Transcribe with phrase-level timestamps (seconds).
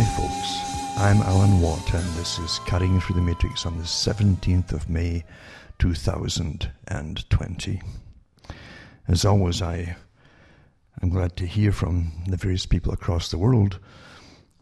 [0.00, 0.64] Hi, folks.
[0.96, 5.24] I'm Alan Watt, and this is Cutting Through the Matrix on the 17th of May,
[5.78, 7.82] 2020.
[9.06, 9.96] As always, I
[11.02, 13.78] am glad to hear from the various people across the world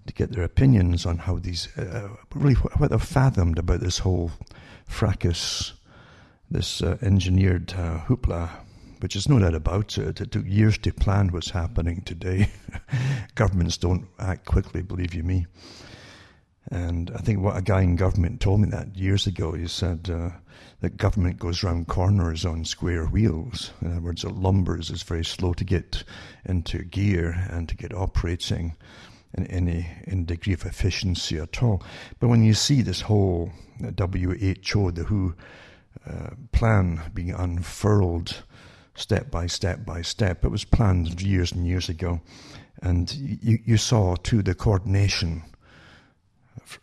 [0.08, 4.32] to get their opinions on how these, uh, really, what they've fathomed about this whole
[4.88, 5.74] fracas,
[6.50, 8.50] this uh, engineered uh, hoopla
[9.00, 10.20] which is no doubt about it.
[10.20, 12.48] It took years to plan what's happening today.
[13.34, 15.46] Governments don't act quickly, believe you me.
[16.70, 19.52] And I think what a guy in government told me that years ago.
[19.52, 20.30] He said uh,
[20.80, 23.70] that government goes round corners on square wheels.
[23.80, 26.04] In other words, it lumbers is very slow to get
[26.44, 28.76] into gear and to get operating
[29.34, 31.82] in any in degree of efficiency at all.
[32.20, 35.34] But when you see this whole WHO, the WHO
[36.06, 38.42] uh, plan being unfurled
[38.98, 40.44] step by step by step.
[40.44, 42.20] It was planned years and years ago.
[42.82, 45.42] And you, you saw, too, the coordination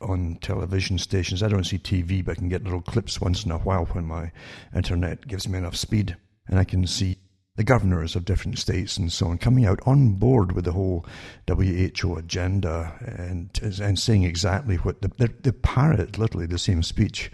[0.02, 1.44] on television stations.
[1.44, 4.05] I don't see TV, but I can get little clips once in a while when
[4.05, 4.31] my
[4.75, 6.17] internet gives me enough speed.
[6.47, 7.17] And I can see
[7.55, 11.05] the governors of different states and so on coming out on board with the whole
[11.47, 13.50] WHO agenda and,
[13.81, 17.31] and saying exactly what the, they parrot literally the same speech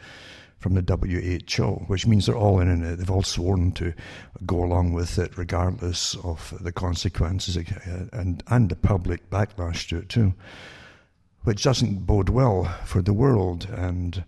[0.61, 2.95] from the WHO, which means they're all in it.
[2.95, 3.93] They've all sworn to
[4.45, 9.97] go along with it, regardless of the consequences uh, and and the public backlash to
[9.97, 10.33] it too,
[11.43, 13.67] which doesn't bode well for the world.
[13.71, 14.23] And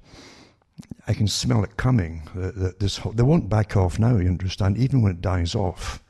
[1.07, 2.27] I can smell it coming.
[2.33, 4.17] That this they won't back off now.
[4.17, 4.77] You understand?
[4.77, 6.01] Even when it dies off.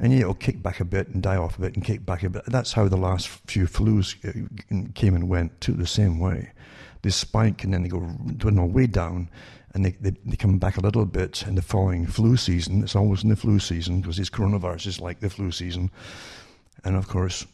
[0.00, 2.22] And yeah, it'll kick back a bit and die off a bit and kick back
[2.22, 2.44] a bit.
[2.46, 6.52] That's how the last few flus uh, came and went too, the same way
[7.02, 8.00] they spike and then they go
[8.36, 9.30] dwindle way down
[9.74, 12.82] and they, they, they, come back a little bit in the following flu season.
[12.82, 15.90] It's always in the flu season because these coronaviruses like the flu season.
[16.84, 17.46] And of course,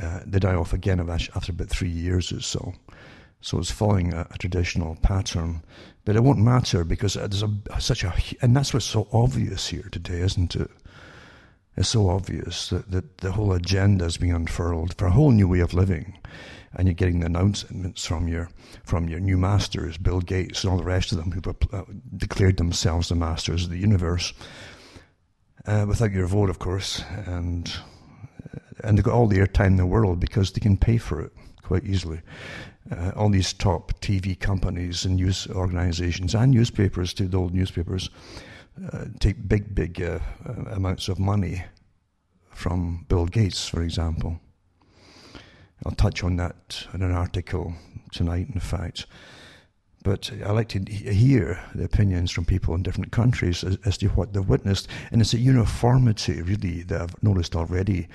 [0.00, 2.74] uh, they die off again after about three years or so.
[3.40, 5.62] So it's following a, a traditional pattern.
[6.04, 9.88] But it won't matter because there's a, such a, and that's what's so obvious here
[9.92, 10.70] today, isn't it?
[11.76, 15.48] It's so obvious that, that the whole agenda is being unfurled for a whole new
[15.48, 16.16] way of living
[16.76, 18.48] and you're getting the announcements from your
[18.84, 23.08] from your new masters, Bill Gates and all the rest of them, who've declared themselves
[23.08, 24.32] the masters of the universe,
[25.66, 27.72] uh, without your vote, of course, and
[28.54, 31.20] uh, and they've got all the airtime in the world because they can pay for
[31.20, 31.32] it
[31.62, 32.20] quite easily.
[32.90, 38.10] Uh, all these top TV companies and news organizations and newspapers, too, the old newspapers,
[38.92, 40.20] uh, take big, big uh,
[40.70, 41.64] amounts of money
[42.50, 44.38] from Bill Gates, for example.
[45.84, 47.74] I'll touch on that in an article
[48.12, 49.06] tonight, in fact.
[50.02, 54.06] But I like to hear the opinions from people in different countries as, as to
[54.08, 54.88] what they've witnessed.
[55.10, 58.08] And it's a uniformity, really, that I've noticed already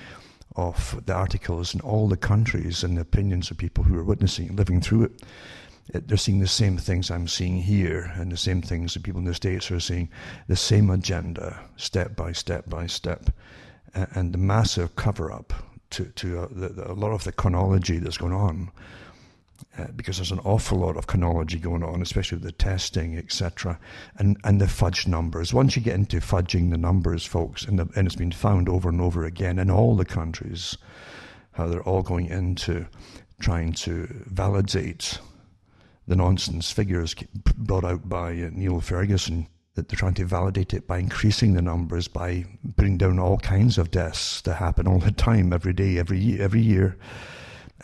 [0.56, 4.56] of the articles in all the countries and the opinions of people who are witnessing,
[4.56, 5.22] living through it.
[5.92, 9.26] They're seeing the same things I'm seeing here, and the same things that people in
[9.26, 10.08] the States are seeing,
[10.48, 13.30] the same agenda, step by step by step,
[13.94, 15.52] and the massive cover up
[15.92, 18.70] to, to uh, the, the, a lot of the chronology that's going on.
[19.78, 23.78] Uh, because there's an awful lot of chronology going on, especially with the testing, etc.,
[24.18, 25.54] and and the fudge numbers.
[25.54, 28.88] Once you get into fudging the numbers, folks, and, the, and it's been found over
[28.88, 30.76] and over again in all the countries,
[31.52, 32.86] how they're all going into
[33.40, 35.18] trying to validate
[36.06, 37.14] the nonsense figures
[37.56, 41.62] brought out by uh, Neil Ferguson that they're trying to validate it by increasing the
[41.62, 42.44] numbers, by
[42.76, 46.60] putting down all kinds of deaths that happen all the time, every day, every every
[46.60, 46.96] year,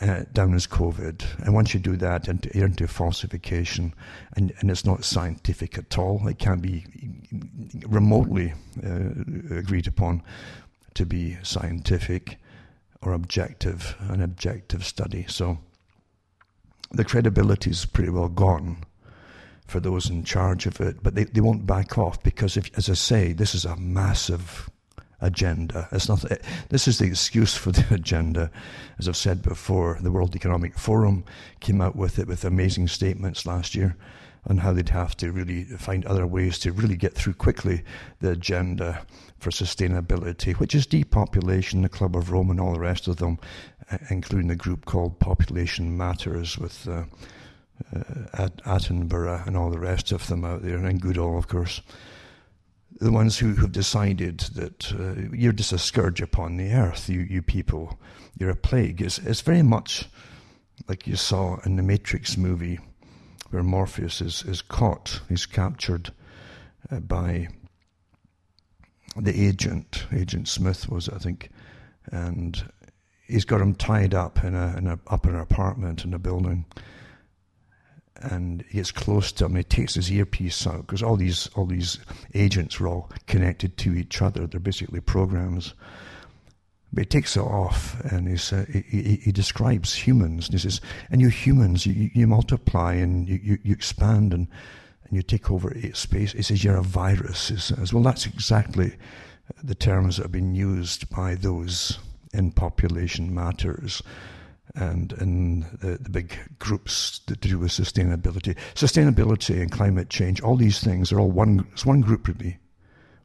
[0.01, 1.23] uh, down as COVID.
[1.43, 3.93] And once you do that, you're into falsification,
[4.35, 6.27] and, and it's not scientific at all.
[6.27, 6.85] It can't be
[7.87, 8.53] remotely
[8.85, 10.21] uh, agreed upon
[10.93, 12.37] to be scientific
[13.01, 15.25] or objective, an objective study.
[15.27, 15.57] So
[16.91, 18.83] the credibility is pretty well gone
[19.69, 22.89] for those in charge of it, but they, they won't back off because, if, as
[22.89, 24.69] I say, this is a massive
[25.21, 25.87] agenda.
[25.91, 26.23] It's not.
[26.69, 28.51] This is the excuse for the agenda.
[28.97, 31.23] As I've said before, the World Economic Forum
[31.59, 33.95] came out with it with amazing statements last year
[34.47, 37.83] on how they'd have to really find other ways to really get through quickly
[38.21, 39.05] the agenda
[39.37, 43.37] for sustainability, which is depopulation, the Club of Rome, and all the rest of them,
[44.09, 46.87] including the group called Population Matters with.
[46.87, 47.03] Uh,
[47.95, 51.81] uh, Attenborough and all the rest of them out there, and Goodall, of course,
[52.99, 57.21] the ones who have decided that uh, you're just a scourge upon the earth, you,
[57.21, 57.99] you people,
[58.37, 59.01] you're a plague.
[59.01, 60.09] It's, it's very much
[60.87, 62.79] like you saw in the Matrix movie
[63.51, 66.11] where Morpheus is, is caught, he's captured
[66.91, 67.47] uh, by
[69.15, 71.49] the agent, Agent Smith was, I think,
[72.11, 72.63] and
[73.27, 76.19] he's got him tied up in a, in a up in an apartment in a
[76.19, 76.65] building,
[78.21, 79.55] and he gets close to him.
[79.55, 81.99] He takes his earpiece out because all these all these
[82.33, 84.47] agents were all connected to each other.
[84.47, 85.73] They're basically programs.
[86.91, 90.47] But he takes it off and uh, he, he, he, describes humans.
[90.47, 90.81] And he says,
[91.11, 94.47] and you humans, you, you multiply and you, you, you expand and,
[95.03, 96.31] and you take over space.
[96.31, 97.49] He says, you're a virus.
[97.49, 98.95] He says, well, that's exactly
[99.63, 101.99] the terms that have been used by those
[102.33, 104.01] in population matters
[104.75, 108.55] and in the, the, big groups that do with sustainability.
[108.75, 112.57] Sustainability and climate change, all these things are all one, it's one group really.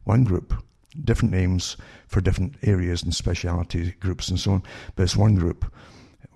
[0.05, 0.55] One group.
[1.03, 1.77] Different names
[2.07, 4.63] for different areas and speciality groups and so on,
[4.95, 5.73] but it's one group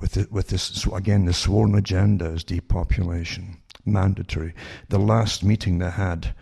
[0.00, 4.54] with, the, with this, so again, the sworn agenda is depopulation, mandatory.
[4.88, 6.34] The last meeting they had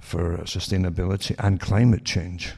[0.00, 2.54] for sustainability and climate change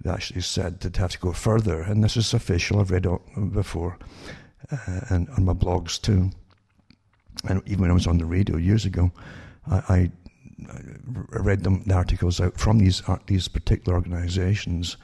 [0.00, 2.80] they actually said they'd have to go further, and this is official.
[2.80, 3.98] I've read it before,
[4.70, 6.30] uh, and on my blogs too.
[7.48, 9.12] And even when I was on the radio years ago,
[9.70, 10.10] I, I,
[11.30, 14.96] read them, the articles out from these these particular organisations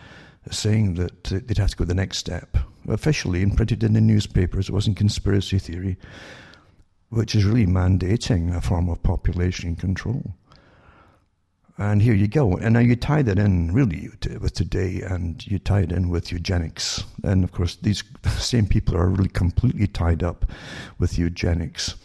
[0.51, 2.57] saying that they'd have to go the next step
[2.89, 4.69] officially and printed in the newspapers.
[4.69, 5.99] It wasn't conspiracy theory,
[7.11, 10.35] which is really mandating a form of population control.
[11.83, 12.57] And here you go.
[12.57, 14.09] And now you tie that in really
[14.41, 17.03] with today and you tie it in with eugenics.
[17.25, 18.05] And of course, these
[18.39, 20.47] same people are really completely tied up
[21.01, 21.97] with eugenics.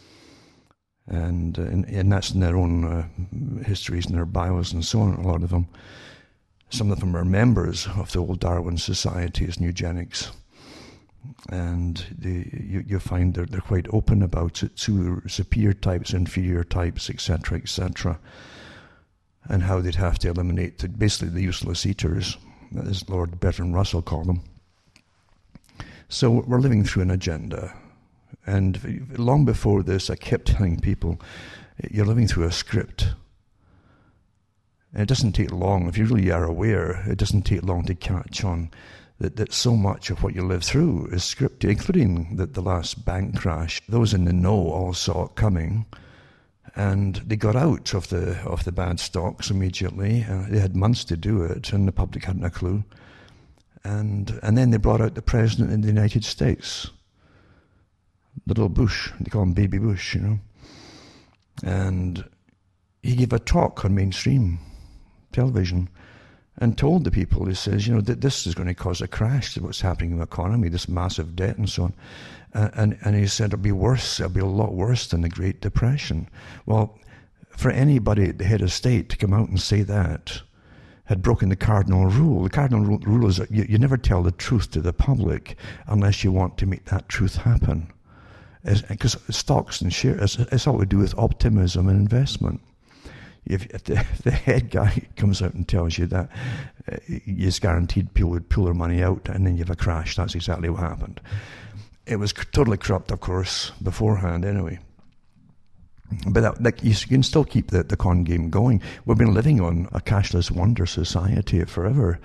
[1.06, 5.00] And, uh, and, and that's in their own uh, histories and their bios and so
[5.00, 5.68] on, a lot of them.
[6.70, 10.32] Some of them are members of the old Darwin societies and eugenics.
[11.50, 17.08] And you, you find they're, they're quite open about it to superior types, inferior types,
[17.08, 18.18] etc., etc
[19.48, 22.36] and how they'd have to eliminate the, basically the useless eaters,
[22.86, 24.42] as Lord Bertrand Russell called them.
[26.08, 27.74] So we're living through an agenda.
[28.46, 31.20] And long before this, I kept telling people,
[31.90, 33.08] you're living through a script.
[34.92, 37.94] And it doesn't take long, if you really are aware, it doesn't take long to
[37.94, 38.70] catch on
[39.18, 43.04] that, that so much of what you live through is scripted, including the, the last
[43.04, 43.82] bank crash.
[43.88, 45.86] Those in the know all saw it coming
[46.74, 50.24] and they got out of the of the bad stocks immediately.
[50.28, 52.84] Uh, they had months to do it, and the public hadn't a clue.
[53.84, 56.90] And and then they brought out the president in the United States,
[58.46, 59.10] little Bush.
[59.20, 60.38] They call him Baby Bush, you know.
[61.64, 62.24] And
[63.02, 64.58] he gave a talk on mainstream
[65.32, 65.88] television
[66.60, 69.08] and told the people, he says, you know, that this is going to cause a
[69.08, 71.94] crash what's happening in the economy, this massive debt and so on.
[72.54, 75.60] And, and he said it'll be worse, it'll be a lot worse than the Great
[75.60, 76.28] Depression.
[76.66, 76.98] Well,
[77.50, 80.42] for anybody at the head of state to come out and say that
[81.04, 82.42] had broken the cardinal rule.
[82.42, 85.56] The cardinal rule is that you, you never tell the truth to the public
[85.86, 87.90] unless you want to make that truth happen.
[88.62, 92.60] Because stocks and shares, it's, it's all to do with optimism and investment
[93.48, 96.30] if, the, the, head guy comes out and tells you that
[96.90, 100.16] uh, it's guaranteed people would pull their money out and then you have a crash,
[100.16, 101.20] that's exactly what happened.
[102.08, 104.78] It was totally corrupt, of course, beforehand anyway.
[106.26, 108.80] But that, like, you can still keep the, the con game going.
[109.04, 112.18] We've been living on a cashless wonder society forever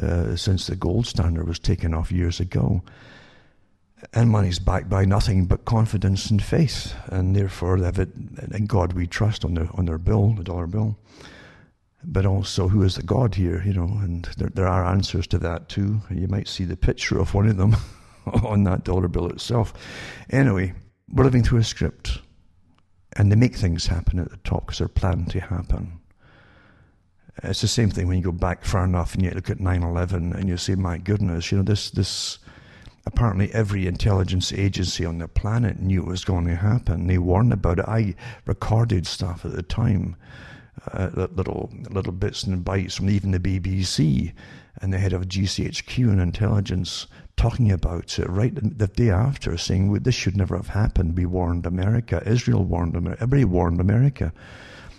[0.00, 2.82] uh, since the gold standard was taken off years ago.
[4.12, 7.76] And money's backed by nothing but confidence and faith, and therefore.
[7.78, 10.98] In God we trust on their on their bill, the dollar bill.
[12.02, 13.62] But also, who is the God here?
[13.62, 16.00] You know, and there there are answers to that too.
[16.10, 17.76] You might see the picture of one of them.
[18.44, 19.72] on that dollar bill itself.
[20.30, 20.74] Anyway,
[21.12, 22.20] we're living through a script,
[23.16, 26.00] and they make things happen at the top because they're planned to happen.
[27.42, 29.82] It's the same thing when you go back far enough and you look at 9
[29.82, 32.38] 11 and you say, my goodness, you know, this, this,
[33.06, 37.06] apparently every intelligence agency on the planet knew it was going to happen.
[37.06, 37.86] They warned about it.
[37.88, 40.16] I recorded stuff at the time,
[40.92, 44.32] uh, little, little bits and bytes from even the BBC
[44.82, 47.06] and the head of GCHQ and intelligence
[47.40, 51.16] talking about it right the day after, saying this should never have happened.
[51.16, 52.22] We warned America.
[52.26, 53.22] Israel warned America.
[53.22, 54.30] Everybody warned America.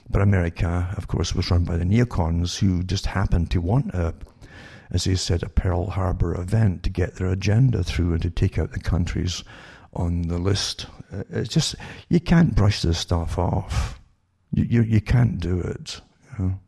[0.09, 4.15] But America, of course, was run by the neocons who just happened to want a,
[4.89, 8.57] as they said, a Pearl Harbor event to get their agenda through and to take
[8.57, 9.43] out the countries
[9.93, 10.87] on the list.
[11.13, 11.75] Uh, it's just,
[12.09, 14.01] you can't brush this stuff off.
[14.51, 16.01] You, you, you can't do it.
[16.39, 16.59] You,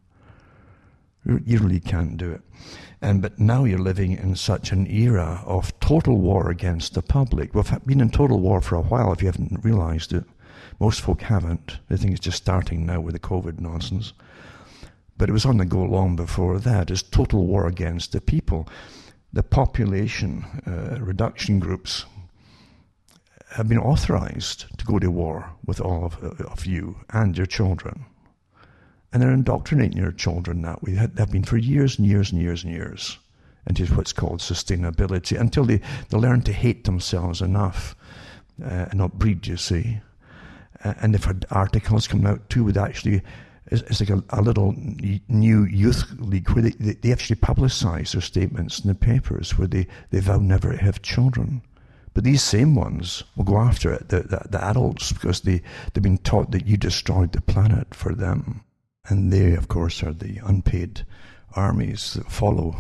[1.26, 1.40] know?
[1.44, 2.42] you really can't do it.
[3.04, 7.54] And but now you're living in such an era of total war against the public.
[7.54, 9.12] We've been in total war for a while.
[9.12, 10.24] If you haven't realised it,
[10.80, 11.80] most folk haven't.
[11.90, 14.14] They think it's just starting now with the COVID nonsense.
[15.18, 16.90] But it was on the go long before that.
[16.90, 18.68] It's total war against the people.
[19.34, 22.06] the population uh, reduction groups
[23.50, 28.06] have been authorized to go to war with all of, of you and your children.
[29.14, 30.94] And they're indoctrinating your children that way.
[30.94, 33.20] They have been for years and years and years and years
[33.68, 35.80] into what's called sustainability until they,
[36.10, 37.96] they learn to hate themselves enough
[38.62, 40.00] uh, and not breed, you see.
[40.84, 43.22] Uh, and they've had articles coming out too with actually,
[43.68, 44.74] it's, it's like a, a, little
[45.30, 49.68] new youth league where they, they, they actually publicise their statements in the papers where
[49.68, 51.62] they, they vow never to have children.
[52.14, 55.62] But these same ones will go after it, the, the, the adults, because they,
[55.94, 58.64] they've been taught that you destroyed the planet for them.
[59.10, 61.06] And they, of course, are the unpaid
[61.58, 62.78] armies that follow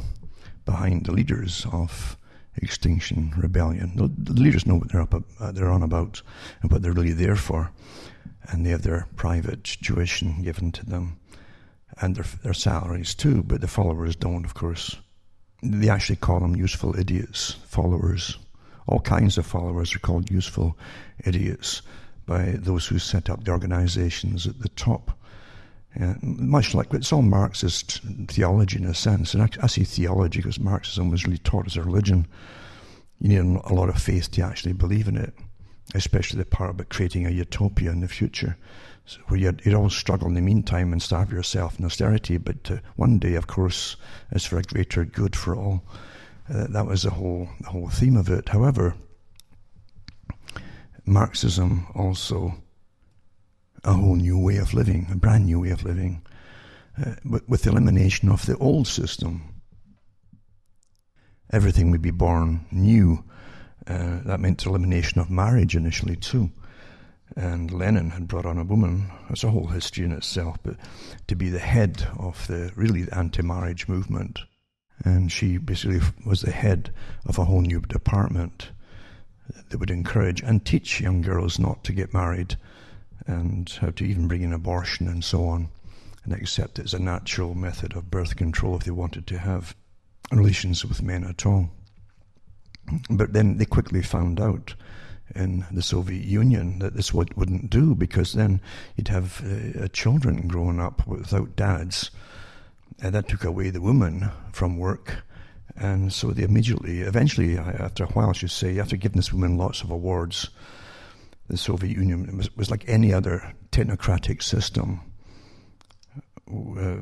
[0.63, 2.17] behind the leaders of
[2.55, 3.91] Extinction Rebellion.
[3.97, 6.21] The, leaders know what they're up, uh, they're on about
[6.61, 7.71] and what they're really there for,
[8.43, 11.19] and they have their private tuition given to them,
[11.99, 13.43] and their their salaries too.
[13.43, 14.95] But the followers don't, of course.
[15.61, 17.57] They actually call them useful idiots.
[17.67, 18.37] Followers,
[18.87, 20.77] all kinds of followers are called useful
[21.25, 21.81] idiots
[22.25, 25.17] by those who set up the organizations at the top.
[26.21, 30.59] Much like it's all Marxist theology in a sense, and I, I say theology because
[30.59, 32.27] Marxism was really taught as a religion.
[33.19, 35.33] You need a lot of faith to actually believe in it,
[35.93, 38.57] especially the part about creating a utopia in the future,
[39.05, 42.71] so where you'd, you'd always struggle in the meantime and starve yourself in austerity, but
[42.71, 43.95] uh, one day, of course,
[44.31, 45.83] is for a greater good for all.
[46.49, 48.49] Uh, that was the whole the whole theme of it.
[48.49, 48.95] However,
[51.05, 52.55] Marxism also
[53.83, 56.21] a whole new way of living, a brand new way of living,
[57.03, 59.61] uh, but with the elimination of the old system.
[61.51, 63.23] Everything would be born new.
[63.85, 66.49] Uh, that meant elimination of marriage initially, too.
[67.35, 70.77] And Lenin had brought on a woman, it's a whole history in itself, but
[71.27, 74.39] to be the head of the really anti marriage movement.
[75.03, 76.93] And she basically was the head
[77.25, 78.69] of a whole new department
[79.69, 82.55] that would encourage and teach young girls not to get married
[83.27, 85.69] and how to even bring in abortion and so on,
[86.23, 89.75] and accept it as a natural method of birth control if they wanted to have
[90.31, 91.69] relations with men at all.
[93.09, 94.75] But then they quickly found out
[95.35, 98.61] in the Soviet Union that this would, wouldn't do because then
[98.95, 102.11] you'd have uh, children growing up without dads.
[103.01, 105.23] And that took away the woman from work.
[105.75, 109.57] And so they immediately, eventually, after a while, I should say, after giving this woman
[109.57, 110.49] lots of awards,
[111.49, 115.01] the Soviet Union was, was like any other technocratic system.
[116.49, 116.97] Uh,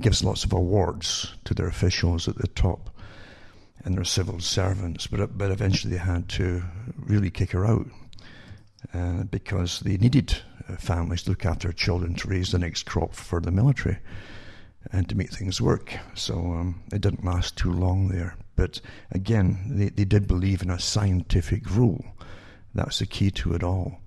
[0.00, 2.90] gives lots of awards to their officials at the top
[3.84, 6.62] and their civil servants, but but eventually they had to
[6.96, 7.86] really kick her out
[8.94, 10.36] uh, because they needed
[10.68, 13.98] uh, families to look after children to raise the next crop for the military
[14.92, 15.96] and to make things work.
[16.14, 18.36] So um, it didn't last too long there.
[18.54, 22.04] But again, they, they did believe in a scientific rule
[22.78, 24.00] that's the key to it all.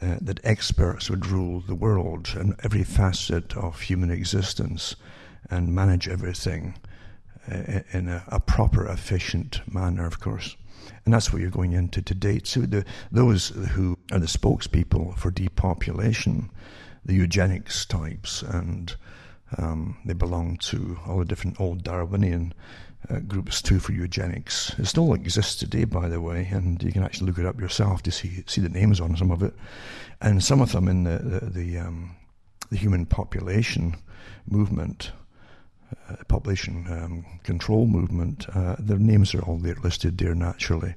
[0.00, 4.94] Uh, that experts would rule the world and every facet of human existence
[5.50, 6.78] and manage everything
[7.50, 10.56] uh, in a, a, proper, efficient manner, of course.
[11.04, 12.40] And that's what you're going into today.
[12.44, 16.50] So the, those who are the spokespeople for depopulation,
[17.04, 18.94] the eugenics types, and
[19.58, 22.54] um, they belong to all the different old Darwinian
[23.08, 24.74] uh, groups too for eugenics.
[24.78, 28.02] It still exists today, by the way, and you can actually look it up yourself
[28.02, 29.54] to see see the names on some of it.
[30.20, 32.16] And some of them in the the, the, um,
[32.70, 33.96] the human population
[34.46, 35.12] movement,
[36.08, 38.46] uh, population um, control movement.
[38.54, 40.94] Uh, their names are all there listed there naturally.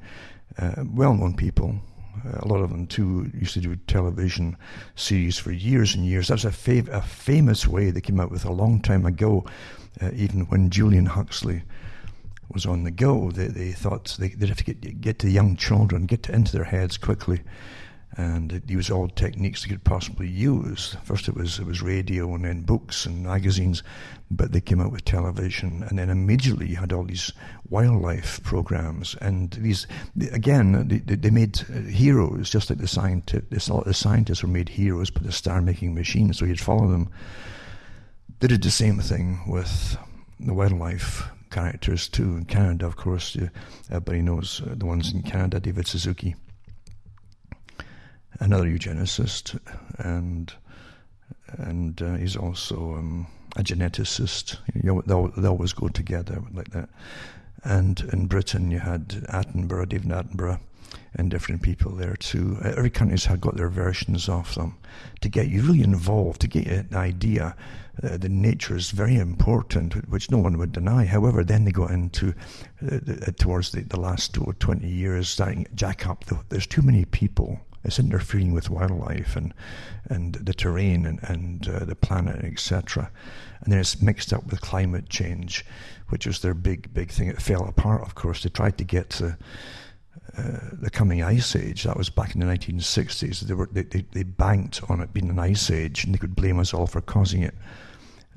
[0.58, 1.80] Uh, well-known people.
[2.26, 4.56] Uh, a lot of them too used to do television
[4.96, 6.28] series for years and years.
[6.28, 9.46] That's a, fav- a famous way they came out with a long time ago,
[10.00, 11.64] uh, even when Julian Huxley
[12.54, 13.32] was on the go.
[13.32, 16.34] They, they thought they, would have to get, get to the young children, get to,
[16.34, 17.42] into their heads quickly,
[18.16, 20.96] and use all techniques they could possibly use.
[21.04, 23.82] First, it was it was radio, and then books and magazines,
[24.30, 27.32] but they came out with television, and then immediately you had all these
[27.70, 29.88] wildlife programs, and these
[30.32, 33.68] again they, they made uh, heroes, just like the scientists.
[33.68, 37.10] The scientists were made heroes by the star-making machine, so you'd follow them.
[38.40, 39.98] They did the same thing with
[40.40, 42.36] the wildlife characters too.
[42.36, 43.38] In Canada, of course,
[43.90, 46.36] everybody knows uh, the ones in Canada, David Suzuki,
[48.40, 49.60] another eugenicist,
[49.98, 50.54] and
[51.48, 54.58] and uh, he's also um, a geneticist.
[54.74, 56.90] You know, they they always go together like that.
[57.64, 60.60] And in Britain, you had Attenborough, David Attenborough,
[61.16, 62.58] and different people there too.
[62.64, 64.78] Every country's had got their versions of them
[65.22, 67.56] to get you really involved, to get an idea.
[68.02, 71.06] Uh, the nature is very important, which no one would deny.
[71.06, 72.30] However, then they got into
[72.82, 76.26] uh, the, uh, towards the, the last 20 years, starting jack up.
[76.26, 77.60] The, there's too many people.
[77.84, 79.54] It's interfering with wildlife and
[80.06, 83.12] and the terrain and and uh, the planet, etc.
[83.62, 85.66] And then it's mixed up with climate change,
[86.08, 87.28] which was their big big thing.
[87.28, 88.02] It fell apart.
[88.02, 89.38] Of course, they tried to get to
[90.36, 91.84] uh, the coming ice age.
[91.84, 93.42] That was back in the 1960s.
[93.42, 96.36] They, were, they, they, they, banked on it being an ice age and they could
[96.36, 97.54] blame us all for causing it.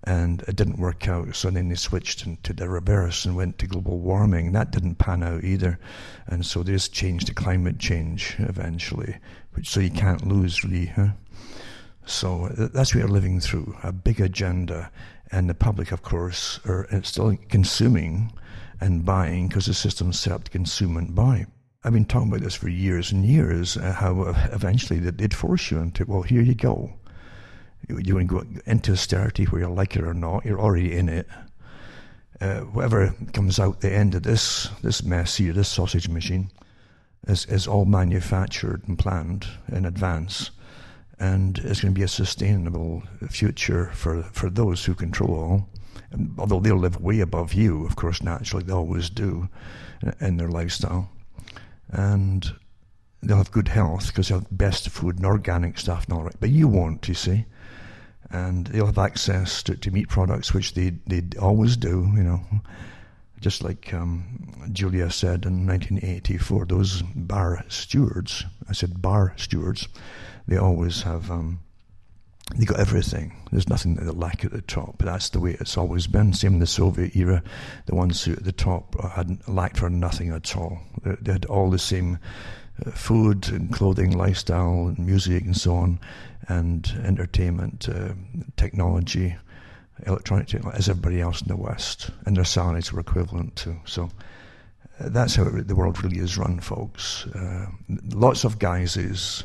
[0.04, 1.34] And it didn't work out.
[1.34, 4.52] So then they switched to the reverse and went to global warming.
[4.52, 5.78] That didn't pan out either.
[6.26, 9.16] And so they just changed to climate change eventually,
[9.54, 10.86] which so you can't lose really.
[10.86, 11.08] Huh?
[12.04, 14.92] So that's what we're living through a big agenda.
[15.32, 18.32] And the public, of course, are still consuming
[18.80, 21.46] and buying because the system's set up to consume and buy.
[21.86, 25.70] I've been talking about this for years and years, uh, how uh, eventually they'd force
[25.70, 26.92] you into, well, here you go.
[27.88, 31.28] You, you go into austerity where you like it or not, you're already in it.
[32.40, 36.50] Uh, whatever comes out the end of this, this mess here, this sausage machine,
[37.28, 40.50] is, is all manufactured and planned in advance.
[41.20, 45.68] And it's going to be a sustainable future for, for those who control all.
[46.36, 49.48] Although they'll live way above you, of course, naturally, they always do
[50.20, 51.10] in their lifestyle
[51.90, 52.54] and
[53.22, 56.36] they'll have good health because they'll have best food and organic stuff and all right.
[56.38, 57.46] But you won't, you see.
[58.30, 62.40] And they'll have access to, to meat products, which they they always do, you know.
[63.40, 69.88] Just like um, Julia said in 1984, those bar stewards, I said bar stewards,
[70.48, 71.60] they always have, um,
[72.54, 73.36] they got everything.
[73.50, 74.98] There's nothing that they lack at the top.
[74.98, 76.32] That's the way it's always been.
[76.32, 77.42] Same in the Soviet era.
[77.86, 80.78] The ones who at the top had lacked for nothing at all.
[81.02, 82.18] They, they had all the same
[82.84, 85.98] uh, food and clothing, lifestyle, and music, and so on,
[86.48, 88.12] and entertainment, uh,
[88.56, 89.34] technology,
[90.06, 92.10] electronic technology, as everybody else in the West.
[92.26, 93.76] And their salaries were equivalent to.
[93.86, 94.08] So
[95.00, 97.26] uh, that's how it, the world really is run, folks.
[97.26, 97.66] Uh,
[98.14, 99.44] lots of guises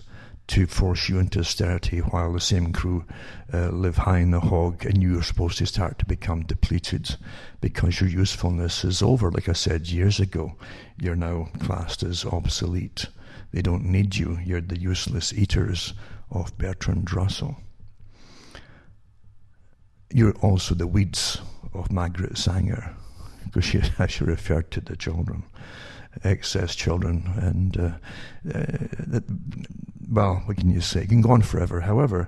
[0.52, 3.06] to force you into austerity while the same crew
[3.54, 7.16] uh, live high in the hog and you are supposed to start to become depleted
[7.62, 9.32] because your usefulness is over.
[9.32, 10.52] Like I said years ago,
[11.00, 13.06] you're now classed as obsolete.
[13.54, 14.40] They don't need you.
[14.44, 15.94] You're the useless eaters
[16.30, 17.56] of Bertrand Russell.
[20.14, 21.40] You're also the weeds
[21.74, 22.94] of Margaret Sanger
[23.46, 25.46] because she actually referred to the children
[26.24, 27.92] excess children, and uh,
[28.54, 29.20] uh,
[30.12, 31.04] well, what can you say?
[31.04, 31.82] It can go on forever.
[31.82, 32.28] However,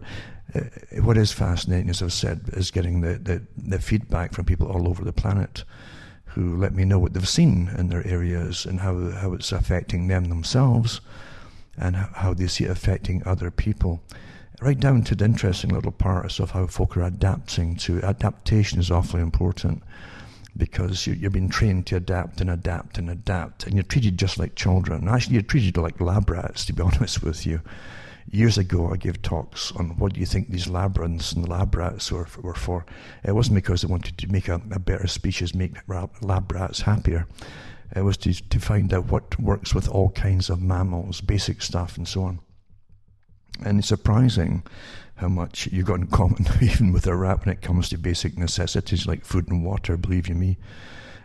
[0.56, 0.62] uh,
[1.02, 4.88] what is fascinating, as I've said, is getting the, the, the, feedback from people all
[4.88, 5.64] over the planet
[6.26, 10.08] who let me know what they've seen in their areas and how, how it's affecting
[10.08, 11.02] them themselves
[11.78, 14.02] and how they see it affecting other people.
[14.62, 18.92] Right down to the interesting little parts of how folk are adapting to adaptation is
[18.92, 19.84] awfully important
[20.56, 24.38] because you, are being trained to adapt and adapt and adapt, and you're treated just
[24.38, 25.08] like children.
[25.08, 27.62] Actually, you're treated like lab rats, to be honest with you.
[28.30, 31.76] Years ago, I gave talks on what do you think these lab rats and lab
[31.76, 32.86] rats were, were for.
[33.24, 37.28] It wasn't because they wanted to make a, a better species, make lab rats happier.
[37.96, 41.98] It was to, to find out what works with all kinds of mammals, basic stuff,
[41.98, 42.40] and so on.
[43.64, 44.64] And it's surprising
[45.16, 48.38] how much you've got in common, even with a rat, when it comes to basic
[48.38, 50.58] necessities like food and water, believe you me,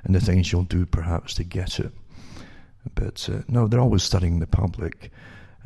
[0.05, 1.93] and the things you'll do perhaps to get it.
[2.95, 5.11] But uh, no, they're always studying the public,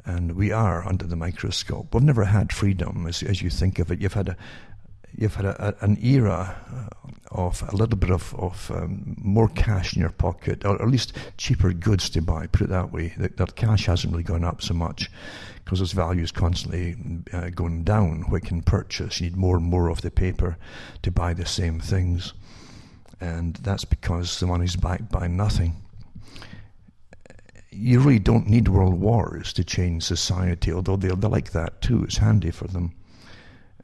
[0.04, 1.94] and we are under the microscope.
[1.94, 4.00] We've never had freedom, as, as you think of it.
[4.00, 4.37] You've had a,
[5.16, 6.90] you've had a, a, an era
[7.30, 11.16] of a little bit of, of um, more cash in your pocket, or at least
[11.37, 13.14] cheaper goods to buy, put it that way.
[13.18, 15.11] That, that cash hasn't really gone up so much
[15.64, 16.96] because its value is constantly
[17.33, 18.22] uh, going down.
[18.29, 19.20] What can purchase?
[19.20, 20.57] You need more and more of the paper
[21.03, 22.33] to buy the same things.
[23.20, 25.77] And that's because the money's backed by nothing.
[27.70, 32.05] You really don't need world wars to change society, although they like that too.
[32.05, 32.94] It's handy for them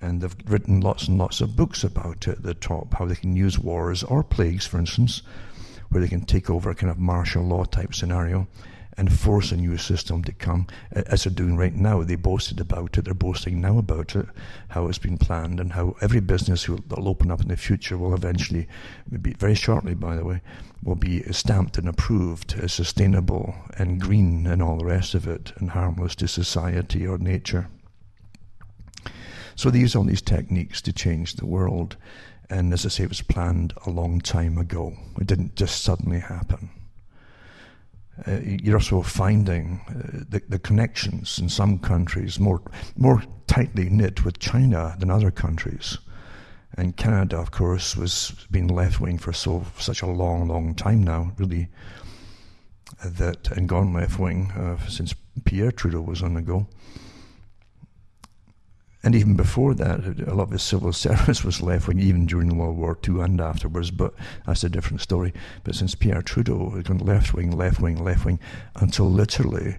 [0.01, 3.15] and they've written lots and lots of books about it at the top, how they
[3.15, 5.23] can use wars or plagues, for instance,
[5.89, 8.47] where they can take over a kind of martial law type scenario
[8.99, 12.03] and force a new system to come, as they're doing right now.
[12.03, 14.27] They boasted about it, they're boasting now about it,
[14.69, 18.13] how it's been planned, and how every business that'll open up in the future will
[18.13, 18.67] eventually,
[19.23, 20.43] be, very shortly by the way,
[20.83, 25.53] will be stamped and approved as sustainable and green and all the rest of it,
[25.59, 27.69] and harmless to society or nature.
[29.55, 31.97] So they use all these techniques to change the world.
[32.51, 34.95] And as I say, it was planned a long time ago.
[35.21, 36.71] It didn't just suddenly happen.
[38.27, 42.61] Uh, you're also finding uh, the, the, connections in some countries more
[42.97, 45.99] more tightly knit with China than other countries.
[46.77, 51.03] And Canada, of course, was been left wing for so such a long, long time
[51.03, 51.69] now, really.
[53.05, 56.67] That and gone left wing uh, since Pierre Trudeau was on the go.
[59.09, 62.59] And even before that, a lot of the civil service was left wing, even during
[62.59, 64.13] World War II and afterwards, but
[64.45, 65.33] that's a different story.
[65.65, 68.39] But since Pierre Trudeau gone left wing, left wing, left wing,
[68.75, 69.79] until literally,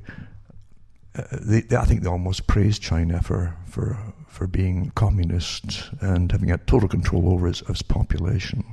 [1.16, 6.32] uh, they, they, I think they almost praised China for, for, for being communist and
[6.32, 8.64] having a total control over its, its population.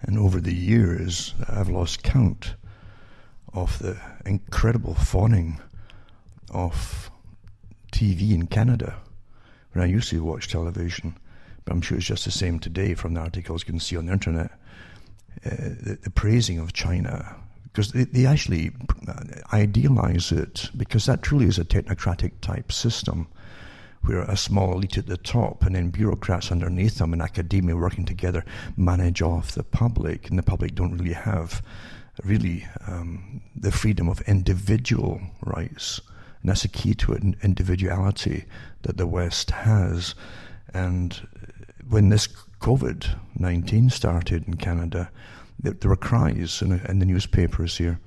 [0.00, 2.54] And over the years, I've lost count
[3.52, 5.60] of the incredible fawning
[6.48, 7.10] of
[7.96, 8.94] TV in Canada
[9.72, 11.16] when I used to watch television,
[11.64, 14.04] but I'm sure it's just the same today from the articles you can see on
[14.04, 14.50] the internet.
[15.46, 18.70] Uh, the, the, praising of China, because they, they actually
[19.08, 19.22] uh,
[19.54, 23.28] idealize it, because that truly is a technocratic type system
[24.02, 28.04] where a small elite at the top and then bureaucrats underneath them and academia working
[28.04, 28.44] together
[28.76, 31.62] manage off the public, and the public don't really have
[32.24, 36.02] really um, the freedom of individual rights
[36.46, 38.44] and that's a key to it, individuality
[38.82, 40.14] that the West has.
[40.72, 41.26] And
[41.88, 42.28] when this
[42.60, 45.10] COVID 19 started in Canada,
[45.58, 47.98] there, there were cries in, in, the newspapers here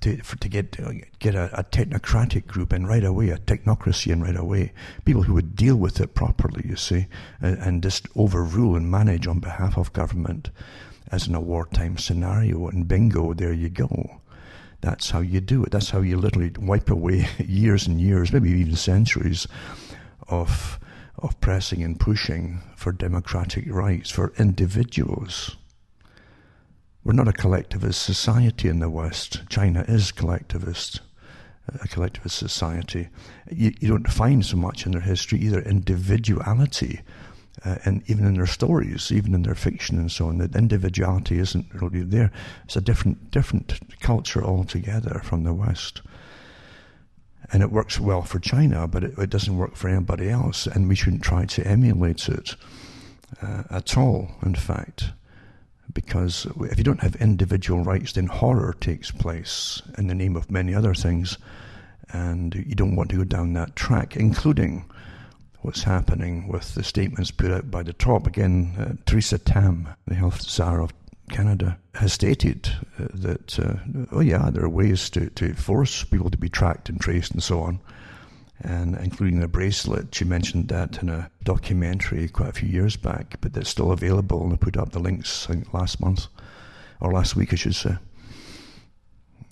[0.00, 0.78] to, for, to get,
[1.18, 4.72] get a, a, technocratic group in right away, a technocracy in right away,
[5.04, 7.08] people who would deal with it properly, you see,
[7.42, 10.48] and, and just overrule and manage on behalf of government
[11.12, 12.68] as in a wartime scenario.
[12.68, 14.22] And bingo, there you go.
[14.84, 15.70] That's how you do it.
[15.70, 19.48] That's how you literally wipe away years and years, maybe even centuries
[20.28, 20.78] of
[21.16, 25.56] of pressing and pushing for democratic rights for individuals.
[27.02, 29.48] We're not a collectivist society in the West.
[29.48, 31.00] China is collectivist,
[31.66, 33.08] a collectivist society.
[33.50, 37.00] You, you don't find so much in their history either individuality
[37.64, 41.38] uh, and even in their stories, even in their fiction and so on, that individuality
[41.38, 42.30] isn't really there.
[42.64, 46.02] It's a different, different culture altogether from the West.
[47.52, 50.88] And it works well for China, but it, it doesn't work for anybody else, and
[50.88, 52.56] we shouldn't try to emulate it
[53.40, 55.12] uh, at all, in fact.
[55.92, 60.50] Because if you don't have individual rights, then horror takes place in the name of
[60.50, 61.38] many other things,
[62.12, 64.90] and you don't want to go down that track, including
[65.64, 68.26] what's happening with the statements put out by the top.
[68.26, 70.92] Again, uh, Theresa Tam, the health czar of
[71.30, 73.76] Canada, has stated uh, that, uh,
[74.12, 77.42] oh yeah, there are ways to, to force people to be tracked and traced and
[77.42, 77.80] so on,
[78.60, 80.14] and including the bracelet.
[80.14, 84.44] She mentioned that in a documentary quite a few years back, but that's still available,
[84.44, 86.26] and I put up the links last month,
[87.00, 87.96] or last week, I should say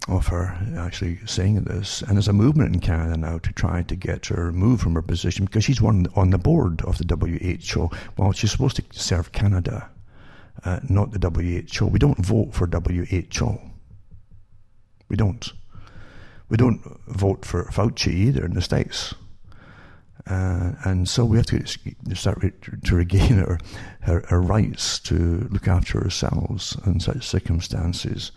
[0.08, 2.02] of her actually saying this.
[2.02, 5.02] And there's a movement in Canada now to try to get her removed from her
[5.02, 7.90] position because she's one on the board of the WHO.
[8.16, 9.88] Well, she's supposed to serve Canada,
[10.64, 11.86] uh, not the WHO.
[11.86, 13.58] We don't vote for WHO.
[15.08, 15.52] We don't.
[16.48, 19.14] We don't vote for Fauci either in the States.
[20.26, 21.66] Uh, and so we have to
[22.14, 22.44] start
[22.84, 23.58] to regain our,
[24.06, 28.32] our, our rights to look after ourselves in such circumstances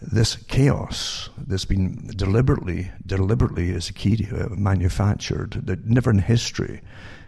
[0.00, 6.80] this chaos that's been deliberately, deliberately as a key uh, manufactured, that never in history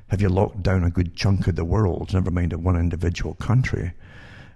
[0.09, 3.35] have you locked down a good chunk of the world, never mind a one individual
[3.35, 3.93] country,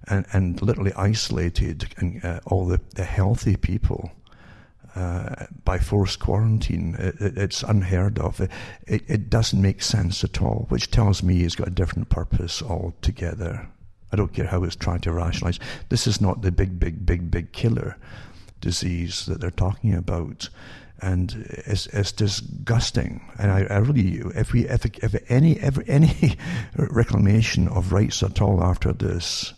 [0.07, 1.87] and, and literally isolated
[2.23, 4.11] uh, all the, the healthy people
[4.95, 6.97] uh, by forced quarantine.
[6.99, 8.41] It, it, it's unheard of.
[8.41, 8.51] It,
[8.87, 13.69] it, doesn't make sense at all, which tells me it's got a different purpose altogether.
[14.13, 15.59] I don't care how it's trying to rationalize.
[15.89, 17.97] This is not the big, big, big, big killer
[18.61, 20.49] disease that they're talking about.
[21.01, 23.31] And it's, it's disgusting.
[23.39, 26.37] And I, I really, if we, if, if any, ever, any
[26.77, 29.55] reclamation of rights at all after this,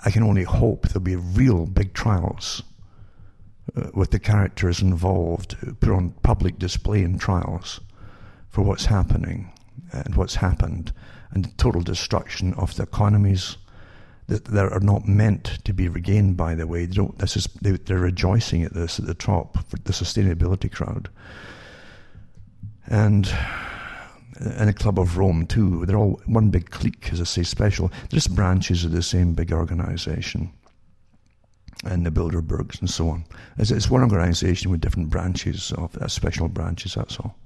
[0.00, 2.62] I can only hope there'll be real big trials
[3.76, 7.80] uh, with the characters involved put on public display in trials
[8.48, 9.52] for what's happening
[9.92, 10.92] and what's happened
[11.34, 13.56] and the total destruction of the economies
[14.28, 16.86] that, that are not meant to be regained, by the way.
[16.86, 20.72] They don't, this is, they, they're rejoicing at this at the top for the sustainability
[20.72, 21.08] crowd.
[22.86, 23.30] And
[24.40, 25.86] in a club of Rome too.
[25.86, 27.88] They're all one big clique, as I say, special.
[27.88, 30.52] They're just branches of the same big organization.
[31.84, 33.24] And the Bilderbergs and so on.
[33.58, 36.94] It's, it's one organization with different branches of uh, special branches.
[36.94, 37.36] That's all.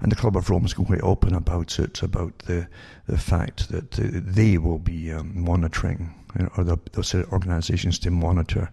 [0.00, 2.68] And the Club of Rome is quite open about it, about the,
[3.06, 6.14] the fact that they will be um, monitoring
[6.56, 8.70] or the, those organizations to monitor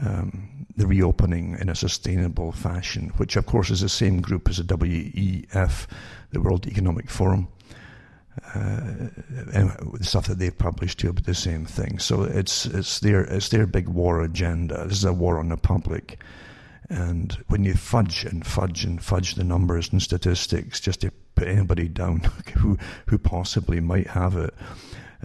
[0.00, 4.56] um, the reopening in a sustainable fashion, which of course is the same group as
[4.58, 5.86] the WEF,
[6.30, 7.48] the World Economic Forum.
[8.52, 9.10] Uh,
[9.52, 12.00] and the stuff that they've published too, but the same thing.
[12.00, 14.86] So it's it's their it's their big war agenda.
[14.88, 16.18] This is a war on the public,
[16.88, 21.48] and when you fudge and fudge and fudge the numbers and statistics just to put
[21.48, 22.20] anybody down
[22.56, 24.54] who who possibly might have it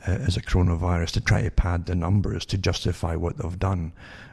[0.08, 3.92] uh, as a coronavirus to try to pad the numbers to justify what they've done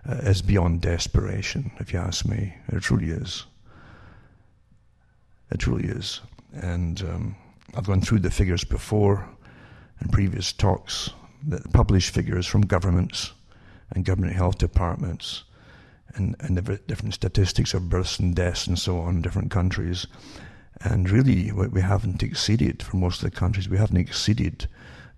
[0.09, 1.73] uh, is beyond desperation.
[1.79, 3.45] If you ask me, it truly is.
[5.51, 6.21] It truly is,
[6.53, 7.01] and.
[7.03, 7.37] Um,
[7.75, 9.29] I've gone through the figures before
[10.01, 11.11] in previous talks,
[11.47, 13.33] the published figures from governments
[13.91, 15.45] and government health departments
[16.17, 20.07] and, and the different statistics of births and deaths and so on in different countries.
[20.81, 24.69] And really, we haven't exceeded, for most of the countries, we haven't exceeded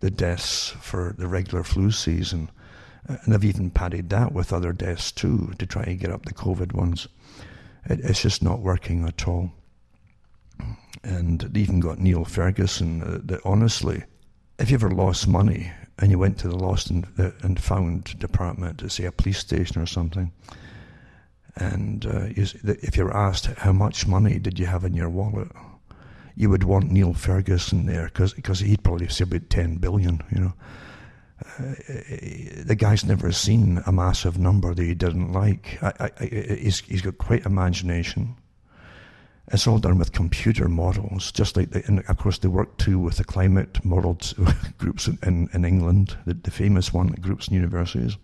[0.01, 2.51] the deaths for the regular flu season.
[3.07, 6.35] And they've even padded that with other deaths too to try and get up the
[6.35, 7.09] COVID ones.
[7.87, 9.53] It, it's just not working at all
[11.03, 13.03] and they even got Neil Ferguson.
[13.03, 14.05] Uh, that honestly,
[14.59, 18.19] if you ever lost money and you went to the lost and, uh, and found
[18.19, 20.33] department, to say a police station or something,
[21.59, 25.49] and uh, if you're asked how much money did you have in your wallet,
[26.35, 30.23] you would want Neil Ferguson there because he'd probably say about ten billion.
[30.31, 30.53] You know,
[31.59, 31.75] uh,
[32.65, 35.79] the guy's never seen a massive number that he didn't like.
[35.83, 38.37] I, I, he's, he's got quite imagination
[39.51, 42.99] it's all done with computer models, just like, the, and of course, they work too
[42.99, 44.19] with the climate model
[44.79, 48.19] groups in, in, in England, the, the, famous one, groups and universities.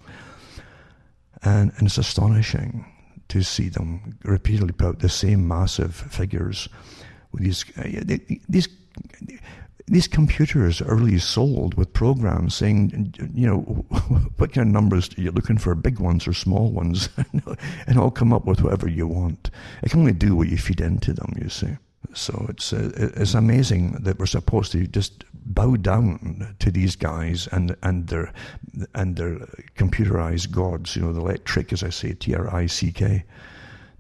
[1.42, 2.85] And, and it's astonishing
[3.28, 6.68] to see them repeatedly put out the same massive figures
[7.32, 8.16] with these, uh,
[8.48, 8.68] these
[9.87, 13.58] these computers are really sold with programs saying, you know,
[14.38, 17.08] what kind of numbers are you looking for, big ones or small ones,
[17.87, 19.50] and I'll come up with whatever you want.
[19.82, 21.76] It can only do what you feed into them, you see.
[22.14, 27.48] So it's uh, it's amazing that we're supposed to just bow down to these guys
[27.48, 28.33] and and their
[28.94, 29.38] and their
[29.77, 30.96] computerized gods.
[30.96, 33.24] You know, the electric, as I say, T R I C K,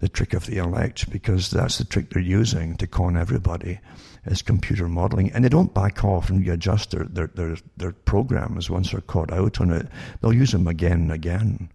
[0.00, 3.80] the trick of the elect, because that's the trick they're using to con everybody
[4.26, 8.70] is computer modeling, and they don't back off and readjust their, their, their, their programs
[8.70, 9.86] once they're caught out on it.
[10.20, 11.68] They'll use them again and again.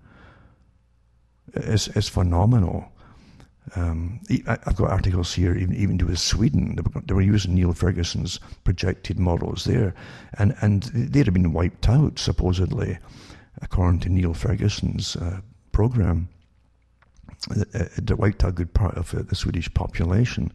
[1.54, 2.92] It's, it's phenomenal.
[3.76, 6.78] Um, I've got articles here, even even to Sweden.
[7.06, 9.94] They were using Neil Ferguson's projected models there,
[10.38, 12.98] and and they'd have been wiped out supposedly,
[13.62, 16.30] according to Neil Ferguson's uh, program.
[17.48, 20.52] They wiped out a good part of the Swedish population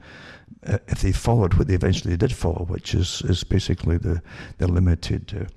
[0.66, 4.22] uh, if they followed what they eventually did follow, which is, is basically the,
[4.58, 5.48] the limited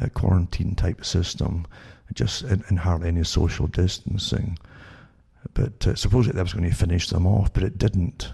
[0.00, 1.66] uh, uh, quarantine type system,
[2.14, 4.58] just in, in, hardly any social distancing.
[5.54, 8.32] But uh, supposedly that was going to finish them off, but it didn't.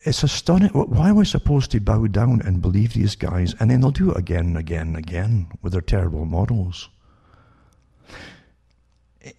[0.00, 0.78] It's astonishing.
[0.78, 4.10] Why are we supposed to bow down and believe these guys, and then they'll do
[4.10, 6.88] it again and again and again with their terrible models?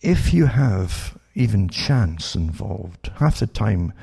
[0.01, 3.93] If you have even chance involved, half the time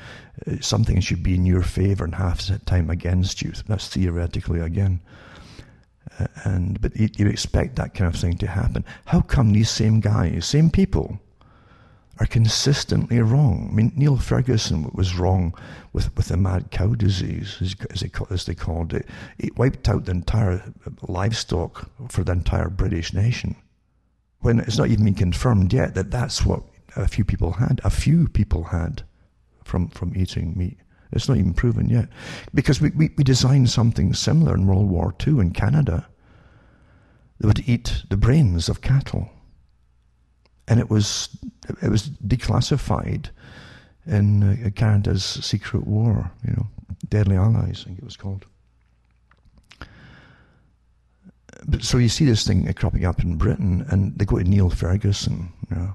[0.61, 3.51] something should be in your favor and half the time against you.
[3.67, 5.01] That's theoretically again.
[6.19, 8.85] Uh, and but you, expect that kind of thing to happen.
[9.05, 11.19] How come these same guys, same people,
[12.19, 13.69] are consistently wrong?
[13.71, 15.53] I mean, Neil Ferguson was wrong
[15.91, 19.07] with, with the mad cow disease, as, they, as they called it.
[19.37, 20.63] It wiped out the entire
[21.07, 23.55] livestock for the entire British nation.
[24.39, 26.63] When it's not even been confirmed yet that that's what
[26.95, 27.81] a few people had.
[27.83, 29.03] A few people had
[29.63, 30.77] from, from eating meat.
[31.11, 32.09] It's not even proven yet.
[32.53, 36.07] Because we, we, we designed something similar in World War II in Canada.
[37.39, 39.29] They would eat the brains of cattle.
[40.67, 41.29] And it was,
[41.81, 43.29] it was declassified
[44.05, 46.67] in uh, Canada's secret war, you know,
[47.09, 48.45] Deadly Allies, I think it was called.
[51.67, 54.69] But, so you see this thing cropping up in Britain, and they go to Neil
[54.69, 55.93] Ferguson, you know,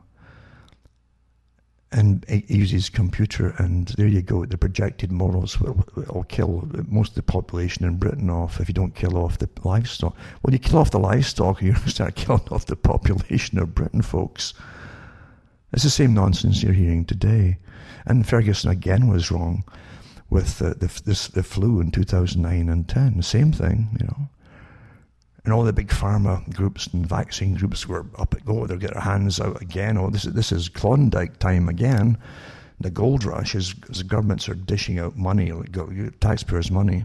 [1.93, 4.45] and uses computer, and there you go.
[4.45, 8.75] The projected models will, will kill most of the population in Britain off if you
[8.75, 10.17] don't kill off the livestock.
[10.43, 13.75] When you kill off the livestock, you're going to start killing off the population of
[13.75, 14.55] Britain, folks.
[15.73, 17.59] It's the same nonsense you're hearing today.
[18.07, 19.65] And Ferguson again was wrong
[20.29, 23.23] with uh, the, this, the flu in 2009 and 10.
[23.23, 24.29] Same thing, you know
[25.45, 28.67] and all the big pharma groups and vaccine groups were up at go.
[28.67, 29.97] They'll get their hands out again.
[29.97, 32.19] Oh, this is this is Klondike time again.
[32.81, 35.53] The gold rush is the governments are dishing out money,
[36.21, 37.05] taxpayers' money,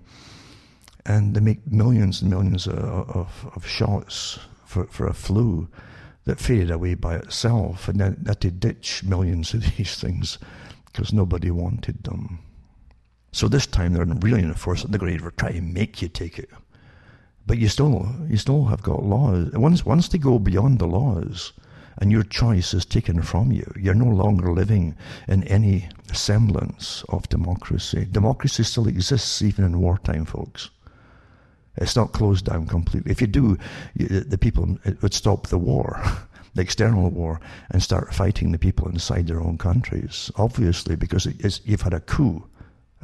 [1.05, 5.67] and they make millions and millions of, of, of shots for, for a flu
[6.23, 10.37] that faded away by itself, and then had to ditch millions of these things
[10.85, 12.39] because nobody wanted them.
[13.31, 14.91] So this time they're really enforcing.
[14.91, 16.49] They're going to try to make you take it,
[17.45, 19.51] but you still you still have got laws.
[19.53, 21.53] Once once they go beyond the laws,
[21.97, 24.95] and your choice is taken from you, you're no longer living
[25.27, 28.07] in any semblance of democracy.
[28.11, 30.69] Democracy still exists even in wartime, folks.
[31.77, 33.11] It's not closed down completely.
[33.11, 33.57] If you do,
[33.95, 36.01] you, the people would stop the war,
[36.53, 40.31] the external war, and start fighting the people inside their own countries.
[40.37, 41.27] Obviously, because
[41.65, 42.45] you've had a coup.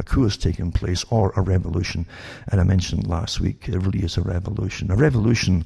[0.02, 2.08] A coup has taken place, or a revolution.
[2.52, 4.90] And I mentioned last week, it really is a revolution.
[4.90, 5.64] A revolution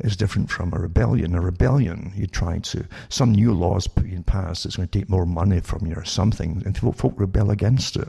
[0.00, 1.34] is different from a rebellion.
[1.34, 5.26] A rebellion, you try to, some new laws being passed that's going to take more
[5.26, 8.08] money from you or something, and folk rebel against it.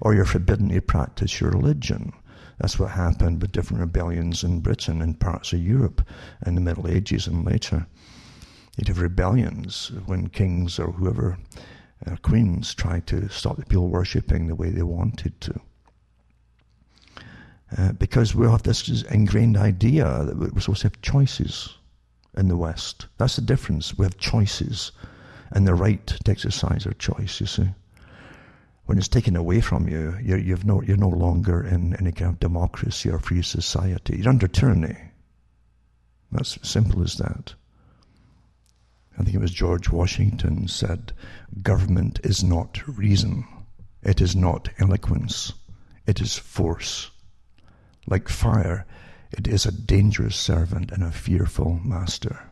[0.00, 2.12] Or you're forbidden to practice your religion.
[2.58, 6.06] That's what happened with different rebellions in Britain and parts of Europe
[6.46, 7.88] in the Middle Ages and later.
[8.76, 11.36] You'd have rebellions when kings or whoever,
[12.06, 15.60] uh, queens, tried to stop the people worshipping the way they wanted to.
[17.76, 21.76] Uh, because we have this ingrained idea that we're supposed to have choices
[22.36, 23.06] in the West.
[23.18, 23.96] That's the difference.
[23.96, 24.92] We have choices
[25.52, 27.68] and the right to exercise our choice, you see
[28.90, 32.32] when it's taken away from you, you're, you've no, you're no longer in any kind
[32.32, 34.16] of democracy or free society.
[34.16, 34.96] You're under tyranny.
[36.32, 37.54] That's simple as that.
[39.20, 41.12] I think it was George Washington said,
[41.62, 43.46] government is not reason.
[44.02, 45.52] It is not eloquence.
[46.06, 47.10] It is force.
[48.06, 48.86] Like fire,
[49.30, 52.50] it is a dangerous servant and a fearful master.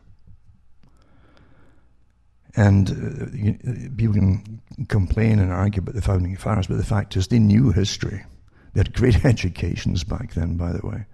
[2.55, 7.27] And uh, people can complain and argue about the founding fathers, but the fact is
[7.27, 8.23] they knew history.
[8.73, 11.05] They had great educations back then, by the way.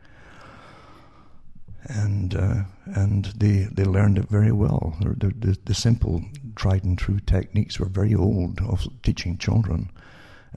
[1.88, 4.96] And uh, and they they learned it very well.
[5.00, 6.24] The, the, the, simple,
[6.56, 9.92] tried and true techniques were very old of teaching children,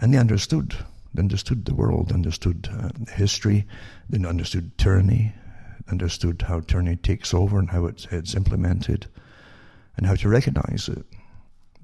[0.01, 0.75] and they understood.
[1.12, 3.67] They understood the world, understood uh, history,
[4.09, 5.35] they understood tyranny,
[5.91, 9.07] understood how tyranny takes over and how it's, it's implemented
[9.97, 11.05] and how to recognize it.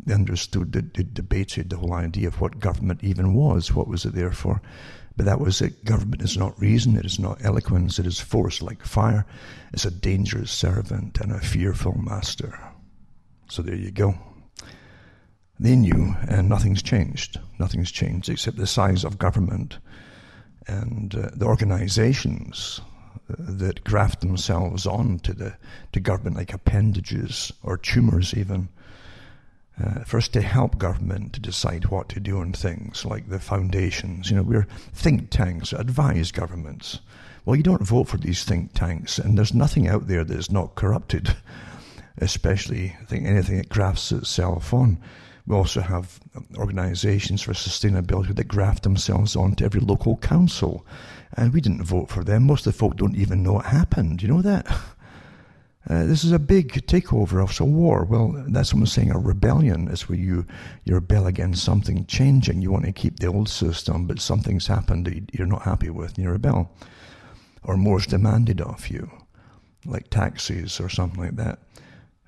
[0.04, 4.04] They understood, they, they debated the whole idea of what government even was, what was
[4.04, 4.60] it there for.
[5.16, 5.84] But that was it.
[5.84, 9.24] Government is not reason, it is not eloquence, it is force like fire.
[9.72, 12.58] It's a dangerous servant and a fearful master.
[13.48, 14.14] So there you go.
[15.60, 17.38] They knew, and nothing's changed.
[17.60, 19.78] Nothing's changed except the size of government
[20.66, 22.80] and uh, the organizations
[23.28, 25.56] that graft themselves on to the
[25.92, 28.68] to government like appendages or tumors even.
[29.82, 34.30] Uh, first to help government to decide what to do on things like the foundations.
[34.30, 37.00] You know, we're think tanks that advise governments.
[37.44, 40.50] Well, you don't vote for these think tanks, and there's nothing out there that is
[40.50, 41.36] not corrupted,
[42.18, 44.98] especially I think anything that grafts itself on.
[45.46, 46.20] We also have
[46.56, 50.86] organisations for sustainability that graft themselves onto every local council
[51.36, 52.44] and we didn't vote for them.
[52.44, 54.22] Most of the folk don't even know what happened.
[54.22, 54.66] You know that?
[55.88, 58.04] Uh, this is a big takeover of a war.
[58.04, 59.10] Well, that's what I'm saying.
[59.10, 60.46] A rebellion is where you,
[60.84, 62.62] you rebel against something changing.
[62.62, 66.14] You want to keep the old system, but something's happened that you're not happy with,
[66.14, 66.70] and you rebel.
[67.62, 69.10] Or more is demanded of you,
[69.84, 71.58] like taxes or something like that.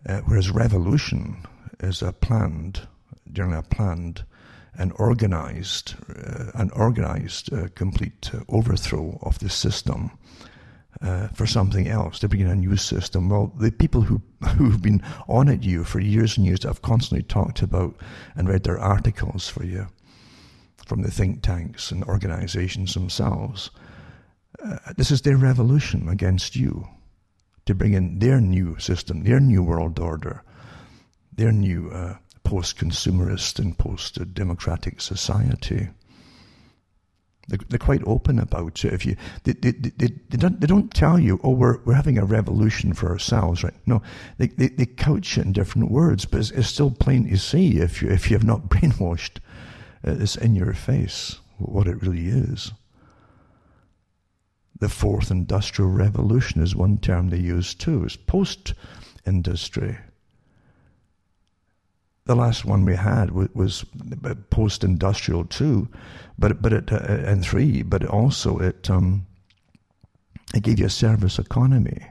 [0.07, 1.39] Uh, whereas revolution
[1.81, 2.87] is a planned,
[3.33, 4.25] generally a planned
[4.79, 10.11] an organized, uh, an organized uh, complete uh, overthrow of the system
[11.03, 13.29] uh, for something else to begin a new system.
[13.29, 14.23] Well, the people who
[14.57, 17.97] who've been on at you for years and years that have constantly talked about
[18.35, 19.89] and read their articles for you
[20.87, 23.71] from the think tanks and organizations themselves.
[24.65, 26.89] Uh, this is their revolution against you
[27.67, 30.43] to bring in their new system, their new world order,
[31.33, 35.89] their new uh, post-consumerist and post-democratic society.
[37.49, 38.93] They're, they're, quite open about it.
[38.93, 42.19] If you, they, they, they, they, don't, they don't tell you, oh, we're, we're having
[42.19, 43.75] a revolution for ourselves, right?
[43.87, 44.03] No,
[44.39, 47.79] they, they, they couch it in different words, but it's, it's still plain to see
[47.79, 49.39] if you, if you have not brainwashed,
[50.07, 52.73] uh, it's in your face what it really is.
[54.79, 58.05] The fourth industrial revolution is one term they use too.
[58.05, 59.99] It's post-industry
[62.27, 63.85] the last one we had was,
[64.51, 65.89] post-industrial too,
[66.39, 69.27] but but it uh, and three, but also it um,
[70.55, 72.07] it gave you a service economy.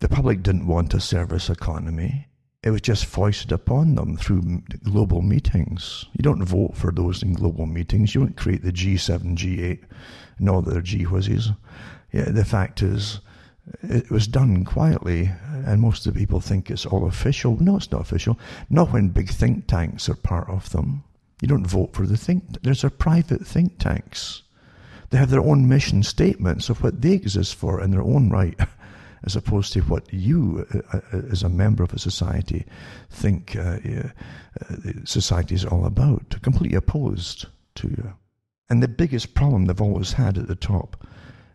[0.00, 2.28] The public didn't want a service economy.
[2.62, 6.06] It was just foisted upon them through global meetings.
[6.14, 8.14] You don't vote for those in global meetings.
[8.14, 9.80] You don't create the G7, G8,
[10.38, 11.54] and all the other G whizzies.
[12.10, 13.20] Yeah, the fact is,
[13.82, 15.30] it was done quietly,
[15.66, 17.56] and most of the people think it's all official.
[17.60, 18.38] No, it's not official.
[18.70, 21.04] Not when big think tanks are part of them.
[21.40, 22.62] You don't vote for the think.
[22.62, 24.42] There's a private think tanks.
[25.10, 28.58] They have their own mission statements of what they exist for in their own right,
[29.24, 32.64] as opposed to what you, uh, uh, as a member of a society,
[33.10, 34.74] think uh, uh,
[35.04, 36.40] society is all about.
[36.42, 38.12] Completely opposed to you.
[38.70, 41.06] And the biggest problem they've always had at the top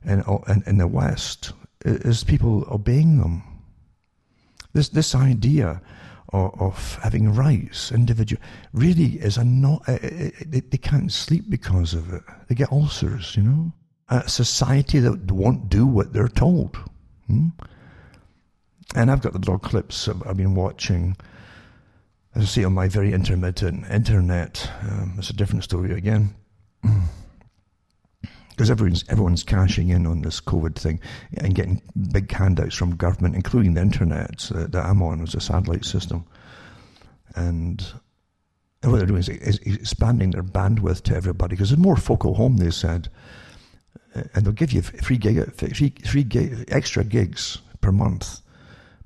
[0.05, 1.51] in, in, in the West
[1.83, 3.43] is people obeying them.
[4.73, 5.81] This this idea
[6.33, 8.41] of, of having rights, individual,
[8.73, 9.85] really is a not.
[9.85, 12.23] They, they can't sleep because of it.
[12.47, 13.73] They get ulcers, you know.
[14.09, 16.77] A society that won't do what they're told.
[17.27, 17.49] Hmm?
[18.95, 21.15] And I've got the little clips I've been watching.
[22.35, 26.33] As I see on my very intermittent internet, um, it's a different story again.
[28.59, 30.99] because everyone's everyone's cashing in on this COVID thing
[31.37, 31.81] and getting
[32.11, 36.25] big handouts from government, including the internet that, that I'm on, was a satellite system,
[37.35, 37.81] and
[38.83, 42.35] what they're doing is, is expanding their bandwidth to everybody because there's more folk at
[42.35, 42.57] home.
[42.57, 43.07] They said,
[44.13, 48.41] uh, and they'll give you three, gig, free, free gig, extra gigs per month.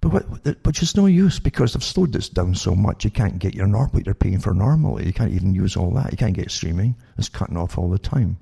[0.01, 3.06] But what, which is no use because they've slowed this down so much.
[3.06, 5.06] You can't get your normal what you're paying for normally.
[5.06, 6.10] You can't even use all that.
[6.12, 6.95] You can't get streaming.
[7.20, 8.38] It's cutting off all the time.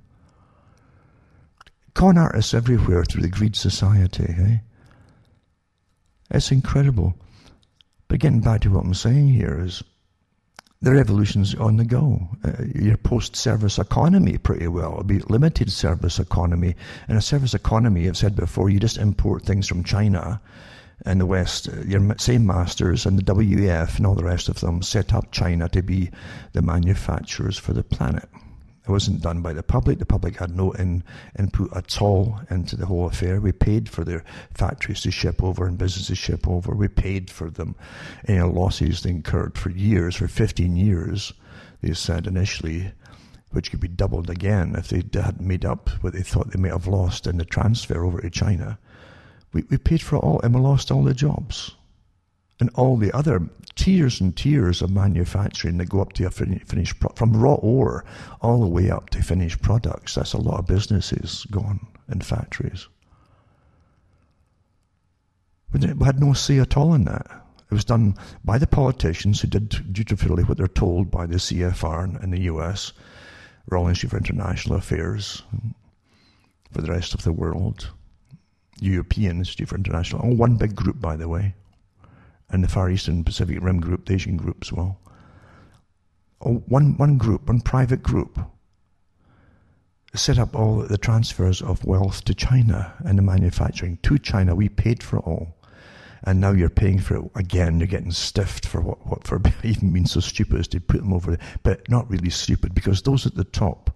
[1.94, 4.58] Con artists everywhere through the greed society, eh?
[6.30, 7.14] It's incredible.
[8.08, 9.84] But getting back to what I'm saying here is
[10.82, 12.28] the revolution's on the go.
[12.44, 16.76] Uh, your post-service economy, pretty well, a be limited service economy.
[17.08, 20.42] And a service economy, I've said before, you just import things from China
[21.06, 21.70] and the West.
[21.70, 25.32] Uh, your same masters and the WEF and all the rest of them set up
[25.32, 26.10] China to be
[26.54, 28.28] the manufacturers for the planet.
[28.84, 30.00] It wasn't done by the public.
[30.00, 31.04] The public had no in,
[31.38, 33.40] input at all into the whole affair.
[33.40, 34.24] We paid for their
[34.54, 36.74] factories to ship over and businesses to ship over.
[36.74, 37.76] We paid for them.
[38.28, 41.32] Any losses they incurred for years, for 15 years,
[41.82, 42.92] they said initially,
[43.52, 46.72] which could be doubled again if they hadn't made up what they thought they might
[46.72, 48.80] have lost in the transfer over to China.
[49.54, 51.76] We, we paid for it all and we lost all the jobs
[52.60, 57.00] and all the other tiers and tiers of manufacturing that go up to a finished
[57.00, 58.04] pro- from raw ore
[58.42, 60.16] all the way up to finished products.
[60.16, 62.88] That's a lot of businesses gone in factories.
[65.74, 67.28] We had no say at all in that.
[67.70, 72.22] It was done by the politicians who did dutifully what they're told by the CFR
[72.22, 72.92] in the US,
[73.70, 75.44] Royal Institute for International Affairs,
[76.72, 77.90] for the rest of the world,
[78.82, 81.56] European Institute for International, all one big group, by the way
[82.52, 85.00] and the Far Eastern Pacific Rim group, the Asian group as well.
[86.42, 88.40] Oh, one, one group, one private group,
[90.14, 94.56] set up all the transfers of wealth to China and the manufacturing to China.
[94.56, 95.56] We paid for it all.
[96.24, 97.80] And now you're paying for it again.
[97.80, 101.14] You're getting stiffed for what, what for even being so stupid as to put them
[101.14, 103.96] over, but not really stupid because those at the top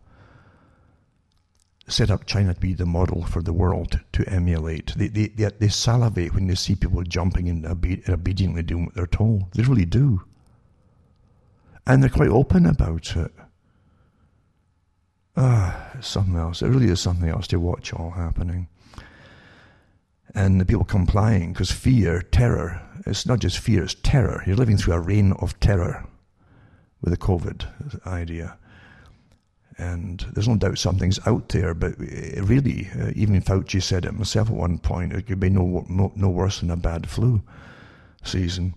[1.87, 4.93] set up China to be the model for the world to emulate.
[4.95, 9.05] They, they, they, they salivate when they see people jumping and obediently doing what they're
[9.05, 9.51] told.
[9.53, 10.23] They really do.
[11.85, 13.31] And they're quite open about it.
[15.37, 16.61] Ah, something else.
[16.61, 18.67] It really is something else to watch all happening.
[20.33, 24.43] And the people complying, because fear, terror, it's not just fear, it's terror.
[24.47, 26.07] You're living through a reign of terror
[27.01, 28.57] with the COVID idea.
[29.77, 34.49] And there's no doubt something's out there, but really, uh, even Fauci said it himself
[34.49, 37.41] at one point, it could be no, no, no worse than a bad flu
[38.23, 38.73] season.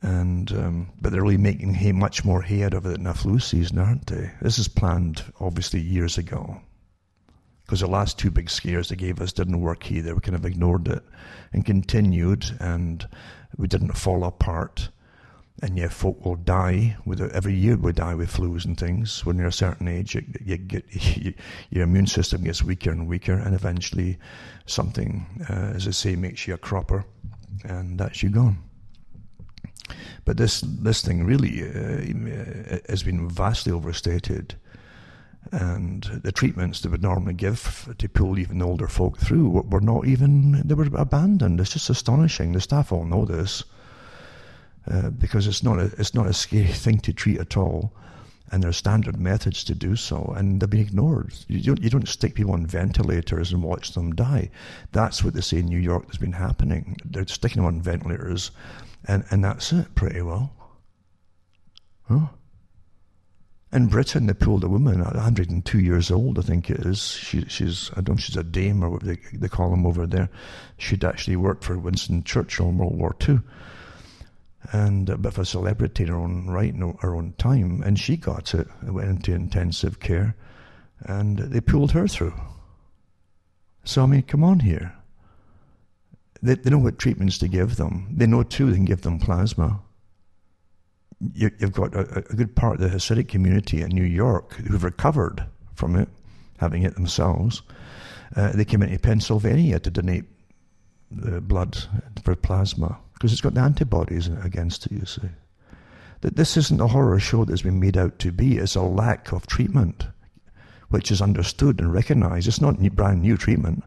[0.00, 3.14] And um, but they're really making hay, much more hay out of it than a
[3.14, 4.30] flu season, aren't they?
[4.40, 6.60] This is planned, obviously, years ago.
[7.64, 10.14] Because the last two big scares they gave us didn't work either.
[10.14, 11.02] We kind of ignored it
[11.52, 13.06] and continued, and
[13.56, 14.88] we didn't fall apart
[15.62, 19.24] and yet folk will die with every year we die with flus and things.
[19.24, 20.84] When you're a certain age you, you get
[21.16, 21.34] you,
[21.70, 24.18] your immune system gets weaker and weaker and eventually
[24.66, 27.04] something uh, as I say makes you a cropper
[27.64, 28.58] and that's you gone.
[30.24, 34.56] But this this thing really uh, has been vastly overstated
[35.52, 40.06] and the treatments they would normally give to pull even older folk through were not
[40.06, 41.60] even they were abandoned.
[41.60, 42.52] It's just astonishing.
[42.52, 43.62] The staff all know this
[44.90, 47.92] uh, because it's not a, it's not a scary thing to treat at all.
[48.50, 51.32] And there are standard methods to do so, and they've been ignored.
[51.48, 54.50] You don't, you don't stick people on ventilators and watch them die.
[54.92, 56.98] That's what they say in New York has been happening.
[57.02, 58.50] They're sticking them on ventilators,
[59.06, 60.52] and, and that's it, pretty well.
[62.08, 62.26] Huh?
[63.72, 67.12] In Britain, they pulled a woman, 102 years old, I think it is.
[67.12, 70.06] She, she's, I don't know, she's a dame or what they, they call them over
[70.06, 70.28] there.
[70.76, 73.40] She'd actually worked for Winston Churchill in World War II.
[74.70, 77.82] And a bit of a celebrity in her own right, in her own time.
[77.82, 80.36] And she got it, went into intensive care.
[81.00, 82.34] And they pulled her through.
[83.84, 84.94] So, I mean, come on here.
[86.40, 88.08] They, they know what treatments to give them.
[88.12, 89.80] They know, too, they can give them plasma
[91.34, 94.82] you, have got a, a, good part of the Hasidic community in New York who've
[94.82, 95.44] recovered
[95.74, 96.08] from it,
[96.58, 97.62] having it themselves.
[98.34, 100.24] Uh, they came into Pennsylvania to donate
[101.10, 101.78] the blood
[102.24, 105.28] for plasma because it's got the antibodies against it, you see.
[106.22, 109.30] That this isn't a horror show that's been made out to be, it's a lack
[109.30, 110.08] of treatment,
[110.88, 112.48] which is understood and recognized.
[112.48, 113.84] It's not new, brand new treatment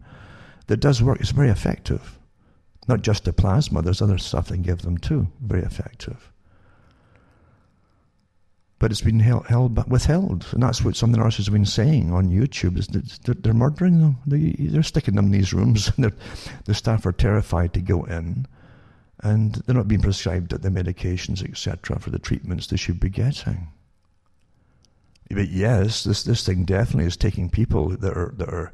[0.67, 2.17] that does work, it's very effective.
[2.87, 6.31] Not just the plasma, there's other stuff they give them too, very effective
[8.77, 11.65] but it's been held, held withheld, and that's what some of the nurses have been
[11.65, 12.77] saying on YouTube.
[12.77, 14.17] Is that they're murdering them?
[14.27, 16.13] They, are sticking them in these rooms, and
[16.65, 18.45] the staff are terrified to go in,
[19.21, 23.69] and they're not being prescribed the medications, etc., for the treatments they should be getting.
[25.29, 28.71] But yes, this this thing definitely is taking people that are that are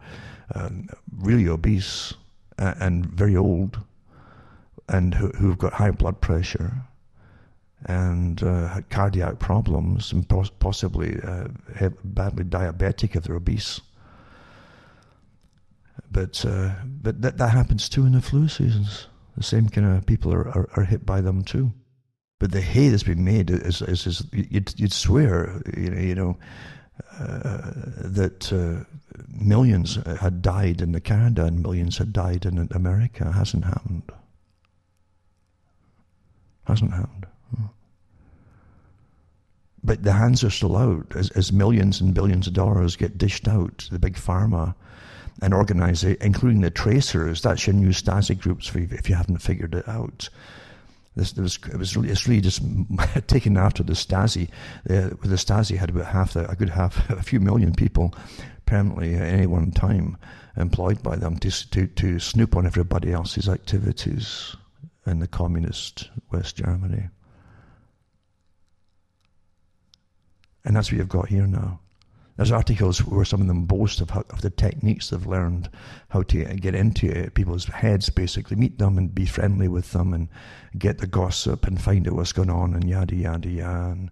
[0.53, 2.13] um, really obese
[2.57, 3.79] and very old,
[4.89, 6.83] and who, who've got high blood pressure
[7.85, 10.27] and uh, cardiac problems and
[10.59, 11.47] possibly uh,
[12.03, 13.81] badly diabetic if they're obese.
[16.11, 19.07] But uh, but that that happens too in the flu seasons.
[19.37, 21.71] The same kind of people are, are, are hit by them too.
[22.39, 26.15] But the hay that's been made is is, is you'd, you'd swear you know, you
[26.15, 26.37] know
[27.19, 28.83] uh, that uh,
[29.29, 33.27] millions had died in Canada and millions had died in America.
[33.27, 34.11] It hasn't happened.
[36.65, 37.27] Hasn't happened.
[39.83, 43.47] But the hands are still out as, as millions and billions of dollars get dished
[43.47, 44.75] out to the big pharma
[45.41, 47.41] and organize it, including the tracers.
[47.41, 50.29] That's your new Stasi groups for if you haven't figured it out.
[51.15, 52.61] This, was, it was really, it's really just
[53.27, 54.49] taken after the Stasi.
[54.85, 58.13] The, the Stasi had about half, the, a good half, a few million people
[58.65, 60.17] permanently at any one time
[60.55, 64.55] employed by them to, to, to snoop on everybody else's activities
[65.05, 67.09] in the communist West Germany.
[70.63, 71.79] And that's what you've got here now.
[72.41, 75.69] There's articles where some of them boast of, how, of the techniques they've learned
[76.09, 80.27] how to get into people's heads, basically, meet them and be friendly with them and
[80.75, 83.91] get the gossip and find out what's going on and yada, yada, yada.
[83.91, 84.09] And,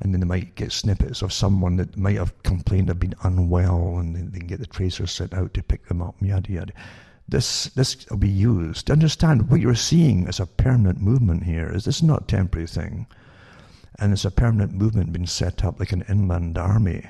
[0.00, 3.96] and then they might get snippets of someone that might have complained of being unwell
[3.96, 6.74] and then they can get the tracers sent out to pick them up, yada, yada.
[7.26, 8.90] This, this will be used.
[8.90, 12.66] Understand what you're seeing as a permanent movement here is this is not a temporary
[12.66, 13.06] thing
[13.98, 17.06] and it's a permanent movement being set up like an inland army.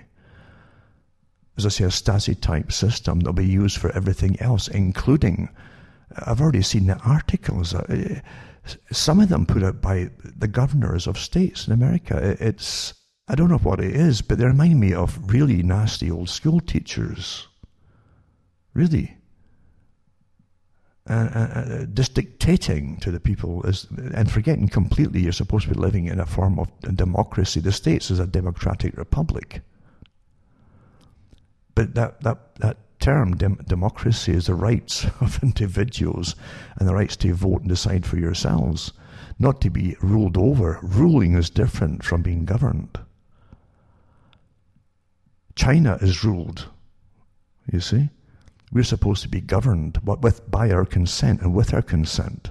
[1.57, 5.49] As I say, a Stasi type system that'll be used for everything else, including,
[6.27, 8.21] I've already seen the articles, uh,
[8.91, 12.37] some of them put out by the governors of states in America.
[12.41, 12.95] It's,
[13.29, 16.61] I don't know what it is, but they remind me of really nasty old school
[16.61, 17.49] teachers.
[18.73, 19.17] Really
[21.11, 25.81] uh, uh, just dictating to the people is, and forgetting completely you're supposed to be
[25.81, 27.59] living in a form of democracy.
[27.59, 29.63] The States is a democratic republic.
[31.75, 36.37] But that, that, that term, dem- democracy, is the rights of individuals
[36.79, 38.93] and the rights to vote and decide for yourselves,
[39.39, 40.79] not to be ruled over.
[40.83, 42.99] Ruling is different from being governed.
[45.55, 46.69] China is ruled,
[47.71, 48.09] you see?
[48.73, 52.51] We're supposed to be governed but with, by our consent and with our consent.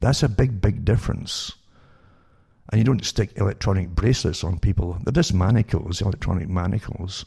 [0.00, 1.52] That's a big, big difference.
[2.70, 4.98] And you don't stick electronic bracelets on people.
[5.02, 7.24] They're just manacles, electronic manacles.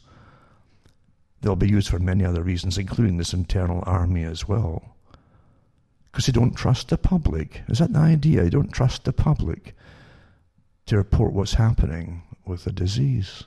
[1.41, 4.95] They'll be used for many other reasons, including this internal army as well.
[6.11, 7.61] Because you don't trust the public.
[7.67, 8.43] Is that the idea?
[8.43, 9.75] You don't trust the public
[10.87, 13.43] to report what's happening with the disease.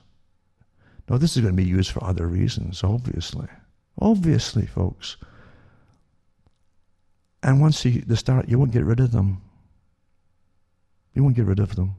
[1.09, 3.47] Now, this is going to be used for other reasons, obviously.
[3.99, 5.17] Obviously, folks.
[7.43, 9.41] And once you, they start, you won't get rid of them.
[11.13, 11.95] You won't get rid of them.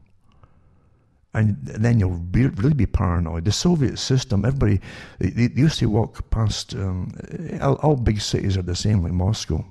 [1.35, 3.47] And then you'll be, really be paranoid.
[3.47, 4.81] The Soviet system, everybody,
[5.19, 7.15] they, they used to walk past, um,
[7.63, 9.65] all, all, big cities are the same, like Moscow.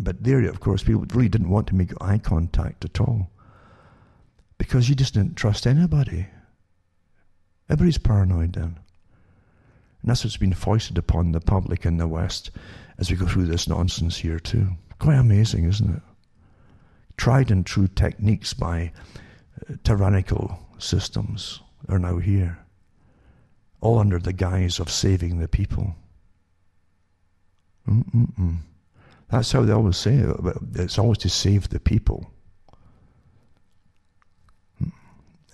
[0.00, 3.30] But there, of course, people really didn't want to make eye contact at all.
[4.58, 6.26] Because you just didn't trust anybody.
[7.68, 8.78] Everybody's paranoid then.
[10.02, 12.50] And that's what's been foisted upon the public in the West
[12.98, 14.70] as we go through this nonsense here, too.
[14.98, 16.02] Quite amazing, isn't it?
[17.16, 18.92] Tried and true techniques by
[19.84, 22.58] tyrannical systems are now here,
[23.80, 25.94] all under the guise of saving the people.
[27.88, 28.58] Mm-mm-mm.
[29.30, 30.36] That's how they always say it.
[30.74, 32.30] It's always to save the people.
[34.78, 34.90] Hmm.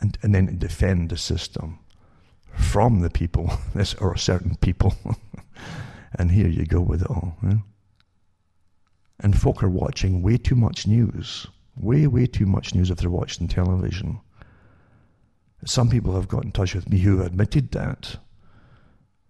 [0.00, 1.78] And, and then defend the system
[2.52, 4.94] from the people, this or certain people.
[6.18, 7.36] and here you go with it all.
[9.20, 11.46] And folk are watching way too much news.
[11.78, 14.20] Way, way too much news if they're watching television.
[15.64, 18.16] Some people have got in touch with me who admitted that.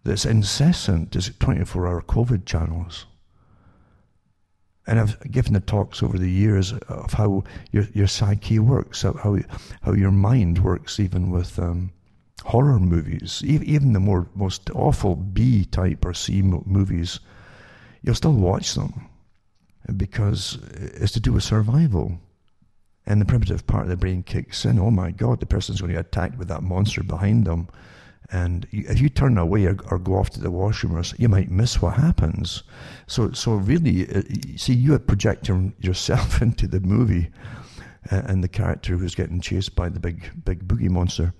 [0.04, 1.14] This incessant.
[1.16, 3.06] Is 24 hour COVID channels?
[4.86, 9.38] And I've given the talks over the years of how your, your psyche works, how,
[9.82, 11.92] how your mind works, even with um,
[12.44, 17.20] horror movies, even the more most awful B type or C movies.
[18.02, 19.08] You'll still watch them
[19.96, 22.18] because it's to do with survival.
[23.08, 24.78] And the primitive part of the brain kicks in.
[24.78, 27.68] Oh my God, the person's going to get attacked with that monster behind them.
[28.30, 31.80] And if you turn away or, or go off to the washroom, you might miss
[31.80, 32.64] what happens.
[33.06, 34.20] So, so really, uh,
[34.56, 37.30] see, you are projecting yourself into the movie
[38.10, 41.32] and the character who's getting chased by the big, big boogie monster.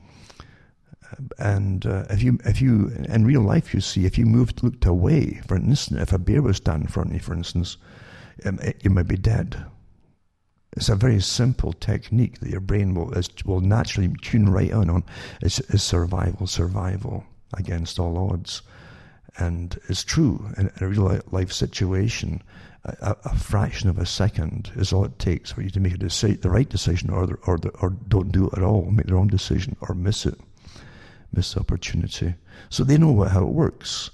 [1.38, 4.86] And uh, if you, if you, in real life, you see, if you moved, looked
[4.86, 7.76] away, for instance, if a bear was standing in front of you, for instance,
[8.46, 9.66] um, you might be dead.
[10.78, 14.88] It's a very simple technique that your brain will is, will naturally tune right in
[14.88, 15.02] on.
[15.42, 18.62] It's, it's survival, survival against all odds,
[19.38, 22.44] and it's true in, a real life situation.
[22.84, 25.98] A, a, fraction of a second is all it takes for you to make a
[25.98, 29.06] deci- the right decision, or the, or the, or don't do it at all, make
[29.06, 30.38] the wrong decision, or miss it,
[31.32, 32.36] miss the opportunity.
[32.70, 34.10] So they know what, how it works,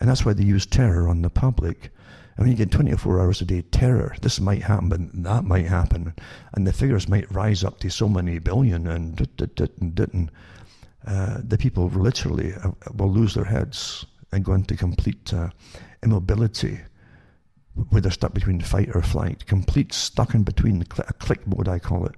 [0.00, 1.92] and that's why they use terror on the public
[2.38, 4.14] I mean, you get 24 hours a day terror.
[4.22, 6.14] This might happen, but that might happen.
[6.54, 9.16] And the figures might rise up to so many billion and
[9.94, 10.30] didn't.
[11.04, 15.48] Uh, the people literally uh, will lose their heads and go into complete uh,
[16.02, 16.78] immobility
[17.90, 21.78] where they're stuck between fight or flight, complete stuck in between, a click mode, I
[21.78, 22.14] call it,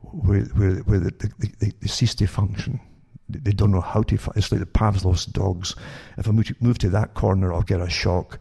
[0.00, 2.80] where, where, where they, they, they cease to function.
[3.28, 4.18] They don't know how to.
[4.36, 5.74] It's like the Pavlov's dogs.
[6.18, 8.38] If I move to that corner, I'll get a shock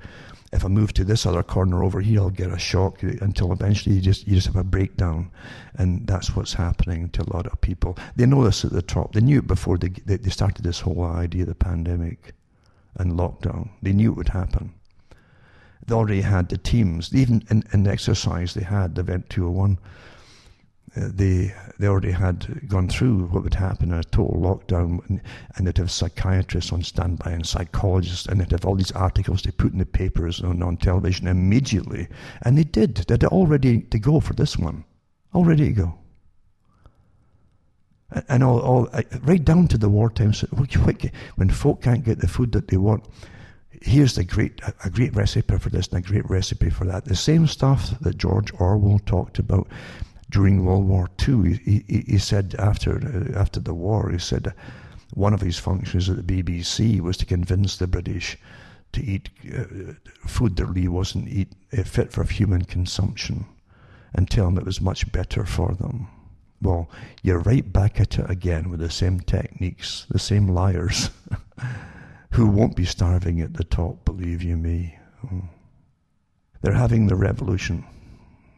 [0.54, 3.95] if I move to this other corner over here, I'll get a shock until eventually
[3.95, 5.32] you just you just have a breakdown,
[5.76, 7.97] and that's what's happening to a lot of people.
[8.16, 9.14] They know this at the top.
[9.14, 12.34] They knew it before they they started this whole idea of the pandemic
[12.95, 13.70] and lockdown.
[13.82, 14.74] They knew it would happen.
[15.88, 17.14] They already had the teams.
[17.14, 19.80] Even in, in the exercise they had, the Event 201,
[20.96, 25.22] they they already had gone through what would happen in a total lockdown, and,
[25.56, 29.52] and they'd have psychiatrists on standby and psychologists, and they'd have all these articles they
[29.52, 32.08] put in the papers and on television immediately,
[32.44, 32.96] and they did.
[32.96, 34.86] They're all ready to go for this one,
[35.34, 35.98] all ready to go,
[38.30, 38.89] and all, all
[39.24, 40.34] right down to the wartime.
[41.36, 43.06] When folk can't get the food that they want,
[43.82, 47.06] here's the great a great recipe for this and a great recipe for that.
[47.06, 49.68] The same stuff that George Orwell talked about
[50.34, 51.53] during World War II.
[51.63, 54.53] He, he, he said after uh, after the war, he said
[55.13, 58.36] one of his functions at the BBC was to convince the British
[58.93, 59.93] to eat uh,
[60.27, 63.45] food that really wasn't eat, uh, fit for human consumption,
[64.15, 66.07] and tell them it was much better for them.
[66.61, 66.89] Well,
[67.21, 71.11] you're right back at it again with the same techniques, the same liars,
[72.31, 74.97] who won't be starving at the top, believe you me.
[75.31, 75.43] Oh.
[76.61, 77.86] They're having the revolution.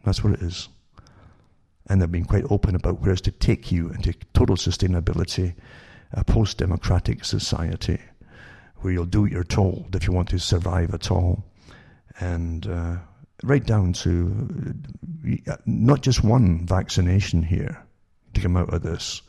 [0.04, 0.68] That's what it is
[1.88, 5.54] and they've been quite open about where it's to take you into total sustainability,
[6.12, 7.98] a post democratic society
[8.76, 11.44] where you'll do what you're told if you want to survive at all.
[12.20, 12.96] And uh,
[13.42, 14.74] right down to
[15.48, 17.82] uh, not just one vaccination here
[18.34, 19.22] to come out of this.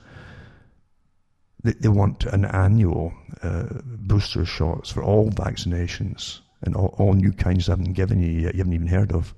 [1.64, 7.32] They, they want an annual uh, booster shots for all vaccinations and all, all new
[7.32, 9.34] kinds I haven't given you yet, you haven't even heard of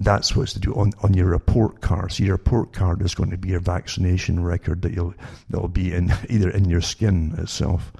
[0.00, 2.12] that's what's to do on, on your report card.
[2.12, 5.14] So your report card is going to be your vaccination record that you'll
[5.48, 7.92] that'll be in either in your skin itself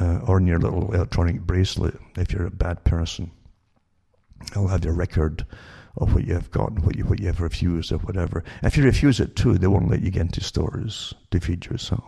[0.00, 3.30] uh, or in your little electronic bracelet if you're a bad person.
[4.52, 5.44] It'll have your record
[5.96, 8.44] of what you have gotten, what you what you have refused, or whatever.
[8.62, 12.04] If you refuse it too, they won't let you get into stores to feed yourself.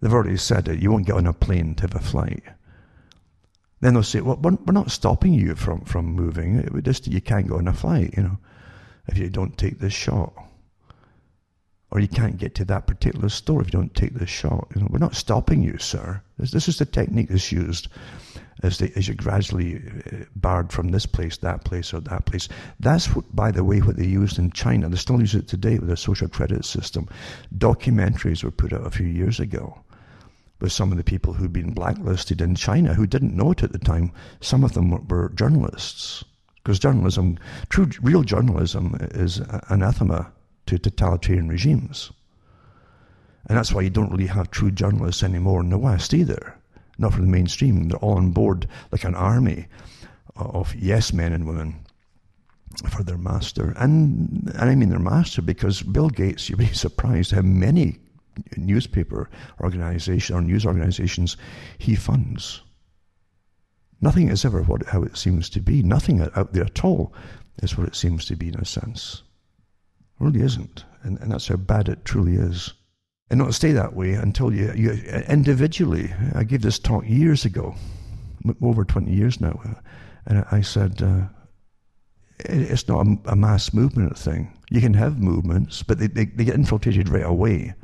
[0.00, 0.80] They've already said it.
[0.80, 2.42] You won't get on a plane to have a flight.
[3.80, 6.56] Then they'll say, well, we're, not stopping you from, from moving.
[6.56, 8.38] It would just, you can't go on a flight, you know,
[9.06, 10.34] if you don't take this shot.
[11.90, 14.68] Or you can't get to that particular store if you don't take this shot.
[14.74, 16.22] You know, we're not stopping you, sir.
[16.38, 17.88] This, this is the technique that's used.
[18.62, 22.48] as, as you're gradually uh, barred from this place, that place, or that place.
[22.78, 24.88] That's, what, by the way, what they used in China.
[24.88, 27.08] They still use it today with their social credit system.
[27.56, 29.82] Documentaries were put out a few years ago
[30.60, 33.72] with some of the people who'd been blacklisted in China who didn't know it at
[33.72, 34.12] the time.
[34.40, 36.24] Some of them were, journalists.
[36.56, 37.38] Because journalism,
[37.70, 40.30] true, real journalism is anathema
[40.66, 42.12] to totalitarian regimes.
[43.48, 46.60] And that's why you don't really have true journalists anymore in the West either
[47.00, 47.88] not for the mainstream.
[47.88, 49.66] They're all on board like an army
[50.38, 51.74] uh, of yes men and women
[52.90, 53.74] for their master.
[53.78, 57.98] And, and I mean their master because Bill Gates, you'd be surprised how many
[58.56, 59.28] newspaper
[59.60, 61.36] organization or news organizations
[61.78, 62.62] he funds.
[64.00, 65.82] Nothing is ever what how it seems to be.
[65.82, 67.12] Nothing out there at all
[67.62, 69.22] is what it seems to be in a sense.
[70.20, 70.84] It really isn't.
[71.02, 72.72] And, and that's how bad it truly is
[73.30, 74.90] and not stay that way until you, you
[75.28, 76.12] individually.
[76.34, 77.74] I gave this talk years ago,
[78.60, 79.60] over 20 years now,
[80.26, 81.22] and I said, uh,
[82.40, 84.56] it's not a, a, mass movement thing.
[84.70, 87.74] You can have movements, but they, they, they get infiltrated right away.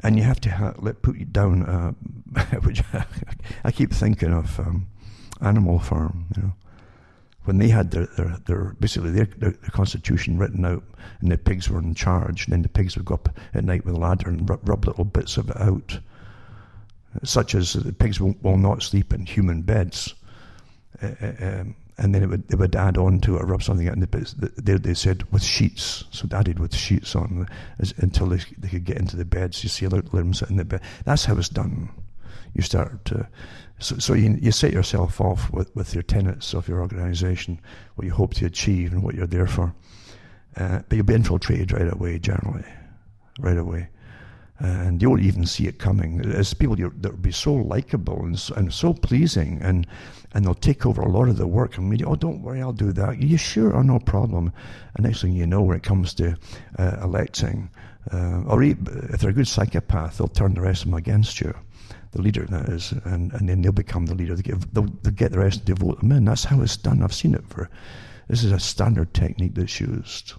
[0.00, 1.92] And you have to ha- let put you down, uh,
[2.62, 2.82] which
[3.64, 4.86] I keep thinking of um,
[5.40, 6.52] Animal Farm, you know
[7.46, 10.82] when they had their, their, their basically their, their, their, constitution written out
[11.20, 13.84] and the pigs were in charge, and then the pigs would go up at night
[13.84, 15.98] with a ladder and rub, rub little bits of it out,
[17.22, 20.14] such as the pigs will, will not sleep in human beds.
[21.00, 23.94] Uh, um, and then it would, they would add on to it, rub something out,
[23.94, 28.26] and the, they, they said with sheets, so they added with sheets on as, until
[28.26, 29.62] they, they could get into the beds.
[29.62, 30.82] You see, let them sit in the bed.
[31.04, 31.88] That's how it's done.
[32.54, 33.28] You start to
[33.78, 37.60] so, so you, you set yourself off with, with your tenets of your organization,
[37.96, 39.74] what you hope to achieve and what you're there for.
[40.56, 42.64] Uh, but you'll be infiltrated right away, generally,
[43.40, 43.88] right away.
[44.58, 46.16] And you won't even see it coming.
[46.18, 49.86] There's people that would be so likable and, and so pleasing, and,
[50.36, 51.78] and they'll take over a lot of the work.
[51.78, 53.22] And we, oh, don't worry, I'll do that.
[53.22, 53.74] You sure?
[53.74, 54.52] Oh, no problem.
[54.94, 56.36] And next thing you know, when it comes to
[56.78, 57.70] uh, electing,
[58.12, 61.54] uh, or if they're a good psychopath, they'll turn the rest of them against you
[62.12, 64.34] the leader that is, and, and then they'll become the leader.
[64.34, 66.24] They get, they'll, they'll get the rest to vote them in.
[66.24, 67.02] That's how it's done.
[67.02, 67.68] I've seen it for.
[68.28, 70.34] This is a standard technique that's used.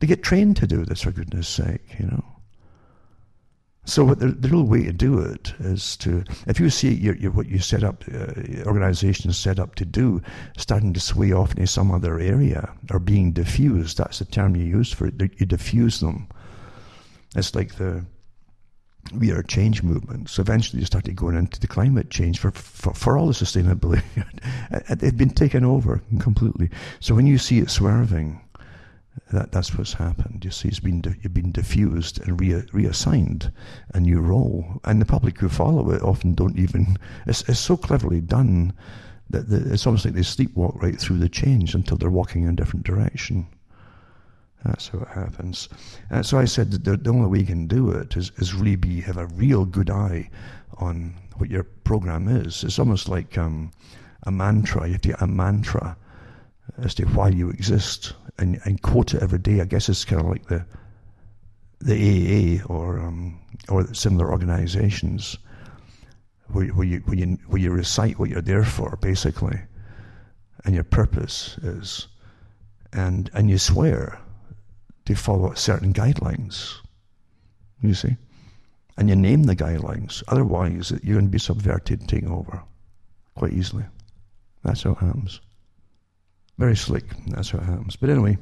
[0.00, 2.24] They get trained to do this, for goodness sake, you know.
[3.88, 7.30] So the, the real way to do it is to, if you see your, your,
[7.30, 10.20] what you set up, uh, organizations set up to do,
[10.58, 14.64] starting to sway off into some other area or being diffused, that's the term you
[14.66, 16.28] use for it, you diffuse them.
[17.34, 18.04] It's like the,
[19.14, 20.38] we are change movements.
[20.38, 24.02] Eventually, you started going into the climate change for, for, for all the sustainability.
[24.70, 26.68] it had been taken over completely.
[27.00, 28.42] So when you see it swerving,
[29.32, 30.44] that, that's what's happened.
[30.44, 33.52] You see, it's been you've been diffused and re, reassigned
[33.94, 36.96] a new role, and the public who follow it often don't even.
[37.26, 38.72] It's, it's so cleverly done
[39.30, 42.50] that the, it's almost like they sleepwalk right through the change until they're walking in
[42.50, 43.46] a different direction.
[44.64, 45.68] That's how it happens.
[46.10, 48.76] And so I said the, the only way you can do it is, is really
[48.76, 50.30] be have a real good eye
[50.78, 52.64] on what your program is.
[52.64, 53.70] It's almost like um,
[54.24, 54.86] a mantra.
[54.86, 55.96] You have to get a mantra
[56.78, 59.60] as to why you exist and, and quote it every day.
[59.60, 60.64] I guess it's kind of like the
[61.80, 65.36] the AA or um, or similar organizations
[66.48, 69.60] where, where, you, where, you, where you recite what you're there for, basically,
[70.64, 72.08] and your purpose is,
[72.92, 74.18] and and you swear
[75.04, 76.76] to follow certain guidelines.
[77.82, 78.16] You see?
[78.96, 80.24] And you name the guidelines.
[80.26, 82.62] Otherwise, you're going to be subverted, taken over
[83.36, 83.84] quite easily.
[84.64, 85.40] That's how it happens.
[86.58, 87.04] Very slick.
[87.28, 87.96] That's how it happens.
[87.96, 88.36] But anyway,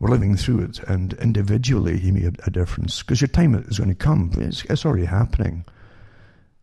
[0.00, 3.90] we're living through it, and individually, you make a, difference because your time is going
[3.90, 4.32] to come.
[4.36, 5.64] It's, it's already happening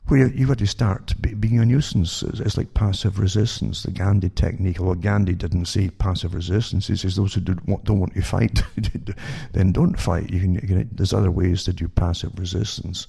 [0.08, 2.24] where you've got to start being a nuisance.
[2.24, 4.80] It's like passive resistance, the Gandhi technique.
[4.80, 8.22] Although Gandhi didn't say passive resistance, he says those who don't want, don't want to
[8.22, 8.64] fight,
[9.54, 10.30] then don't fight.
[10.30, 13.08] You can, you can, there's other ways to do passive resistance,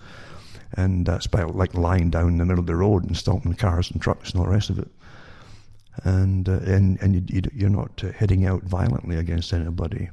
[0.74, 3.90] and that's by like lying down in the middle of the road and stopping cars
[3.90, 4.88] and trucks and all the rest of it.
[6.04, 10.10] And uh, and and you, you're not uh, heading out violently against anybody.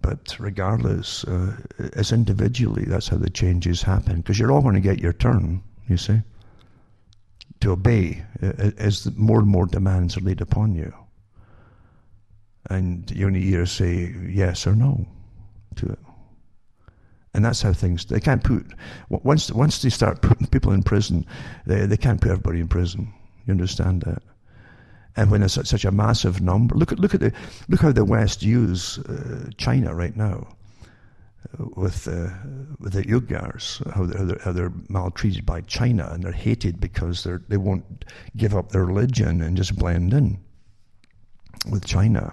[0.00, 1.56] But regardless, uh,
[1.94, 4.16] as individually, that's how the changes happen.
[4.16, 6.20] Because you're all going to get your turn, you see,
[7.60, 10.92] to obey as more and more demands are laid upon you.
[12.70, 15.06] And you only either say yes or no
[15.76, 15.98] to it.
[17.34, 18.66] And that's how things, they can't put,
[19.08, 21.26] once, once they start putting people in prison,
[21.66, 23.12] they, they can't put everybody in prison.
[23.46, 24.22] You understand that?
[25.16, 27.32] And when there's such a massive number, look at look at the
[27.68, 30.46] look how the West use uh, China right now.
[31.76, 32.30] with, uh,
[32.78, 37.42] with the Uyghurs, how they're, how they're, maltreated by China and they're hated because they're,
[37.48, 38.04] they won't
[38.36, 40.38] give up their religion and just blend in
[41.70, 42.32] with China.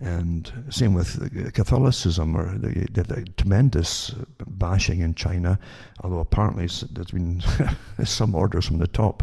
[0.00, 4.12] And same with Catholicism, or the, the, tremendous
[4.46, 5.58] bashing in China,
[6.00, 7.40] although apparently there's been
[8.04, 9.22] some orders from the top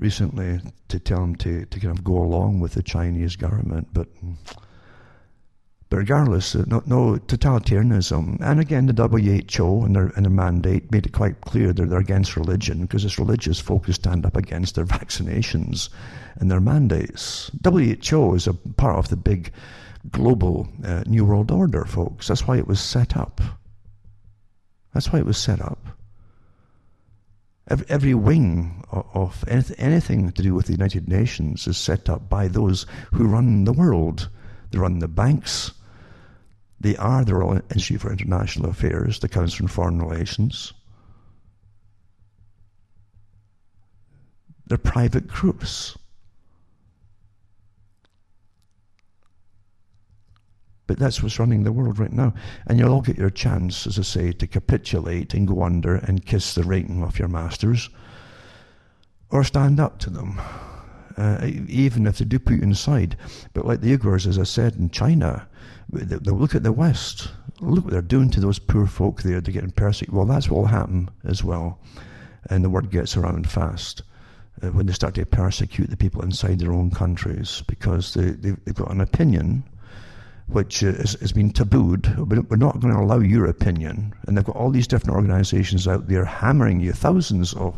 [0.00, 3.88] recently to tell them to, to kind of go along with the Chinese government.
[3.92, 4.08] But,
[5.88, 8.40] but regardless, uh, no, no totalitarianism.
[8.40, 11.98] And again, the WHO and their, and their mandate made it quite clear that they're
[11.98, 15.90] against religion because it's religious folk who stand up against their vaccinations
[16.36, 17.50] and their mandates.
[17.62, 19.52] WHO is a part of the big
[20.10, 22.28] global uh, New World Order, folks.
[22.28, 23.40] That's why it was set up.
[24.94, 25.99] That's why it was set up.
[27.70, 32.28] Every, every wing of, of anything to do with the United Nations is set up
[32.28, 34.28] by those who run the world.
[34.70, 35.72] They run the banks.
[36.80, 40.72] They are the Royal Institute for International Affairs, the Council on Foreign Relations.
[44.66, 45.96] They're private groups.
[50.90, 52.34] But that's what's running the world right now.
[52.66, 56.26] And you'll all get your chance, as I say, to capitulate and go under and
[56.26, 57.90] kiss the ring of your masters,
[59.30, 60.40] or stand up to them,
[61.16, 63.16] uh, even if they do put you inside.
[63.52, 65.46] But like the Uyghurs, as I said, in China,
[65.92, 67.28] they, they look at the West.
[67.60, 69.40] Look what they're doing to those poor folk there.
[69.40, 70.12] They're getting persecuted.
[70.12, 71.78] Well, that's what will happen as well.
[72.46, 74.02] And the word gets around fast.
[74.60, 78.56] Uh, when they start to persecute the people inside their own countries because they, they,
[78.64, 79.62] they've got an opinion
[80.52, 82.16] which has, has been tabooed.
[82.18, 84.14] We're not going to allow your opinion.
[84.26, 87.76] And they've got all these different organizations out there hammering you, thousands of,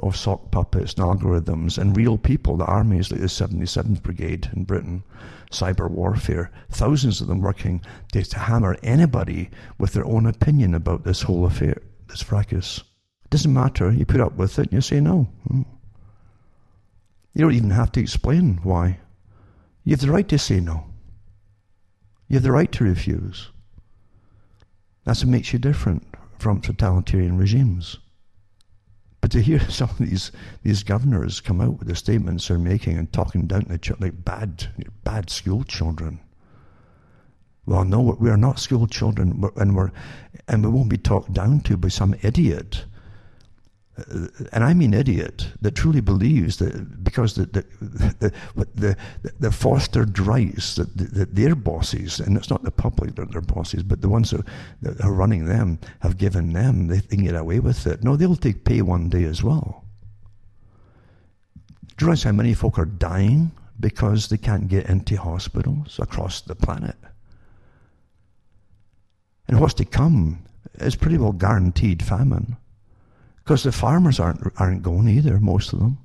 [0.00, 4.64] of sock puppets and algorithms and real people, the armies like the 77th Brigade in
[4.64, 5.02] Britain,
[5.50, 7.82] cyber warfare, thousands of them working
[8.12, 11.76] to, to hammer anybody with their own opinion about this whole affair,
[12.08, 12.82] this fracas.
[13.24, 13.90] It doesn't matter.
[13.90, 15.28] You put up with it and you say no.
[15.48, 15.62] Hmm.
[17.34, 18.98] You don't even have to explain why.
[19.84, 20.91] You have the right to say no.
[22.32, 23.50] You have the right to refuse.
[25.04, 26.06] That's what makes you different
[26.38, 27.98] from totalitarian regimes.
[29.20, 32.96] But to hear some of these, these governors come out with the statements they're making
[32.96, 34.66] and talking down to ch- like bad,
[35.04, 36.20] bad school children.
[37.66, 39.92] Well, no, we are not school children, and we're,
[40.48, 42.86] and we won't be talked down to by some idiot
[43.98, 48.96] uh, and I mean idiot, that truly believes that because the the the, the,
[49.38, 53.82] the fostered rights that, that their bosses, and it's not the public that their bosses,
[53.82, 54.42] but the ones who,
[54.80, 58.02] that are running them have given them, they, they can get away with it.
[58.02, 59.84] No, they'll take pay one day as well.
[61.96, 66.40] Do you realize how many folk are dying because they can't get into hospitals across
[66.40, 66.96] the planet?
[69.48, 70.44] And what's to come
[70.76, 72.56] is pretty well guaranteed famine.
[73.42, 75.98] Because the farmers aren't, aren't going either, most of them.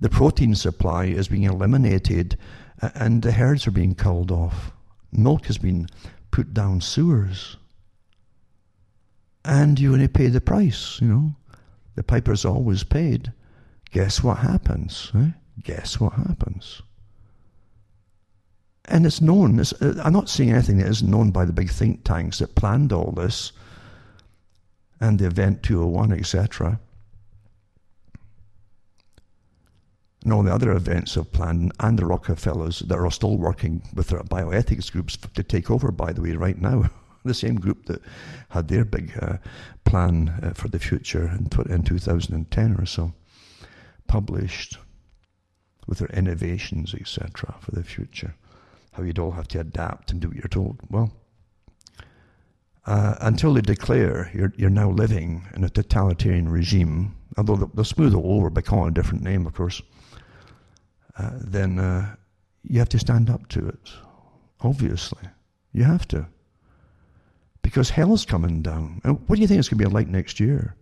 [0.00, 2.36] The protein supply is being eliminated
[2.94, 4.72] and the herds are being culled off.
[5.12, 5.86] Milk has been
[6.30, 7.56] put down sewers.
[9.44, 11.34] And you only pay the price, you know.
[11.94, 13.32] The piper's always paid.
[13.90, 15.12] Guess what happens?
[15.14, 15.30] Eh?
[15.62, 16.82] Guess what happens?
[18.86, 19.58] And it's known.
[19.60, 22.54] It's, uh, I'm not saying anything that isn't known by the big think tanks that
[22.54, 23.52] planned all this
[25.02, 26.78] and the Event 201, etc.
[30.22, 34.08] And all the other events of planned, and the Rockefellers that are still working with
[34.08, 36.88] their bioethics groups to take over, by the way, right now.
[37.24, 38.00] the same group that
[38.50, 39.38] had their big uh,
[39.84, 43.12] plan uh, for the future in, in 2010 or so,
[44.06, 44.78] published
[45.88, 48.36] with their innovations, etc., for the future.
[48.92, 50.78] How you'd all have to adapt and do what you're told.
[50.90, 51.12] Well,
[52.86, 58.14] uh, until they declare you're, you're now living in a totalitarian regime, although they'll, smooth
[58.14, 59.80] it over by calling a different name, of course,
[61.18, 62.14] uh, then uh,
[62.64, 63.90] you have to stand up to it.
[64.60, 65.22] Obviously.
[65.72, 66.26] You have to.
[67.62, 69.00] Because hell's coming down.
[69.04, 70.74] And what do you think it's going to be like next year?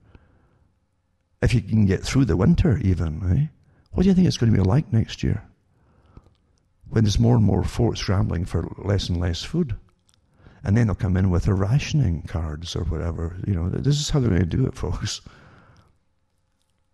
[1.42, 3.46] If you can get through the winter, even, eh?
[3.92, 5.42] What do you think it's going to be like next year?
[6.88, 9.76] When there's more and more folk scrambling for less and less food
[10.64, 13.36] and then they'll come in with their rationing cards or whatever.
[13.46, 15.20] You know, this is how they're going to do it, folks.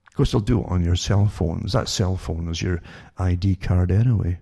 [0.08, 1.72] Of course, they'll do it on your cell phones.
[1.72, 2.80] That cell phone is your
[3.18, 4.38] ID card anyway.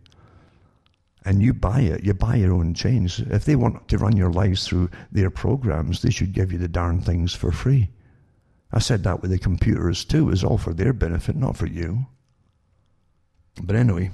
[1.25, 3.19] And you buy it, you buy your own change.
[3.19, 6.69] If they want to run your lives through their programs, they should give you the
[6.69, 7.89] darn things for free.
[8.73, 10.31] I said that with the computers too.
[10.31, 12.07] It's all for their benefit, not for you.
[13.63, 14.11] But anyway,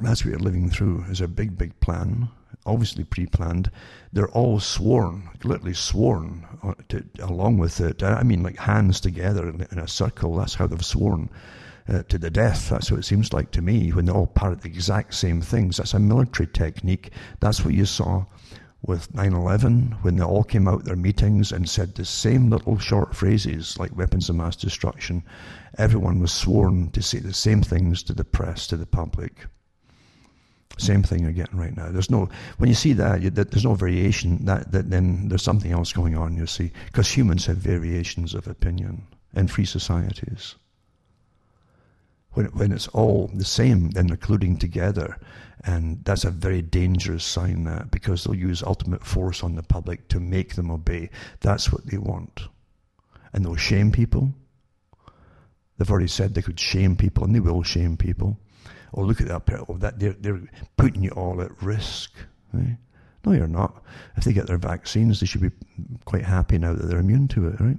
[0.00, 2.28] That's what you're living through is a big, big plan,
[2.66, 3.70] obviously pre-planned.
[4.12, 8.02] They're all sworn, literally sworn, uh, to, along with it.
[8.02, 10.36] I mean, like hands together in a circle.
[10.36, 11.30] That's how they've sworn
[11.88, 12.68] uh, to the death.
[12.68, 15.78] That's what it seems like to me when they all parrot the exact same things.
[15.78, 17.12] That's a military technique.
[17.40, 18.26] That's what you saw
[18.82, 22.78] with 9 11 when they all came out their meetings and said the same little
[22.78, 25.24] short phrases like weapons of mass destruction.
[25.76, 29.46] Everyone was sworn to say the same things to the press, to the public.
[30.76, 31.90] Same thing again right now.
[31.90, 34.44] There's no when you see that, you, that there's no variation.
[34.44, 36.36] That, that then there's something else going on.
[36.36, 40.54] You see, because humans have variations of opinion in free societies.
[42.32, 45.18] When when it's all the same, then they're colluding together,
[45.64, 47.64] and that's a very dangerous sign.
[47.64, 51.10] That because they'll use ultimate force on the public to make them obey.
[51.40, 52.42] That's what they want,
[53.32, 54.32] and they'll shame people.
[55.76, 58.38] They've already said they could shame people, and they will shame people
[58.94, 60.42] oh, look at that, oh, that they're, they're
[60.76, 62.12] putting you all at risk.
[62.52, 62.76] Right?
[63.24, 63.82] No, you're not.
[64.16, 65.50] If they get their vaccines, they should be
[66.04, 67.76] quite happy now that they're immune to it, right?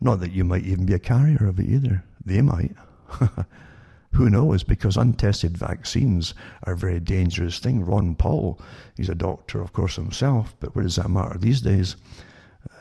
[0.00, 2.04] Not that you might even be a carrier of it either.
[2.24, 2.74] They might.
[4.12, 4.62] Who knows?
[4.62, 7.84] Because untested vaccines are a very dangerous thing.
[7.84, 8.60] Ron Paul,
[8.96, 11.96] he's a doctor, of course, himself, but what does that matter these days?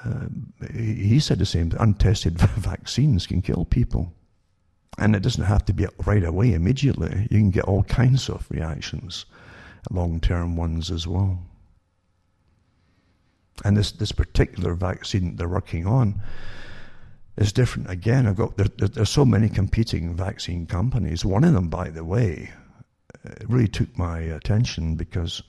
[0.06, 0.28] Uh,
[0.74, 1.72] he said the same.
[1.80, 4.14] Untested vaccines can kill people.
[4.98, 7.28] And it doesn't have to be right away, immediately.
[7.32, 9.26] You can get all kinds of reactions,
[9.90, 11.40] long term ones as well.
[13.64, 16.22] And this, this particular vaccine they're working on
[17.38, 17.90] is different.
[17.90, 21.26] Again, I've got there, there's so many competing vaccine companies.
[21.26, 22.52] One of them, by the way,
[23.26, 25.42] uh, really took my attention because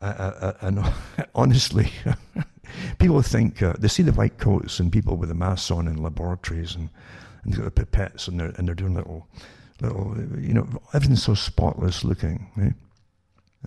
[0.00, 1.90] I, I, I honestly,
[2.98, 6.02] people think uh, they see the white coats and people with the masks on in
[6.02, 6.90] laboratories and
[7.48, 9.26] and they've got the pipettes and they're, and they're doing little,
[9.80, 12.74] little, you know, everything's so spotless looking, right?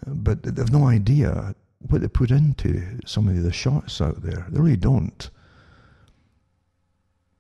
[0.06, 1.56] But they've no idea
[1.90, 4.46] what they put into some of the shots out there.
[4.50, 5.30] They really don't.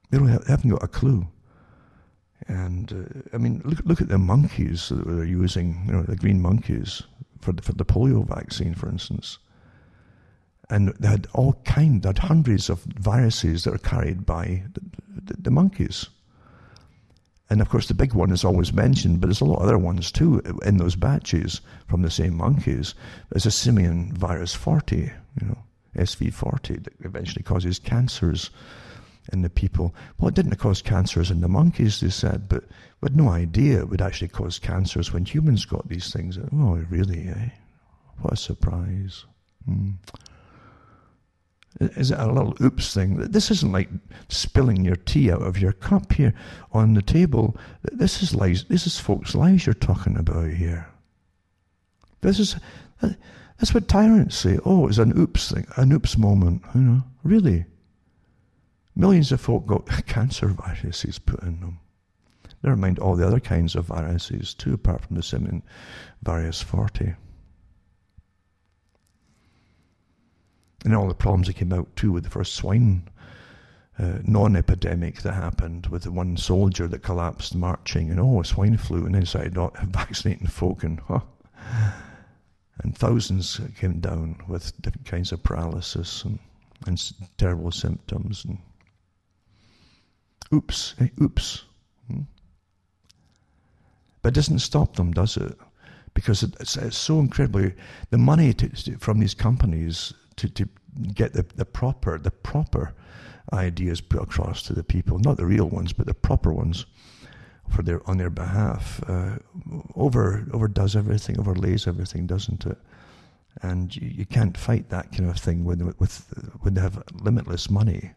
[0.09, 1.27] They, don't have, they haven't got a clue.
[2.47, 5.83] And uh, I mean, look look at the monkeys that they're using.
[5.85, 7.03] You know, the green monkeys
[7.39, 9.37] for the, for the polio vaccine, for instance.
[10.69, 14.81] And they had all kind, they had hundreds of viruses that are carried by the,
[15.25, 16.07] the, the monkeys.
[17.51, 19.77] And of course, the big one is always mentioned, but there's a lot of other
[19.77, 22.95] ones too in those batches from the same monkeys.
[23.29, 25.11] There's a simian virus 40, you
[25.45, 25.57] know,
[25.97, 28.51] SV40, that eventually causes cancers
[29.33, 29.93] in the people.
[30.17, 32.63] Well, it didn't cause cancers in the monkeys, they said, but
[33.01, 36.39] we had no idea it would actually cause cancers when humans got these things.
[36.53, 37.49] Oh, really, eh?
[38.21, 39.25] What a surprise.
[39.65, 39.91] Hmm.
[41.80, 43.17] Is it a little oops thing?
[43.17, 43.89] This isn't like
[44.28, 46.34] spilling your tea out of your cup here
[46.74, 47.55] on the table.
[47.84, 48.65] This is lives.
[48.65, 50.88] This is folks' lives you're talking about here.
[52.19, 52.57] This is
[53.01, 53.11] uh,
[53.57, 54.59] that's what tyrants say.
[54.65, 56.63] Oh, it's an oops thing, an oops moment.
[56.76, 57.65] You know, really.
[58.93, 61.80] Millions of folk got cancer viruses put in them.
[62.63, 65.63] Never mind all the other kinds of viruses too, apart from the simian
[66.22, 67.15] virus 40.
[70.84, 73.07] And all the problems that came out too with the first swine
[73.99, 79.05] uh, non-epidemic that happened with the one soldier that collapsed marching and oh swine flu
[79.05, 81.19] and then started not vaccinating folk and huh,
[82.84, 86.39] and thousands came down with different kinds of paralysis and,
[86.88, 88.57] and terrible symptoms and
[90.53, 91.65] oops hey, oops
[92.07, 92.21] hmm?
[94.21, 95.55] but it doesn't stop them does it
[96.13, 97.73] because it's, it's so incredibly
[98.09, 100.69] the money to, from these companies to, to
[101.13, 102.93] get the, the proper the proper
[103.53, 106.85] ideas put across to the people, not the real ones, but the proper ones
[107.69, 109.01] for their on their behalf.
[109.07, 109.37] Uh,
[109.95, 112.77] over overdoes everything, overlays everything, doesn't it?
[113.61, 116.25] And you, you can't fight that kind of thing when with
[116.61, 118.11] when they have limitless money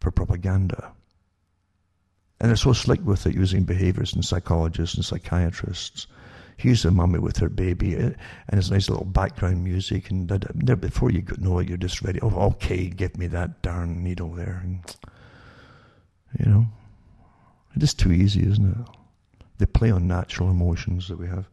[0.00, 0.92] for propaganda.
[2.40, 6.06] And they're so slick with it, using behaviorists and psychologists and psychiatrists
[6.58, 8.10] here's a mummy with her baby, eh,
[8.48, 12.20] and it's nice little background music, and there before you know it, you're just ready.
[12.20, 14.80] Oh, okay, give me that darn needle there, and,
[16.38, 16.66] you know,
[17.70, 19.46] it's just too easy, isn't it?
[19.58, 21.48] They play on natural emotions that we have.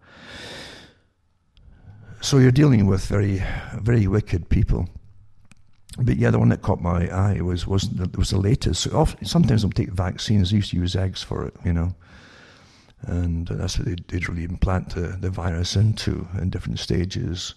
[2.22, 3.44] So you're dealing with very,
[3.76, 4.90] very wicked people.
[6.00, 8.82] But yeah, the one that caught my eye was was the, was the latest.
[8.82, 10.50] So Often, sometimes they'll take vaccines.
[10.50, 11.96] They used to use eggs for it, you know
[13.08, 17.56] and that's what they'd, they'd really implant the, the virus into in different stages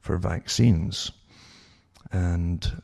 [0.00, 1.10] for vaccines.
[2.10, 2.82] And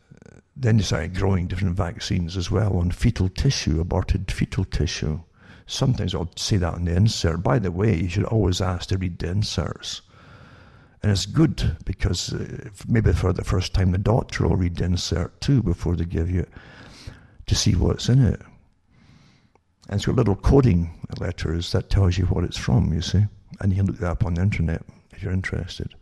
[0.57, 5.21] then they started growing different vaccines as well on fetal tissue, aborted fetal tissue.
[5.67, 7.43] sometimes I'll say that on the insert.
[7.43, 10.03] By the way, you should always ask to read the inserts.
[11.03, 14.85] And it's good because uh, maybe for the first time the doctor will read the
[14.85, 16.47] insert too before they give you
[17.47, 18.41] to see what's in it.
[19.89, 23.26] And it's got little coding letters that tells you what it's from, you see.
[23.61, 24.82] And you can look that up on the internet
[25.12, 25.95] if you're interested.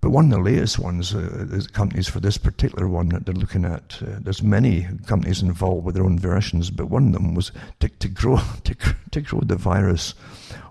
[0.00, 3.34] But one of the latest ones, uh, is companies for this particular one that they're
[3.34, 3.98] looking at.
[4.00, 7.88] Uh, there's many companies involved with their own versions, but one of them was to,
[7.88, 8.76] to grow to,
[9.10, 10.14] to grow the virus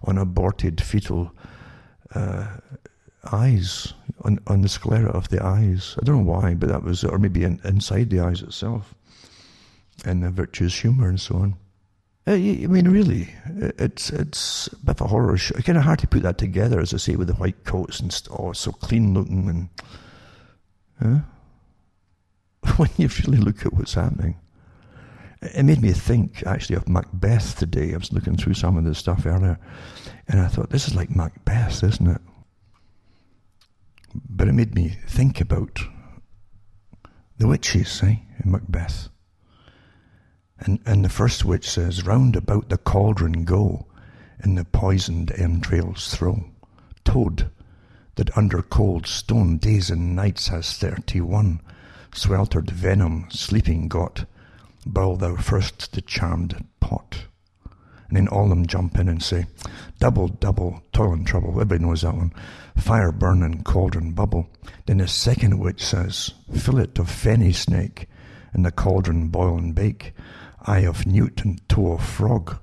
[0.03, 1.33] on aborted fetal
[2.13, 2.47] uh,
[3.31, 5.97] eyes, on, on the sclera of the eyes.
[6.01, 8.95] I don't know why, but that was, or maybe in, inside the eyes itself,
[10.03, 11.55] and the vitreous humor and so on.
[12.27, 12.37] Uh, I
[12.67, 13.29] mean, really,
[13.77, 15.53] it's it's a bit of a horror show.
[15.55, 17.99] It's kind of hard to put that together, as I say, with the white coats
[17.99, 19.69] and st- oh, so clean looking and.
[21.01, 21.19] Huh?
[22.77, 24.39] When you really look at what's happening,
[25.41, 27.93] it made me think actually of Macbeth today.
[27.93, 29.59] I was looking through some of this stuff earlier,
[30.27, 32.21] and I thought this is like Macbeth, isn't it?
[34.29, 35.79] But it made me think about
[37.37, 39.09] the witches, eh, in Macbeth.
[40.65, 43.85] And, and the first witch says, Round about the cauldron go,
[44.43, 46.43] in the poisoned entrails throw.
[47.03, 47.51] Toad,
[48.15, 51.61] that under cold stone days and nights has thirty one,
[52.13, 54.25] sweltered venom sleeping got,
[54.87, 57.25] boil thou first the charmed pot.
[58.07, 59.45] And then all them jump in and say,
[59.99, 61.49] Double, double, toil and trouble.
[61.49, 62.33] Everybody knows that one.
[62.75, 64.49] Fire burn and cauldron bubble.
[64.87, 68.07] Then the second witch says, Fillet of fenny snake,
[68.55, 70.13] in the cauldron boil and bake
[70.65, 72.57] eye of newt and toe of frog,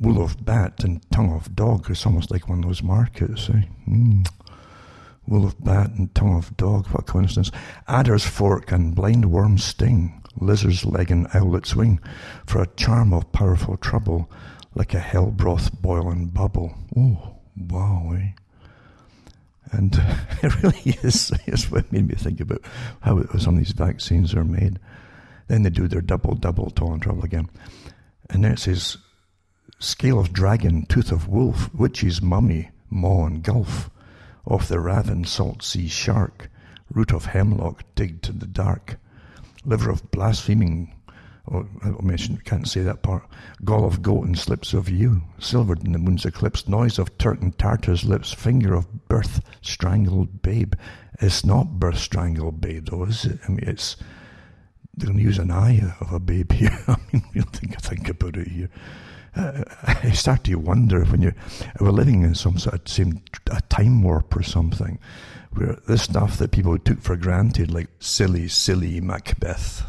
[0.00, 1.90] wool of bat and tongue of dog.
[1.90, 3.48] It's almost like one of those markets.
[3.50, 3.62] Eh?
[3.88, 4.28] Mm.
[5.26, 7.50] Wool of bat and tongue of dog, what coincidence.
[7.86, 12.00] Adder's fork and blind worm's sting, lizard's leg and owlet's wing,
[12.46, 14.30] for a charm of powerful trouble,
[14.74, 16.74] like a hell broth boil and bubble.
[16.96, 18.30] Oh, wow, eh?
[19.72, 19.94] And
[20.42, 22.62] it really is, it's what made me think about
[23.00, 24.78] how some of these vaccines are made.
[25.48, 27.50] Then they do their double, double, tall and trouble again.
[28.30, 28.98] And then it says,
[29.78, 33.90] scale of dragon, tooth of wolf, witch's mummy, maw and gulf,
[34.46, 36.50] of the raven, salt sea shark,
[36.90, 38.98] root of hemlock, digged in the dark,
[39.64, 40.94] liver of blaspheming,
[41.50, 43.24] oh, I mentioned, can't say that part,
[43.64, 47.40] gall of goat and slips of yew, silvered in the moon's eclipse, noise of Turk
[47.40, 50.74] and Tartar's lips, finger of birth, strangled babe.
[51.20, 53.40] It's not birth strangled babe though, is it?
[53.46, 53.96] I mean, it's
[54.98, 56.78] they're going to use an eye of a baby here.
[56.88, 58.70] I mean, real think, think about it here.
[59.36, 61.36] Uh, I start to wonder when you're
[61.80, 64.98] we're living in some sort of same a time warp or something,
[65.52, 69.88] where this stuff that people took for granted, like silly, silly Macbeth,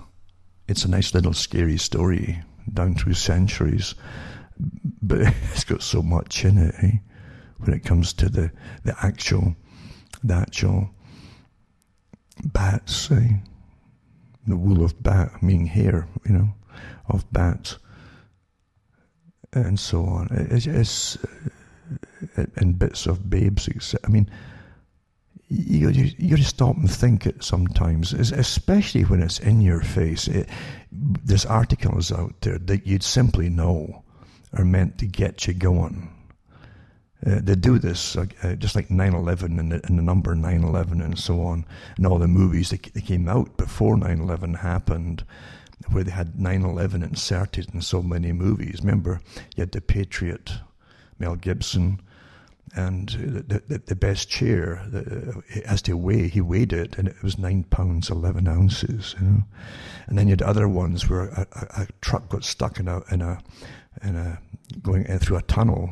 [0.67, 3.95] it's a nice little scary story down through centuries,
[5.01, 5.21] but
[5.53, 6.75] it's got so much in it.
[6.83, 6.91] Eh?
[7.57, 8.51] When it comes to the
[8.83, 9.55] the actual,
[10.23, 10.91] the actual
[12.43, 13.39] bats, eh?
[14.47, 16.49] The wool of bat, meaning hair, you know,
[17.07, 17.77] of bats,
[19.53, 20.27] and so on.
[20.31, 21.27] It's, it's uh,
[22.37, 23.95] uh, and bits of babes.
[24.03, 24.29] I mean,
[25.49, 30.27] you, you, you to stop and think it sometimes, especially when it's in your face.
[30.27, 30.47] It,
[30.91, 34.03] there's articles out there that you'd simply know
[34.53, 36.09] are meant to get you going.
[37.25, 41.19] Uh, they do this uh, just like 9-11 and the, and the number 9-11 and
[41.19, 41.65] so on
[41.97, 45.25] and all the movies that, that came out before 9-11 happened
[45.91, 48.79] where they had 9-11 inserted in so many movies.
[48.81, 49.19] Remember
[49.55, 50.53] you had the patriot
[51.17, 51.99] mel gibson
[52.75, 57.21] and the, the, the best chair the, as to weigh he weighed it and it
[57.21, 59.43] was 9 pounds 11 ounces you know.
[60.07, 63.01] And then you had other ones where a, a, a truck got stuck in a
[63.11, 63.41] in a
[64.03, 64.39] in a
[64.81, 65.89] going through a tunnel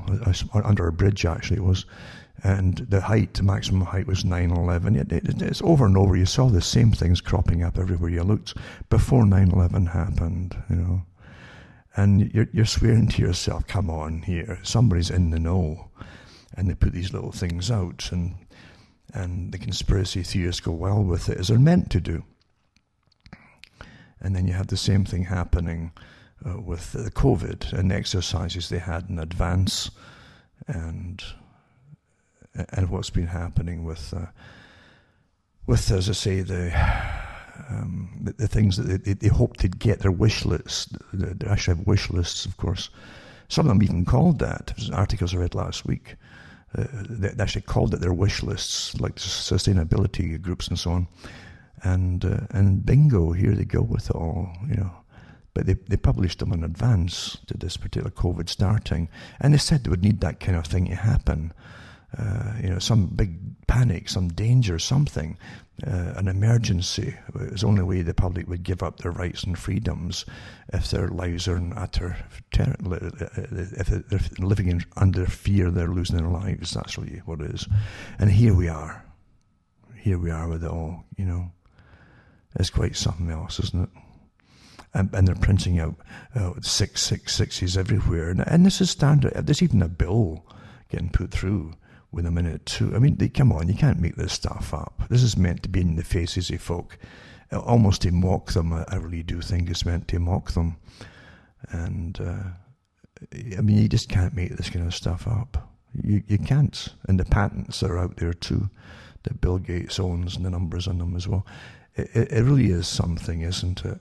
[0.53, 1.85] under a bridge actually it was.
[2.43, 6.15] And the height the maximum height was 911 it, it, it's over and over.
[6.15, 8.55] You saw the same things cropping up everywhere you looked
[8.89, 11.01] before 911 happened you know.
[11.95, 14.59] And you're, you're swearing to yourself come on here.
[14.61, 15.89] Somebody's in the know.
[16.55, 18.35] And they put these little things out and
[19.13, 22.23] and the conspiracy theorists go well with it as they're meant to do.
[24.19, 25.91] And then you have the same thing happening
[26.47, 29.91] uh, with the COVID and the exercises they had in advance,
[30.67, 31.23] and
[32.71, 34.27] and what's been happening with uh,
[35.65, 36.73] with as I say the.
[37.69, 40.95] Um, the, the, things that they, they hoped they'd get their wish lists.
[41.11, 42.91] They actually have wish lists, of course.
[43.49, 44.73] Some of them even called that.
[44.93, 46.17] Articles I read last week.
[46.77, 51.07] Uh, they actually called it their wish lists, like sustainability groups and so on.
[51.83, 54.51] And uh, and bingo, here they go with it all.
[54.69, 54.91] You know,
[55.57, 59.09] but they, they published them in advance to this particular COVID starting,
[59.39, 61.51] and they said they would need that kind of thing to happen.
[62.15, 65.35] Uh, you know, some big panic, some danger, something,
[65.87, 67.15] uh, an emergency.
[67.29, 70.25] It was the only way the public would give up their rights and freedoms
[70.73, 72.15] if their lives are in utter
[72.51, 76.69] terror, if they're living in, under fear, they're losing their lives.
[76.69, 77.67] That's really what it is.
[78.19, 79.03] And here we are.
[79.95, 81.51] Here we are with it all, you know.
[82.59, 83.89] It's quite something else, isn't it?
[84.97, 85.95] And, and they're printing out
[86.33, 88.29] uh, six six sixes everywhere.
[88.29, 89.33] And, and this is standard.
[89.33, 90.43] There's even a bill
[90.89, 91.73] getting put through
[92.11, 92.95] with a minute too.
[92.95, 95.03] I mean, they, come on, you can't make this stuff up.
[95.09, 96.97] This is meant to be in the faces of folk,
[97.51, 98.73] uh, almost to mock them.
[98.73, 100.77] I, really do think it's meant to mock them.
[101.69, 105.69] And uh, I mean, you just can't make this kind of stuff up.
[106.01, 106.87] You you can't.
[107.07, 108.69] And the patents are out there too,
[109.23, 111.45] that Bill Gates owns, and the numbers on them as well.
[111.95, 113.99] It, it really is something, isn't it?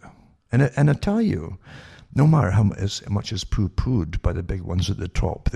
[0.52, 1.58] And and I tell you
[2.16, 5.50] no matter how much is poo-pooed by the big ones at the top,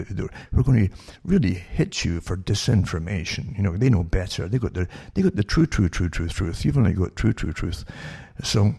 [0.52, 0.94] we're going to
[1.24, 3.56] really hit you for disinformation.
[3.56, 4.46] You know, they know better.
[4.46, 6.64] They got the they got the true, true, true, true truth.
[6.64, 7.86] You've only got true, true truth.
[8.44, 8.74] So,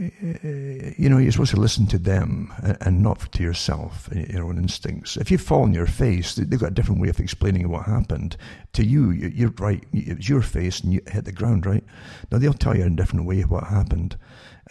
[0.00, 4.26] eh, eh, you know, you're supposed to listen to them and not to yourself, eh,
[4.30, 5.16] your own instincts.
[5.16, 8.36] If you fall on your face, they've got a different way of explaining what happened.
[8.72, 9.84] To you, you're right.
[9.92, 11.84] It's your face and you hit the ground, right?
[12.32, 14.16] Now they'll tell you in a different way what happened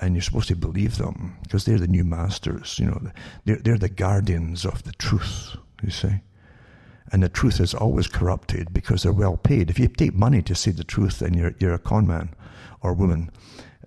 [0.01, 2.79] and you're supposed to believe them because they're the new masters.
[2.79, 3.11] You know,
[3.45, 5.55] they're they're the guardians of the truth.
[5.83, 6.21] You see,
[7.11, 9.69] and the truth is always corrupted because they're well paid.
[9.69, 12.33] If you take money to say the truth, then you're you're a con man
[12.81, 13.29] or woman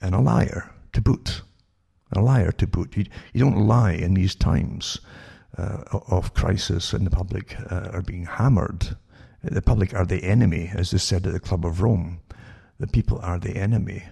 [0.01, 1.43] and a liar to boot.
[2.13, 2.97] A liar to boot.
[2.97, 5.01] You, you don't lie in these times
[5.59, 8.97] uh, of crisis and the public uh, are being hammered.
[9.43, 12.21] The public are the enemy, as they said at the Club of Rome.
[12.79, 14.05] The people are the enemy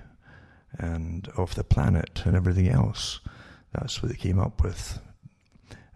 [0.79, 3.21] and of the planet and everything else.
[3.73, 4.99] That's what they came up with.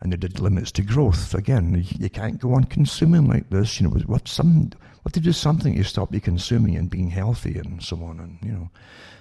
[0.01, 1.35] And they did limits to growth.
[1.35, 3.81] Again, you can't go on consuming like this.
[3.81, 4.71] You know, what some
[5.03, 8.21] what to do something you stop you consuming and being healthy and so on.
[8.21, 8.71] And you know,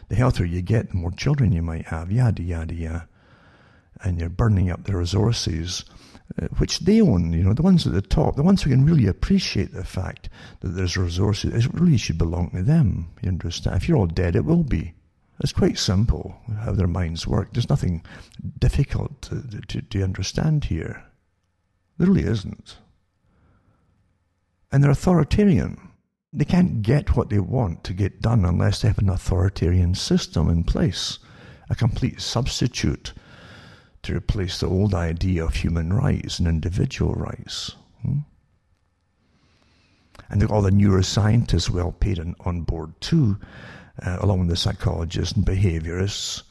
[0.10, 2.12] the healthier you get, the more children you might have.
[2.12, 3.08] Yada yada yada.
[4.04, 5.86] And you're burning up the resources
[6.42, 8.84] uh, which they own, you know, the ones at the top, the ones who can
[8.84, 10.28] really appreciate the fact
[10.62, 13.08] that there's resources, it really should belong to them.
[13.22, 13.78] You understand?
[13.78, 14.94] If you're all dead, it will be.
[15.42, 17.54] It's quite simple how their minds work.
[17.54, 18.04] There's nothing
[18.60, 21.04] difficult to, to, to understand here.
[21.98, 22.78] There really isn't.
[24.72, 25.90] And they're authoritarian.
[26.32, 30.50] They can't get what they want to get done unless they have an authoritarian system
[30.50, 31.20] in place,
[31.70, 33.14] a complete substitute
[34.04, 37.76] to replace the old idea of human rights and individual rights.
[38.02, 38.20] Hmm?
[40.30, 43.38] And all the neuroscientists well paid on board too
[44.04, 46.44] uh, along with the psychologists and behaviorists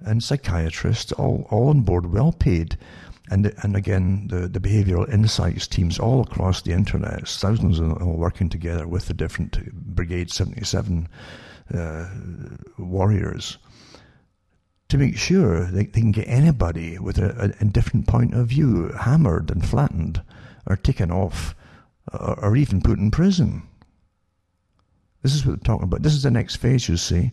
[0.00, 2.76] and psychiatrists, all, all on board, well paid.
[3.28, 8.08] And, and again, the, the behavioral insights teams all across the internet, thousands of them
[8.08, 11.08] all working together with the different Brigade 77
[11.74, 12.08] uh,
[12.78, 13.58] warriors
[14.88, 18.46] to make sure they, they can get anybody with a, a, a, different point of
[18.48, 20.22] view hammered and flattened
[20.66, 21.56] or taken off
[22.12, 23.62] or, or even put in prison.
[25.26, 26.02] This is what they're talking about.
[26.02, 27.32] This is the next phase, you see.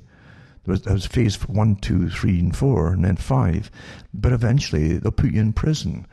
[0.64, 3.70] There was, there was phase one, two, three, and four, and then five.
[4.15, 6.07] But eventually, they'll put you in prison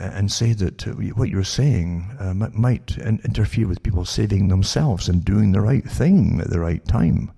[0.00, 5.22] and say that uh, what you're saying uh, might interfere with people saving themselves and
[5.22, 7.30] doing the right thing at the right time.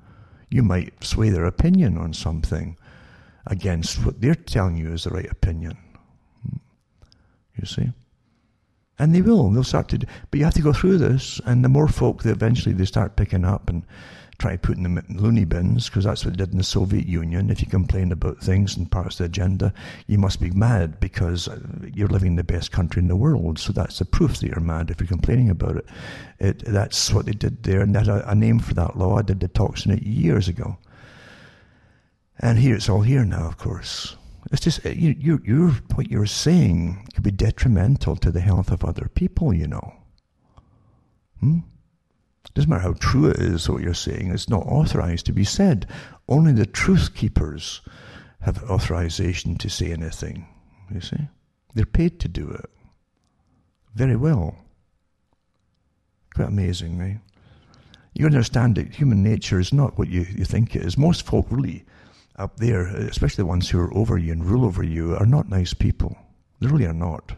[0.50, 2.76] You might sway their opinion on something
[3.48, 5.76] against what they're telling you is the right opinion.
[7.56, 7.90] You see?
[9.00, 9.48] And they will.
[9.50, 9.98] They'll start to.
[9.98, 12.84] Do, but you have to go through this, and the more folk that eventually they
[12.84, 13.82] start picking up and
[14.36, 17.48] try putting them in loony bins, because that's what they did in the Soviet Union.
[17.48, 19.72] If you complain about things and parts of the agenda,
[20.06, 21.58] you must be mad because uh,
[21.94, 23.58] you're living in the best country in the world.
[23.58, 25.86] So that's the proof that you're mad if you're complaining about it.
[26.38, 29.16] it that's what they did there, and they had a, a name for that law.
[29.16, 30.76] I did the talks it years ago.
[32.38, 34.16] And here it's all here now, of course.
[34.50, 38.70] It's just uh, you, you, you're, what you're saying could be detrimental to the health
[38.70, 39.52] of other people.
[39.52, 39.94] You know.
[41.40, 41.58] Hmm?
[42.54, 44.30] Doesn't matter how true it is what you're saying.
[44.30, 45.86] It's not authorized to be said.
[46.28, 47.80] Only the truth keepers
[48.40, 50.48] have authorization to say anything.
[50.92, 51.28] You see,
[51.74, 52.68] they're paid to do it.
[53.94, 54.56] Very well.
[56.34, 57.20] Quite amazing, right?
[58.14, 60.98] You understand that human nature is not what you, you think it is.
[60.98, 61.84] Most folk really
[62.40, 65.48] up there, especially the ones who are over you and rule over you, are not
[65.48, 66.16] nice people.
[66.60, 67.32] They really are not.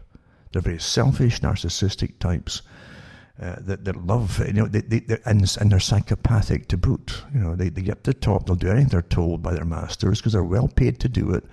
[0.51, 2.61] They're very selfish, narcissistic types
[3.41, 7.23] uh, that, that love, you know, they, they, and, and they're psychopathic to boot.
[7.33, 9.65] You know, they, they get to the top, they'll do anything they're told by their
[9.65, 11.43] masters because they're well paid to do it.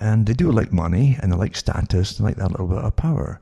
[0.00, 2.96] And they do like money and they like status and like that little bit of
[2.96, 3.40] power.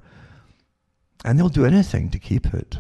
[1.25, 2.79] And they'll do anything to keep it.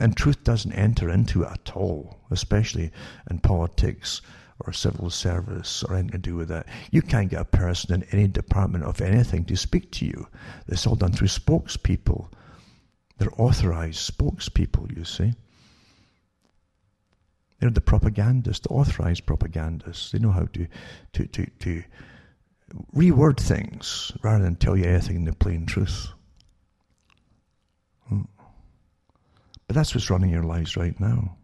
[0.00, 2.90] And truth doesn't enter into it at all, especially
[3.30, 4.22] in politics
[4.60, 6.66] or civil service or anything to do with that.
[6.90, 10.28] You can't get a person in any department of anything to speak to you.
[10.68, 12.28] It's all done through spokespeople.
[13.18, 15.34] They're authorized spokespeople, you see.
[17.60, 20.12] They're the propagandists, the authorized propagandists.
[20.12, 20.66] They know how to,
[21.14, 21.82] to, to, to
[22.94, 26.08] reword things rather than tell you anything in the plain truth.
[28.08, 28.22] Hmm.
[29.66, 31.36] But that's what's running your lives right now.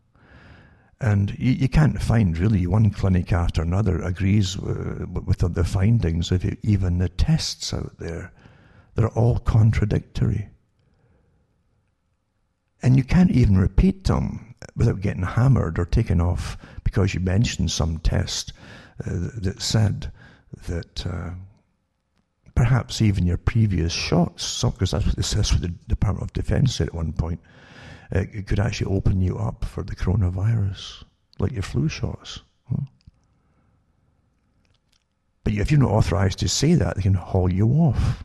[1.01, 6.45] And you, you, can't find really one clinic after another agrees with the findings of
[6.63, 8.33] even the tests out there.
[8.95, 10.51] They're all contradictory.
[12.83, 17.71] And you can't even repeat them without getting hammered or taken off because you mentioned
[17.71, 18.53] some test
[19.07, 20.13] uh, that said
[20.67, 21.31] that uh,
[22.55, 27.13] perhaps even your previous shots, because that's what the Department of Defense said at one
[27.13, 27.41] point,
[28.11, 31.05] it could actually open you up for the coronavirus,
[31.39, 32.41] like your flu shots.
[35.45, 38.25] But if you're not authorized to say that, they can haul you off.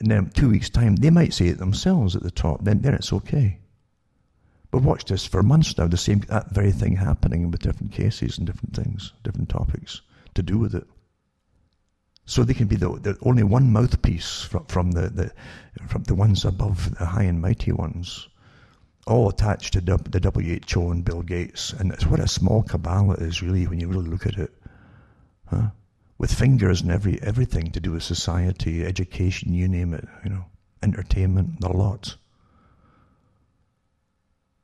[0.00, 2.64] And then two weeks' time, they might say it themselves at the top.
[2.64, 3.58] Then, then it's okay.
[4.70, 5.86] But watch this for months now.
[5.86, 10.02] The same that very thing happening with different cases and different things, different topics
[10.34, 10.86] to do with it.
[12.26, 15.32] So they can be the, the only one mouthpiece from, from the, the
[15.86, 18.28] from the ones above the high and mighty ones,
[19.08, 21.72] all attached to the WHO and Bill Gates.
[21.72, 24.52] And it's what a small cabal it is, really, when you really look at it.
[25.46, 25.70] Huh?
[26.18, 30.44] with fingers and every everything to do with society, education, you name it, you know,
[30.82, 32.16] entertainment, the lot.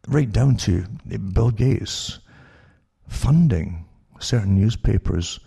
[0.09, 0.85] Right down to
[1.33, 2.19] Bill Gates
[3.09, 3.87] funding
[4.19, 5.41] certain newspapers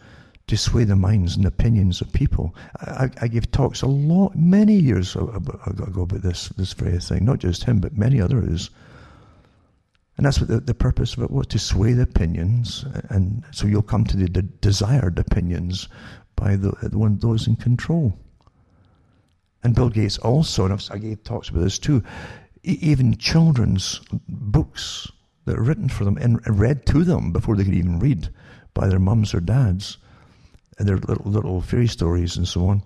[0.48, 2.56] to sway the minds and opinions of people.
[2.80, 7.26] I, I talks a lot, many years ago about this this very thing.
[7.26, 8.70] Not just him, but many others.
[10.18, 13.68] And that's what the, the purpose of it was to sway the opinions, and so
[13.68, 15.88] you'll come to the, the desired opinions
[16.36, 18.18] by the, one those in control.
[19.64, 22.04] And Bill Gates also, and I gave talks about this too,
[22.64, 25.12] even children's books
[25.46, 28.30] that are written for them and read to them before they could even read
[28.74, 29.98] by their mums or dads,
[30.80, 32.84] and their little little fairy stories and so on,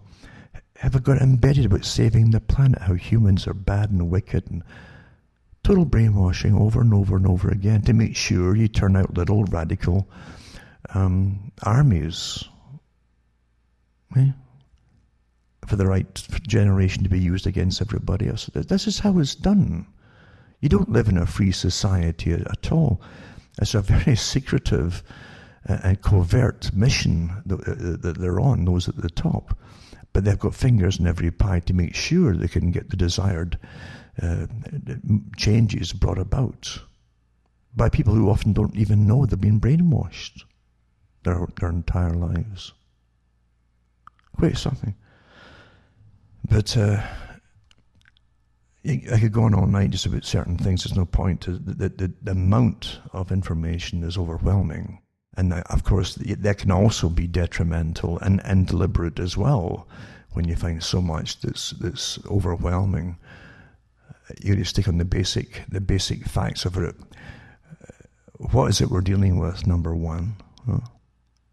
[0.75, 4.63] have got embedded about saving the planet, how humans are bad and wicked and
[5.63, 9.43] Total brainwashing over and over and over again to make sure you turn out little
[9.45, 10.09] radical
[10.93, 12.43] um, armies
[14.17, 14.31] eh?
[15.67, 16.13] for the right
[16.47, 18.47] generation to be used against everybody else.
[18.53, 19.85] This is how it's done.
[20.59, 23.01] You don't live in a free society at all.
[23.61, 25.03] It's a very secretive
[25.67, 29.57] uh, and covert mission uh, that they're on, those at the top.
[30.13, 33.57] But they've got fingers in every pie to make sure they can get the desired
[34.21, 34.47] uh,
[35.37, 36.79] changes brought about
[37.75, 40.43] by people who often don't even know they've been brainwashed
[41.23, 42.73] their, their entire lives.
[44.35, 44.95] Quite something.
[46.49, 47.01] But uh,
[48.85, 50.83] I could go on all night just about certain things.
[50.83, 51.41] There's no point.
[51.41, 55.01] The, the, the amount of information is overwhelming.
[55.37, 59.87] And of course, that can also be detrimental and, and deliberate as well
[60.31, 63.17] when you find so much that's, that's overwhelming
[64.41, 66.95] you to stick on the basic the basic facts of it.
[67.81, 67.91] Uh,
[68.37, 69.67] what is it we're dealing with?
[69.67, 70.35] Number one,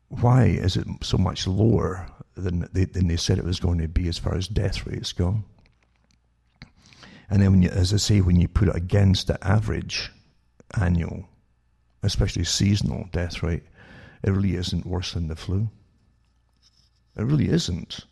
[0.09, 3.89] why is it so much lower than they, than they said it was going to
[3.89, 5.43] be as far as death rates go?
[7.31, 10.11] And then, when you, as I say, when you put it against the average
[10.81, 11.29] annual,
[12.03, 13.65] especially seasonal death rate,
[14.23, 15.69] it really isn't worse than the flu.
[17.17, 18.07] It really isn't.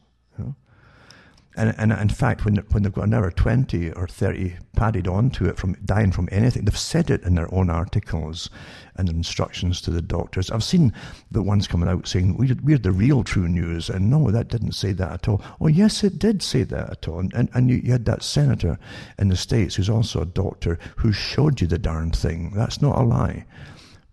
[1.56, 5.56] And, and in fact, when, when they've got another 20 or 30 padded onto it
[5.56, 8.50] from dying from anything, they've said it in their own articles
[8.96, 10.50] and instructions to the doctors.
[10.50, 10.92] I've seen
[11.30, 13.88] the ones coming out saying, we're, we're the real true news.
[13.88, 15.42] And no, that didn't say that at all.
[15.58, 17.20] Oh, yes, it did say that at all.
[17.20, 18.78] And, and, you, you had that senator
[19.18, 22.52] in the States who's also a doctor who showed you the darn thing.
[22.54, 23.46] That's not a lie.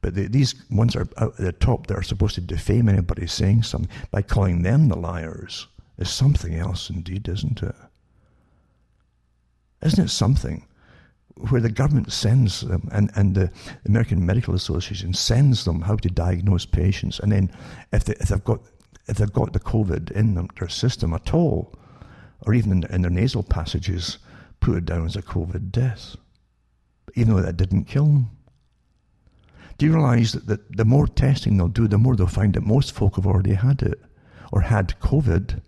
[0.01, 3.63] But the, these ones are at the top that are supposed to defame anybody saying
[3.63, 5.67] something by calling them the liars
[5.97, 7.75] is something else indeed, isn't it?
[9.83, 10.65] Isn't it something
[11.49, 13.51] where the government sends them and, and the
[13.85, 17.51] American Medical Association sends them how to diagnose patients, and then
[17.91, 18.61] if, they, if they've got
[19.07, 21.73] if they've got the COVID in them, their system at all,
[22.45, 24.17] or even in, in their nasal passages,
[24.61, 26.15] put it down as a COVID death,
[27.15, 28.29] even though that didn't kill them.
[29.77, 32.61] Do you realise that, that the more testing they'll do, the more they'll find that
[32.61, 33.99] most folk have already had it?
[34.53, 35.61] or had COVID?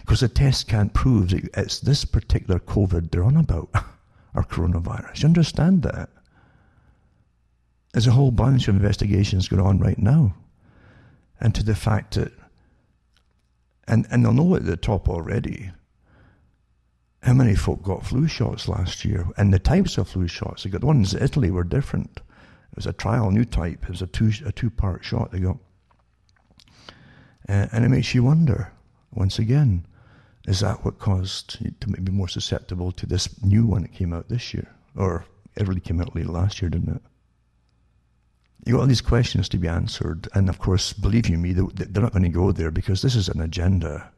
[0.00, 3.70] Because the test can't prove that it's this particular COVID they're on about,
[4.34, 5.22] or coronavirus.
[5.22, 6.10] You understand that?
[7.92, 10.34] There's a whole bunch of investigations going on right now.
[11.40, 12.32] And to the fact that,
[13.88, 15.72] and, and they'll know at the top already
[17.22, 20.62] how many folk got flu shots last year and the types of flu shots.
[20.62, 22.20] They got the ones in Italy were different.
[22.72, 23.82] It was a trial, new type.
[23.84, 25.58] It was a two a two part shot they got,
[27.48, 28.72] uh, and it makes you wonder
[29.12, 29.86] once again:
[30.46, 34.12] is that what caused you to be more susceptible to this new one that came
[34.12, 35.24] out this year, or
[35.56, 37.02] it really came out late last year, didn't it?
[38.66, 42.02] You got all these questions to be answered, and of course, believe you me, they're
[42.02, 44.10] not going to go there because this is an agenda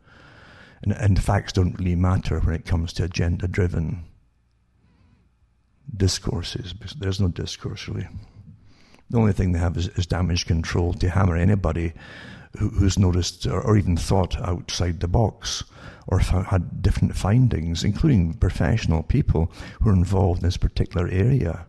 [0.82, 4.04] and, and facts don't really matter when it comes to agenda driven
[5.96, 6.74] discourses.
[6.98, 8.08] There's no discourse really.
[9.10, 11.92] The only thing they have is, is damage control to hammer anybody
[12.58, 15.64] who, who's noticed or, or, even thought outside the box
[16.06, 19.50] or had different findings, including professional people
[19.80, 21.66] who are involved in this particular area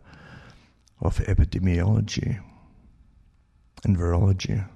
[1.01, 2.39] of epidemiology
[3.83, 4.67] and virology.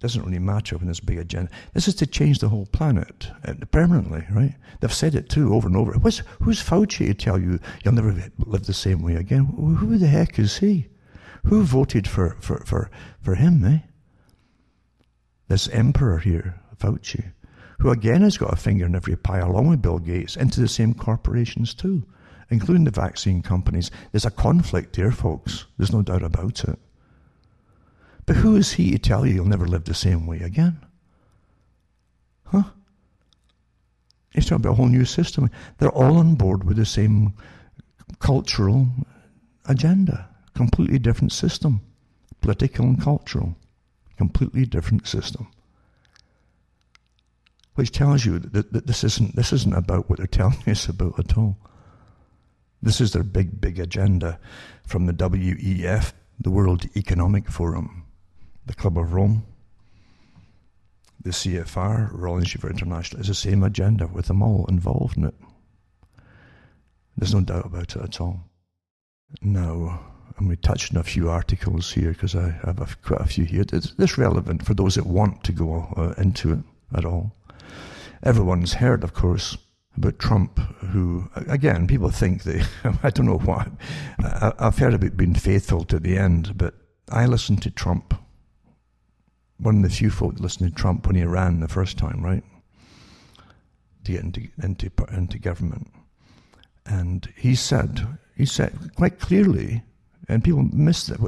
[0.00, 1.50] Doesn't really matter when there's a big agenda.
[1.72, 4.54] This is to change the whole planet uh, permanently, right?
[4.80, 5.92] They've said it too over and over.
[5.92, 9.46] What's, who's Fauci to tell you you'll never live the same way again?
[9.46, 10.88] Who the heck is he?
[11.44, 12.90] Who voted for, for, for,
[13.20, 13.78] for him, eh?
[15.48, 17.32] This emperor here, Fauci,
[17.78, 20.68] who again has got a finger in every pie, along with Bill Gates, into the
[20.68, 22.04] same corporations too,
[22.48, 23.90] including the vaccine companies.
[24.10, 25.66] There's a conflict here, folks.
[25.76, 26.78] There's no doubt about it.
[28.26, 30.80] But who is he to tell you you'll never live the same way again?
[32.46, 32.64] Huh?
[34.30, 35.50] He's talking about a whole new system.
[35.78, 37.34] They're all on board with the same
[38.18, 38.88] cultural
[39.66, 40.28] agenda.
[40.54, 41.80] Completely different system.
[42.40, 43.56] Political and cultural.
[44.16, 45.48] Completely different system.
[47.74, 51.18] Which tells you that, that this isn't this isn't about what they're telling us about
[51.18, 51.56] at all.
[52.80, 54.38] This is their big, big agenda
[54.86, 58.04] from the WEF, the World Economic Forum
[58.66, 59.44] the Club of Rome,
[61.22, 65.24] the CFR, Royal Institute for International, is the same agenda with them all involved in
[65.24, 65.34] it.
[67.16, 68.44] There's no doubt about it at all.
[69.40, 70.00] Now,
[70.36, 73.26] I'm going to touch on a few articles here because I have a, quite a
[73.26, 73.64] few here.
[73.72, 76.58] It's, it's relevant for those that want to go uh, into it
[76.94, 77.32] at all.
[78.22, 79.56] Everyone's heard, of course,
[79.96, 82.62] about Trump, who, again, people think they,
[83.02, 83.68] I don't know why.
[84.18, 86.74] I, I've heard about being faithful to the end, but
[87.10, 88.14] I listened to Trump
[89.58, 92.42] one of the few folk listening to Trump when he ran the first time, right?
[94.04, 95.90] To get into into into government,
[96.84, 98.06] and he said
[98.36, 99.82] he said quite clearly,
[100.28, 101.20] and people missed it.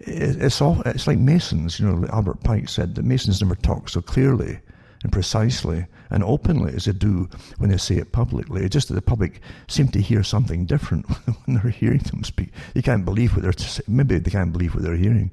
[0.00, 2.06] It's all it's like Masons, you know.
[2.08, 4.58] Albert Pike said that Masons never talk so clearly
[5.02, 8.62] and precisely and openly as they do when they say it publicly.
[8.62, 11.08] It's just that the public seem to hear something different
[11.44, 12.50] when they're hearing them speak.
[12.74, 15.30] They can't believe what they're maybe they can't believe what they're hearing.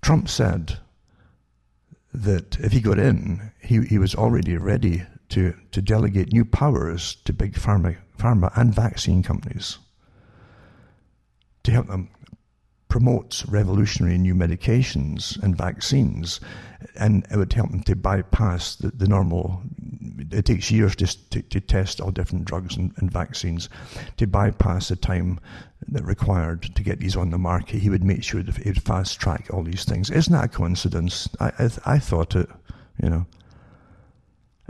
[0.00, 0.78] Trump said
[2.14, 7.16] that if he got in, he, he was already ready to, to delegate new powers
[7.24, 9.78] to big pharma, pharma and vaccine companies
[11.68, 12.08] to help them
[12.88, 16.40] promote revolutionary new medications and vaccines,
[16.96, 19.62] and it would help them to bypass the, the normal.
[20.30, 23.68] It takes years to, to, to test all different drugs and, and, vaccines
[24.16, 25.38] to bypass the time
[25.88, 27.80] that required to get these on the market.
[27.80, 30.08] He would make sure that he would fast track all these things.
[30.10, 31.28] Isn't that a coincidence?
[31.38, 32.48] I, I, I thought it,
[33.02, 33.26] you know.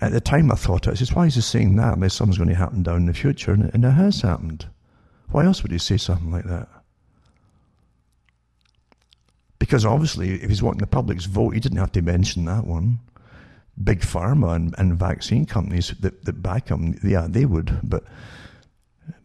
[0.00, 0.90] At the time, I thought it.
[0.90, 1.94] I said, why is he saying that?
[1.94, 4.66] Unless something's going to happen down in the future, and, and it has happened.
[5.30, 6.68] Why else would he say something like that?
[9.58, 13.00] Because obviously, if he's wanting the public's vote, he didn't have to mention that one.
[13.82, 17.78] Big pharma and, and vaccine companies that, that back him, yeah, they would.
[17.82, 18.04] But,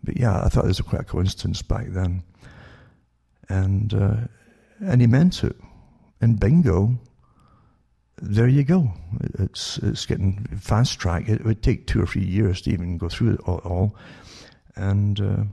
[0.04, 2.24] but yeah, I thought it was quite a coincidence back then.
[3.50, 4.16] And, uh,
[4.80, 5.56] and he meant it.
[6.22, 6.98] And bingo,
[8.22, 8.92] there you go.
[9.40, 11.28] It's, it's getting fast track.
[11.28, 13.96] It would take two or three years to even go through it all.
[14.76, 15.44] And uh,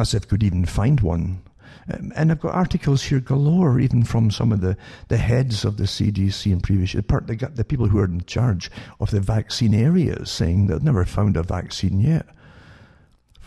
[0.00, 1.42] as if could even find one
[1.92, 4.76] um, and I've got articles here galore, even from some of the,
[5.08, 9.10] the heads of the CDC and previous, the, the people who are in charge of
[9.10, 12.26] the vaccine areas saying they've never found a vaccine yet,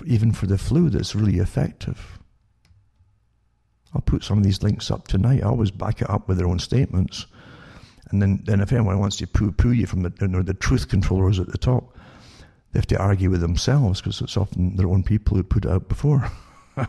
[0.05, 2.19] even for the flu that's really effective.
[3.93, 5.43] I'll put some of these links up tonight.
[5.43, 7.25] I always back it up with their own statements.
[8.11, 10.53] And then, then if anyone wants to poo poo you from the, you know, the
[10.53, 11.95] truth controllers at the top,
[12.71, 15.71] they have to argue with themselves because it's often their own people who put it
[15.71, 16.31] out before.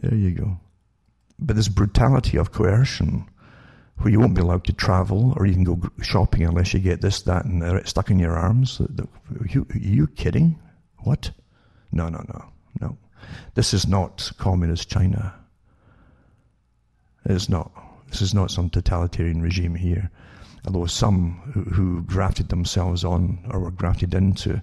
[0.00, 0.58] There you go.
[1.38, 3.28] But this brutality of coercion
[3.98, 7.22] where you won't be allowed to travel or even go shopping unless you get this,
[7.22, 8.80] that, and uh, stuck in your arms.
[8.80, 10.58] Are you, are you kidding?
[10.98, 11.30] What?
[11.92, 12.44] No, no, no,
[12.80, 12.98] no.
[13.54, 15.34] This is not communist China.
[17.24, 17.70] It is not.
[18.10, 20.10] This is not some totalitarian regime here.
[20.66, 24.62] Although some who, who grafted themselves on or were grafted into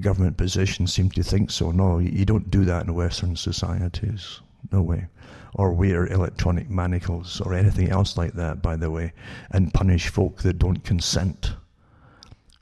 [0.00, 1.70] government positions seem to think so.
[1.70, 4.40] No, you don't do that in Western societies.
[4.72, 5.08] No way.
[5.54, 9.12] Or wear electronic manacles or anything else like that, by the way,
[9.50, 11.54] and punish folk that don't consent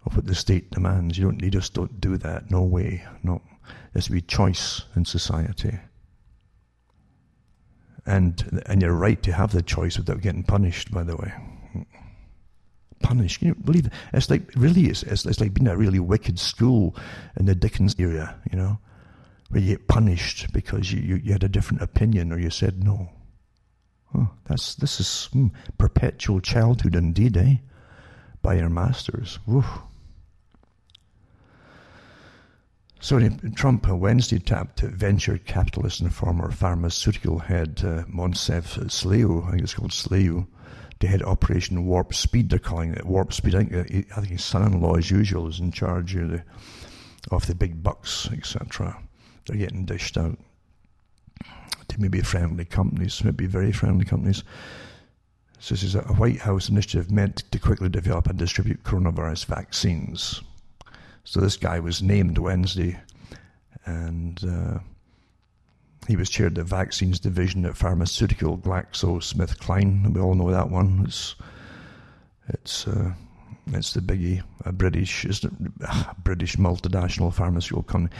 [0.06, 1.18] of what the state demands.
[1.18, 1.43] You don't.
[1.43, 2.51] You just don't do that.
[2.51, 3.05] No way.
[3.22, 3.43] No.
[3.93, 5.78] There's to be choice in society.
[8.06, 10.90] And and you're right to have the choice without getting punished.
[10.90, 11.32] By the way,
[13.02, 13.40] punished.
[13.40, 13.93] Can you believe it?
[14.12, 16.97] It's like really, it's, it's, it's like being a really wicked school
[17.39, 18.35] in the Dickens era.
[18.51, 18.78] You know,
[19.49, 22.83] where you get punished because you, you, you had a different opinion or you said
[22.85, 23.11] no.
[24.47, 27.57] That's this is hmm, perpetual childhood indeed, eh?
[28.41, 29.39] By your masters.
[29.47, 29.65] Woo.
[33.01, 33.20] So
[33.55, 39.75] Trump Wednesday tapped venture capitalist and former pharmaceutical head uh, Moncef Slaoui, I think it's
[39.75, 40.47] called Slaoui,
[40.99, 42.51] to head Operation Warp Speed.
[42.51, 43.55] They're calling it Warp Speed.
[43.55, 46.43] I think, uh, I think his son-in-law, as usual, is in charge of the,
[47.31, 48.99] of the big bucks, etc.
[49.49, 50.39] They're getting dished out
[51.89, 54.45] to maybe friendly companies, maybe very friendly companies.
[55.59, 60.43] So this is a White House initiative meant to quickly develop and distribute coronavirus vaccines.
[61.25, 62.99] So this guy was named Wednesday,
[63.85, 64.79] and uh,
[66.07, 70.15] he was chaired the vaccines division at pharmaceutical GlaxoSmithKline.
[70.15, 71.05] We all know that one.
[71.07, 71.35] It's
[72.49, 73.12] it's uh,
[73.74, 75.51] it's the biggie, a British, is a
[75.86, 78.15] ah, British multinational pharmaceutical company,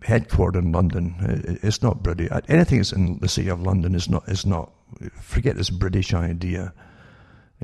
[0.00, 1.14] headquartered in London.
[1.62, 2.30] It's not British.
[2.48, 4.72] Anything that's in the city of London is not is not.
[5.20, 6.72] Forget this British idea.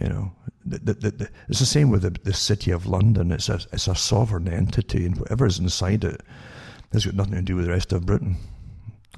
[0.01, 0.33] You know,
[0.65, 3.33] the, the, the, it's the same with the, the city of London.
[3.33, 6.21] It's a, it's a sovereign entity, and whatever's inside it
[6.93, 8.37] has got nothing to do with the rest of Britain.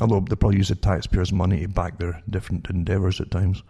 [0.01, 3.63] Although they probably use the taxpayers' money to back their different endeavours at times.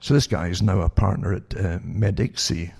[0.00, 2.72] So this guy is now a partner at uh, Medici,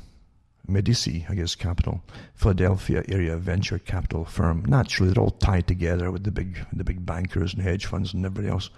[0.66, 2.02] Medici, I guess, capital,
[2.34, 4.64] Philadelphia area venture capital firm.
[4.66, 8.24] Naturally, they're all tied together with the big, the big bankers and hedge funds and
[8.24, 8.70] everybody else.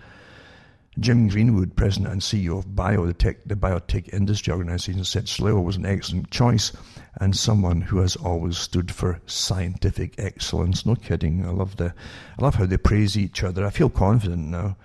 [0.98, 5.86] Jim Greenwood, president and CEO of Biotech, the biotech industry organization, said Slaoui was an
[5.86, 6.72] excellent choice
[7.20, 10.84] and someone who has always stood for scientific excellence.
[10.84, 11.46] No kidding.
[11.46, 11.94] I love the,
[12.38, 13.64] I love how they praise each other.
[13.64, 14.76] I feel confident now.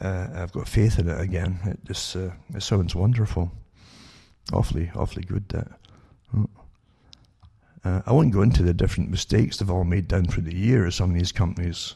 [0.00, 1.58] Uh, I've got faith in it again.
[1.64, 3.50] It just, uh, it sounds wonderful.
[4.52, 5.48] Awfully, awfully good.
[5.48, 5.68] That.
[7.84, 10.96] Uh, I won't go into the different mistakes they've all made down through the years.
[10.96, 11.94] Some of these companies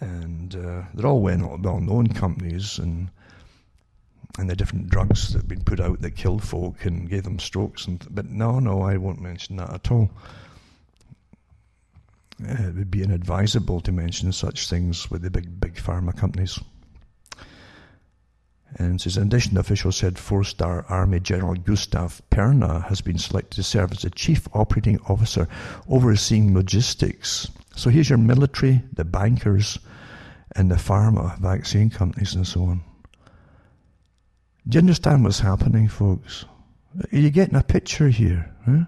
[0.00, 3.10] and uh, they're all well, well-known companies, and
[4.38, 7.38] and the different drugs that have been put out that killed folk and gave them
[7.38, 7.86] strokes.
[7.86, 10.10] And but no, no, I won't mention that at all.
[12.42, 16.58] Uh, it would be inadvisable to mention such things with the big, big pharma companies.
[18.76, 23.56] And says, in addition, the official said four-star Army General Gustave Perna has been selected
[23.56, 25.48] to serve as the chief operating officer
[25.88, 27.50] overseeing logistics.
[27.74, 29.78] So here's your military, the bankers,
[30.56, 32.82] and the pharma vaccine companies and so on.
[34.68, 36.44] Do you understand what's happening, folks?
[37.12, 38.54] Are you getting a picture here?
[38.64, 38.84] Huh?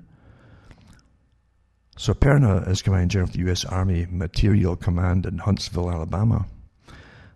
[1.97, 3.65] So Perna is commanding general of the U.S.
[3.65, 6.47] Army Material Command in Huntsville, Alabama.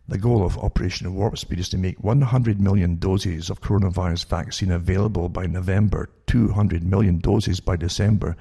[0.08, 4.70] The goal of Operation Warp Speed is to make 100 million doses of coronavirus vaccine
[4.70, 8.36] available by November, 200 million doses by December,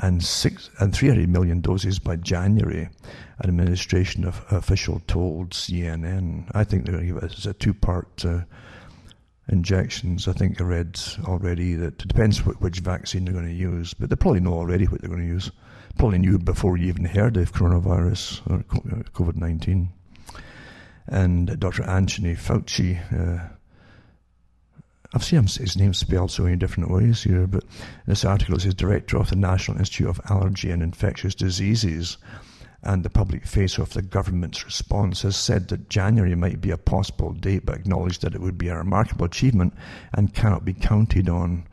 [0.00, 2.88] and, six, and 300 million doses by January.
[3.38, 6.50] An administration of, official told CNN.
[6.54, 8.40] I think they're going to give it a two part uh,
[9.48, 10.26] injections.
[10.26, 14.08] I think I read already that it depends which vaccine they're going to use, but
[14.08, 15.50] they probably know already what they're going to use.
[15.98, 18.62] Probably knew before you even heard of coronavirus or
[19.12, 19.92] COVID 19
[21.06, 21.82] and Dr.
[21.84, 22.98] Anthony Fauci.
[23.12, 23.48] Uh,
[25.12, 27.64] I've seen his name spelled so many different ways here, but
[28.06, 32.16] this article is director of the National Institute of Allergy and Infectious Diseases
[32.82, 36.78] and the public face of the government's response has said that January might be a
[36.78, 39.74] possible date, but acknowledged that it would be a remarkable achievement
[40.14, 41.66] and cannot be counted on.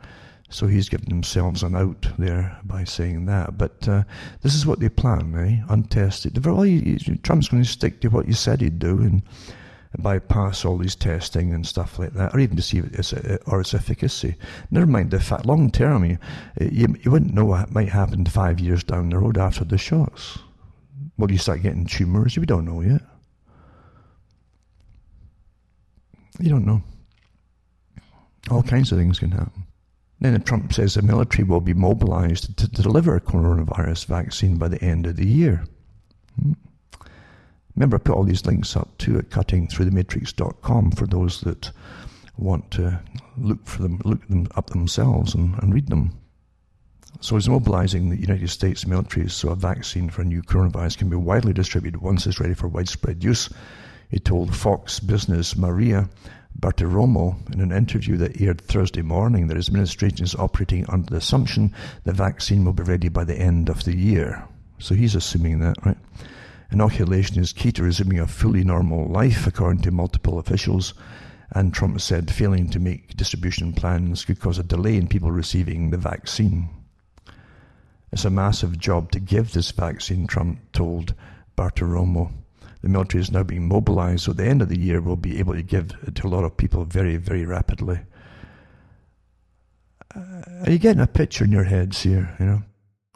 [0.50, 3.58] So he's given themselves an out there by saying that.
[3.58, 4.04] But uh,
[4.40, 5.64] this is what they plan, eh?
[5.68, 6.44] Untested.
[6.44, 6.64] Well,
[7.22, 9.22] Trump's going to stick to what he said he'd do and
[9.98, 13.12] bypass all these testing and stuff like that, or even to see its,
[13.46, 14.36] or its efficacy.
[14.70, 16.18] Never mind the fact, long term, you,
[16.60, 20.38] you, you wouldn't know what might happen five years down the road after the shots.
[21.16, 22.38] Will you start getting tumours?
[22.38, 23.02] We don't know yet.
[26.38, 26.82] You don't know.
[28.50, 29.64] All kinds of things can happen.
[30.20, 34.82] Then Trump says the military will be mobilized to deliver a coronavirus vaccine by the
[34.82, 35.64] end of the year.
[36.40, 36.52] Hmm.
[37.76, 41.70] Remember, I put all these links up too at cuttingthroughthematrix.com for those that
[42.36, 43.00] want to
[43.36, 46.18] look for them, look them up themselves and, and read them.
[47.20, 51.08] So he's mobilizing the United States military so a vaccine for a new coronavirus can
[51.08, 53.48] be widely distributed once it's ready for widespread use.
[54.10, 56.08] He told Fox Business Maria
[56.60, 61.16] Bartiromo in an interview that aired Thursday morning that his administration is operating under the
[61.18, 61.72] assumption
[62.04, 64.44] the vaccine will be ready by the end of the year.
[64.78, 65.98] So he's assuming that, right?
[66.70, 70.94] Inoculation is key to resuming a fully normal life, according to multiple officials.
[71.52, 75.90] And Trump said failing to make distribution plans could cause a delay in people receiving
[75.90, 76.68] the vaccine.
[78.12, 81.14] It's a massive job to give this vaccine, Trump told
[81.56, 82.32] Bartiromo.
[82.82, 85.38] The military is now being mobilized, so at the end of the year we'll be
[85.38, 88.00] able to give it to a lot of people very, very rapidly.
[90.14, 92.62] Uh, are you getting a picture in your heads here, you know?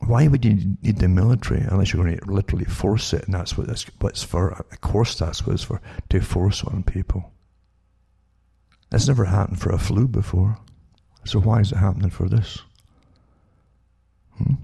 [0.06, 3.24] Why would you need the military unless you're going to literally force it?
[3.24, 4.50] And that's what it's, what it's for.
[4.50, 5.80] Of course, that's what it's for,
[6.10, 7.32] to force on people.
[8.90, 10.58] That's never happened for a flu before.
[11.24, 12.58] So why is it happening for this?
[14.36, 14.54] Hmm?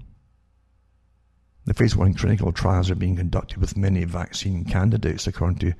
[1.69, 5.75] The phase one clinical trials are being conducted with many vaccine candidates, according to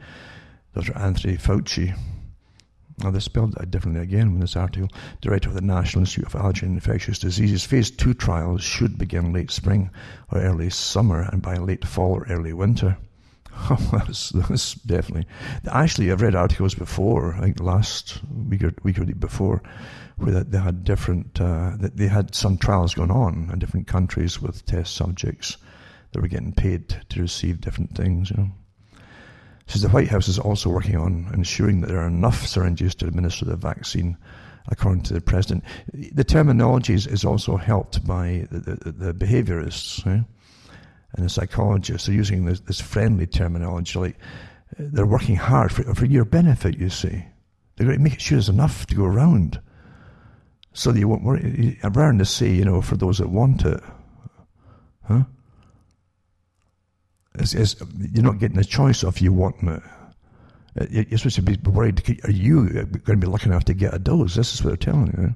[0.76, 0.96] Dr.
[0.96, 1.98] Anthony Fauci.
[3.00, 4.90] Now, they spelled that differently again in this article.
[5.20, 7.66] Director of the National Institute of Allergy and Infectious Diseases.
[7.66, 9.90] Phase two trials should begin late spring
[10.32, 12.96] or early summer and by late fall or early winter.
[13.72, 15.26] Oh, that's, that's definitely.
[15.68, 19.64] Actually, I've read articles before, I think last week or week or week before,
[20.18, 24.68] where they had different, uh, they had some trials going on in different countries with
[24.68, 25.58] test subjects
[26.12, 28.50] they were getting paid to receive different things, you know.
[29.68, 33.08] Says the White House is also working on ensuring that there are enough syringes to
[33.08, 34.18] administer the vaccine,
[34.68, 35.64] according to the president.
[35.94, 40.24] The terminology is, also helped by the, the, the behaviorists eh?
[41.14, 42.08] and the psychologists.
[42.08, 44.18] They're using this, this, friendly terminology, like
[44.80, 47.24] they're working hard for, for your benefit, you see.
[47.76, 49.62] They're going to make sure there's enough to go around.
[50.74, 51.78] So that you won't worry.
[51.84, 53.82] Than to say, you know, for those that want it,
[55.08, 55.24] huh?
[57.40, 57.76] It's, it's,
[58.14, 59.84] you're not getting a choice of you wanting it.
[60.80, 63.94] Uh, you're supposed to be worried, are you going to be lucky enough to get
[63.94, 64.36] a dose?
[64.36, 65.36] This is what they're telling you.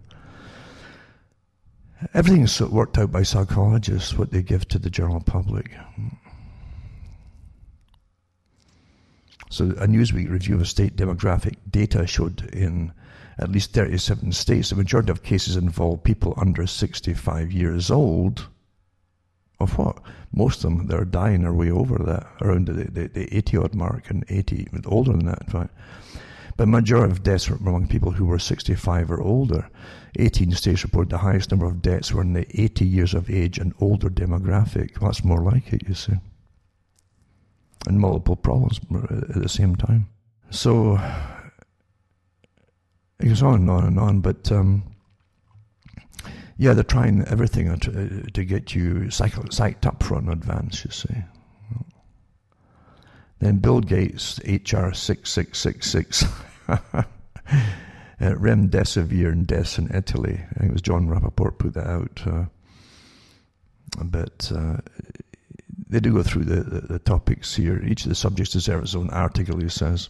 [2.13, 5.71] Everything's worked out by psychologists, what they give to the general public.
[9.49, 12.91] So, a Newsweek review of state demographic data showed in
[13.37, 18.47] at least 37 states, the majority of cases involve people under 65 years old
[19.59, 19.99] of what?
[20.31, 23.57] Most of them that are dying are way over that, around the, the, the 80
[23.57, 25.73] odd mark and 80, older than that, in fact.
[26.55, 29.69] But majority of deaths were among people who were 65 or older.
[30.19, 33.57] 18 states reported the highest number of deaths were in the 80 years of age
[33.57, 34.99] and older demographic.
[34.99, 36.13] Well, that's more like it, you see.
[37.87, 40.07] And multiple problems at the same time.
[40.51, 40.99] So
[43.19, 44.83] it goes on and on and on, but um,
[46.63, 51.13] yeah, they're trying everything to, to get you psyched up for an advance, you see.
[53.39, 56.23] Then Bill Gates, HR 6666,
[56.69, 57.03] uh,
[58.21, 60.39] remdesivir and deaths in Italy.
[60.51, 62.21] I think it was Jon Rappoport put that out.
[62.25, 62.45] Uh,
[64.01, 64.77] but uh,
[65.89, 67.83] they do go through the, the, the, topics here.
[67.83, 70.07] Each of the subjects deserves its own article, he says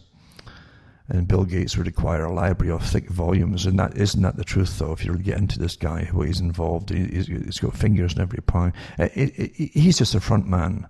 [1.08, 3.66] and Bill Gates would require a library of thick volumes.
[3.66, 4.92] And that isn't that the truth, though.
[4.92, 8.40] If you get into this guy, what he's involved, he's, he's got fingers in every
[8.40, 8.72] pie.
[8.98, 10.86] Uh, it, it, he's just a front man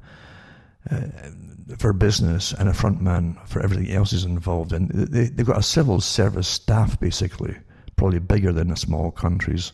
[0.91, 1.07] uh,
[1.79, 4.89] for business and a front man for everything else he's involved in.
[4.93, 7.57] They, they've got a civil service staff, basically,
[7.97, 9.73] probably bigger than the small countries.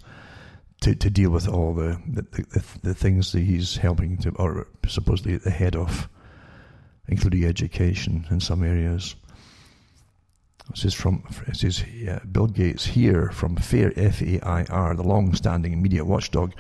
[0.84, 4.66] To, to deal with all the, the, the, the things that he's helping to, or
[4.88, 6.08] supposedly at the head of,
[7.06, 9.14] including education in some areas.
[10.70, 11.84] This is from this is
[12.30, 16.52] Bill Gates here from FAIR F A I R, the long-standing media watchdog.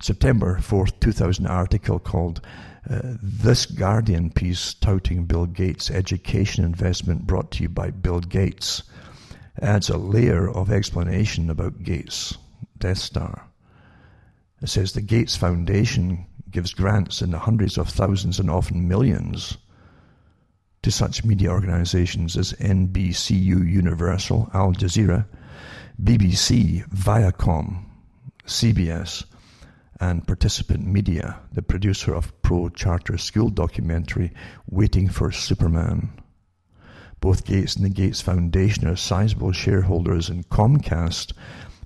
[0.00, 2.40] September fourth, two thousand article called
[2.88, 8.84] uh, "This Guardian" piece touting Bill Gates' education investment, brought to you by Bill Gates,
[9.60, 12.38] adds a layer of explanation about Gates'
[12.78, 13.48] Death Star.
[14.62, 19.58] It says the Gates Foundation gives grants in the hundreds of thousands and often millions
[20.82, 25.26] to such media organizations as NBCU Universal, Al Jazeera,
[26.02, 27.84] BBC, Viacom,
[28.46, 29.24] CBS,
[30.00, 34.32] and Participant Media, the producer of pro charter school documentary
[34.70, 36.10] Waiting for Superman.
[37.20, 41.32] Both Gates and the Gates Foundation are sizable shareholders in Comcast,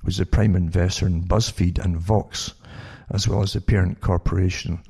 [0.04, 2.52] was the prime investor in BuzzFeed and Vox,
[3.12, 4.82] as well as the parent corporation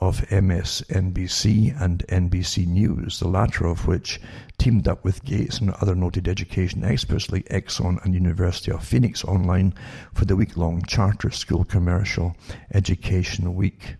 [0.00, 4.20] of MSNBC and NBC News, the latter of which
[4.58, 9.24] teamed up with Gates and other noted education experts like Exxon and University of Phoenix
[9.24, 9.74] Online
[10.12, 12.36] for the week-long charter school commercial
[12.72, 13.96] Education Week.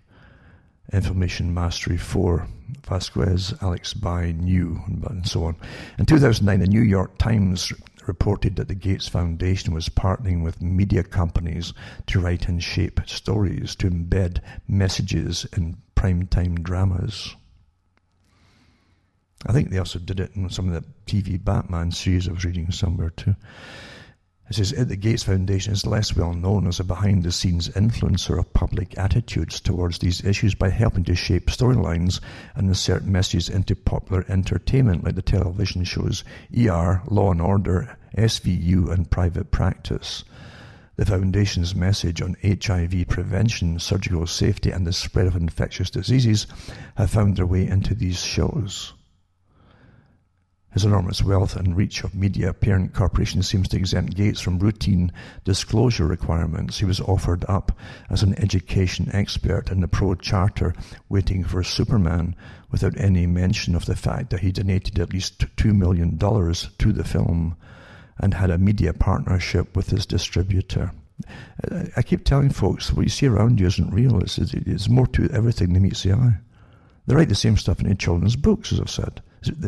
[0.93, 2.49] Information Mastery 4,
[2.87, 5.57] Vasquez, Alex Bai, New, and so on.
[5.99, 7.73] In 2009, the New York Times
[8.11, 11.73] reported that the Gates Foundation was partnering with media companies
[12.09, 17.37] to write and shape stories to embed messages in primetime dramas.
[19.47, 22.45] I think they also did it in some of the TV Batman series I was
[22.45, 23.37] reading somewhere too.
[24.51, 28.37] It says the Gates Foundation is less well known as a behind the scenes influencer
[28.37, 32.19] of public attitudes towards these issues by helping to shape storylines
[32.57, 38.91] and insert messages into popular entertainment like the television shows ER, Law and Order, SVU,
[38.91, 40.25] and Private Practice.
[40.97, 46.49] The Foundation's message on HIV prevention, surgical safety, and the spread of infectious diseases
[46.97, 48.95] have found their way into these shows.
[50.73, 55.11] His enormous wealth and reach of media parent corporation seems to exempt Gates from routine
[55.45, 56.79] disclosure requirements.
[56.79, 57.77] He was offered up
[58.09, 60.75] as an education expert in the pro charter
[61.09, 62.37] waiting for Superman
[62.71, 67.05] without any mention of the fact that he donated at least $2 million to the
[67.05, 67.57] film
[68.19, 70.93] and had a media partnership with his distributor.
[71.97, 74.21] I keep telling folks what you see around you isn't real.
[74.21, 76.39] It's, it's more to everything than meets the eye.
[77.07, 79.21] They write the same stuff in children's books, as I've said.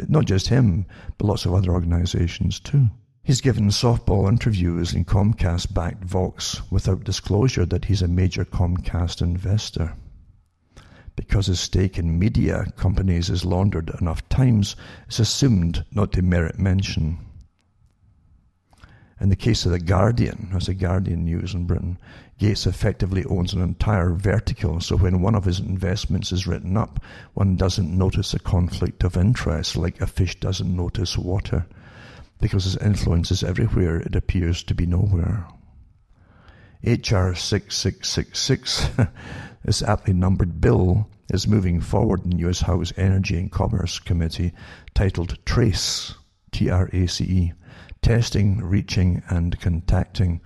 [0.08, 0.86] Not just him,
[1.18, 2.88] but lots of other organizations too.
[3.22, 9.22] He's given softball interviews in Comcast backed Vox without disclosure that he's a major Comcast
[9.22, 9.94] investor.
[11.14, 14.74] Because his stake in media companies is laundered enough times,
[15.06, 17.18] it's assumed not to merit mention.
[19.20, 21.98] In the case of The Guardian, as The Guardian News in Britain,
[22.42, 26.98] Gates effectively owns an entire vertical, so when one of his investments is written up,
[27.34, 31.66] one doesn't notice a conflict of interest like a fish doesn't notice water.
[32.40, 35.46] Because his influence is everywhere, it appears to be nowhere.
[36.82, 38.88] HR 6666,
[39.64, 42.62] this aptly numbered bill, is moving forward in the U.S.
[42.62, 44.52] House Energy and Commerce Committee
[44.94, 46.16] titled TRACE,
[46.50, 47.52] T R A C E
[48.02, 50.40] testing, reaching, and contacting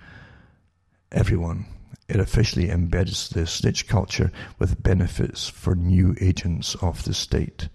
[1.11, 1.65] everyone.
[2.09, 7.69] It officially embeds the snitch culture with benefits for new agents of the state.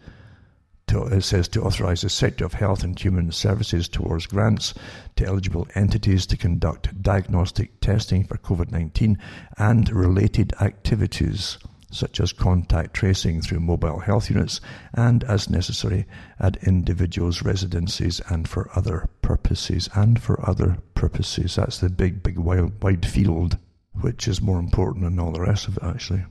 [0.88, 4.74] it says to authorize the sector of health and human services towards grants
[5.18, 9.18] to eligible entities to conduct diagnostic testing for COVID 19
[9.58, 11.58] and related activities
[11.92, 14.62] such as contact tracing through mobile health units
[14.94, 16.08] and, as necessary,
[16.40, 19.90] at individuals' residences and for other purposes.
[19.94, 21.56] And for other purposes.
[21.56, 23.58] That's the big, big, wide, wide field,
[24.00, 26.24] which is more important than all the rest of it, actually.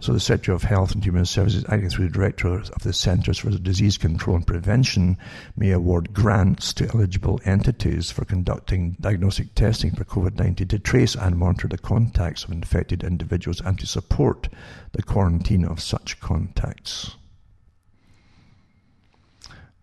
[0.00, 3.38] So the Secretary of Health and Human Services, acting through the Director of the Centres
[3.38, 5.16] for Disease Control and Prevention,
[5.56, 11.38] may award grants to eligible entities for conducting diagnostic testing for COVID-19 to trace and
[11.38, 14.48] monitor the contacts of infected individuals and to support
[14.92, 17.16] the quarantine of such contacts.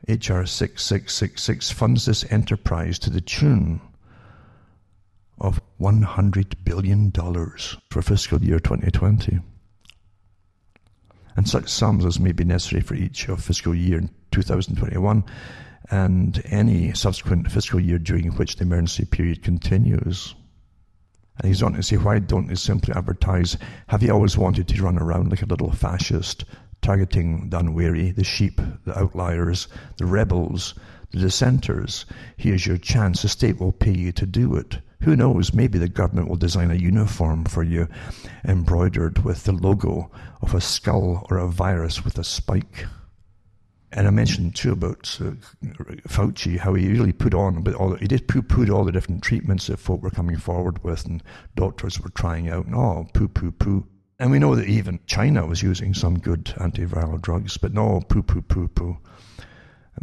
[0.07, 3.81] HR 6666 funds this enterprise to the tune
[5.81, 7.11] $100 billion
[7.89, 9.39] for fiscal year 2020
[11.35, 14.01] and such sums as may be necessary for each of fiscal year
[14.31, 15.23] 2021
[15.89, 20.35] and any subsequent fiscal year during which the emergency period continues.
[21.37, 24.83] And he's on to say, why don't they simply advertise, have you always wanted to
[24.83, 26.45] run around like a little fascist,
[26.81, 29.67] targeting the unwary, the sheep, the outliers,
[29.97, 30.75] the rebels,
[31.11, 32.05] the dissenters?
[32.37, 33.21] Here's your chance.
[33.21, 34.77] The state will pay you to do it.
[35.01, 37.87] Who knows, maybe the government will design a uniform for you
[38.45, 40.11] embroidered with the logo
[40.41, 42.85] of a skull or a virus with a spike.
[43.93, 45.31] And I mentioned too about uh,
[46.07, 49.23] Fauci, how he really put on, but all he did poo poo all the different
[49.23, 51.21] treatments that folk were coming forward with, and
[51.55, 53.85] doctors were trying out, and oh, poo poo poo.
[54.19, 58.21] And we know that even China was using some good antiviral drugs, but no, poo
[58.21, 58.97] poo poo poo.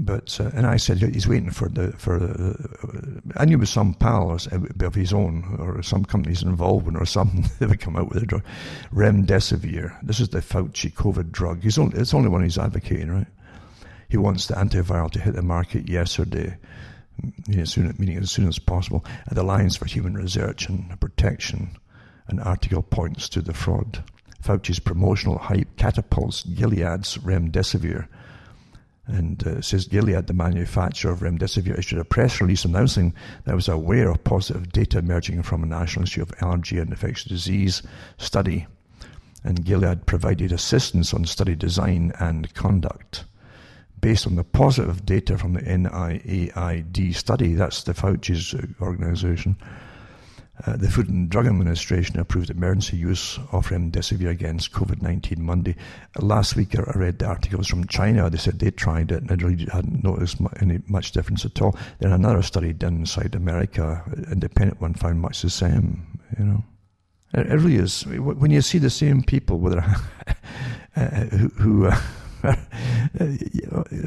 [0.01, 2.55] But uh, and I said he's waiting for the for the.
[2.85, 7.05] Uh, I knew it was some pal of his own or some company's involvement or
[7.05, 8.45] something that would come out with a drug,
[8.95, 9.99] remdesivir.
[10.03, 11.65] This is the Fauci COVID drug.
[11.65, 13.27] He's only it's only one he's advocating, right?
[14.09, 16.57] He wants the antiviral to hit the market yesterday,
[17.49, 19.05] you know, soon, meaning as soon as possible.
[19.27, 21.77] At the Alliance for Human Research and Protection,
[22.29, 24.05] an article points to the fraud.
[24.45, 28.07] Fauci's promotional hype catapults Gilead's remdesivir
[29.09, 33.15] And uh, it says Gilead, the manufacturer of remdesivir, issued a press release announcing
[33.45, 36.91] that it was aware of positive data emerging from a National Institute of Allergy and
[36.91, 37.83] Infectious Disease
[38.19, 38.67] study.
[39.45, 43.25] And Gilead provided assistance on study design and conduct.
[43.99, 49.57] Based on the positive data from the NIAID study, that's the Fauci's organization,
[50.67, 55.77] uh, the Food and Drug Administration approved emergency use of remdesivir against COVID-19 Monday.
[56.19, 58.29] Uh, last week I read the articles from China.
[58.29, 61.77] They said they tried it and they really hadn't noticed any much difference at all.
[62.01, 66.19] Then another study done in South America, independent one, found much the same.
[66.39, 66.65] You know,
[67.35, 68.05] it, it really is.
[68.07, 69.65] When you see the same people,
[70.97, 72.01] uh, who, who uh,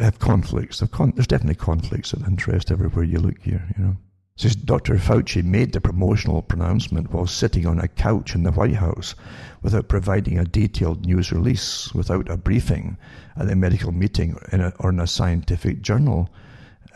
[0.02, 3.66] have conflicts, there's definitely conflicts of interest everywhere you look here.
[3.78, 3.98] You know.
[4.42, 4.96] Says Dr.
[4.96, 9.14] Fauci made the promotional pronouncement while sitting on a couch in the White House
[9.62, 12.98] without providing a detailed news release, without a briefing
[13.38, 16.28] at a medical meeting in a, or in a scientific journal,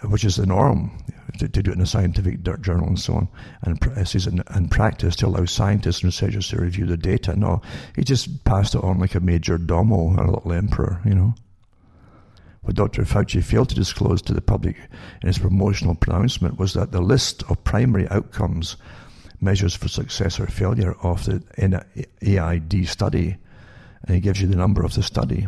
[0.05, 0.89] which is the norm
[1.37, 3.27] to, to do it in a scientific journal and so on.
[3.61, 3.79] And
[4.25, 7.35] in, in practice to allow scientists and researchers to review the data.
[7.35, 7.61] No,
[7.95, 11.35] he just passed it on like a major domo, a little emperor, you know.
[12.65, 13.03] What Dr.
[13.03, 14.75] Fauci failed to disclose to the public
[15.21, 18.75] in his promotional pronouncement was that the list of primary outcomes
[19.39, 23.37] measures for success or failure of the NIAID study,
[24.03, 25.45] and he gives you the number of the study,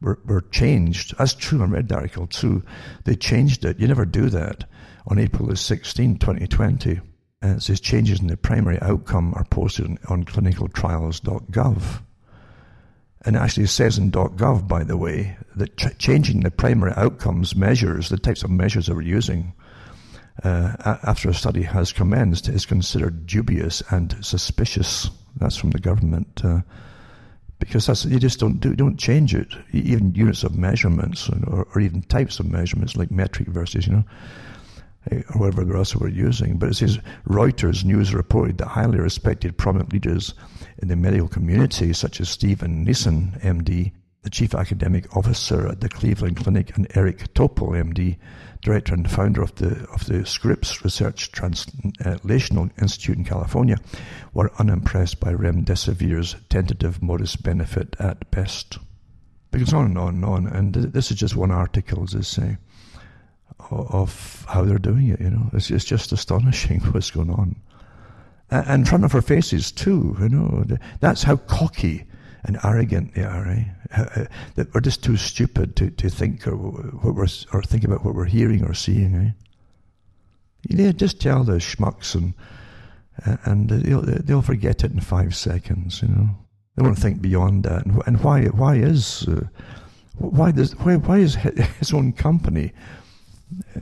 [0.00, 1.18] were, were changed.
[1.18, 2.62] That's true, I read the article too.
[3.02, 3.80] They changed it.
[3.80, 4.68] You never do that.
[5.08, 7.00] On April the 16, 2020,
[7.42, 12.02] and it says changes in the primary outcome are posted on clinicaltrials.gov.
[13.26, 17.56] And it actually says in .gov, by the way, that ch- changing the primary outcomes
[17.56, 19.52] measures, the types of measures that we're using,
[20.44, 25.10] uh, after a study has commenced, is considered dubious and suspicious.
[25.38, 26.40] That's from the government.
[26.44, 26.60] Uh,
[27.58, 29.48] because that's, you just don't do, don't change it.
[29.72, 34.04] Even units of measurements or, or even types of measurements like metric versus, you know,
[35.10, 36.58] or whatever else we're using.
[36.58, 40.34] But it says Reuters news reported that highly respected prominent leaders
[40.78, 43.92] in the medical community, such as Stephen Nissen, MD,
[44.22, 48.16] the chief academic officer at the Cleveland Clinic, and Eric Topol, MD,
[48.60, 53.78] director and founder of the of the Scripps Research Translational Institute in California,
[54.34, 58.78] were unimpressed by remdesivir's tentative modest benefit at best.
[59.52, 62.20] It goes on and on and on, and this is just one article, as I
[62.22, 62.56] say,
[63.70, 65.20] of how they're doing it.
[65.20, 67.56] You know, it's, it's just astonishing what's going on
[68.50, 70.16] And in front of our faces too.
[70.20, 70.64] You know,
[71.00, 72.04] that's how cocky
[72.44, 73.48] and arrogant they are.
[73.48, 74.26] Eh?
[74.54, 78.14] That we're just too stupid to, to think or what we're or think about what
[78.14, 79.34] we're hearing or seeing.
[80.70, 80.92] Eh?
[80.92, 82.34] Just tell the schmucks and
[83.24, 86.02] and they'll they'll forget it in five seconds.
[86.02, 86.28] You know,
[86.76, 87.86] they won't think beyond that.
[87.86, 89.46] And, why why is uh,
[90.18, 91.34] why does why why is
[91.78, 92.72] his own company,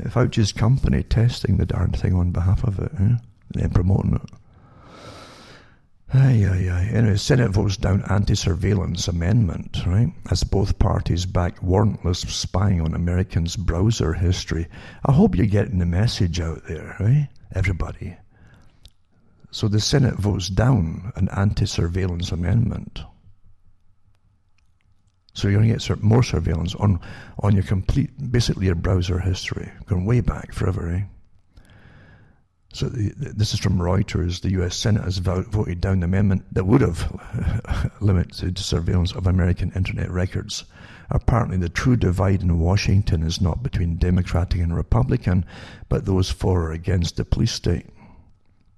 [0.08, 2.98] Fauci's company, testing the darn thing on behalf of it eh?
[2.98, 3.20] and
[3.50, 4.30] then promoting it?
[6.12, 6.90] Aye, aye, aye.
[6.92, 10.12] Anyway, Senate votes down anti-surveillance amendment, right?
[10.30, 14.68] As both parties back warrantless spying on Americans' browser history.
[15.04, 17.28] I hope you're getting the message out there, right?
[17.52, 18.16] Everybody.
[19.50, 23.02] So the Senate votes down an anti-surveillance amendment.
[25.34, 27.00] So you're going to get more surveillance on,
[27.40, 31.02] on your complete, basically your browser history, going way back forever, eh?
[32.72, 34.40] So the, this is from Reuters.
[34.40, 34.76] The U.S.
[34.76, 40.64] Senate has voted down the amendment that would have limited surveillance of American internet records.
[41.10, 45.44] Apparently, the true divide in Washington is not between Democratic and Republican,
[45.88, 47.86] but those for or against the police state.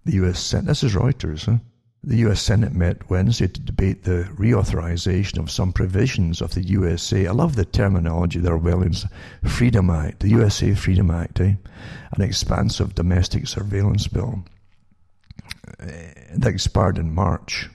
[0.04, 0.40] The U.S.
[0.40, 0.66] Senate.
[0.66, 1.46] This is Reuters.
[1.46, 1.58] Huh?
[2.04, 2.40] The U.S.
[2.40, 7.26] Senate met Wednesday to debate the reauthorization of some provisions of the USA.
[7.26, 9.06] I love the terminology there, Williams.
[9.44, 11.54] Freedom Act, the USA Freedom Act, eh?
[12.12, 14.44] an expansive domestic surveillance bill
[15.80, 17.68] eh, that expired in March.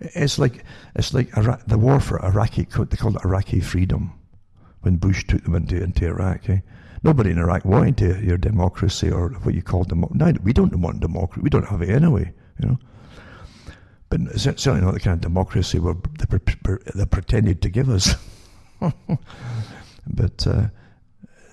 [0.00, 0.64] It's like
[0.96, 2.62] it's like Iraq, the war for Iraqi.
[2.64, 4.12] They called it Iraqi freedom
[4.80, 6.50] when Bush took them into into Iraq.
[6.50, 6.60] Eh?
[7.04, 10.38] Nobody in Iraq wanted your democracy or what you call democracy.
[10.42, 11.42] We don't want democracy.
[11.42, 12.32] We don't have it anyway.
[12.58, 12.78] You know
[14.08, 15.80] but certainly not the kind of democracy
[16.94, 18.14] they pretended to give us.
[18.80, 20.66] but uh,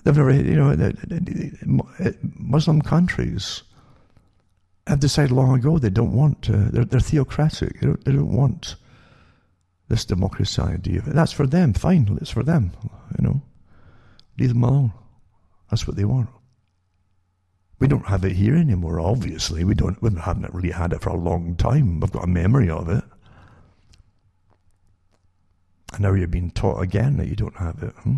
[0.04, 1.82] they've never, you know,
[2.22, 3.62] Muslim countries
[4.86, 8.32] have decided long ago they don't want, uh, they're, they're, theocratic, they don't, they don't,
[8.32, 8.76] want
[9.88, 11.02] this democracy idea.
[11.06, 12.72] That's for them, fine, it's for them,
[13.18, 13.42] you know.
[14.38, 14.92] Leave them alone.
[15.70, 16.28] That's what they want.
[17.78, 19.64] We don't have it here anymore, obviously.
[19.64, 22.00] We don't we haven't really had it for a long time.
[22.00, 23.04] We've got a memory of it.
[25.92, 27.92] And now you're being taught again that you don't have it.
[28.02, 28.16] Hmm?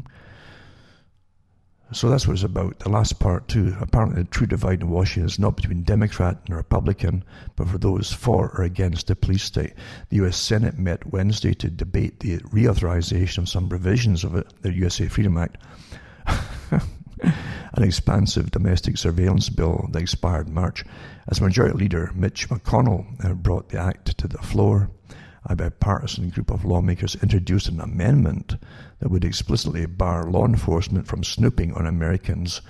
[1.92, 2.80] So that's what it's about.
[2.80, 3.76] The last part, too.
[3.80, 7.24] Apparently, the true divide in Washington is not between Democrat and Republican,
[7.54, 9.72] but for those for or against the police state.
[10.08, 10.36] The U.S.
[10.36, 15.38] Senate met Wednesday to debate the reauthorization of some provisions of it, the USA Freedom
[15.38, 15.58] Act.
[17.22, 20.84] an expansive domestic surveillance bill that expired March,
[21.28, 24.90] as Majority Leader Mitch McConnell uh, brought the act to the floor.
[25.48, 28.56] A bipartisan group of lawmakers introduced an amendment
[28.98, 32.62] that would explicitly bar law enforcement from snooping on Americans'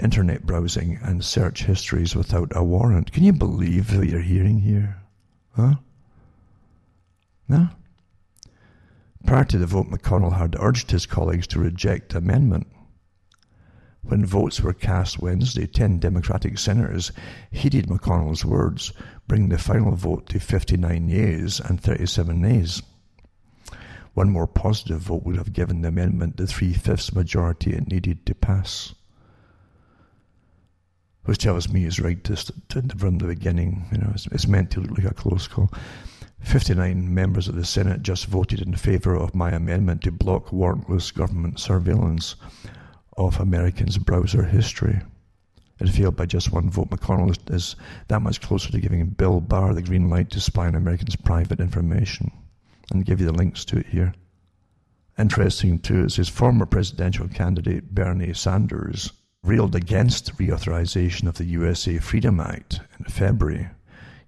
[0.00, 3.12] internet browsing and search histories without a warrant.
[3.12, 5.02] Can you believe what you're hearing here?
[5.56, 5.74] Huh?
[7.48, 7.68] No?
[9.26, 12.66] Prior to the vote, McConnell had urged his colleagues to reject the amendment.
[14.04, 17.12] When votes were cast Wednesday, 10 Democratic senators
[17.52, 18.92] heeded McConnell's words,
[19.28, 22.82] bringing the final vote to 59 yeas and 37 nays.
[24.14, 28.26] One more positive vote would have given the amendment the three fifths majority it needed
[28.26, 28.92] to pass.
[31.24, 33.86] Which tells me it's right from the beginning.
[33.92, 35.70] You know, it's, it's meant to look like a close call.
[36.40, 41.14] 59 members of the Senate just voted in favour of my amendment to block warrantless
[41.14, 42.34] government surveillance
[43.16, 45.00] of Americans' browser history.
[45.80, 46.90] It failed by just one vote.
[46.90, 47.76] McConnell is, is
[48.08, 51.60] that much closer to giving Bill Barr the green light to spy on Americans' private
[51.60, 52.30] information.
[52.90, 54.14] And give you the links to it here.
[55.18, 59.12] Interesting too is his former presidential candidate Bernie Sanders
[59.42, 63.68] railed against reauthorization of the USA Freedom Act in February,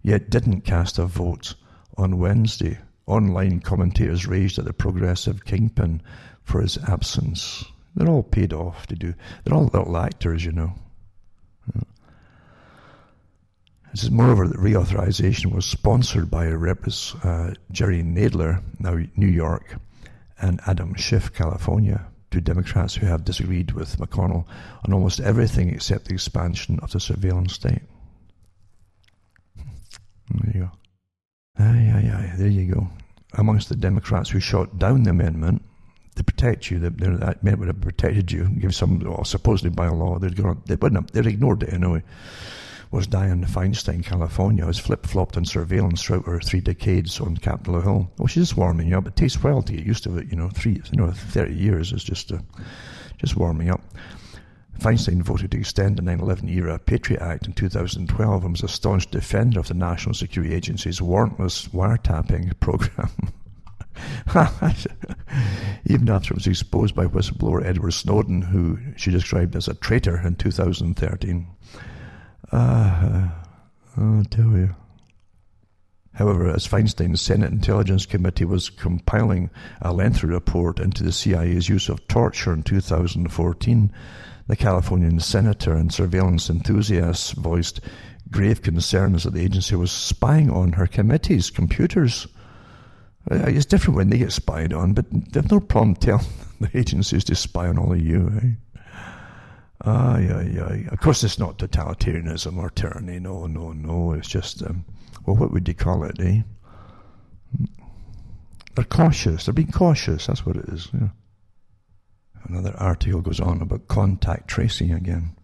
[0.02, 1.55] yet didn't cast a vote
[1.97, 2.78] on Wednesday.
[3.06, 6.02] Online commentators raged at the progressive kingpin
[6.43, 7.65] for his absence.
[7.95, 9.15] They're all paid off to do.
[9.45, 10.75] They're all little actors, you know.
[13.93, 19.77] This is moreover that reauthorization was sponsored by Reps uh, Jerry Nadler, now New York,
[20.41, 24.47] and Adam Schiff, California, two Democrats who have disagreed with McConnell
[24.85, 27.83] on almost everything except the expansion of the surveillance state.
[30.31, 30.71] There you go.
[31.61, 32.89] Aye, aye, aye, there you go.
[33.35, 35.62] Amongst the Democrats who shot down the amendment
[36.16, 36.78] to protect you.
[36.78, 38.49] That, that meant would have protected you.
[38.49, 42.03] Give some, well, supposedly by law, they'd gone, they wouldn't they'd ignored it anyway.
[42.91, 47.81] Was Dianne Feinstein, California, was flip flopped on surveillance throughout her three decades on Capitol
[47.81, 48.11] Hill.
[48.19, 49.09] Well, she's just warming up.
[49.09, 50.49] It takes a while to get used to it, you know.
[50.51, 52.39] Three, you know, thirty years is just, uh,
[53.19, 53.81] just warming up.
[54.78, 58.69] Feinstein voted to extend the 9 11 era Patriot Act in 2012 and was a
[58.69, 63.11] staunch defender of the National Security Agency's warrantless wiretapping program.
[65.86, 70.20] Even after it was exposed by whistleblower Edward Snowden, who she described as a traitor
[70.24, 71.47] in 2013.
[72.52, 73.28] Uh,
[73.97, 74.74] I'll tell you.
[76.14, 79.51] However, as Feinstein's Senate Intelligence Committee was compiling
[79.82, 83.93] a lengthy report into the CIA's use of torture in 2014,
[84.47, 87.81] the Californian senator and surveillance enthusiast voiced
[88.31, 92.28] grave concerns that the agency was spying on her committee's computers.
[93.31, 96.27] It's different when they get spied on, but they've no problem telling
[96.61, 98.31] the agencies to spy on all of you.
[98.43, 98.81] Eh?
[99.85, 100.89] Ah, yeah, yeah.
[100.91, 103.19] Of course, it's not totalitarianism or tyranny.
[103.19, 104.13] No, no, no.
[104.13, 104.85] It's just, um,
[105.27, 106.43] well, what would you call it, eh?
[108.75, 109.45] They're cautious.
[109.45, 110.27] They're being cautious.
[110.27, 110.89] That's what it is.
[110.93, 111.09] Yeah.
[112.45, 115.35] Another article goes on about contact tracing again.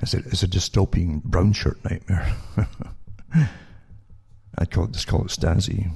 [0.00, 2.34] It's a, it's a dystopian brown shirt nightmare.
[4.58, 5.90] I'd call it, just call it Stasi.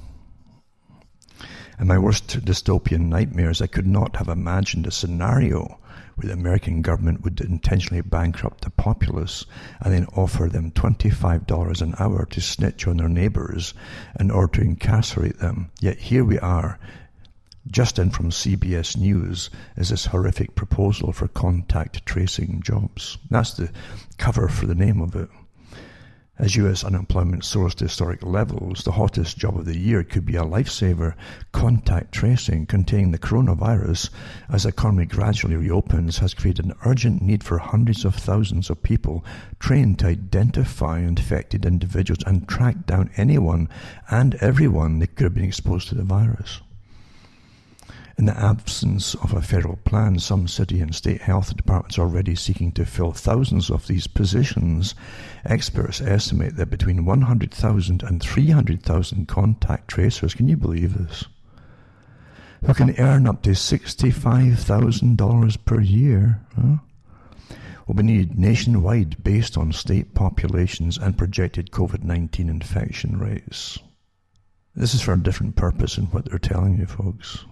[1.78, 5.78] In my worst dystopian nightmares, I could not have imagined a scenario
[6.14, 9.44] where the American government would intentionally bankrupt the populace
[9.80, 13.74] and then offer them $25 an hour to snitch on their neighbors
[14.18, 15.70] in order to incarcerate them.
[15.78, 16.78] Yet here we are,
[17.70, 23.18] just in from CBS News, is this horrific proposal for contact tracing jobs.
[23.30, 23.70] That's the
[24.16, 25.28] cover for the name of it.
[26.38, 30.36] As US unemployment soars to historic levels, the hottest job of the year could be
[30.36, 31.14] a lifesaver
[31.52, 34.10] contact tracing containing the coronavirus
[34.50, 38.82] as the economy gradually reopens has created an urgent need for hundreds of thousands of
[38.82, 39.24] people
[39.58, 43.66] trained to identify infected individuals and track down anyone
[44.10, 46.60] and everyone that could have been exposed to the virus.
[48.18, 52.34] In the absence of a federal plan, some city and state health departments are already
[52.34, 54.94] seeking to fill thousands of these positions.
[55.46, 61.24] Experts estimate that between 100,000 and 300,000 contact tracers, can you believe this?
[62.64, 66.40] Who can earn up to $65,000 per year?
[66.54, 66.76] Huh?
[67.86, 73.78] will be needed nationwide based on state populations and projected COVID 19 infection rates.
[74.74, 77.44] This is for a different purpose than what they're telling you, folks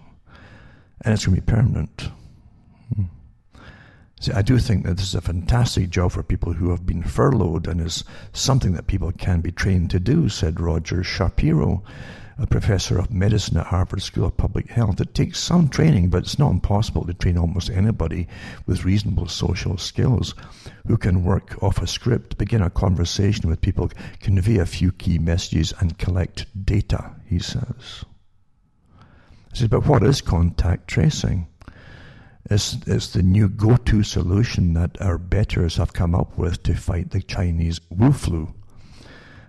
[1.03, 2.09] and it's going to be permanent.
[2.95, 3.03] Hmm.
[4.21, 7.03] See, I do think that this is a fantastic job for people who have been
[7.03, 11.83] furloughed and is something that people can be trained to do, said Roger Shapiro,
[12.37, 14.99] a professor of medicine at Harvard School of Public Health.
[14.99, 18.27] It takes some training, but it's not impossible to train almost anybody
[18.65, 20.33] with reasonable social skills
[20.87, 25.17] who can work off a script, begin a conversation with people, convey a few key
[25.17, 28.05] messages, and collect data, he says.
[29.51, 31.47] I said, but what is contact tracing?
[32.49, 37.09] It's, it's the new go-to solution that our betters have come up with to fight
[37.09, 38.53] the Chinese Wu flu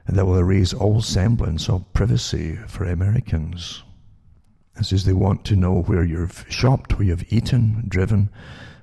[0.08, 3.82] that will erase all semblance of privacy for Americans.
[4.76, 8.30] This is they want to know where you've shopped, where you've eaten, driven,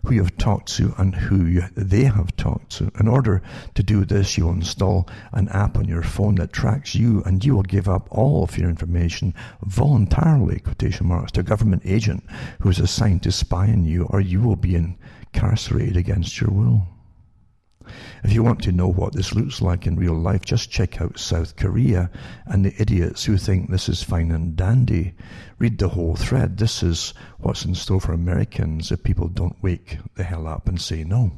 [0.05, 2.91] who you've talked to, and who they have talked to.
[2.99, 3.41] In order
[3.75, 7.55] to do this, you'll install an app on your phone that tracks you, and you
[7.55, 12.23] will give up all of your information voluntarily, quotation marks, to a government agent
[12.59, 16.87] who is assigned to spy on you, or you will be incarcerated against your will.
[18.23, 21.19] If you want to know what this looks like in real life, just check out
[21.19, 22.09] South Korea
[22.45, 25.13] and the idiots who think this is fine and dandy.
[25.59, 26.57] Read the whole thread.
[26.57, 30.79] This is what's in store for Americans if people don't wake the hell up and
[30.79, 31.31] say no.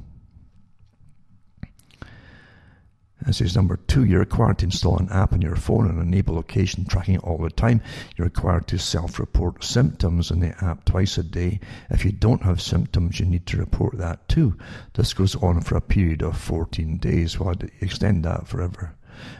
[3.26, 4.04] This is number two.
[4.04, 7.50] You're required to install an app on your phone and enable location tracking all the
[7.50, 7.82] time.
[8.16, 11.60] You're required to self-report symptoms in the app twice a day.
[11.90, 14.58] If you don't have symptoms, you need to report that too.
[14.94, 17.40] This goes on for a period of 14 days.
[17.40, 18.96] Well, I'd extend that forever.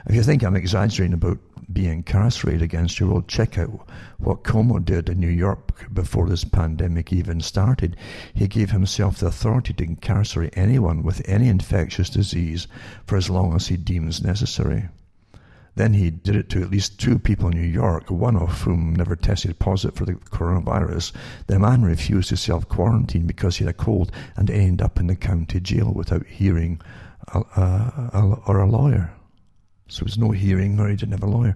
[0.08, 1.38] If you think I'm exaggerating about
[1.72, 3.88] being incarcerated against your will, check out
[4.18, 7.98] what Cuomo did in New York before this pandemic even started.
[8.34, 12.68] He gave himself the authority to incarcerate anyone with any infectious disease
[13.06, 14.90] for as long as he deems necessary.
[15.76, 18.96] Then he did it to at least two people in New York, one of whom
[18.96, 21.12] never tested positive for the coronavirus.
[21.48, 25.08] The man refused to self quarantine because he had a cold and ended up in
[25.08, 26.80] the county jail without hearing
[27.34, 29.15] a, a, a, or a lawyer.
[29.88, 31.56] So there was no hearing or he didn't have a lawyer.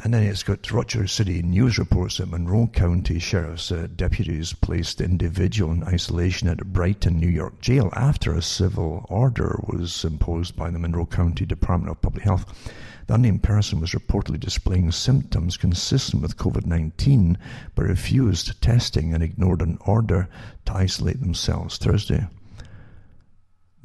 [0.00, 4.98] And then it's got Rochester City News reports that Monroe County Sheriff's uh, deputies placed
[4.98, 10.04] the individual in isolation at a Brighton, New York jail after a civil order was
[10.04, 12.72] imposed by the Monroe County Department of Public Health.
[13.08, 17.36] The unnamed person was reportedly displaying symptoms consistent with COVID 19
[17.74, 20.28] but refused testing and ignored an order
[20.66, 22.28] to isolate themselves Thursday.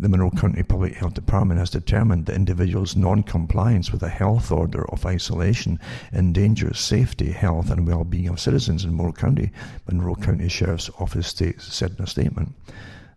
[0.04, 4.84] The Monroe County Public Health Department has determined the individual's non-compliance with a health order
[4.92, 5.80] of isolation
[6.12, 9.50] endangers safety, health, and well-being of citizens in Monroe County.
[9.90, 12.54] Monroe County Sheriff's Office states, said in a statement.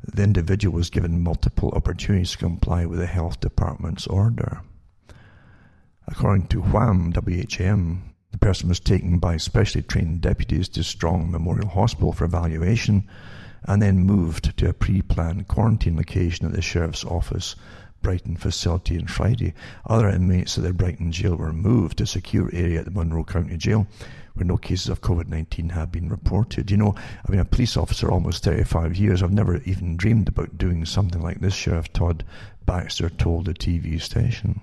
[0.04, 4.60] The individual was given multiple opportunities to comply with the health department's order.
[6.06, 11.66] According to WHAM, WHM, the person was taken by specially trained deputies to Strong Memorial
[11.66, 13.08] Hospital for evaluation
[13.66, 17.56] and then moved to a pre-planned quarantine location at the Sheriff's Office
[18.02, 19.54] Brighton facility on Friday.
[19.86, 23.24] Other inmates at the Brighton jail were moved to a secure area at the Monroe
[23.24, 23.86] County Jail
[24.34, 26.70] where no cases of COVID-19 have been reported.
[26.70, 29.22] You know, I've been a police officer almost 35 years.
[29.22, 32.22] I've never even dreamed about doing something like this, Sheriff Todd
[32.66, 34.60] Baxter told the TV station.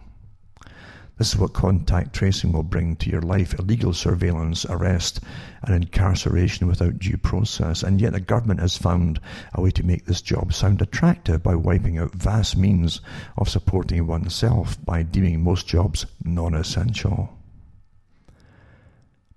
[1.17, 5.19] This is what contact tracing will bring to your life illegal surveillance, arrest,
[5.61, 7.83] and incarceration without due process.
[7.83, 9.19] And yet, the government has found
[9.53, 12.99] a way to make this job sound attractive by wiping out vast means
[13.37, 17.37] of supporting oneself by deeming most jobs non essential.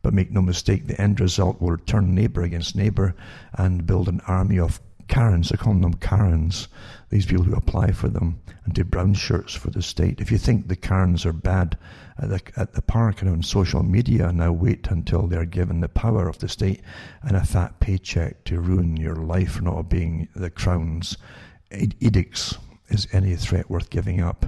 [0.01, 3.15] But make no mistake, the end result will turn neighbour against neighbour
[3.53, 6.69] and build an army of Karens, I call them Karens,
[7.09, 10.21] these people who apply for them and do brown shirts for the state.
[10.21, 11.79] If you think the Karens are bad
[12.19, 15.89] at the, at the park and on social media, now wait until they're given the
[15.89, 16.83] power of the state
[17.23, 21.17] and a fat paycheck to ruin your life not obeying the Crown's
[21.71, 22.57] edicts.
[22.89, 24.47] Is any threat worth giving up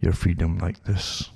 [0.00, 1.30] your freedom like this?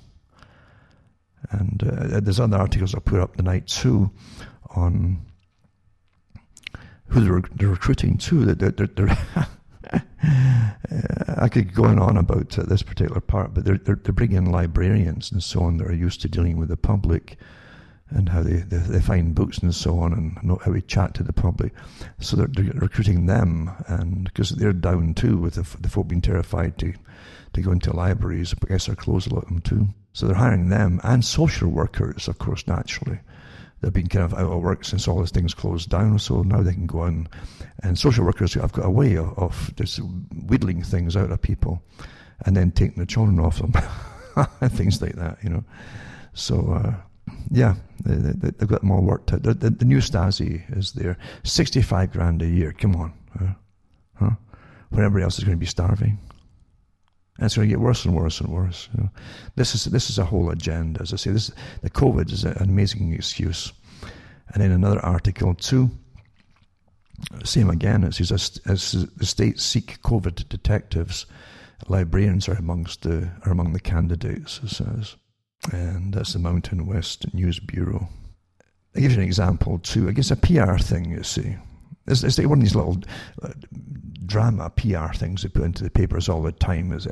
[1.51, 4.11] And uh, there's other articles I put up tonight too
[4.71, 5.25] on
[7.09, 8.45] who they're, they're recruiting too.
[8.45, 9.19] They're, they're, they're
[11.39, 15.33] I could go on about this particular part, but they're, they're, they're bringing in librarians
[15.33, 17.37] and so on that are used to dealing with the public
[18.11, 21.23] and how they, they, they find books and so on and how we chat to
[21.23, 21.73] the public.
[22.21, 26.23] So they're, they're recruiting them and because they're down too with the, the folk being
[26.23, 26.93] terrified to,
[27.55, 28.55] to go into libraries.
[28.63, 29.89] I guess they're closed a lot of them too.
[30.13, 33.21] So they're hiring them and social workers, of course, naturally
[33.85, 36.19] they've been kind of out of work since all these things closed down.
[36.19, 37.29] So now they can go on,
[37.83, 40.01] and social workers have got a way of, of just
[40.47, 41.83] wheedling things out of people,
[42.47, 43.73] and then taking the children off them,
[44.61, 45.39] and things like that.
[45.43, 45.65] You know,
[46.33, 46.73] so.
[46.73, 46.95] Uh,
[47.51, 47.75] yeah,
[48.05, 49.39] they, they, have got more work to.
[49.39, 52.73] The, the, the, new Stasi is there, sixty-five grand a year.
[52.73, 53.55] Come on, huh?
[54.17, 54.31] huh?
[54.91, 56.19] when everybody else is going to be starving.
[57.37, 58.89] And it's going to get worse and worse and worse.
[58.95, 59.11] You know.
[59.57, 61.03] This is this is a whole agenda.
[61.03, 61.51] As I say, this
[61.83, 63.73] the COVID is an amazing excuse.
[64.53, 65.91] And in another article too,
[67.45, 68.05] same again.
[68.05, 71.27] It says as, the states seek COVID detectives,
[71.89, 74.61] librarians are amongst the are among the candidates.
[74.63, 75.17] It says,
[75.73, 78.09] and that's the Mountain West News Bureau.
[78.95, 80.09] I give you an example too.
[80.09, 81.11] I guess a PR thing.
[81.11, 81.57] You see,
[82.07, 82.99] it's, it's one of these little
[83.43, 83.51] uh,
[84.27, 86.93] drama PR things they put into the papers all the time.
[86.93, 87.07] Is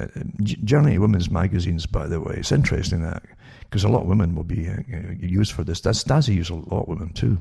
[0.64, 2.34] generally women's magazines, by the way.
[2.36, 3.22] It's interesting that
[3.62, 4.76] because a lot of women will be uh,
[5.18, 5.80] used for this.
[5.80, 7.40] That's Stasi use a lot of women too.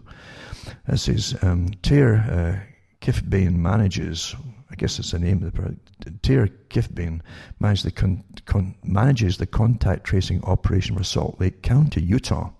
[0.87, 2.71] This is um, Tair uh,
[3.01, 4.35] Kifbane manages.
[4.69, 6.23] I guess it's the name of the product.
[6.23, 7.21] Tair Kifbane
[7.59, 12.51] manages the, con- con- manages the contact tracing operation for Salt Lake County, Utah.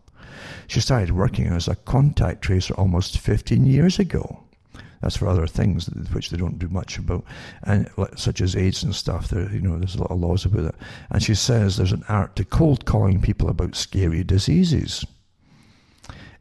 [0.67, 4.43] She started working as a contact tracer almost 15 years ago.
[5.01, 7.23] That's for other things which they don't do much about,
[7.63, 9.29] and such as AIDS and stuff.
[9.29, 10.75] There, you know, there's a lot of laws about it.
[11.09, 15.05] And she says there's an art to cold calling people about scary diseases.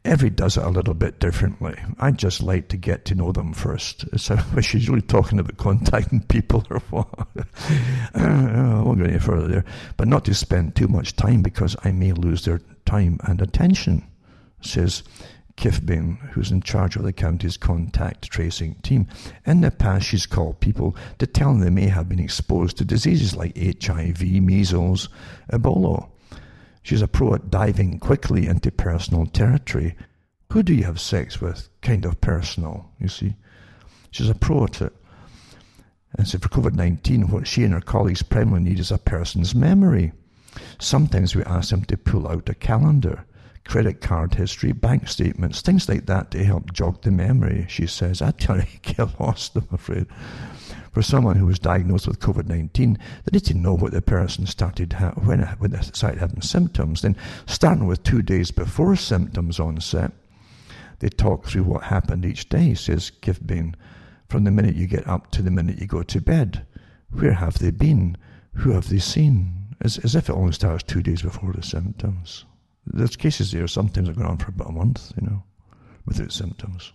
[0.03, 1.75] Every does it a little bit differently.
[1.99, 4.05] I'd just like to get to know them first.
[4.17, 7.07] So she's really talking about contacting people or what.
[8.15, 9.65] I won't go any further there.
[9.97, 14.03] But not to spend too much time because I may lose their time and attention,
[14.61, 15.03] says
[15.61, 19.05] Kifbin, who's in charge of the county's contact tracing team.
[19.45, 22.83] In the past, she's called people to tell them they may have been exposed to
[22.83, 25.07] diseases like HIV, measles,
[25.53, 26.09] Ebola.
[26.81, 29.95] She's a pro at diving quickly into personal territory.
[30.51, 31.69] Who do you have sex with?
[31.83, 33.35] Kind of personal, you see.
[34.09, 34.93] She's a pro at it.
[36.17, 39.53] And so for COVID 19, what she and her colleagues primarily need is a person's
[39.53, 40.11] memory.
[40.79, 43.25] Sometimes we ask them to pull out a calendar
[43.65, 48.21] credit card history, bank statements, things like that to help jog the memory, she says.
[48.21, 50.07] I tell you, get lost, I'm afraid.
[50.91, 54.45] For someone who was diagnosed with COVID 19, they need to know what the person
[54.45, 57.01] started ha- when, when they started having symptoms.
[57.01, 57.15] Then,
[57.45, 60.11] starting with two days before symptoms onset,
[60.99, 63.75] they talk through what happened each day, says Kifbane,
[64.27, 66.65] from the minute you get up to the minute you go to bed.
[67.09, 68.17] Where have they been?
[68.55, 69.75] Who have they seen?
[69.79, 72.45] As, as if it only starts two days before the symptoms.
[72.85, 75.43] There's cases there sometimes have gone on for about a month, you know,
[76.05, 76.91] without symptoms.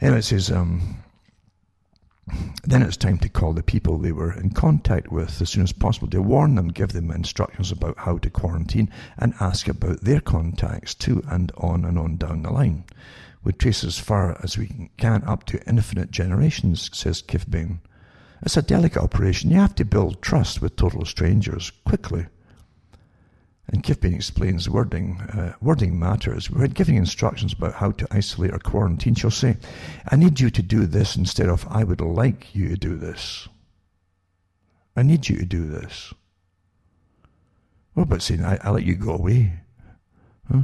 [0.00, 1.02] And it says, um,
[2.64, 5.72] then it's time to call the people they were in contact with as soon as
[5.72, 10.20] possible to warn them, give them instructions about how to quarantine, and ask about their
[10.20, 12.84] contacts too, and on and on down the line.
[13.42, 17.80] We trace as far as we can up to infinite generations, says Kifbane.
[18.42, 19.50] It's a delicate operation.
[19.50, 22.26] You have to build trust with total strangers quickly.
[23.68, 26.50] And Kifbane explains wording, uh, wording matters.
[26.50, 29.56] When giving instructions about how to isolate or quarantine, she'll say,
[30.08, 33.48] I need you to do this instead of I would like you to do this.
[34.96, 36.12] I need you to do this.
[37.94, 39.60] What about saying, I, will let you go away?
[40.50, 40.62] Huh?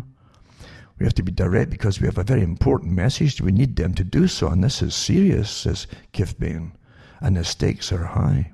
[0.99, 3.41] We have to be direct because we have a very important message.
[3.41, 6.73] We need them to do so, and this is serious, says Kifbane,
[7.21, 8.53] and the stakes are high.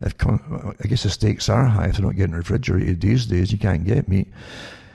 [0.00, 3.50] If I guess the stakes are high if they're not getting refrigerated these days.
[3.50, 4.28] You can't get meat.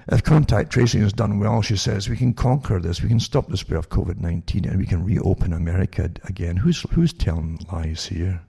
[0.08, 3.02] If contact tracing is done well, she says, we can conquer this.
[3.02, 6.58] We can stop the spread of COVID 19 and we can reopen America again.
[6.58, 8.42] Who's, who's telling lies here?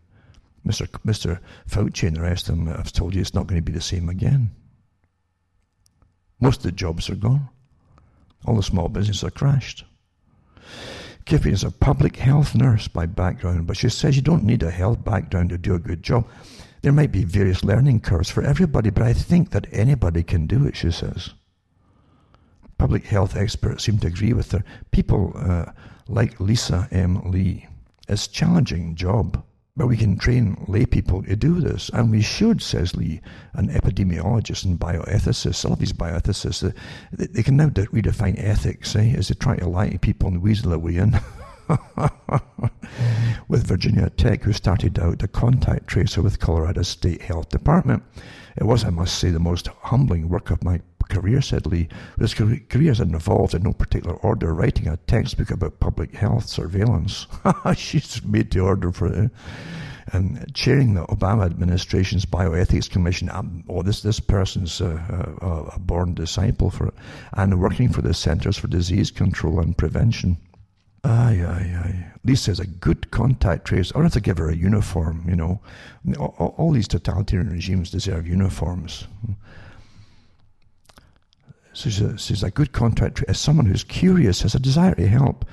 [0.66, 0.86] Mr.
[1.06, 1.40] Mr.
[1.68, 3.80] Fauci and the rest of them have told you it's not going to be the
[3.80, 4.50] same again.
[6.40, 7.48] Most of the jobs are gone.
[8.44, 9.84] All the small businesses are crashed.
[11.24, 14.70] Kiffy is a public health nurse by background, but she says you don't need a
[14.70, 16.26] health background to do a good job.
[16.82, 20.66] There might be various learning curves for everybody, but I think that anybody can do
[20.66, 21.30] it, she says.
[22.76, 24.64] Public health experts seem to agree with her.
[24.90, 25.66] People uh,
[26.08, 27.30] like Lisa M.
[27.30, 27.68] Lee.
[28.08, 29.44] It's a challenging job,
[29.76, 33.20] but we can train lay people to do this, and we should, says Lee,
[33.54, 35.64] an epidemiologist and bioethicist.
[35.64, 36.74] All of these bioethicists,
[37.12, 40.42] they, they can now redefine ethics eh, as they try to lie to people and
[40.42, 41.18] weasel their way in.
[43.48, 48.02] with Virginia Tech, who started out a contact tracer with Colorado State Health Department.
[48.56, 50.80] It was, I must say, the most humbling work of my
[51.12, 51.89] career, said Lee.
[52.18, 57.26] His career has involved, in no particular order, writing a textbook about public health surveillance.
[57.76, 59.30] She's made the order for it.
[60.12, 63.30] And chairing the Obama administration's bioethics commission.
[63.30, 64.97] Um, oh, this this person's a,
[65.40, 66.94] a, a born disciple for it,
[67.32, 70.39] and working for the Centers for Disease Control and Prevention.
[71.05, 72.12] Aye, aye, aye.
[72.24, 73.90] Lisa is a good contact trace.
[73.90, 75.60] I don't have to give her a uniform, you know.
[76.18, 79.06] All, all these totalitarian regimes deserve uniforms.
[81.74, 83.22] She's a, she's a good contact.
[83.28, 85.44] As someone who's curious, has a desire to help,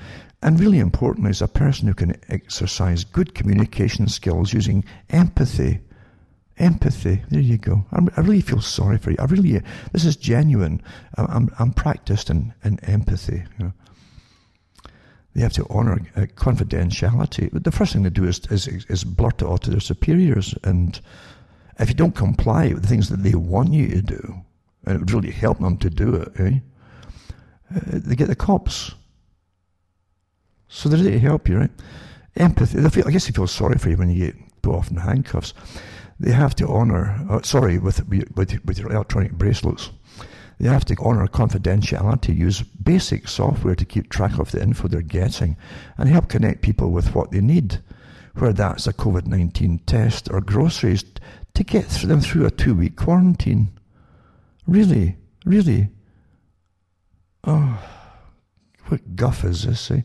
[0.42, 5.80] And really importantly, is a person who can exercise good communication skills using empathy.
[6.58, 7.22] Empathy.
[7.30, 7.84] There you go.
[7.92, 9.16] I'm, i really feel sorry for you.
[9.18, 10.82] I really, this is genuine.
[11.16, 13.44] I'm, I'm, I'm practiced in, in empathy.
[13.58, 13.72] You know.
[15.34, 17.50] They have to honour uh, confidentiality.
[17.52, 20.54] But the first thing they do is, is, is blurt it out to their superiors.
[20.64, 21.00] And
[21.78, 24.44] if you don't comply with the things that they want you to do,
[24.90, 26.58] and it would really help them to do it, eh?
[27.74, 28.92] Uh, they get the cops.
[30.66, 31.70] So they're there to help you, right?
[32.36, 32.88] Empathy.
[32.88, 35.54] Feel, I guess they feel sorry for you when you get put off in handcuffs.
[36.18, 39.90] They have to honour, uh, sorry, with, with, with your electronic bracelets.
[40.58, 45.02] They have to honour confidentiality, use basic software to keep track of the info they're
[45.02, 45.56] getting,
[45.96, 47.80] and help connect people with what they need,
[48.34, 51.04] whether that's a COVID 19 test or groceries,
[51.54, 53.70] to get them through a two week quarantine.
[54.66, 55.16] Really?
[55.44, 55.88] Really?
[57.44, 57.82] Oh,
[58.86, 60.02] what guff is this, eh?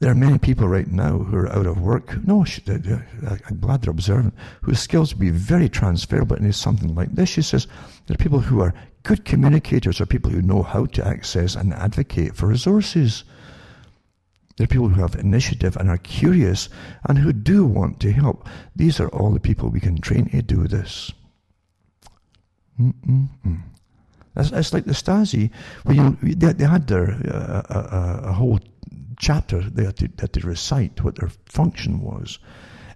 [0.00, 2.16] There are many people right now who are out of work.
[2.26, 7.28] No, I'm glad they're observant, whose skills would be very transferable into something like this.
[7.28, 7.68] She says
[8.06, 8.74] there are people who are
[9.04, 13.22] good communicators, or people who know how to access and advocate for resources.
[14.56, 16.68] There are people who have initiative and are curious
[17.08, 18.48] and who do want to help.
[18.74, 21.12] These are all the people we can train to do this.
[22.80, 23.62] Mm-mm-mm.
[24.34, 25.50] It's, like the Stasi.
[25.88, 28.60] You they, they had their uh, a, a, a, whole
[29.18, 32.38] chapter they had, to, they had to recite what their function was.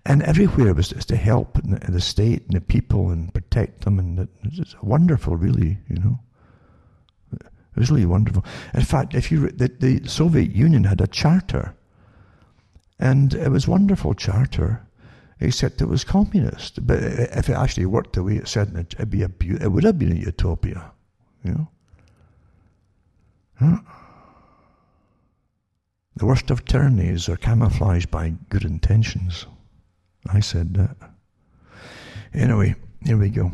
[0.06, 3.84] And everywhere it was just to help the, the, state and the people and protect
[3.84, 3.98] them.
[3.98, 6.20] And it's wonderful, really, you know.
[7.32, 8.44] It was really wonderful.
[8.72, 11.74] In fact, if you the, the Soviet Union had a charter,
[12.98, 14.86] and it was wonderful charter,
[15.40, 16.86] except it was communist.
[16.86, 19.98] But if it actually worked the way it said, it'd be a it would have
[19.98, 20.92] been a utopia.
[21.44, 21.68] You know?
[23.58, 23.78] Huh?
[26.16, 29.46] The worst of tyrannies are camouflaged by good intentions.
[30.28, 30.96] I said that.
[32.32, 33.52] Anyway, here we go.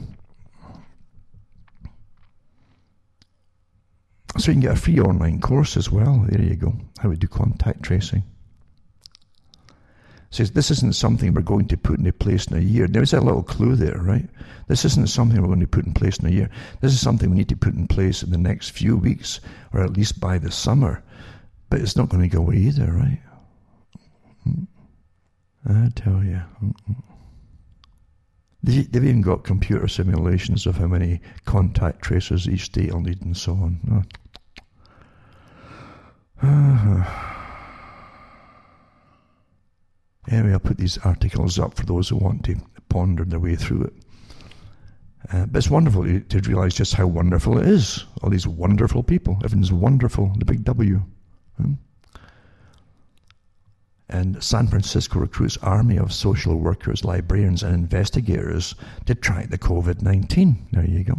[4.38, 6.24] So you can get a free online course as well.
[6.28, 6.74] There you go.
[7.00, 8.22] How we do contact tracing
[10.32, 12.88] says this isn't something we're going to put into place in a year.
[12.88, 14.28] There's a little clue there, right?
[14.66, 16.50] This isn't something we're going to put in place in a year.
[16.80, 19.40] This is something we need to put in place in the next few weeks,
[19.74, 21.02] or at least by the summer.
[21.68, 23.20] But it's not going to go away either, right?
[24.44, 24.64] Hmm.
[25.66, 26.42] I tell you.
[28.62, 33.36] They've even got computer simulations of how many contact tracers each state will need and
[33.36, 34.04] so on.
[36.40, 37.28] Uh-huh.
[40.28, 42.56] Anyway, I'll put these articles up for those who want to
[42.88, 43.92] ponder their way through it.
[45.32, 48.04] Uh, but it's wonderful to, to realize just how wonderful it is.
[48.22, 49.36] All these wonderful people.
[49.44, 51.02] Everything's wonderful, the big W.
[51.56, 51.72] Hmm?
[54.08, 58.74] And San Francisco recruits army of social workers, librarians, and investigators
[59.06, 60.68] to track the COVID 19.
[60.72, 61.14] There you go.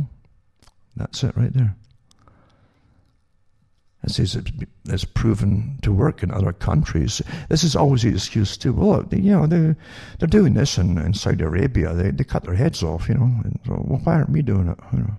[0.95, 1.75] That's it right there.
[4.03, 4.38] It says
[4.85, 7.21] it's proven to work in other countries.
[7.49, 8.73] This is always the excuse too.
[8.73, 9.75] Well, they, you know, they,
[10.19, 11.93] they're doing this in, in Saudi Arabia.
[11.93, 13.31] They, they cut their heads off, you know.
[13.43, 14.77] And so, well, why aren't we doing it?
[14.91, 15.15] You know?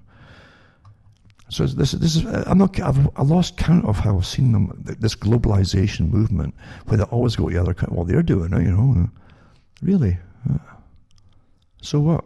[1.49, 4.73] So this, this is, I'm not, I've I lost count of how I've seen them,
[4.99, 6.55] this globalization movement,
[6.87, 7.97] where they always go to the other country.
[7.97, 9.09] Well, they're doing it, you know.
[9.81, 10.19] Really?
[11.81, 12.25] So what?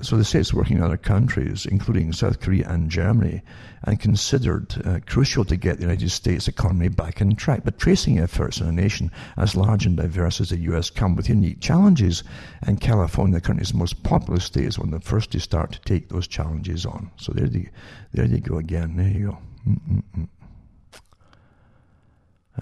[0.00, 3.42] So the states working in other countries, including South Korea and Germany,
[3.82, 7.60] and considered uh, crucial to get the United States economy back on track.
[7.62, 11.28] But tracing efforts in a nation as large and diverse as the US come with
[11.28, 12.24] unique challenges,
[12.62, 15.80] and California, the country's most populous state, is one of the first to start to
[15.82, 17.10] take those challenges on.
[17.18, 17.68] So there you,
[18.14, 18.96] there you go again.
[18.96, 19.38] There you go.
[19.68, 20.28] Mm-mm-mm.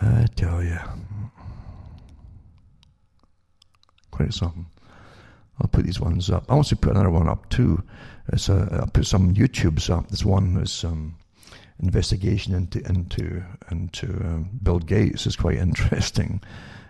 [0.00, 0.78] I tell you.
[4.10, 4.66] Quite something.
[5.60, 6.44] I'll put these ones up.
[6.48, 7.82] I want to put another one up too.
[8.32, 10.08] It's a, I'll put some YouTubes up.
[10.08, 11.16] This one is um,
[11.80, 16.40] investigation into into into um, Bill Gates is quite interesting,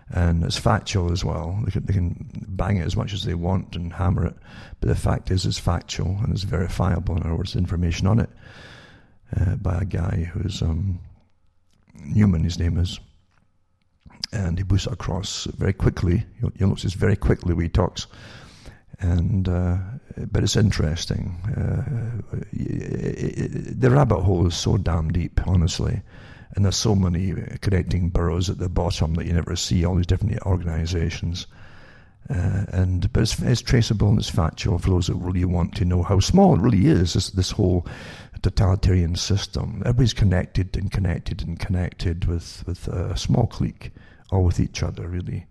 [0.09, 1.59] and it's factual as well.
[1.65, 4.35] They can, they can bang it as much as they want and hammer it,
[4.79, 7.17] but the fact is, it's factual and it's verifiable.
[7.17, 8.29] In other words, information on it
[9.39, 10.99] uh, by a guy who's um,
[12.05, 12.43] Newman.
[12.43, 12.99] His name is.
[14.33, 16.23] And he puts it across very quickly.
[16.39, 18.07] You'll, you'll notice very quickly when he talks
[19.01, 19.77] and uh,
[20.31, 21.35] but it's interesting.
[21.57, 26.01] Uh, the rabbit hole is so damn deep, honestly,
[26.55, 29.83] and there's so many connecting burrows at the bottom that you never see.
[29.85, 31.47] All these different organisations,
[32.29, 35.85] uh, and but it's, it's, traceable and it's factual for those that really want to
[35.85, 37.13] know how small it really is.
[37.13, 37.85] This, this whole
[38.41, 39.81] totalitarian system.
[39.85, 43.91] Everybody's connected and connected and connected with, with a small clique,
[44.31, 45.45] all with each other, really.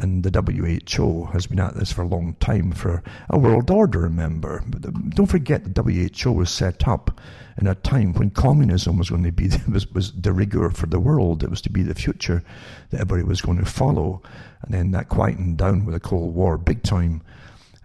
[0.00, 4.00] And the WHO has been at this for a long time for a world order,
[4.00, 4.62] remember.
[4.66, 7.20] But don't forget the WHO was set up
[7.60, 10.32] in a time when communism was going to be was, was de
[10.70, 11.42] for the world.
[11.42, 12.44] It was to be the future
[12.90, 14.22] that everybody was going to follow.
[14.62, 17.22] And then that quietened down with the Cold War big time.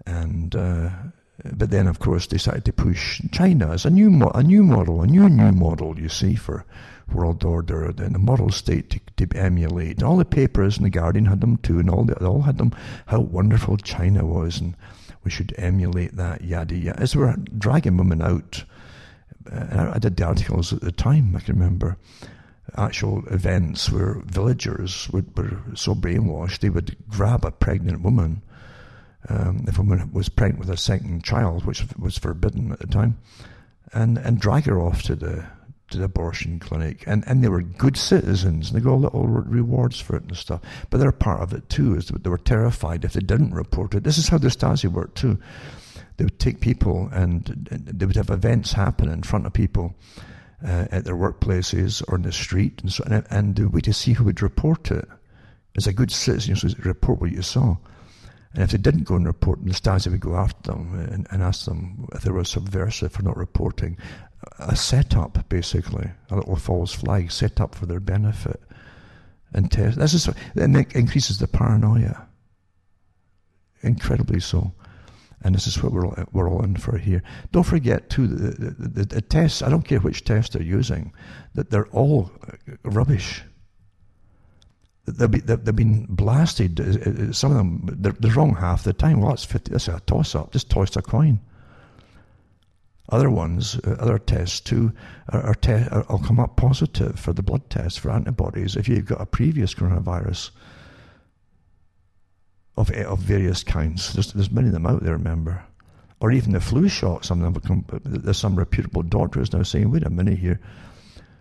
[0.05, 0.89] And uh,
[1.51, 4.63] but then, of course, they started to push China as a new mo- a new
[4.63, 5.99] model, a new new model.
[5.99, 6.63] You see for
[7.11, 9.97] world order, and the model state to, to emulate.
[9.97, 12.57] And all the papers and the Guardian had them too, and all they all had
[12.57, 12.73] them
[13.07, 14.75] how wonderful China was, and
[15.23, 16.43] we should emulate that.
[16.43, 16.99] Yada yada.
[16.99, 18.63] As we were dragging women out,
[19.51, 21.35] uh, I did the articles at the time.
[21.35, 21.97] I can remember
[22.77, 28.41] actual events where villagers would, were so brainwashed they would grab a pregnant woman
[29.29, 32.87] um, if a woman was pregnant with a second child, which was forbidden at the
[32.87, 33.17] time,
[33.93, 35.45] and, and drag her off to the
[35.93, 37.03] to the abortion clinic.
[37.07, 40.61] And, and they were good citizens, and they got little rewards for it and stuff.
[40.89, 43.95] But they're part of it too, is that they were terrified if they didn't report
[43.95, 44.03] it.
[44.03, 45.39] This is how the Stasi worked too.
[46.17, 49.95] They would take people and, they would have events happen in front of people.
[50.65, 53.91] Uh, at their workplaces or in the street, and so and, and the way to
[53.91, 55.05] see who would report it.
[55.75, 57.75] As a good citizen, you report what you saw.
[58.53, 61.41] And if they didn't go and report, the Stasi would go after them and, and
[61.41, 63.97] ask them if they were subversive for not reporting.
[64.59, 68.61] A setup, basically, a little false flag set up for their benefit.
[69.53, 69.99] And test.
[69.99, 72.27] This is, and it increases the paranoia.
[73.81, 74.73] Incredibly so.
[75.43, 77.21] And this is what we're we're all in for here.
[77.51, 81.13] Don't forget, too, the, the, the, the tests, I don't care which test they're using,
[81.53, 82.31] that they're all
[82.83, 83.43] rubbish
[85.05, 86.79] they've been, they've been blasted.
[86.79, 89.19] Uh, uh, some of them, they're, they're wrong half the time.
[89.19, 90.51] Well, that's 50, that's a toss up.
[90.51, 91.39] Just toss a coin.
[93.09, 94.93] Other ones, uh, other tests too,
[95.29, 98.87] are, are te- are, will come up positive for the blood test for antibodies if
[98.87, 100.51] you've got a previous coronavirus
[102.77, 104.13] of of various kinds.
[104.13, 105.63] There's, there's many of them out there, remember,
[106.19, 107.25] or even the flu shot.
[107.25, 108.01] Some of them become.
[108.03, 110.59] There's some reputable doctors now saying, "Wait a minute here."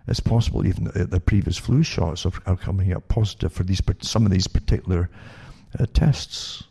[0.05, 3.81] It's possible even the, the previous flu shots are, are, coming up positive for these
[4.01, 5.09] some of these particular
[5.79, 6.63] uh, tests.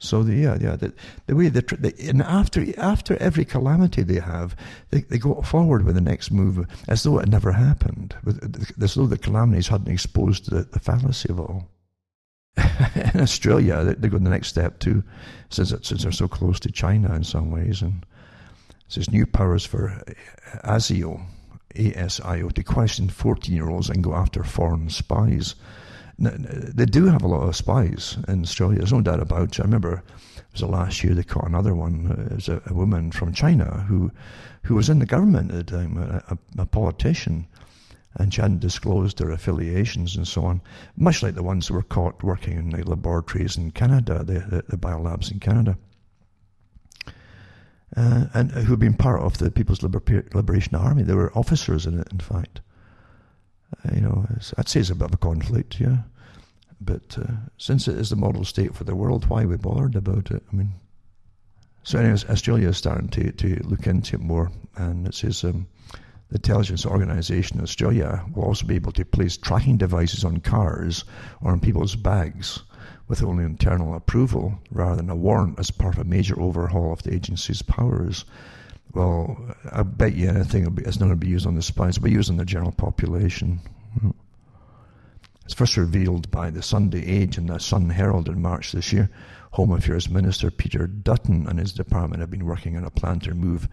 [0.00, 0.92] So the, yeah, yeah, the,
[1.26, 4.54] the way they and after after every calamity they have,
[4.90, 8.14] they, they go forward with the next move as though it never happened,
[8.80, 11.68] as though the calamities hadn't exposed the, the fallacy of it all.
[13.14, 15.02] in Australia, they, they go the next step too,
[15.50, 18.06] since since they're so close to China in some ways, and
[18.86, 20.00] says new powers for
[20.64, 21.26] ASIO,
[21.74, 25.56] ASIO, to question 14 year olds and go after foreign spies.
[26.18, 29.60] They do have a lot of spies in Australia, there's no doubt about it.
[29.60, 30.02] I remember
[30.36, 32.28] it was the last year they caught another one.
[32.30, 34.10] It was a, a woman from China who,
[34.62, 37.46] who was in the government at the time, a, a, a politician
[38.16, 40.60] and she hadn't disclosed her affiliations and so on,
[40.96, 44.64] much like the ones who were caught working in the laboratories in Canada, the, the,
[44.68, 45.78] the biolabs in Canada
[47.96, 51.02] uh, and who had been part of the People's Liber- Liberation Army.
[51.02, 52.60] They were officers in it, in fact.
[53.72, 54.26] Uh, you know,
[54.56, 55.98] I'd say it's a bit of a conflict, yeah.
[56.80, 59.96] But uh, since it is the model state for the world, why are we bothered
[59.96, 60.42] about it?
[60.52, 60.72] I mean,
[61.82, 65.66] so anyways, Australia is starting to, to look into it more, and it says um,
[66.28, 71.04] the intelligence organisation in Australia will also be able to place tracking devices on cars
[71.40, 72.62] or on people's bags
[73.08, 77.02] with only internal approval rather than a warrant as part of a major overhaul of
[77.02, 78.26] the agency's powers.
[78.94, 82.04] Well, I bet you anything it's not going to be used on the spies, it'll
[82.04, 83.60] be used on the general population.
[85.44, 89.10] It's first revealed by the Sunday Age and the Sun Herald in March this year.
[89.52, 93.30] Home Affairs Minister Peter Dutton and his department have been working on a plan to
[93.30, 93.66] remove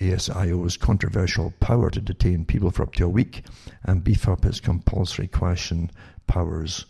[0.00, 3.44] ASIO's controversial power to detain people for up to a week
[3.84, 5.90] and beef up its compulsory question
[6.26, 6.86] powers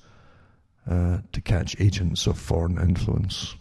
[0.90, 3.54] uh, to catch agents of foreign influence.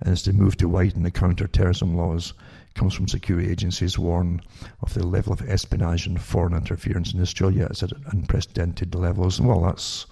[0.00, 2.34] And as they move to widen the counter-terrorism laws,
[2.76, 4.40] comes from security agencies warn
[4.82, 9.40] of the level of espionage and foreign interference in Australia is at unprecedented levels.
[9.40, 10.06] Well, that's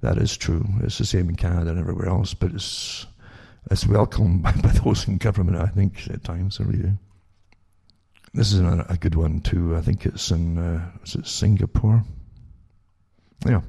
[0.00, 0.64] that is true.
[0.82, 3.06] It's the same in Canada and everywhere else, but it's
[3.70, 5.58] it's welcome by, by those in government.
[5.58, 6.92] I think at times, really.
[8.32, 9.76] This is a, a good one too.
[9.76, 12.04] I think it's in uh, is it Singapore?
[13.44, 13.62] Yeah.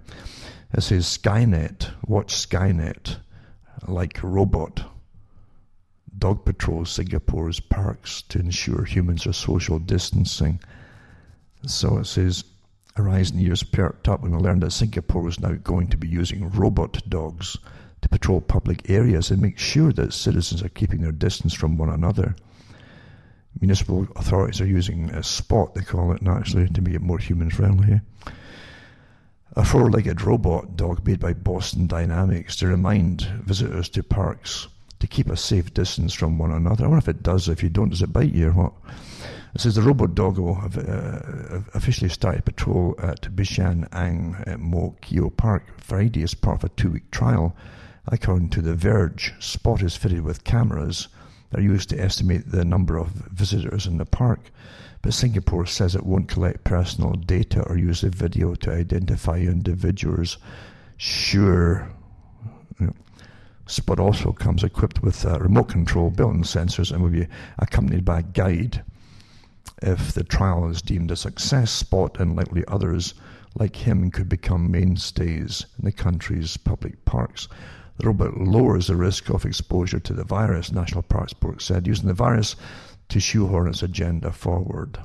[0.74, 3.18] It says Skynet, watch Skynet,
[3.88, 4.84] like robot.
[6.20, 10.60] Dog patrols Singapore's parks to ensure humans are social distancing.
[11.68, 12.44] So it says,
[12.96, 15.98] our eyes and ears perked up when we learned that Singapore was now going to
[15.98, 17.58] be using robot dogs
[18.02, 21.90] to patrol public areas and make sure that citizens are keeping their distance from one
[21.90, 22.36] another.
[23.62, 27.52] municipal authorities are using a spot, they call it naturally, to make it more human
[27.52, 28.02] friendly.
[29.56, 34.68] A four legged robot dog made by Boston Dynamics to remind visitors to parks
[35.00, 36.86] to keep a safe distance from one another.
[36.86, 37.50] I wonder if it does.
[37.50, 38.74] If you don't, does it bite you or what?
[39.54, 45.30] It says the robot doggo have uh, officially started patrol at Bishan Ang Mo Kio
[45.30, 47.56] Park Friday as part of a two week trial.
[48.08, 51.08] According to The Verge, Spot is fitted with cameras
[51.50, 54.52] that are used to estimate the number of visitors in the park.
[55.02, 60.38] But Singapore says it won't collect personal data or use the video to identify individuals.
[60.98, 61.90] Sure.
[63.68, 67.28] Spot also comes equipped with a remote control built-in sensors and will be
[67.60, 68.84] accompanied by a guide.
[69.82, 73.14] If the trial is deemed a success, Spot and likely others
[73.56, 77.48] like him could become mainstays in the country's public parks.
[77.98, 82.08] The robot lowers the risk of exposure to the virus, National Parks Board said, using
[82.08, 82.56] the virus
[83.10, 85.00] to shoehorn its agenda forward.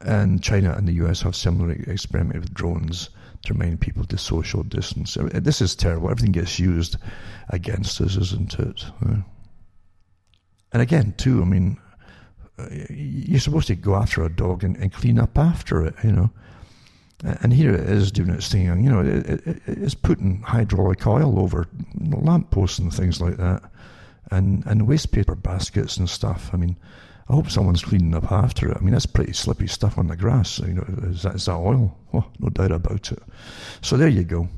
[0.00, 3.10] And China and the US have similarly experimented with drones
[3.44, 5.16] to remind people to social distance.
[5.16, 6.10] Uh, this is terrible.
[6.10, 6.96] Everything gets used
[7.50, 8.84] against us, isn't it?
[10.72, 11.78] And again, too, I mean,
[12.58, 16.12] uh, you're supposed to go after a dog and, and clean up after it, you
[16.12, 16.30] know.
[17.22, 18.84] And here it is doing its thing.
[18.84, 23.62] You know, it, it, it's putting hydraulic oil over lampposts and things like that,
[24.30, 26.50] and and waste paper baskets and stuff.
[26.52, 26.76] I mean,
[27.28, 28.76] I hope someone's cleaning up after it.
[28.76, 30.58] I mean, that's pretty slippy stuff on the grass.
[30.58, 31.96] You know, is that, is that oil?
[32.12, 33.18] Oh, no doubt about it.
[33.80, 34.48] So there you go.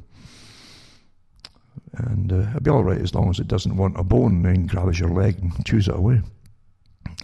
[1.98, 4.68] And uh, it'll be all right as long as it doesn't want a bone and
[4.68, 6.20] grabs your leg and chews it away.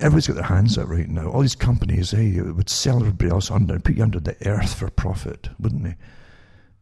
[0.00, 1.28] Everybody's got their hands out right now.
[1.28, 4.88] All these companies, hey, would sell everybody else under, put you under the earth for
[4.90, 5.96] profit, wouldn't they?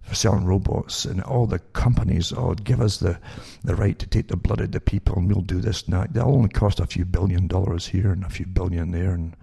[0.02, 3.20] For selling robots, and all the companies, oh, give us the,
[3.62, 6.12] the right to take the blood of the people, and we'll do this and that.
[6.12, 9.36] They'll only cost a few billion dollars here and a few billion there, and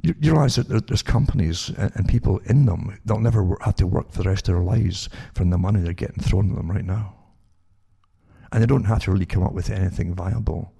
[0.00, 3.86] you, you realize that there's companies and, and people in them that'll never have to
[3.86, 6.70] work for the rest of their lives from the money they're getting thrown at them
[6.70, 7.14] right now,
[8.50, 10.72] and they don't have to really come up with anything viable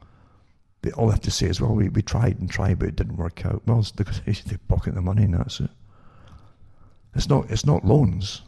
[0.82, 3.16] they all have to say is, well, we, we tried and tried, but it didn't
[3.16, 3.62] work out.
[3.66, 5.70] Well, it's because they pocket the money and that's it.
[7.18, 8.42] It's not, it's not loans.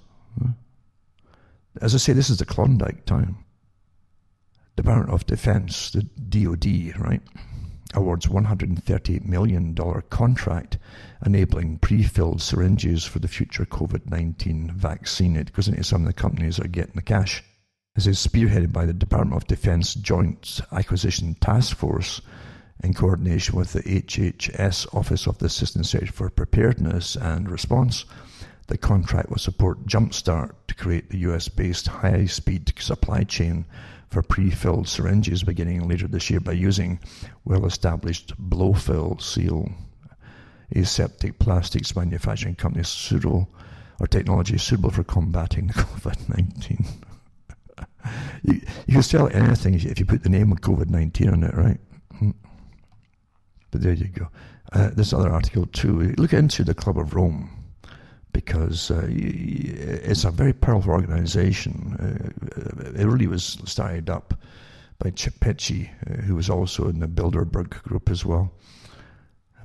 [1.82, 3.44] As I say, this is the Klondike time.
[4.76, 7.20] Department of Defense, the DoD, right,
[7.94, 9.74] awards $130 million
[10.08, 10.78] contract
[11.26, 15.34] enabling pre-filled syringes for the future COVID-19 vaccine.
[15.34, 17.42] It goes into some of the companies that are getting the cash.
[17.96, 22.20] This is spearheaded by the Department of Defense Joint Acquisition Task Force
[22.84, 28.04] in coordination with the HHS Office of the Assistant Secretary for Preparedness and Response.
[28.70, 33.64] The contract will support Jumpstart to create the US based high speed supply chain
[34.10, 37.00] for pre filled syringes beginning later this year by using
[37.44, 39.72] well established blow fill seal
[40.76, 43.48] aseptic plastics manufacturing company suitable
[43.98, 46.86] or technology suitable for combating COVID 19
[48.44, 51.54] you, you can sell anything if you put the name of COVID 19 on it,
[51.54, 51.80] right?
[52.20, 52.30] Hmm.
[53.72, 54.28] But there you go.
[54.72, 56.14] Uh, this other article, too.
[56.16, 57.59] Look into the Club of Rome
[58.32, 61.96] because uh, it's a very powerful organization.
[61.98, 64.34] Uh, it really was started up
[64.98, 68.52] by Chip uh, who was also in the Bilderberg group as well.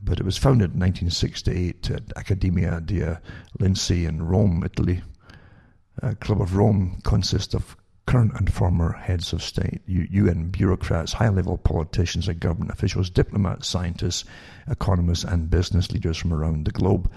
[0.01, 3.17] But it was founded in 1968 at Accademia dei
[3.59, 5.01] Lincei in Rome, Italy.
[6.01, 7.75] Uh, Club of Rome consists of
[8.05, 13.67] current and former heads of state, UN bureaucrats, high level politicians and government officials, diplomats,
[13.67, 14.25] scientists,
[14.67, 17.11] economists, and business leaders from around the globe.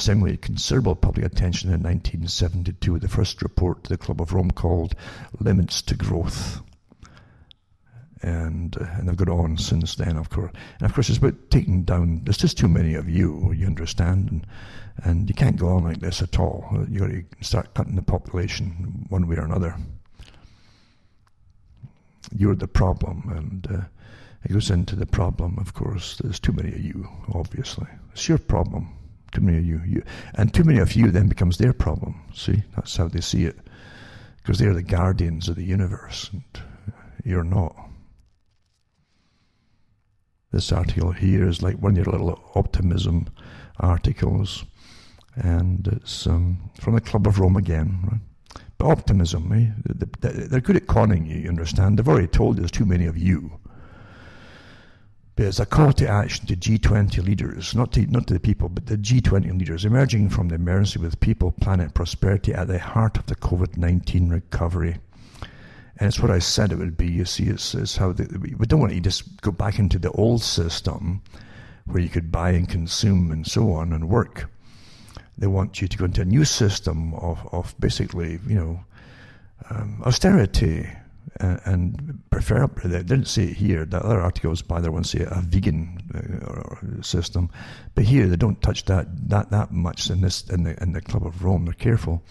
[0.00, 4.50] Stimulated considerable public attention in 1972 with the first report to the Club of Rome
[4.50, 4.94] called
[5.38, 6.60] Limits to Growth.
[8.22, 10.52] And, uh, and they've gone on since then, of course.
[10.78, 14.30] And of course, it's about taking down, there's just too many of you, you understand,
[14.30, 14.46] and,
[15.04, 16.84] and you can't go on like this at all.
[16.88, 19.76] You've got to start cutting the population one way or another
[22.36, 23.24] you're the problem.
[23.34, 23.84] And uh,
[24.44, 26.16] it goes into the problem, of course.
[26.16, 27.86] There's too many of you, obviously.
[28.12, 28.96] It's your problem.
[29.32, 29.80] Too many of you.
[29.86, 30.02] you.
[30.34, 32.22] And too many of you then becomes their problem.
[32.34, 32.62] See?
[32.74, 33.58] That's how they see it.
[34.36, 36.42] Because they're the guardians of the universe, and
[37.24, 37.76] you're not.
[40.52, 43.28] This article here is like one of your little optimism
[43.78, 44.64] articles,
[45.36, 48.00] and it's um, from the Club of Rome again.
[48.10, 48.20] Right?
[48.78, 49.52] But optimism.
[49.52, 49.92] Eh?
[50.20, 51.98] They're good at conning you, you understand.
[51.98, 53.60] They've already told you there's too many of you.
[55.40, 58.68] But it's a call to action to G20 leaders, not to, not to the people,
[58.68, 63.16] but the G20 leaders, emerging from the emergency with people, planet, prosperity at the heart
[63.16, 64.98] of the COVID 19 recovery.
[65.96, 67.06] And it's what I said it would be.
[67.06, 68.24] You see, it's, it's how the,
[68.58, 71.22] we don't want to just go back into the old system
[71.86, 74.44] where you could buy and consume and so on and work.
[75.38, 78.84] They want you to go into a new system of, of basically, you know,
[79.70, 80.86] um, austerity
[81.38, 85.20] and, and preferably, they didn't say it here, the other articles by there one say
[85.20, 87.50] a vegan uh, system,
[87.94, 91.00] but here they don't touch that, that, that much in this, in the, in the
[91.00, 92.22] Club of Rome, they're careful.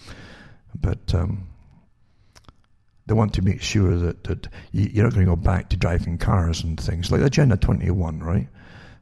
[0.79, 1.47] But, um,
[3.09, 6.19] they want to make sure that, that you're not going to go back to driving
[6.19, 8.47] cars and things like Agenda 21, right?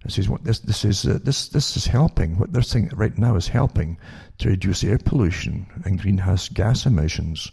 [0.03, 2.37] This is what this this is uh, this this is helping.
[2.37, 3.97] What they're saying right now is helping
[4.37, 7.51] to reduce air pollution and greenhouse gas emissions,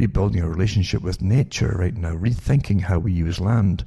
[0.00, 3.84] rebuilding our relationship with nature right now, rethinking how we use land.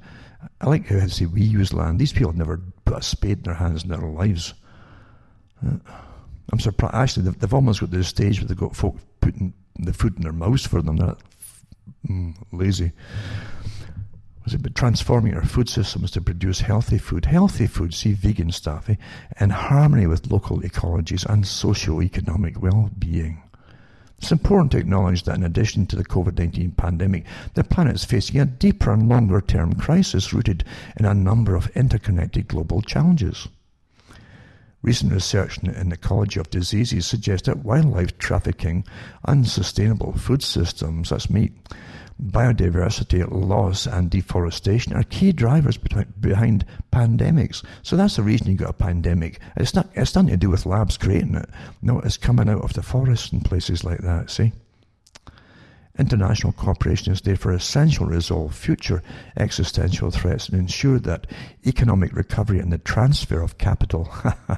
[0.61, 1.99] I like how I say we use land.
[1.99, 4.53] These people have never put a spade in their hands in their lives.
[5.61, 6.95] I'm surprised.
[6.95, 10.17] Actually, they've, they've, almost got to the stage where they've got folk putting the food
[10.17, 10.97] in their mouths for them.
[10.97, 11.15] They're
[12.07, 12.91] mm, lazy
[14.43, 17.25] was about transforming our food systems to produce healthy food.
[17.25, 18.95] Healthy food, see vegan stuff, eh?
[19.39, 23.41] in harmony with local ecologies and socio-economic well-being.
[24.17, 27.25] It's important to acknowledge that in addition to the COVID-19 pandemic,
[27.55, 30.63] the planet is facing a deeper and longer-term crisis rooted
[30.97, 33.47] in a number of interconnected global challenges.
[34.81, 38.85] Recent research in the ecology of diseases suggests that wildlife trafficking,
[39.25, 41.53] unsustainable food systems, that's meat,
[42.21, 47.63] biodiversity loss and deforestation are key drivers behind pandemics.
[47.81, 49.39] So that's the reason you got a pandemic.
[49.57, 51.49] It's not it's nothing to do with labs creating it.
[51.81, 54.53] No, it's coming out of the forests and places like that, see?
[55.99, 59.03] International cooperation is therefore essential to resolve future
[59.37, 61.27] existential threats and ensure that
[61.67, 64.05] economic recovery and the transfer of capital,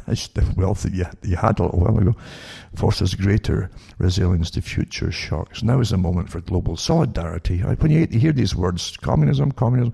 [0.08, 2.16] the wealth that you, you had a little while ago,
[2.74, 5.62] forces greater resilience to future shocks.
[5.62, 7.60] Now is the moment for global solidarity.
[7.60, 9.94] When you hear these words, communism, communism,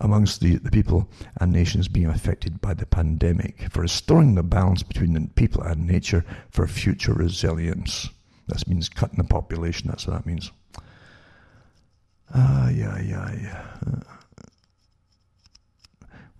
[0.00, 1.06] amongst the, the people
[1.38, 5.86] and nations being affected by the pandemic, for restoring the balance between the people and
[5.86, 8.08] nature for future resilience.
[8.46, 10.50] That means cutting the population, that's what that means.
[12.34, 13.64] Yeah, yeah, yeah.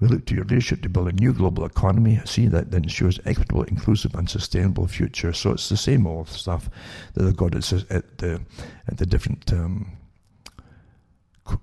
[0.00, 3.18] We look to your leadership to build a new global economy, see that that ensures
[3.24, 5.32] equitable, inclusive, and sustainable future.
[5.32, 6.70] So it's the same old stuff
[7.14, 8.40] that they've got at the
[8.86, 9.90] at the different um,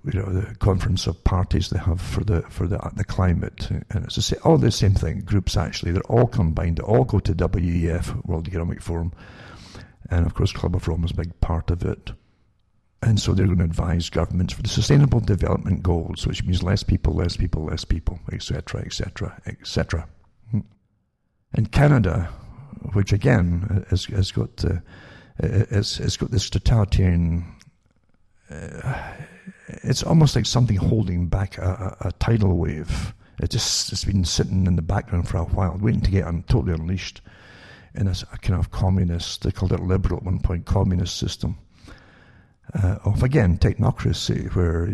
[0.04, 4.04] you know the conference of parties they have for the for the the climate, and
[4.04, 5.20] it's the same, all the same thing.
[5.20, 6.76] Groups actually, they're all combined.
[6.76, 9.12] They all go to WEF, World Economic Forum,
[10.10, 12.12] and of course, Club of Rome is a big part of it.
[13.06, 16.82] And so they're going to advise governments for the Sustainable Development Goals, which means less
[16.82, 20.08] people, less people, less people, etc., etc., etc.
[21.52, 22.28] And Canada,
[22.94, 24.78] which again has, has got uh,
[25.70, 27.44] has, has got this totalitarian.
[28.50, 29.12] Uh,
[29.84, 33.14] it's almost like something holding back a, a, a, tidal wave.
[33.40, 36.42] It just it's been sitting in the background for a while, waiting to get un,
[36.48, 37.20] totally unleashed
[37.94, 39.42] in a, a kind of communist.
[39.42, 41.58] They called it liberal at one point, communist system
[42.74, 44.88] uh, of again technocracy, where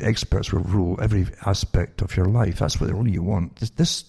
[0.00, 2.58] experts will rule every aspect of your life.
[2.58, 3.56] That's what really you want.
[3.56, 4.04] This, this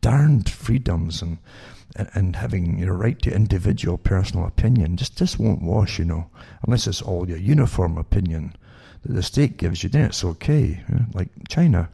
[0.00, 1.38] darned freedoms and
[2.14, 6.30] and having your right to individual personal opinion just just won't wash, you know,
[6.64, 8.54] unless it's all your uniform opinion
[9.02, 9.88] that the state gives you.
[9.88, 11.88] Then it's okay, you know, like China.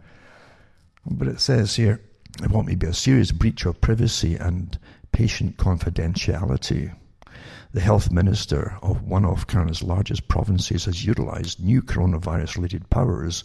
[1.07, 2.01] But it says here,
[2.43, 4.79] it won't be a serious breach of privacy and
[5.13, 6.95] patient confidentiality.
[7.77, 13.45] The health minister of one of Canada's largest provinces has utilised new coronavirus related powers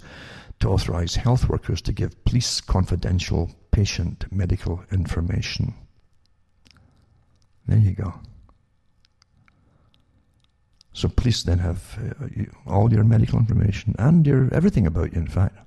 [0.61, 5.73] to authorise health workers to give police confidential patient medical information.
[7.67, 8.13] There you go.
[10.93, 15.27] So police then have uh, all your medical information and your everything about you, in
[15.27, 15.57] fact.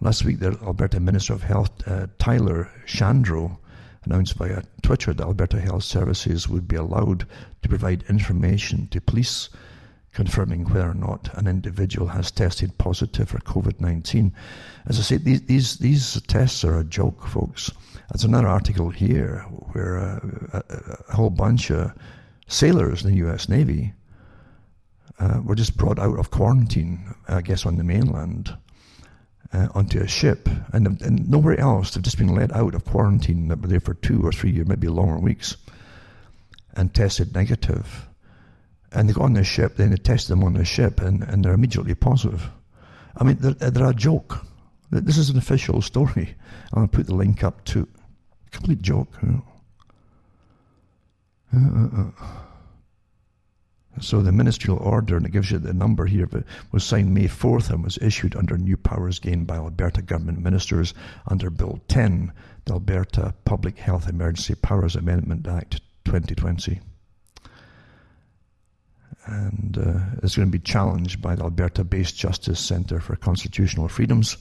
[0.00, 3.58] Last week, the Alberta Minister of Health, uh, Tyler Shandro,
[4.04, 7.26] announced via Twitter that Alberta Health Services would be allowed
[7.62, 9.48] to provide information to police
[10.14, 14.32] confirming whether or not an individual has tested positive for COVID 19.
[14.86, 17.70] As I say, these, these, these tests are a joke, folks.
[18.10, 19.40] There's another article here
[19.72, 20.20] where uh,
[20.52, 20.62] a,
[21.08, 21.92] a, whole bunch of
[22.46, 23.92] sailors in the US Navy
[25.18, 28.56] uh, were just brought out of quarantine, I guess, on the mainland
[29.54, 31.92] uh, onto a ship, and, and nowhere else.
[31.92, 34.66] They've just been let out of quarantine that were there for two or three years,
[34.66, 35.56] maybe longer weeks,
[36.74, 38.08] and tested negative.
[38.92, 41.44] And they got on the ship, then they tested them on the ship, and, and
[41.44, 42.50] they're immediately positive.
[43.16, 44.44] I mean, they're, they're a joke.
[44.90, 46.34] This is an official story.
[46.72, 47.86] I'm going to put the link up to
[48.50, 49.08] complete joke.
[49.22, 49.40] Uh,
[51.56, 52.43] uh, uh.
[54.00, 56.28] So the ministerial order, and it gives you the number here,
[56.72, 60.94] was signed May 4th and was issued under new powers gained by Alberta government ministers
[61.28, 62.32] under Bill 10,
[62.64, 66.80] the Alberta Public Health Emergency Powers Amendment Act 2020.
[69.26, 73.88] And uh, it's going to be challenged by the Alberta based Justice Centre for Constitutional
[73.88, 74.36] Freedoms.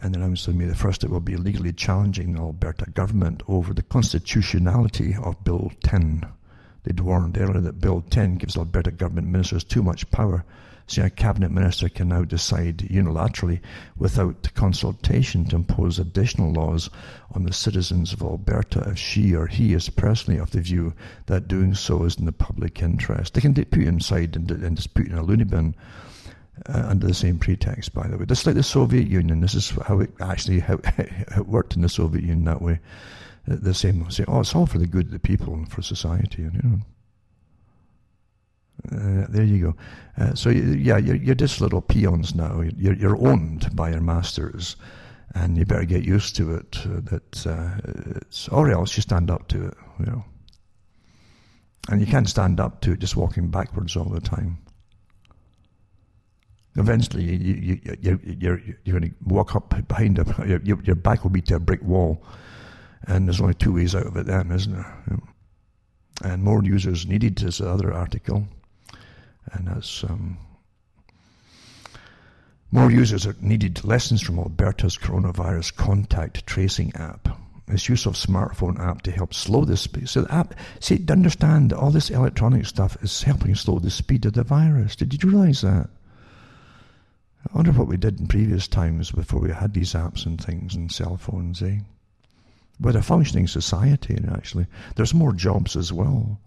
[0.00, 3.74] And then announced May the 1st it will be legally challenging the Alberta government over
[3.74, 6.24] the constitutionality of Bill 10.
[6.84, 10.44] They'd warned earlier that Bill 10 gives Alberta government ministers too much power,
[10.88, 13.60] so a cabinet minister can now decide unilaterally,
[13.96, 16.90] without consultation, to impose additional laws
[17.30, 20.92] on the citizens of Alberta if she or he is personally of the view
[21.26, 23.34] that doing so is in the public interest.
[23.34, 25.76] They can put you inside and, and just put in a loony bin.
[26.66, 28.26] Uh, under the same pretext, by the way.
[28.26, 31.88] Just like the Soviet Union, this is how it actually how it worked in the
[31.88, 32.78] Soviet Union that way
[33.46, 36.42] the same say, oh, it's all for the good of the people and for society,
[36.42, 36.78] and you know.
[38.90, 39.76] Uh, there you go.
[40.18, 42.60] Uh, so yeah, you're, you're just little peons now.
[42.76, 44.76] You're, you're owned by your masters,
[45.34, 46.78] and you better get used to it.
[46.84, 47.70] Uh, that uh,
[48.16, 49.74] it's, or else you stand up to it.
[50.00, 50.24] You know,
[51.90, 54.58] and you can't stand up to it just walking backwards all the time.
[56.76, 60.96] Eventually, you, you, you, you, you're, you're going to walk up behind a, your, your
[60.96, 62.24] back will be to a brick wall
[63.06, 65.20] and there's only two ways out of it then, isn't there?
[66.22, 68.46] And more users needed is the other article.
[69.52, 70.38] And that's um,
[72.70, 73.84] more users are needed.
[73.84, 77.28] Lessons from Alberta's coronavirus contact tracing app.
[77.68, 80.08] Its use of smartphone app to help slow the speed.
[80.08, 83.90] So the app, see, to understand that all this electronic stuff is helping slow the
[83.90, 84.96] speed of the virus.
[84.96, 85.88] Did you realize that?
[87.48, 90.74] I wonder what we did in previous times before we had these apps and things
[90.74, 91.78] and cell phones, eh?
[92.82, 96.40] But a functioning society, actually, there's more jobs as well.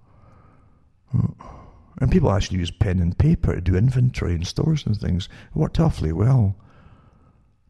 [1.14, 5.30] And people actually use pen and paper to do inventory in stores and things.
[5.50, 6.58] It worked awfully well.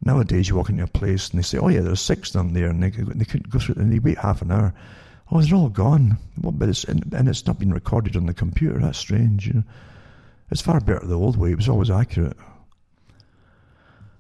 [0.04, 2.54] Nowadays, you walk into a place and they say, "Oh yeah, there's six of them
[2.54, 4.74] there," and they, they couldn't go through, and they wait half an hour.
[5.32, 6.18] Oh, they're all gone.
[6.42, 8.80] Well, but it's and, and, it's not been recorded on the computer.
[8.80, 9.46] That's strange.
[9.46, 9.64] You know,
[10.50, 11.52] it's far better the old way.
[11.52, 12.38] It was always accurate.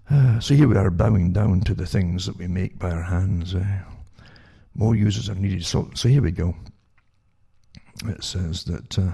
[0.07, 3.03] Uh, so here we are bowing down to the things that we make by our
[3.03, 3.55] hands.
[3.55, 3.79] Eh?
[4.75, 5.65] More users are needed.
[5.65, 6.55] So, so here we go.
[8.05, 9.13] It says that uh,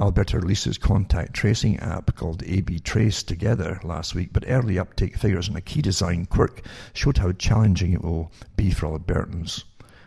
[0.00, 5.48] Alberta releases contact tracing app called AB Trace together last week, but early uptake figures
[5.48, 9.64] and a key design quirk showed how challenging it will be for Albertans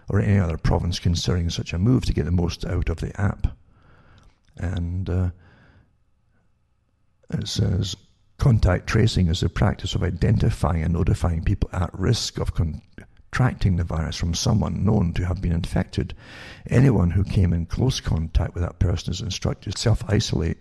[0.07, 3.19] or any other province considering such a move to get the most out of the
[3.19, 3.47] app.
[4.57, 5.29] And uh,
[7.31, 7.95] it says
[8.37, 12.81] contact tracing is the practice of identifying and notifying people at risk of con-
[13.31, 16.13] contracting the virus from someone known to have been infected.
[16.69, 20.57] Anyone who came in close contact with that person is instructed to self isolate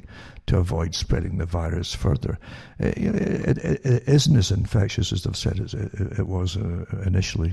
[0.47, 2.39] to avoid spreading the virus further.
[2.79, 7.53] It, it, it, it isn't as infectious as they've said it, was uh, initially.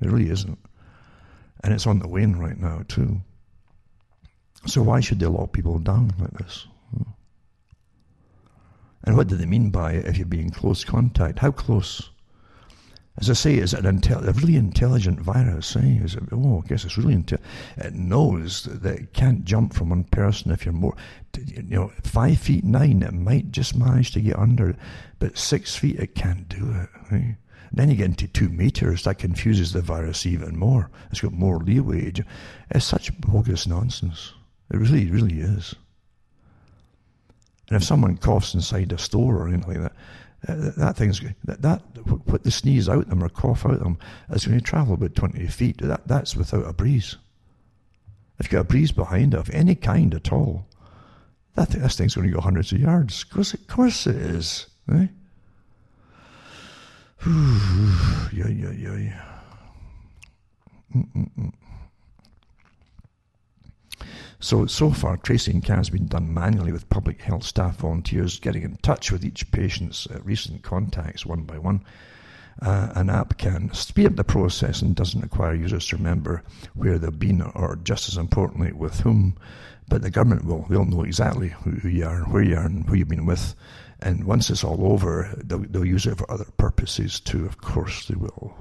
[0.00, 0.58] It really isn't.
[1.64, 3.20] And it's on the wane right now, too.
[4.66, 6.66] So why should they lock people down like this?
[9.04, 11.38] And what do they mean by if you're being close contact?
[11.38, 12.10] How close?
[13.18, 15.76] As I say, is it an intel- a really intelligent virus?
[15.76, 15.98] Eh?
[16.04, 17.50] It, oh, I guess it's really intelligent.
[17.76, 20.96] It knows that it can't jump from one person if you're more,
[21.36, 24.76] you know, five feet nine, it might just manage to get under,
[25.18, 26.88] but six feet, it can't do it.
[27.12, 27.32] Eh?
[27.72, 30.90] Then you get into two meters, that confuses the virus even more.
[31.10, 32.12] It's got more leeway.
[32.70, 34.32] It's such bogus nonsense.
[34.72, 35.74] It really, really is.
[37.68, 39.92] And if someone coughs inside a store or anything like that,
[40.42, 41.82] that thing's that, that
[42.26, 43.98] put the sneeze out them or cough out them
[44.30, 45.78] is going to travel about 20 feet.
[45.78, 47.16] That, that's without a breeze.
[48.38, 50.66] If you've got a breeze behind it, of any kind at all,
[51.56, 53.22] that this thing's going to go hundreds of yards.
[53.22, 54.66] Of course, of course it is.
[54.90, 55.06] Eh?
[58.32, 59.20] yeah, yeah, yeah.
[64.42, 68.76] So, so far, tracing has been done manually with public health staff volunteers getting in
[68.78, 71.84] touch with each patient's uh, recent contacts one by one.
[72.62, 76.42] Uh, an app can speed up the process and doesn't require users to remember
[76.74, 79.36] where they've been or, just as importantly, with whom.
[79.88, 82.64] But the government will they'll know exactly who, who you are, and where you are,
[82.64, 83.54] and who you've been with.
[84.00, 87.44] And once it's all over, they'll, they'll use it for other purposes too.
[87.44, 88.56] Of course they will.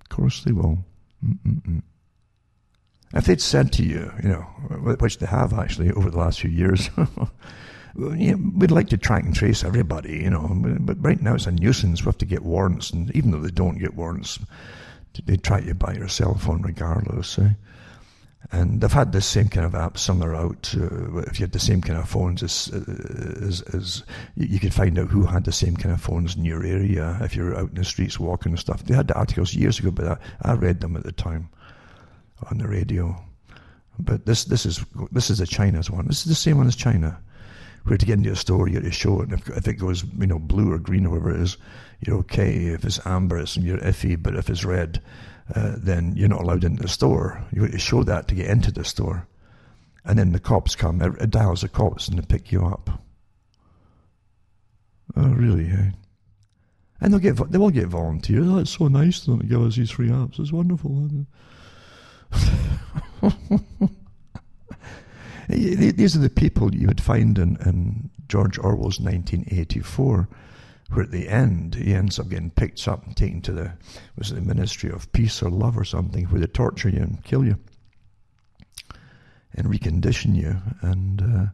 [0.00, 0.78] Of course they will.
[1.24, 1.82] Mm-mm-mm.
[3.14, 4.42] If they'd said to you, you know,
[4.98, 6.90] which they have actually over the last few years,
[7.94, 10.48] we'd like to track and trace everybody, you know,
[10.80, 12.02] but right now it's a nuisance.
[12.02, 14.40] We have to get warrants, and even though they don't get warrants,
[15.26, 17.38] they track you by your cell phone regardless.
[17.38, 17.50] Eh?
[18.50, 20.74] And they've had this same kind of app somewhere out.
[20.76, 22.68] Uh, if you had the same kind of phones as,
[23.40, 24.02] as, as,
[24.36, 27.34] you could find out who had the same kind of phones in your area if
[27.34, 28.84] you're out in the streets walking and stuff.
[28.84, 31.48] They had the articles years ago, but I, I read them at the time
[32.50, 33.16] on the radio.
[33.98, 36.06] But this this is this is the China's one.
[36.06, 37.20] This is the same one as China,
[37.84, 39.30] where to get into a store you have to show it.
[39.30, 41.56] And if, if it goes you know blue or green or whatever it is,
[42.00, 42.66] you're okay.
[42.66, 44.20] If it's amber, it's you're iffy.
[44.20, 45.00] But if it's red,
[45.54, 47.44] uh, then you're not allowed into the store.
[47.52, 49.26] You have to show that to get into the store.
[50.04, 51.00] And then the cops come.
[51.00, 52.90] It, it dials the cops and they pick you up.
[55.16, 55.70] Oh, really?
[55.70, 55.90] Eh?
[57.00, 58.46] And they'll get they will get volunteers.
[58.48, 60.38] Oh, it's so nice of them to give us these free apps.
[60.38, 61.08] It's wonderful.
[65.48, 70.28] These are the people you would find in, in George Orwell's 1984
[70.90, 73.72] where at the end he ends up getting picked up and taken to the
[74.16, 77.24] was it the Ministry of Peace or Love or something, where they torture you and
[77.24, 77.58] kill you
[79.54, 80.56] and recondition you.
[80.82, 81.46] And uh,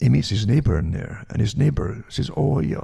[0.00, 2.78] he meets his neighbour in there, and his neighbour says, "Oh, yeah,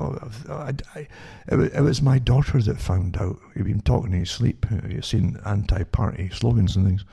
[0.49, 1.09] I, I,
[1.49, 3.39] it, was my daughter that found out.
[3.55, 4.67] He'd been talking in his sleep.
[4.89, 7.05] He'd seen anti-party slogans and things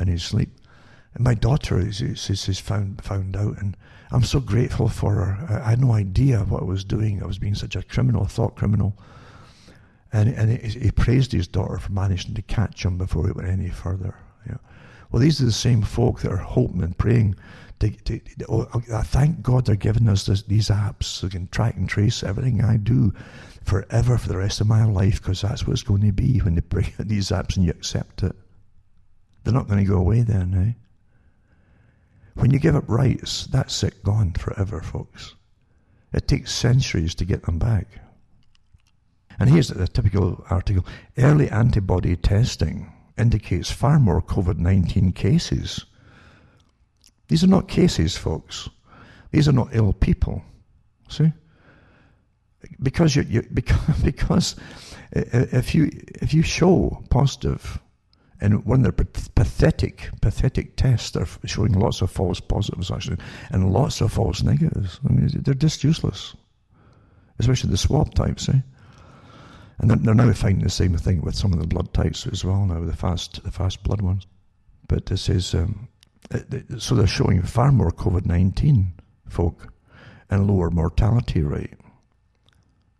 [0.00, 0.50] in his sleep."
[1.14, 3.76] And my daughter is, is, found found out, and
[4.12, 5.62] I'm so grateful for her.
[5.64, 7.22] I had no idea what I was doing.
[7.22, 8.96] I was being such a criminal, thought criminal.
[10.12, 13.48] And, and he, he praised his daughter for managing to catch him before he went
[13.48, 14.16] any further.
[14.46, 14.56] Yeah.
[15.10, 17.36] Well, these are the same folk that are hoping and praying.
[17.80, 18.64] To, to, oh,
[19.04, 22.76] thank God they're giving us this, these apps we can track and trace everything I
[22.76, 23.12] do
[23.64, 26.54] forever for the rest of my life because that's what it's going to be when
[26.54, 28.36] they bring these apps and you accept it.
[29.42, 30.80] They're not going to go away then, eh?
[32.34, 35.34] When you give up rights, that's it, gone forever, folks.
[36.12, 37.86] It takes centuries to get them back.
[39.38, 40.84] And here's a typical article
[41.16, 45.86] Early antibody testing indicates far more COVID 19 cases.
[47.30, 48.68] These are not cases, folks.
[49.30, 50.42] These are not ill people.
[51.08, 51.32] See?
[52.82, 54.56] Because you, you because, because
[55.12, 57.78] if you if you show positive
[58.40, 63.18] and one of their pathetic, pathetic tests they're showing lots of false positives actually,
[63.50, 64.98] and lots of false negatives.
[65.08, 66.34] I mean, they're just useless,
[67.38, 68.60] especially the swab types, eh?
[69.78, 72.44] And they're, they're now finding the same thing with some of the blood types as
[72.44, 74.26] well now, the fast, the fast blood ones.
[74.88, 75.86] But this is um,
[76.32, 76.38] Uh,
[76.78, 78.92] so they're showing far more COVID nineteen
[79.28, 79.72] folk
[80.28, 81.74] and lower mortality rate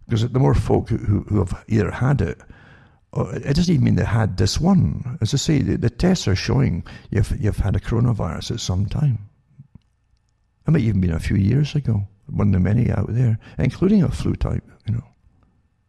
[0.06, 2.40] because the more folk who, who have either had it
[3.12, 5.18] it doesn't even mean they had this one.
[5.20, 8.86] As I say, the, the tests are showing you've, you've had a coronavirus at some
[8.86, 9.28] time.
[10.66, 14.02] It might even been a few years ago, one of the many out there, including
[14.02, 15.04] a flu type, you know.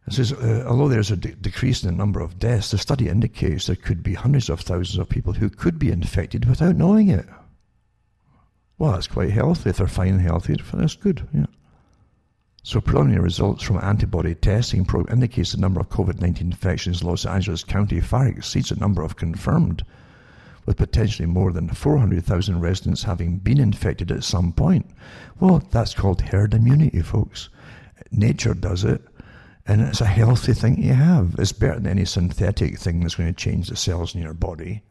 [0.06, 3.08] It says, uh, although there's a de- decrease in the number of deaths, the study
[3.08, 7.08] indicates there could be hundreds of thousands of people who could be infected without knowing
[7.08, 7.26] it.
[8.78, 9.70] Well, that's quite healthy.
[9.70, 11.46] If they're fine and healthy, that's good, yeah.
[12.64, 17.26] So preliminary results from antibody testing probe indicates the number of COVID-19 infections in Los
[17.26, 19.84] Angeles County far exceeds the number of confirmed,
[20.64, 24.86] with potentially more than 400,000 residents having been infected at some point.
[25.40, 27.48] Well, that's called herd immunity, folks.
[28.12, 29.02] Nature does it,
[29.66, 31.36] and it's a healthy thing to have.
[31.38, 34.82] It's better than any synthetic thing that's going to change the cells in your body.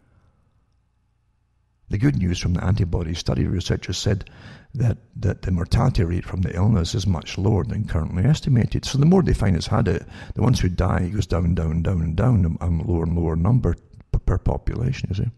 [1.89, 4.29] The good news from the antibody study researchers said
[4.73, 8.85] that, that the mortality rate from the illness is much lower than currently estimated.
[8.85, 11.83] So the more they find it's had it, the ones who die goes down, down,
[11.83, 13.75] down, and down, a lower and lower number
[14.25, 15.31] per population, you see.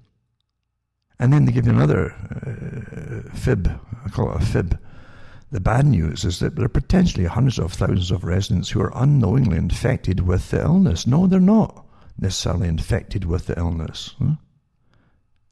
[1.19, 3.67] And then they give you another uh, fib,
[4.05, 4.77] I call it a fib.
[5.53, 8.91] The bad news is that there are potentially hundreds of thousands of residents who are
[8.95, 11.05] unknowingly infected with the illness.
[11.05, 11.85] No, they're not
[12.17, 14.15] necessarily infected with the illness.
[14.17, 14.31] Huh?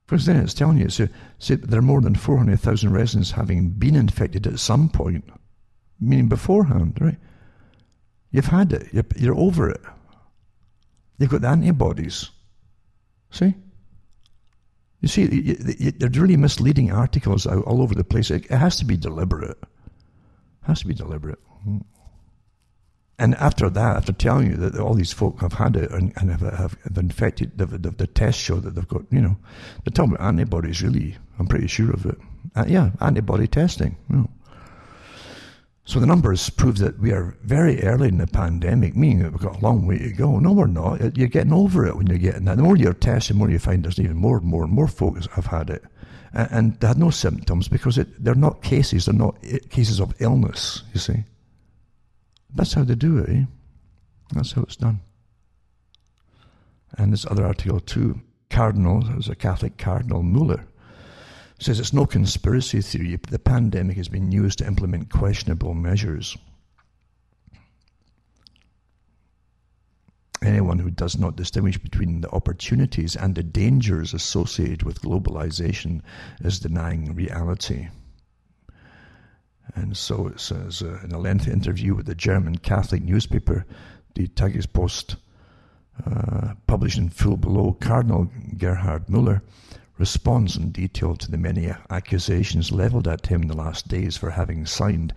[0.08, 1.08] Because it's telling you, so,
[1.38, 5.24] so there are more than 400,000 residents having been infected at some point,
[6.00, 7.18] meaning beforehand, right?
[8.32, 9.82] You've had it, you're, you're over it.
[11.20, 12.32] You've got the antibodies.
[13.30, 13.54] See?
[15.02, 18.32] You see, they're really misleading articles out all over the place.
[18.32, 19.60] It has to be deliberate.
[20.64, 21.40] Has to be deliberate.
[23.20, 26.32] And after that, after telling you that all these folk have had it and, and
[26.32, 29.38] have, have, have, infected, the, the, the tests show that they've got, you know,
[29.84, 31.18] they're talking about antibodies, really.
[31.38, 32.18] I'm pretty sure of it.
[32.56, 33.96] Uh, yeah, antibody testing.
[34.10, 34.30] You know.
[35.86, 39.42] So the numbers prove that we are very early in the pandemic, meaning that we've
[39.42, 40.40] got a long way to go.
[40.40, 41.18] No, we're not.
[41.18, 42.58] You're getting over it when you're getting that.
[42.58, 44.88] The more you're testing, the more you find there's even more and more and more
[44.88, 45.84] folks have had it.
[46.34, 49.36] And, they had no symptoms because it, they're not cases, they're not
[49.70, 51.24] cases of illness, you see.
[52.56, 53.44] That's how they do it, eh?
[54.34, 55.02] That's how it's done.
[56.98, 58.22] And this other article too.
[58.50, 60.66] Cardinal, there's a Catholic Cardinal Muller,
[61.60, 63.18] says it's no conspiracy theory.
[63.30, 66.38] The pandemic has been used to implement questionable measures.
[70.44, 76.02] Anyone who does not distinguish between the opportunities and the dangers associated with globalization
[76.40, 77.90] is denying reality.
[79.76, 83.66] And so it says uh, in a lengthy interview with the German Catholic newspaper,
[84.16, 85.16] the Tagespost,
[86.06, 89.44] uh, published in full below, Cardinal Gerhard Muller
[90.00, 94.32] responds in detail to the many accusations leveled at him in the last days for
[94.32, 95.14] having signed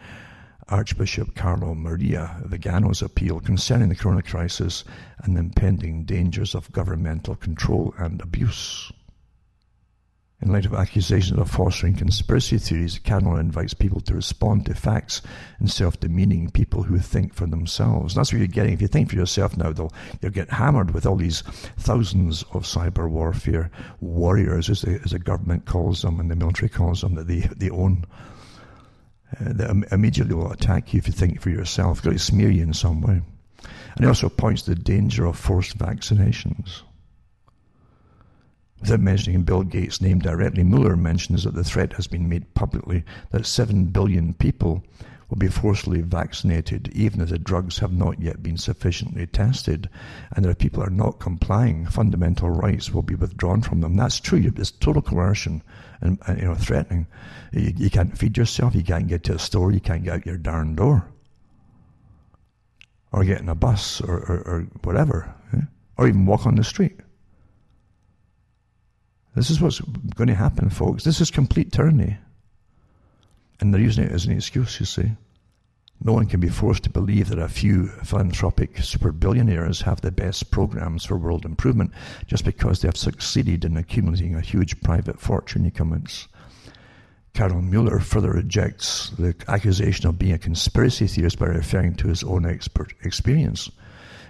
[0.69, 4.85] Archbishop Carlo Maria Vigano's appeal concerning the corona crisis
[5.23, 8.91] and the impending dangers of governmental control and abuse.
[10.45, 14.75] In light of accusations of fostering conspiracy theories, the Cardinal invites people to respond to
[14.75, 15.23] facts
[15.59, 18.13] instead of demeaning people who think for themselves.
[18.13, 18.75] And that's what you're getting.
[18.75, 21.41] If you think for yourself now, they'll, you'll get hammered with all these
[21.79, 23.71] thousands of cyber warfare
[24.01, 27.49] warriors, as the, as the government calls them and the military calls them, that they,
[27.57, 28.05] they own.
[29.41, 32.03] Uh, that immediately will attack you if you think for yourself.
[32.03, 33.23] Got to smear you in some way.
[33.97, 36.83] And he also points to the danger of forced vaccinations.
[38.81, 43.05] Without mentioning Bill Gates' name directly, Mueller mentions that the threat has been made publicly
[43.31, 44.85] that 7 billion people
[45.35, 49.91] will be forcibly vaccinated even if the drugs have not yet been sufficiently tested.
[50.37, 53.97] And if people are not complying, fundamental rights will be withdrawn from them.
[53.97, 54.53] That's true.
[54.57, 55.61] It's total coercion
[56.01, 57.09] and, and you know threatening.
[57.51, 58.77] You, you, can't feed yourself.
[58.77, 59.73] You can't get to a store.
[59.73, 61.05] You can't get out your darn door.
[63.11, 65.35] Or get in a bus or, or, or whatever.
[65.53, 65.63] Eh?
[65.99, 67.01] Or even walk on the street.
[69.35, 71.03] This is what's going to happen, folks.
[71.03, 72.19] This is complete tyranny.
[73.59, 75.11] And they're using it as an excuse, you see.
[76.03, 80.13] No one can be forced to believe that a few philanthropic super billionaires have the
[80.13, 81.93] best programs for world improvement
[82.27, 86.29] just because they have succeeded in accumulating a huge private fortune, he comments.
[87.33, 92.23] Carol Mueller further rejects the accusation of being a conspiracy theorist by referring to his
[92.23, 93.71] own expert experience.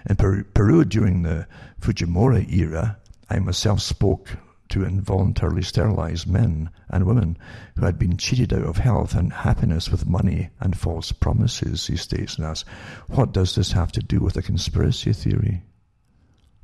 [0.09, 1.47] In Peru during the
[1.81, 2.97] Fujimori era,
[3.29, 4.37] I myself spoke
[4.69, 7.37] to involuntarily sterilize men and women
[7.77, 11.95] who had been cheated out of health and happiness with money and false promises, he
[11.95, 12.69] states and asks,
[13.07, 15.63] what does this have to do with a conspiracy theory?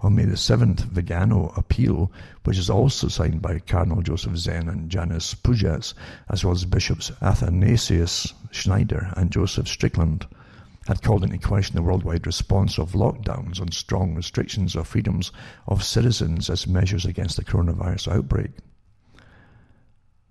[0.04, 2.12] On May the 7th, Vigano appeal,
[2.44, 5.94] which is also signed by Cardinal Joseph Zen and Janis Pujats,
[6.28, 10.26] as well as Bishops Athanasius Schneider and Joseph Strickland,
[10.88, 15.32] had called into question the worldwide response of lockdowns and strong restrictions of freedoms
[15.68, 18.52] of citizens as measures against the coronavirus outbreak.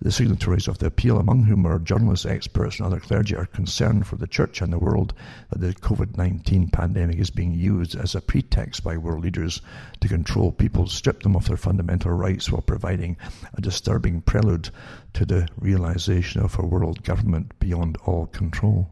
[0.02, 4.06] The signatories of the appeal, among whom are journalists, experts, and other clergy, are concerned
[4.06, 5.12] for the Church and the world
[5.50, 9.60] that the COVID 19 pandemic is being used as a pretext by world leaders
[10.00, 13.18] to control people, strip them of their fundamental rights while providing
[13.52, 14.70] a disturbing prelude
[15.12, 18.90] to the realization of a world government beyond all control.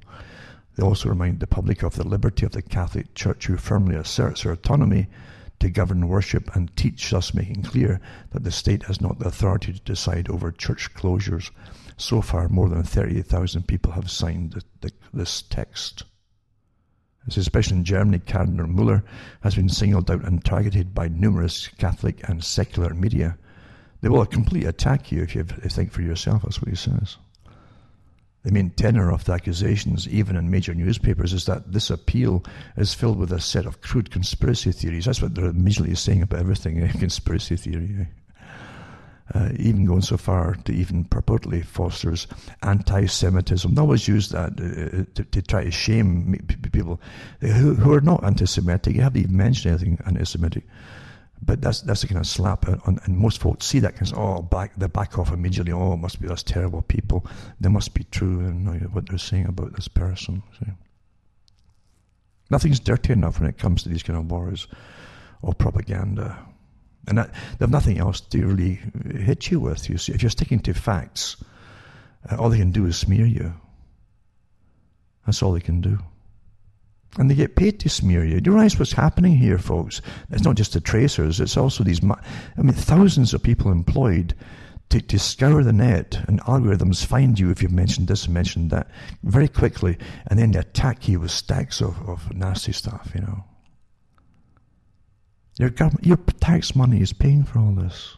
[0.78, 4.42] They also remind the public of the liberty of the Catholic Church, who firmly asserts
[4.42, 5.08] her autonomy
[5.58, 8.00] to govern worship and teach, thus making clear
[8.30, 11.50] that the state has not the authority to decide over church closures.
[11.96, 16.04] So far, more than 30,000 people have signed the, the, this text.
[17.26, 19.02] Especially in Germany, Cardinal Muller
[19.40, 23.36] has been singled out and targeted by numerous Catholic and secular media.
[24.00, 27.16] They will completely attack you if you think for yourself, that's what he says.
[28.48, 32.42] The main tenor of the accusations, even in major newspapers, is that this appeal
[32.78, 35.04] is filled with a set of crude conspiracy theories.
[35.04, 36.90] That's what they're immediately saying about everything, eh?
[36.92, 37.94] conspiracy theory.
[38.00, 38.04] Eh?
[39.34, 42.26] Uh, even going so far to even purportedly fosters
[42.62, 43.74] anti-Semitism.
[43.74, 46.38] They always use that uh, to, to, try to shame
[46.72, 46.98] people
[47.40, 48.94] who, who are not anti-Semitic.
[48.94, 50.64] You haven't even mentioned anything anti-Semitic.
[51.40, 54.42] But that's that's the kind of slap on, and most folks see that of oh
[54.42, 55.72] back they back off immediately.
[55.72, 57.26] Oh, it must be those terrible people.
[57.60, 60.42] They must be true in what they're saying about this person.
[60.58, 60.66] So,
[62.50, 64.66] nothing's dirty enough when it comes to these kind of wars
[65.40, 66.36] or propaganda,
[67.06, 69.88] and that, they have nothing else to really hit you with.
[69.88, 71.36] You see, if you're sticking to facts,
[72.30, 73.54] uh, all they can do is smear you.
[75.24, 75.98] That's all they can do.
[77.16, 78.40] And they get paid to smear you.
[78.40, 80.02] Do you realize what's happening here, folks?
[80.30, 84.34] It's not just the tracers, it's also these, I mean, thousands of people employed
[84.90, 88.70] to, to scour the net and algorithms find you if you've mentioned this and mentioned
[88.70, 88.88] that
[89.22, 93.44] very quickly, and then they attack you with stacks of, of nasty stuff, you know.
[95.58, 98.16] Your government, your tax money is paying for all this.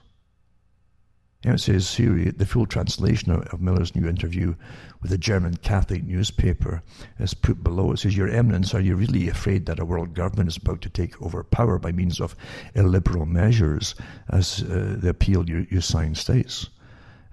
[1.43, 4.57] It says here, the full translation of Muller's new interview
[5.01, 6.83] with a German Catholic newspaper
[7.19, 7.93] is put below.
[7.93, 10.91] It says, Your Eminence, are you really afraid that a world government is about to
[10.91, 12.37] take over power by means of
[12.75, 13.95] illiberal measures,
[14.29, 16.69] as uh, the appeal you, you signed states?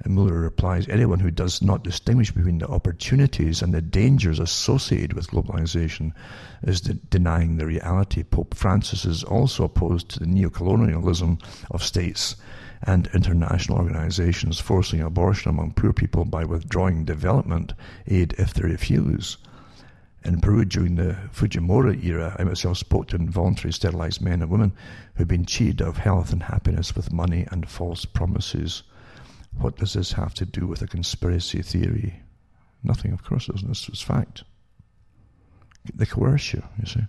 [0.05, 5.13] And Muller replies, anyone who does not distinguish between the opportunities and the dangers associated
[5.13, 6.13] with globalization
[6.63, 8.23] is de- denying the reality.
[8.23, 12.37] Pope Francis is also opposed to the neocolonialism of states
[12.83, 17.73] and international organizations forcing abortion among poor people by withdrawing development
[18.07, 19.37] aid if they refuse.
[20.23, 24.73] In Peru during the Fujimori era, I myself spoke to involuntary sterilized men and women
[25.13, 28.83] who had been cheated of health and happiness with money and false promises.
[29.53, 32.21] What does this have to do with a conspiracy theory?
[32.83, 33.67] Nothing, of course, doesn't.
[33.67, 34.43] This is fact.
[35.93, 37.05] They coerce you, you see.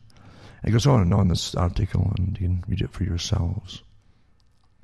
[0.65, 3.83] It goes on and on, this article, and you can read it for yourselves.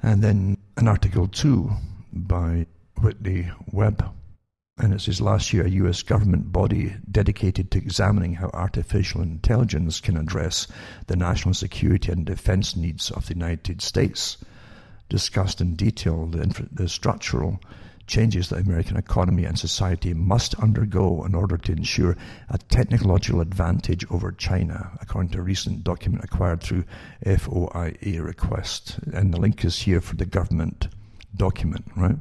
[0.04, 1.70] And then an article two
[2.12, 2.66] by
[3.00, 4.04] Whitney Webb.
[4.76, 10.02] And it says last year, a US government body dedicated to examining how artificial intelligence
[10.02, 10.66] can address
[11.06, 14.36] the national security and defense needs of the United States
[15.08, 17.58] discussed in detail the, the structural
[18.06, 22.16] changes that the American economy and society must undergo in order to ensure
[22.50, 26.84] a technological advantage over China, according to a recent document acquired through
[27.24, 28.98] FOIA request.
[29.12, 30.88] And the link is here for the government
[31.36, 32.16] document, right?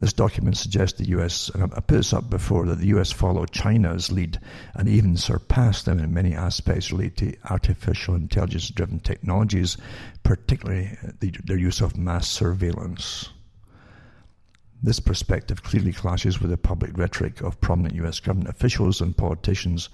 [0.00, 3.50] This document suggests the US, and I put this up before, that the US followed
[3.50, 4.38] China's lead
[4.74, 9.76] and even surpassed them in many aspects related to artificial intelligence driven technologies,
[10.22, 13.30] particularly the, their use of mass surveillance.
[14.82, 19.88] This perspective clearly clashes with the public rhetoric of prominent US government officials and politicians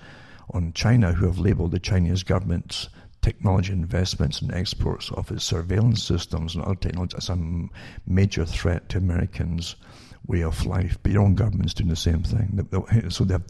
[0.51, 2.89] on China who have labeled the Chinese government's
[3.23, 7.69] technology investments and exports of its surveillance systems and other technologies as a
[8.07, 9.77] major threat to Americans'
[10.27, 10.99] way of life.
[11.03, 12.69] But your own government's doing the same thing.
[13.09, 13.47] So they have,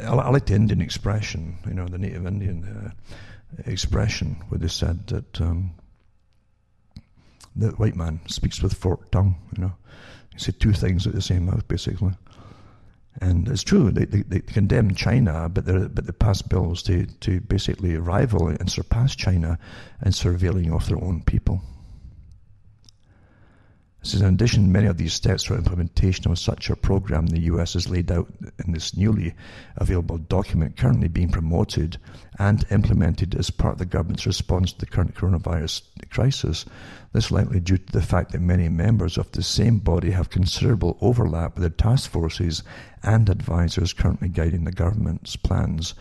[0.00, 2.90] I like the Indian expression, you know, the native Indian uh,
[3.70, 5.72] expression, where they said that um,
[7.54, 9.72] the white man speaks with forked tongue, you know.
[10.32, 12.12] He said two things at the same mouth, basically.
[13.20, 17.40] And it's true, they, they, they condemn China, but, but they pass bills to, to
[17.40, 19.58] basically rival and surpass China
[20.04, 21.62] in surveilling of their own people.
[24.04, 27.76] Says, in addition, many of these steps for implementation of such a program the US
[27.76, 28.26] is laid out
[28.64, 29.32] in this newly
[29.76, 31.98] available document currently being promoted
[32.36, 36.64] and implemented as part of the government's response to the current coronavirus crisis.
[37.12, 40.30] This is likely due to the fact that many members of the same body have
[40.30, 42.64] considerable overlap with the task forces
[43.04, 45.94] and advisors currently guiding the government's plans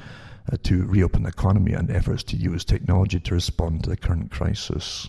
[0.51, 4.31] uh, to reopen the economy and efforts to use technology to respond to the current
[4.31, 5.07] crisis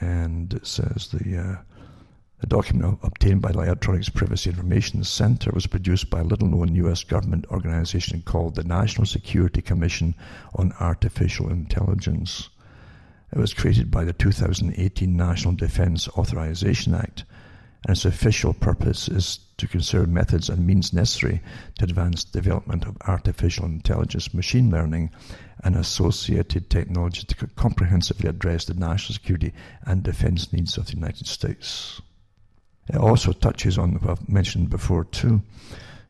[0.00, 1.56] and it says the uh,
[2.40, 6.74] the document obtained by the Electronics Privacy Information Center was produced by a little known
[6.76, 7.02] U.S.
[7.02, 10.14] government organization called the National Security Commission
[10.54, 12.48] on Artificial Intelligence.
[13.32, 17.24] It was created by the 2018 National Defense Authorization Act,
[17.86, 21.40] and its official purpose is to consider methods and means necessary
[21.78, 25.10] to advance development of artificial intelligence, machine learning,
[25.64, 31.26] and associated technology to comprehensively address the national security and defense needs of the United
[31.26, 32.00] States.
[32.88, 35.42] It also touches on what I've mentioned before too.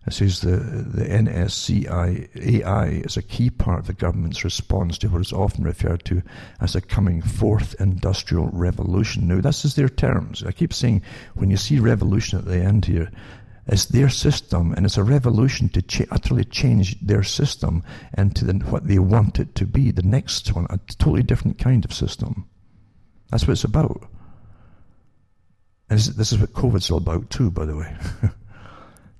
[0.09, 5.09] It says the, the NSCI AI is a key part of the government's response to
[5.09, 6.23] what is often referred to
[6.63, 9.29] as a coming fourth industrial revolution.
[9.29, 10.43] Now, this is their terms.
[10.43, 11.03] I keep saying
[11.35, 13.11] when you see revolution at the end here,
[13.67, 17.85] it's their system, and it's a revolution to cha- utterly change their system
[18.17, 19.91] into the, what they want it to be.
[19.91, 22.49] The next one, a totally different kind of system.
[23.31, 24.09] That's what it's about.
[25.91, 27.95] And this is what COVID's all about, too, by the way.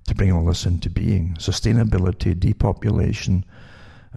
[0.09, 3.45] to bring all this into being sustainability, depopulation,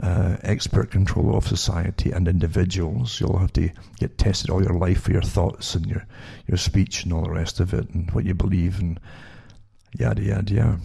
[0.01, 3.19] uh, expert control of society and individuals.
[3.19, 6.05] You'll have to get tested all your life for your thoughts and your,
[6.47, 8.99] your speech and all the rest of it and what you believe and
[9.97, 10.79] yada yada yada.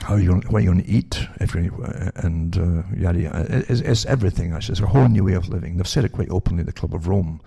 [0.00, 1.70] How you what you're going to eat, every,
[2.16, 3.64] and uh, yada yada.
[3.68, 4.52] It's, it's everything.
[4.52, 5.76] Actually, it's a whole new way of living.
[5.76, 6.62] They've said it quite openly.
[6.62, 7.40] The Club of Rome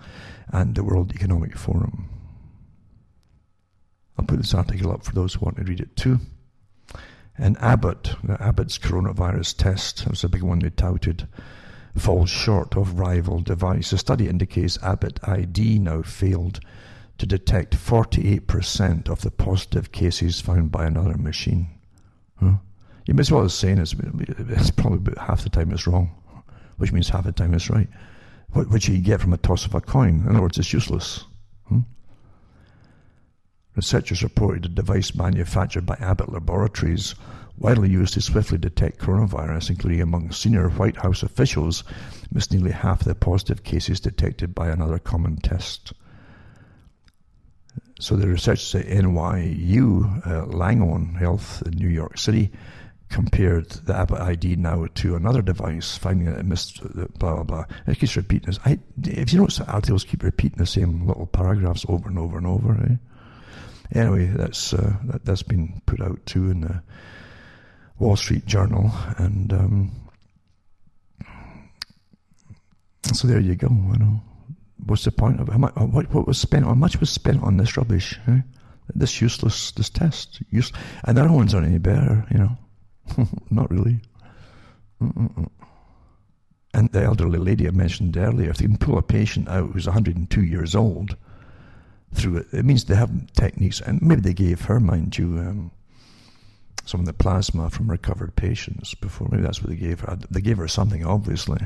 [0.48, 2.11] and the World Economic Forum.
[4.18, 6.18] I'll put this article up for those who want to read it too.
[7.38, 11.26] And Abbott, the Abbott's coronavirus test, that was a big one they touted,
[11.96, 13.92] falls short of rival device.
[13.92, 16.60] A study indicates Abbott ID now failed
[17.18, 21.68] to detect 48% of the positive cases found by another machine.
[22.36, 22.56] Huh?
[23.06, 23.94] You may as well as saying it's,
[24.38, 26.10] it's probably about half the time it's wrong,
[26.76, 27.88] which means half the time it's right,
[28.52, 30.24] which you get from a toss of a coin.
[30.26, 31.24] In other words, it's useless.
[31.68, 31.80] Huh?
[33.74, 37.14] Researchers reported a device manufactured by Abbott Laboratories,
[37.56, 41.82] widely used to swiftly detect coronavirus, including among senior White House officials,
[42.30, 45.92] missed nearly half the positive cases detected by another common test.
[47.98, 52.50] So the researchers at NYU uh, Langone Health in New York City
[53.08, 56.82] compared the Abbott ID now to another device, finding that it missed
[57.18, 57.64] blah blah blah.
[57.86, 58.58] It keeps repeating this.
[58.64, 62.46] I, if you notice, articles keep repeating the same little paragraphs over and over and
[62.46, 62.72] over.
[62.74, 62.96] Eh?
[63.94, 66.82] Anyway, that's uh, that, has been put out too in the
[67.98, 69.92] Wall Street Journal, and um,
[73.12, 73.68] so there you go.
[73.68, 74.22] You know,
[74.86, 76.64] what's the point of much, what, what was spent?
[76.64, 78.18] How much was spent on this rubbish?
[78.28, 78.40] Eh?
[78.94, 80.72] This useless, this test, use,
[81.04, 82.26] and the other ones aren't any better.
[82.30, 84.00] You know, not really.
[85.02, 85.50] Mm-mm-mm.
[86.74, 89.86] And the elderly lady I mentioned earlier, if they can pull a patient out who's
[89.86, 91.16] 102 years old
[92.12, 92.46] through it.
[92.52, 95.70] It means they have techniques, and maybe they gave her, mind you, um,
[96.84, 99.28] some of the plasma from recovered patients before.
[99.30, 100.18] Maybe that's what they gave her.
[100.30, 101.60] They gave her something, obviously.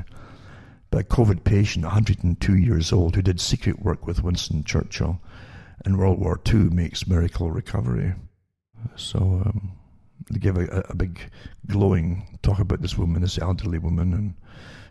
[0.90, 5.20] But a COVID patient, 102 years old, who did secret work with Winston Churchill
[5.84, 8.14] in World War II, makes miracle recovery.
[8.94, 9.72] So um,
[10.30, 11.20] they gave a, a big
[11.66, 14.34] glowing talk about this woman, this elderly woman, and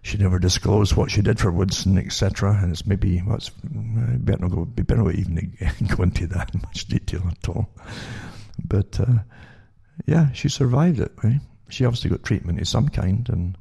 [0.06, 2.60] she never disclosed what she did for Winston, etc.
[2.62, 5.58] And it's maybe well, it's better not go, better not even
[5.96, 7.68] go into that in much detail at all.
[8.64, 9.24] But uh,
[10.06, 11.12] yeah, she survived it.
[11.24, 11.40] Right?
[11.70, 13.58] She obviously got treatment of some kind, and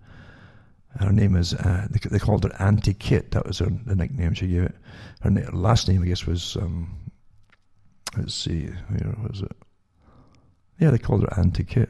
[1.00, 3.30] her name is uh, they, they, called her Auntie Kit.
[3.30, 4.76] That was her the nickname she gave it.
[5.22, 6.94] Her na- last name, I guess, was um,
[8.18, 9.56] let's see, where was it?
[10.78, 11.88] Yeah, they called her Auntie Kit.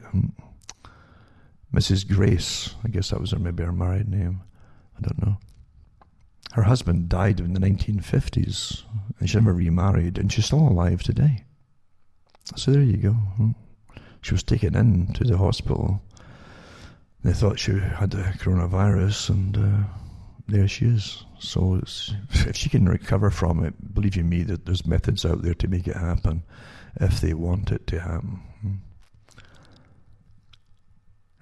[1.75, 2.07] Mrs.
[2.07, 4.41] Grace, I guess that was her maybe her married name.
[4.97, 5.37] I don't know.
[6.53, 8.83] Her husband died in the 1950s,
[9.19, 11.43] and she never remarried, and she's still alive today.
[12.55, 13.11] So there you go.
[13.11, 13.51] Hmm.
[14.21, 16.01] She was taken in to the hospital.
[17.25, 19.87] They thought she had the coronavirus, and uh,
[20.47, 21.25] there she is.
[21.39, 25.55] So if she can recover from it, believe you me, that there's methods out there
[25.55, 26.43] to make it happen
[27.01, 28.39] if they want it to happen.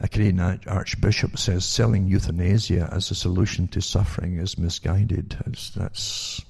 [0.04, 5.38] A Canadian archbishop says selling euthanasia as a solution to suffering is misguided.
[5.46, 6.42] That's that's,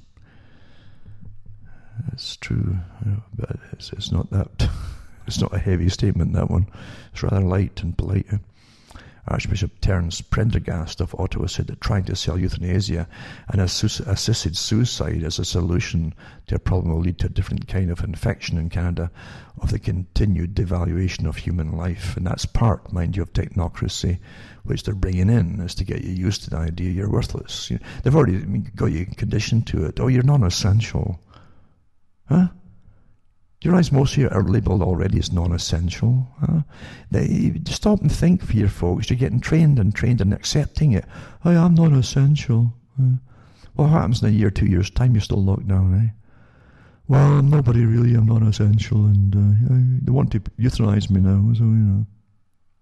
[2.09, 2.77] that's true,
[3.37, 4.69] but it's, it's not that.
[5.25, 6.33] It's not a heavy statement.
[6.33, 6.67] That one.
[7.13, 8.27] It's rather light and polite.
[9.27, 13.07] Archbishop Terence Prendergast of Ottawa said that trying to sell euthanasia
[13.47, 16.13] and assisted suicide as a solution
[16.47, 19.09] to a problem will lead to a different kind of infection in Canada
[19.61, 22.17] of the continued devaluation of human life.
[22.17, 24.19] And that's part, mind you, of technocracy,
[24.63, 27.71] which they're bringing in, is to get you used to the idea you're worthless.
[28.03, 28.39] They've already
[28.75, 29.99] got you conditioned to it.
[29.99, 31.19] Oh, you're non essential.
[32.27, 32.47] Huh?
[33.63, 36.27] Do you realize most of are labelled already as non-essential?
[36.41, 36.63] Huh?
[37.11, 39.09] They, stop and think for your folks.
[39.09, 41.05] You're getting trained and trained and accepting it.
[41.45, 42.73] I am non-essential.
[43.01, 43.19] Uh,
[43.75, 45.13] what happens in a year, two years' time?
[45.13, 46.11] You're still locked down, eh?
[47.07, 48.15] Well, I'm nobody really.
[48.15, 51.53] I'm non-essential, and uh, they want to euthanize me now.
[51.53, 52.05] So you know,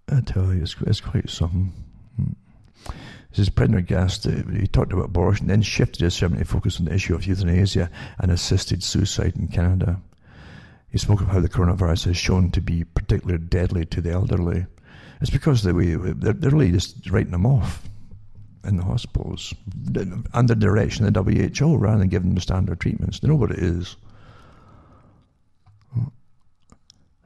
[0.09, 1.71] I tell you, it's, it's quite something.
[2.15, 2.91] Hmm.
[3.29, 4.25] This is Prendergast.
[4.25, 7.27] Uh, he talked about abortion, then shifted his sermon to focus on the issue of
[7.27, 10.01] euthanasia and assisted suicide in Canada.
[10.91, 14.65] He spoke of how the coronavirus has shown to be particularly deadly to the elderly.
[15.21, 17.89] It's because they, they're, they're really just writing them off
[18.65, 19.53] in the hospitals
[20.33, 23.19] under direction of the WHO rather than giving them standard treatments.
[23.19, 23.95] They know what it is.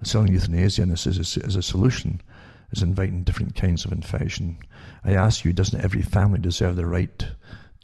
[0.04, 2.22] Selling euthanasia as a, as a solution
[2.72, 4.60] is inviting different kinds of infection.
[5.04, 7.26] I ask you, doesn't every family deserve the right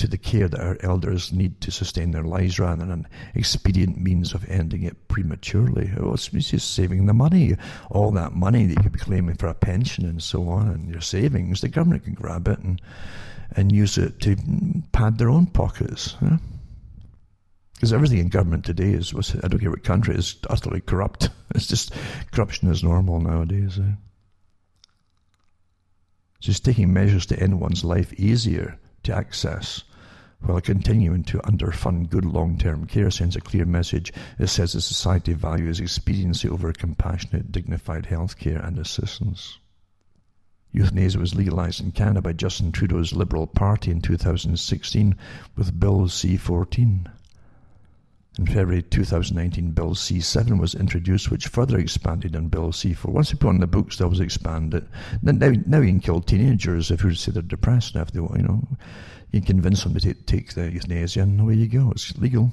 [0.01, 4.01] to the care that our elders need to sustain their lives rather than an expedient
[4.01, 5.91] means of ending it prematurely.
[5.95, 7.55] Oh, it's just saving the money.
[7.91, 10.89] All that money that you could be claiming for a pension and so on and
[10.89, 12.81] your savings, the government can grab it and,
[13.55, 14.35] and use it to
[14.91, 16.15] pad their own pockets.
[17.75, 19.13] Because everything in government today is,
[19.43, 21.29] I don't care what country, is utterly corrupt.
[21.53, 21.93] It's just
[22.31, 23.77] corruption is normal nowadays.
[23.77, 23.91] Eh?
[26.39, 29.83] Just taking measures to end one's life easier to access
[30.43, 34.11] while continuing to underfund good long-term care sends a clear message.
[34.39, 39.59] It says the society values expediency over compassionate, dignified health care and assistance.
[40.71, 45.15] Euthanasia was legalized in Canada by Justin Trudeau's Liberal Party in 2016
[45.55, 47.07] with Bill C-14.
[48.39, 53.11] In February 2019, Bill C-7 was introduced, which further expanded on Bill C-4.
[53.11, 54.87] Once you put on the books, that was expanded.
[55.21, 58.13] Now, now you can kill teenagers if you say they're depressed enough.
[58.13, 58.65] They, you know,
[59.31, 61.91] you can convince them to take, take the euthanasia, and away you go.
[61.91, 62.51] It's legal.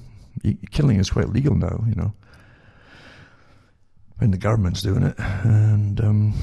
[0.71, 2.13] killing is quite legal now, you know.
[4.19, 6.35] when the government's doing it and um,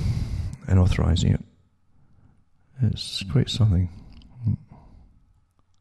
[0.67, 1.43] and authorising it.
[2.81, 3.89] It's quite something.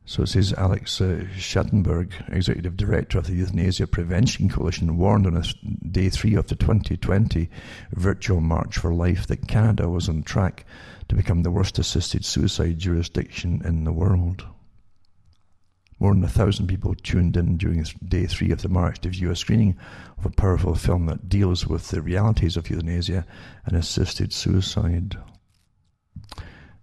[0.06, 5.42] So it says Alex uh, Schadenberg, Executive Director of the Euthanasia Prevention Coalition, warned on
[5.90, 7.48] day three of the 2020
[7.92, 10.66] Virtual March for Life that Canada was on track
[11.08, 14.44] to become the worst assisted suicide jurisdiction in the world.
[15.98, 19.30] More than a thousand people tuned in during day three of the march to view
[19.30, 19.78] a screening
[20.18, 23.24] of a powerful film that deals with the realities of euthanasia
[23.64, 25.16] and assisted suicide.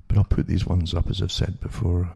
[0.07, 2.15] But I'll put these ones up as I've said before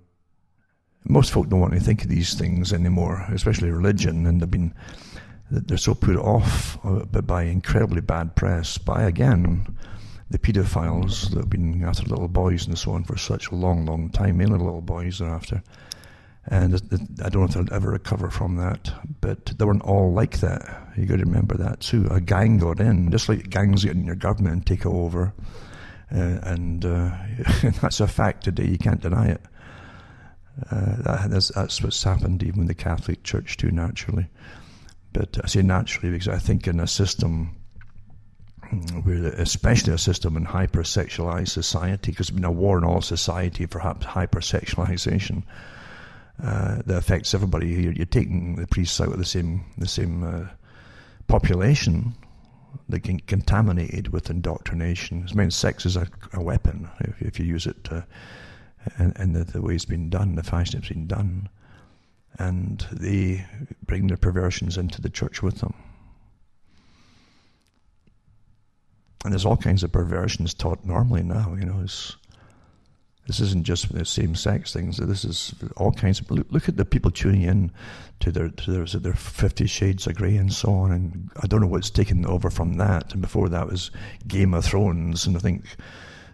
[1.05, 4.73] most folk don't want to think of these things anymore, especially religion, and they've been
[5.51, 9.77] they're so put off uh, by incredibly bad press by again
[10.29, 13.85] the paedophiles that have been after little boys and so on for such a long,
[13.85, 15.61] long time, mainly little boys are after.
[16.47, 16.75] And
[17.23, 20.91] I don't know if they'll ever recover from that, but they weren't all like that.
[20.95, 22.07] You got to remember that too.
[22.11, 25.33] A gang got in, just like gangs get in your government and take over,
[26.11, 27.11] uh, and uh,
[27.81, 28.65] that's a fact today.
[28.67, 29.41] You can't deny it.
[30.71, 34.27] Uh, that, that's, that's what's happened even with the Catholic Church too, naturally.
[35.13, 37.55] But I say naturally because I think in a system
[39.03, 43.65] where, especially a system in hypersexualized society, because there's been a war in all society
[43.65, 45.43] for hypersexualization
[46.43, 47.67] uh, that affects everybody.
[47.67, 50.47] You're, you're, taking the priests out of the same the same uh,
[51.27, 52.13] population.
[52.89, 55.27] that can contaminated with indoctrination.
[55.31, 57.83] I mean, sex is a, a weapon if, if you use it
[58.97, 61.49] and, and the, the way it's been done, the fashion it's been done.
[62.37, 63.45] And they
[63.85, 65.73] bring their perversions into the church with them.
[69.23, 71.79] And there's all kinds of perversions taught normally now, you know.
[71.81, 72.15] It's,
[73.25, 74.97] this isn't just the same sex things.
[74.97, 76.29] This is all kinds of.
[76.29, 77.71] Look, at the people tuning in
[78.19, 80.91] to their to their, their Fifty Shades of Grey and so on.
[80.91, 83.13] And I don't know what's taken over from that.
[83.13, 83.89] And before that was
[84.27, 85.63] Game of Thrones, and I think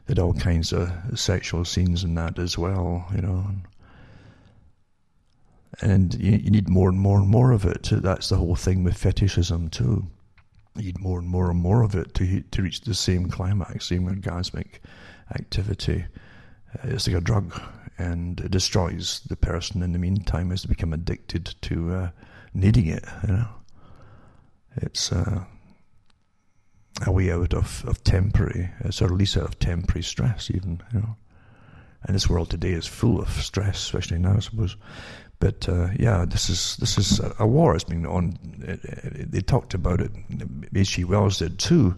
[0.08, 3.46] had all kinds of sexual scenes in that as well, you know.
[5.82, 7.90] And you, you need more and more and more of it.
[7.92, 10.08] That's the whole thing with fetishism too.
[10.76, 13.88] You need more and more and more of it to to reach the same climax,
[13.88, 14.80] same orgasmic
[15.34, 16.06] activity.
[16.74, 17.60] Uh, it's like a drug,
[17.98, 22.10] and it destroys the person in the meantime as they become addicted to uh,
[22.54, 23.06] needing it.
[23.28, 23.48] You know,
[24.78, 25.44] it's uh,
[27.06, 31.00] a way out of, of temporary, it's a release out of temporary stress, even, you
[31.00, 31.16] know.
[32.04, 34.76] And this world today is full of stress, especially now, I suppose.
[35.40, 38.38] But uh, yeah, this is this is a, a war that's been on.
[38.60, 40.12] they talked about it.
[40.76, 41.04] H.G.
[41.04, 41.96] Wells did too,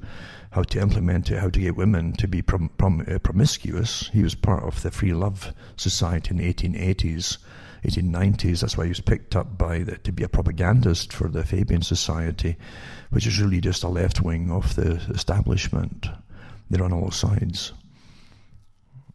[0.52, 4.10] how to implement it, how to get women to be prom, prom, uh, promiscuous.
[4.14, 7.38] He was part of the Free Love Society in the 1880s
[7.84, 8.62] 1890s.
[8.62, 11.82] That's why he was picked up by the, to be a propagandist for the Fabian
[11.82, 12.58] Society,
[13.10, 16.08] which is really just a left wing of the establishment.
[16.70, 17.74] They're on all sides.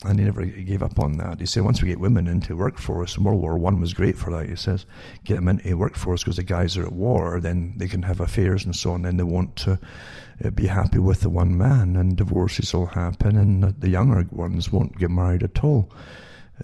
[0.05, 1.41] And he never gave up on that.
[1.41, 4.49] He said, once we get women into workforce, World War One was great for that.
[4.49, 4.87] He says,
[5.25, 8.65] get them into workforce because the guys are at war, then they can have affairs
[8.65, 9.81] and so on, and they want to
[10.45, 14.71] uh, be happy with the one man, and divorces will happen, and the younger ones
[14.71, 15.91] won't get married at all.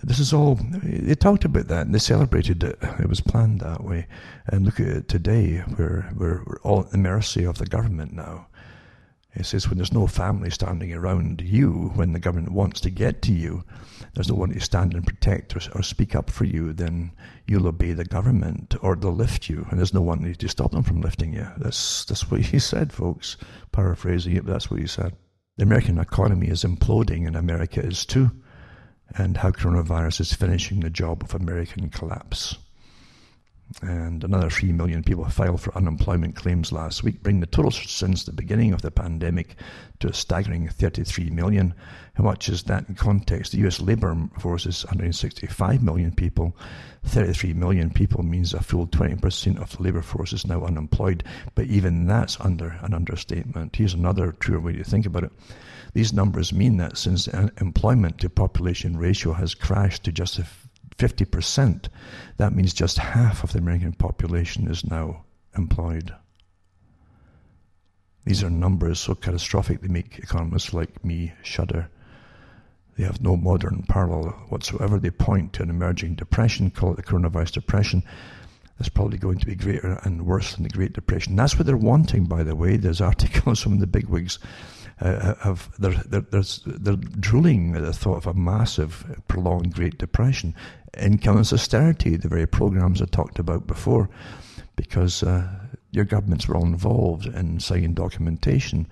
[0.03, 2.79] This is all, they talked about that and they celebrated it.
[2.99, 4.07] It was planned that way.
[4.47, 8.13] And look at it today, we're, we're, we're all at the mercy of the government
[8.13, 8.49] now.
[9.35, 13.21] It says when there's no family standing around you, when the government wants to get
[13.23, 13.65] to you,
[14.15, 17.11] there's no one to stand and protect or, or speak up for you, then
[17.47, 20.85] you'll obey the government or they'll lift you, and there's no one to stop them
[20.85, 21.47] from lifting you.
[21.57, 23.37] That's, that's what he said, folks.
[23.73, 25.17] Paraphrasing it, but that's what he said.
[25.57, 28.31] The American economy is imploding, and America is too
[29.17, 32.57] and how coronavirus is finishing the job of American collapse.
[33.83, 38.25] And another 3 million people filed for unemployment claims last week, bringing the total since
[38.25, 39.57] the beginning of the pandemic
[40.01, 41.75] to a staggering 33 million.
[42.15, 43.53] How much is that in context?
[43.53, 46.57] The US labour force is 165 million people.
[47.05, 51.67] 33 million people means a full 20% of the labour force is now unemployed, but
[51.67, 53.75] even that's under an understatement.
[53.75, 55.33] Here's another truer way to think about it.
[55.95, 60.41] These numbers mean that since the employment to population ratio has crashed to just
[60.99, 61.89] 50%,
[62.37, 65.25] that means just half of the American population is now
[65.57, 66.13] employed.
[68.25, 71.89] These are numbers so catastrophic they make economists like me shudder.
[72.99, 74.99] They have no modern parallel whatsoever.
[74.99, 78.03] They point to an emerging depression, call it the coronavirus depression.
[78.79, 81.37] That's probably going to be greater and worse than the Great Depression.
[81.37, 82.77] That's what they're wanting, by the way.
[82.77, 84.41] There's articles from the bigwigs
[85.01, 90.55] uh, have they're, they're, they're drooling at the thought of a massive, prolonged Great Depression,
[90.99, 94.09] income and austerity, the very programs I talked about before,
[94.77, 95.49] because uh,
[95.91, 98.87] your governments were all involved in signing documentation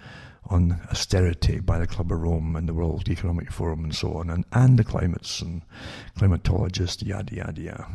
[0.47, 4.29] on austerity by the Club of Rome and the World Economic Forum and so on,
[4.29, 5.63] and, and the climates and
[6.19, 7.87] climatologists, yada, yada, yada.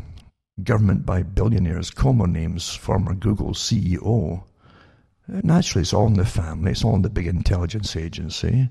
[0.63, 4.43] Government by billionaires, Cuomo names former Google CEO.
[5.27, 8.69] Naturally, it's all in the family, it's all in the big intelligence agency.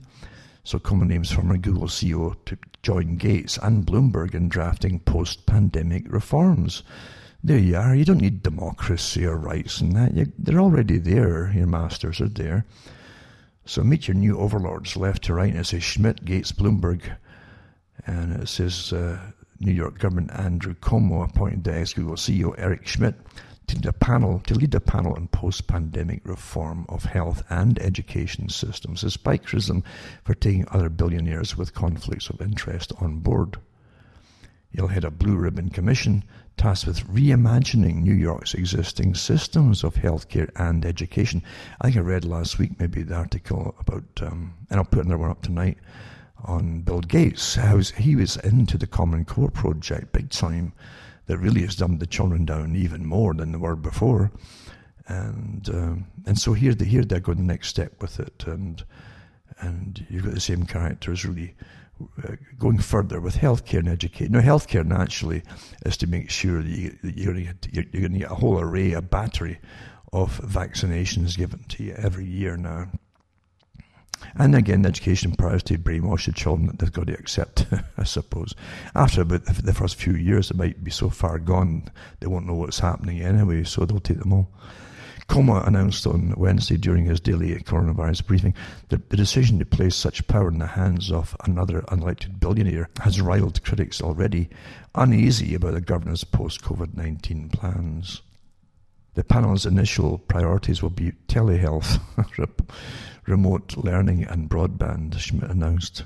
[0.65, 6.83] So Cuomo names a Google CEO to join Gates and Bloomberg in drafting post-pandemic reforms.
[7.44, 7.94] There you are.
[7.94, 10.15] You don't need democracy or rights and that.
[10.15, 11.52] You, they're already there.
[11.55, 12.65] Your masters are there.
[13.65, 15.51] So meet your new overlords left to right.
[15.51, 17.02] And it says Schmidt, Gates, Bloomberg.
[18.07, 19.20] And it says uh,
[19.60, 23.15] New York government Andrew Cuomo appointed the ex-Google CEO Eric Schmidt
[23.67, 28.49] to lead a panel to lead a panel on post-pandemic reform of health and education
[28.49, 29.83] systems, despite criticism
[30.25, 33.59] for taking other billionaires with conflicts of interest on board.
[34.70, 36.23] He'll head a blue ribbon commission
[36.57, 41.43] tasked with reimagining New York's existing systems of healthcare and education.
[41.81, 45.19] I think I read last week maybe the article about, um, and I'll put another
[45.19, 45.78] one up tonight
[46.45, 50.73] on Bill Gates, how he was into the Common Core project big time,
[51.27, 54.31] that really has dumbed the children down even more than they were before.
[55.09, 58.85] And um, and so here, they, here they're going the next step with it, and
[59.61, 61.55] and you've got the same characters really
[62.25, 64.33] uh, going further with healthcare and education.
[64.33, 65.43] Now, healthcare naturally
[65.85, 68.59] is to make sure that, you're going to you, are going to get a whole
[68.59, 69.59] array, a battery
[70.13, 72.91] of vaccinations given to you every year now.
[74.39, 77.67] And again, the education priors to brainwash the children that they've got to accept,
[77.99, 78.55] I suppose.
[78.95, 81.91] After about the first few years, they might be so far gone,
[82.21, 84.51] they won't know what's happening anyway, so they'll take them all.
[85.29, 88.55] Cuomo announced on Wednesday during his daily coronavirus briefing
[88.91, 93.21] that the decision to place such power in the hands of another unelected billionaire has
[93.21, 94.49] riled critics already
[94.95, 98.23] uneasy about the governor's post COVID 19 plans.
[99.15, 102.01] The panel's initial priorities will be telehealth,
[103.27, 106.05] remote learning, and broadband, Schmidt announced.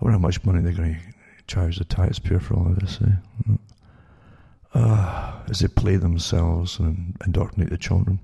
[0.00, 1.00] I wonder how much money they're going to
[1.46, 2.98] charge the taxpayer for all of this.
[3.02, 3.54] Eh?
[4.74, 8.20] Uh, as they play themselves and indoctrinate the children.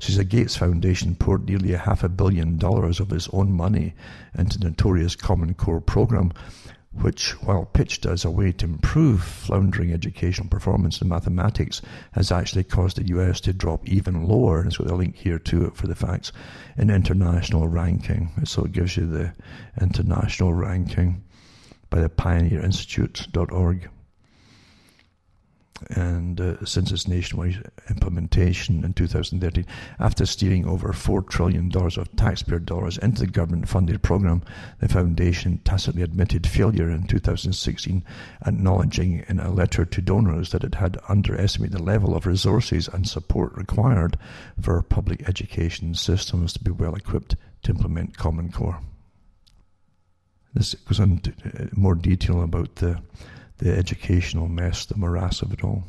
[0.00, 3.94] Says the Gates Foundation poured nearly a half a billion dollars of its own money
[4.36, 6.32] into the notorious Common Core program,
[7.02, 12.64] which, while pitched as a way to improve floundering educational performance in mathematics, has actually
[12.64, 14.60] caused the US to drop even lower.
[14.60, 16.32] And so the link here to it for the facts
[16.76, 18.30] in international ranking.
[18.44, 19.32] So it gives you the
[19.80, 21.22] international ranking
[21.90, 23.88] by the pioneerinstitute.org
[25.90, 29.66] and uh, since its nationwide implementation in 2013,
[29.98, 34.42] after steering over $4 trillion of taxpayer dollars into the government funded program,
[34.80, 38.04] the foundation tacitly admitted failure in 2016,
[38.46, 43.08] acknowledging in a letter to donors that it had underestimated the level of resources and
[43.08, 44.18] support required
[44.60, 48.80] for public education systems to be well equipped to implement Common Core.
[50.54, 53.02] This goes into uh, more detail about the
[53.58, 55.84] the educational mess, the morass of it all.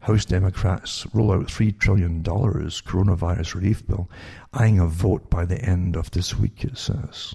[0.00, 4.08] House Democrats roll out $3 trillion coronavirus relief bill,
[4.52, 7.34] eyeing a vote by the end of this week, it says.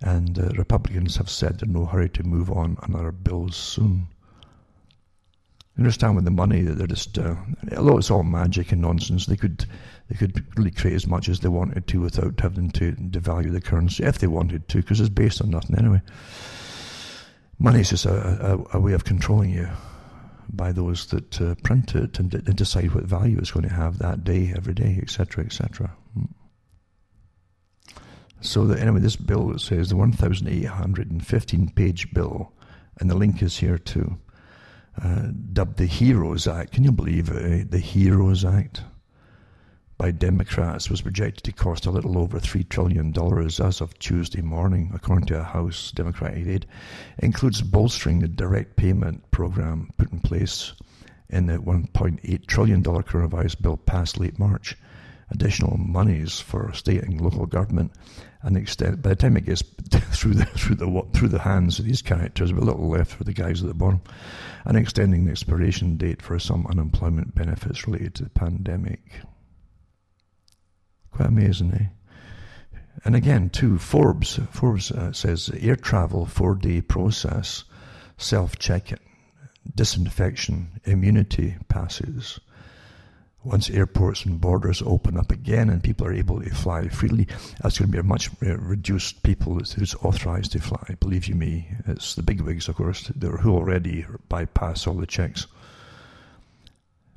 [0.00, 4.08] And uh, Republicans have said they're in no hurry to move on other bills soon.
[5.76, 7.36] You understand with the money that they're just, uh,
[7.76, 9.64] although it's all magic and nonsense, they could
[10.08, 13.60] they could really create as much as they wanted to without having to devalue the
[13.60, 16.02] currency if they wanted to, because it's based on nothing anyway.
[17.62, 19.68] Money is just a, a, a way of controlling you
[20.52, 23.98] by those that uh, print it and, and, decide what value it's going to have
[23.98, 25.94] that day, every day, etc., etc.
[28.40, 32.52] So that anyway, this bill says the 1,815 page bill,
[32.98, 34.18] and the link is here too,
[35.00, 36.72] uh, dubbed the Heroes Act.
[36.72, 37.70] Can you believe it?
[37.70, 38.82] The Heroes Act
[40.02, 43.14] by Democrats was projected to cost a little over $3 trillion
[43.64, 46.66] as of Tuesday morning, according to a House Democratic aid.
[47.18, 50.72] It includes bolstering the direct payment program put in place
[51.28, 54.76] in the $1.8 trillion coronavirus bill passed late March,
[55.30, 57.92] additional monies for state and local government,
[58.42, 59.62] and extend, by the time it gets
[60.10, 63.32] through the, through, the, through the hands of these characters, a little left for the
[63.32, 64.00] guys at the bottom,
[64.64, 69.00] and extending the expiration date for some unemployment benefits related to the pandemic.
[71.12, 71.86] Quite amazing, eh?
[73.04, 77.64] And again, too, Forbes Forbes uh, says air travel four day process,
[78.16, 78.98] self check-in,
[79.74, 82.40] disinfection, immunity passes.
[83.44, 87.26] Once airports and borders open up again and people are able to fly freely,
[87.60, 90.96] that's going to be a much uh, reduced people who's authorised to fly.
[91.00, 93.10] Believe you me, it's the bigwigs, of course,
[93.40, 95.48] who already bypass all the checks.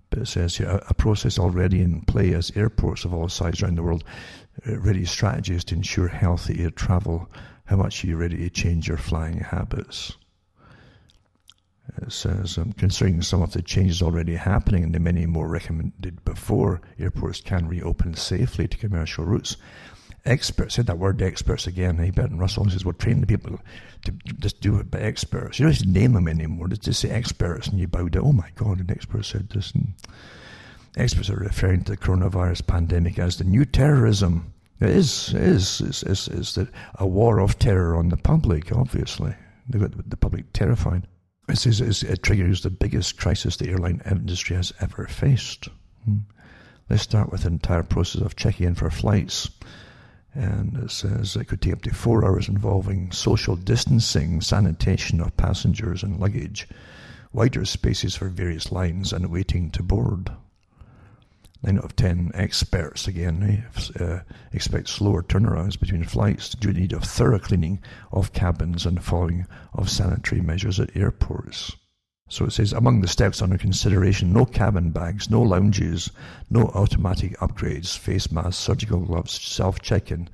[0.09, 3.63] But it says here a, a process already in play as airports of all sizes
[3.63, 4.03] around the world
[4.67, 7.29] uh, ready strategies to ensure healthy air travel.
[7.65, 10.13] How much are you ready to change your flying habits?
[12.01, 16.23] It says, um, considering some of the changes already happening and the many more recommended
[16.25, 19.57] before, airports can reopen safely to commercial routes.
[20.25, 23.59] Experts, said that word experts again, hey, Bertrand Russell says, we're training the people
[24.05, 25.59] to just do it by experts.
[25.59, 28.23] You don't just name them anymore, just say experts and you bow down.
[28.25, 29.71] Oh my God, an expert said this.
[29.71, 29.93] And
[30.97, 34.51] experts are referring to the coronavirus pandemic as the new terrorism.
[34.79, 38.75] It is, it is, is, is, is that a war of terror on the public,
[38.75, 39.35] obviously.
[39.69, 41.07] They've got the public terrified.
[41.47, 45.69] It says it triggers the biggest crisis the airline industry has ever faced.
[46.03, 46.17] Hmm.
[46.89, 49.49] Let's start with the entire process of checking in for flights.
[50.35, 55.37] And it says it could take up to four hours involving social distancing, sanitation of
[55.37, 56.67] passengers and luggage,
[57.31, 60.29] wider spaces for various lines, and waiting to board.
[61.63, 63.63] Nine out of ten experts, again,
[63.97, 64.19] eh, uh,
[64.51, 67.81] expect slower turnarounds between flights due to the need of thorough cleaning
[68.11, 71.75] of cabins and following of sanitary measures at airports.
[72.27, 76.09] So it says, among the steps under consideration, no cabin bags, no lounges,
[76.49, 80.27] no automatic upgrades, face masks, surgical gloves, self check-in,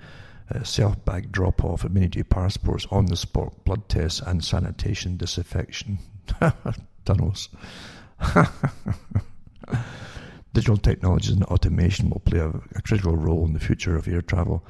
[0.55, 5.99] uh, self-bag drop-off, immunity passports, on-the-spot blood tests, and sanitation disinfection.
[7.05, 7.49] Tunnels.
[10.53, 14.21] Digital technologies and automation will play a, a, critical role in the future of air
[14.21, 14.63] travel.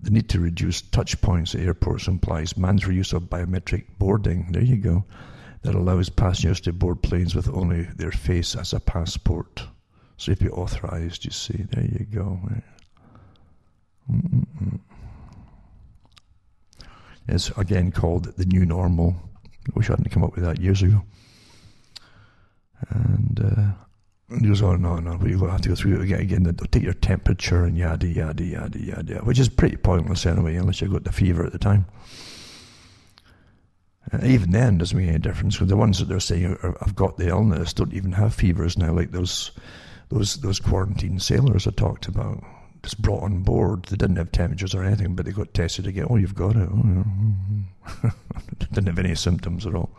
[0.00, 4.50] The need to reduce touch points at airports implies mandatory use of biometric boarding.
[4.50, 5.04] There you go.
[5.62, 9.62] That allows passengers to board planes with only their face as a passport.
[10.16, 12.40] So if you're authorized, you see, there you go.
[14.10, 14.80] Mm-mm-mm.
[17.28, 19.16] It's again called the new normal.
[19.46, 21.02] I wish I hadn't come up with that years ago.
[22.88, 25.18] And uh, it goes on and on and on.
[25.18, 26.20] But you have to go through it again.
[26.20, 30.56] Again, they'll take your temperature and yada, yada, yada, yada, which is pretty pointless anyway,
[30.56, 31.86] unless you've got the fever at the time.
[34.22, 37.28] Even then, doesn't make any difference because the ones that they're saying have got the
[37.28, 39.52] illness don't even have fevers now, like those
[40.08, 42.42] those those quarantine sailors I talked about.
[42.82, 43.84] Just brought on board.
[43.84, 46.06] They didn't have temperatures or anything, but they got tested again.
[46.08, 46.68] Oh, you've got it.
[46.72, 47.04] Oh,
[48.02, 48.10] yeah.
[48.72, 49.90] didn't have any symptoms at all.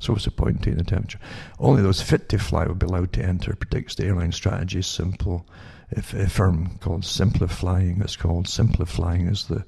[0.00, 1.20] So what's the point in taking the temperature?
[1.58, 4.82] Only those fit to fly will be allowed to enter, predicts the airline strategy.
[4.82, 5.46] Simple,
[5.90, 9.64] if a firm called SimpliFlying, it's called SimpliFlying is the,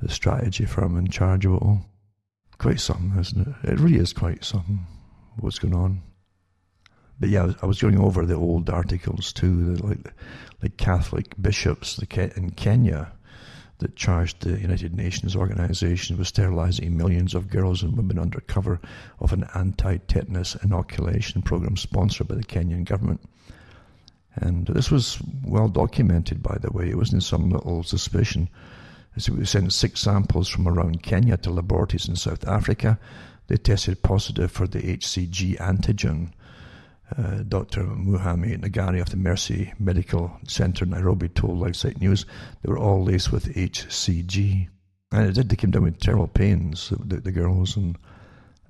[0.00, 1.84] the strategy firm in charge of it all.
[2.58, 3.72] Quite something, isn't it?
[3.72, 4.86] It really is quite something,
[5.38, 6.02] what's going on.
[7.18, 10.12] But yeah, I was going over the old articles too, like
[10.62, 13.12] like Catholic bishops in Kenya
[13.78, 18.80] that charged the United Nations organization with sterilizing millions of girls and women under cover
[19.20, 23.20] of an anti tetanus inoculation program sponsored by the Kenyan government.
[24.36, 26.88] And this was well documented, by the way.
[26.88, 28.48] It wasn't some little suspicion.
[29.18, 32.98] So we sent six samples from around Kenya to laboratories in South Africa.
[33.46, 36.32] They tested positive for the HCG antigen,
[37.16, 37.84] uh, Dr.
[37.84, 42.26] Wahome Ngare of the Mercy Medical Center in Nairobi told LifeSite News
[42.62, 44.68] they were all laced with HCG.
[45.12, 47.96] And it did, they came down with terrible pains, the, the girls, and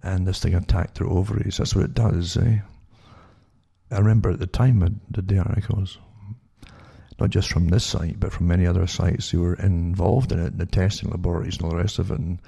[0.02, 1.56] and this thing attacked their ovaries.
[1.56, 2.58] That's what it does, eh?
[3.90, 5.98] I remember at the time I did the articles,
[7.18, 10.58] not just from this site, but from many other sites who were involved in it,
[10.58, 12.18] the testing laboratories and all the rest of it.
[12.18, 12.38] And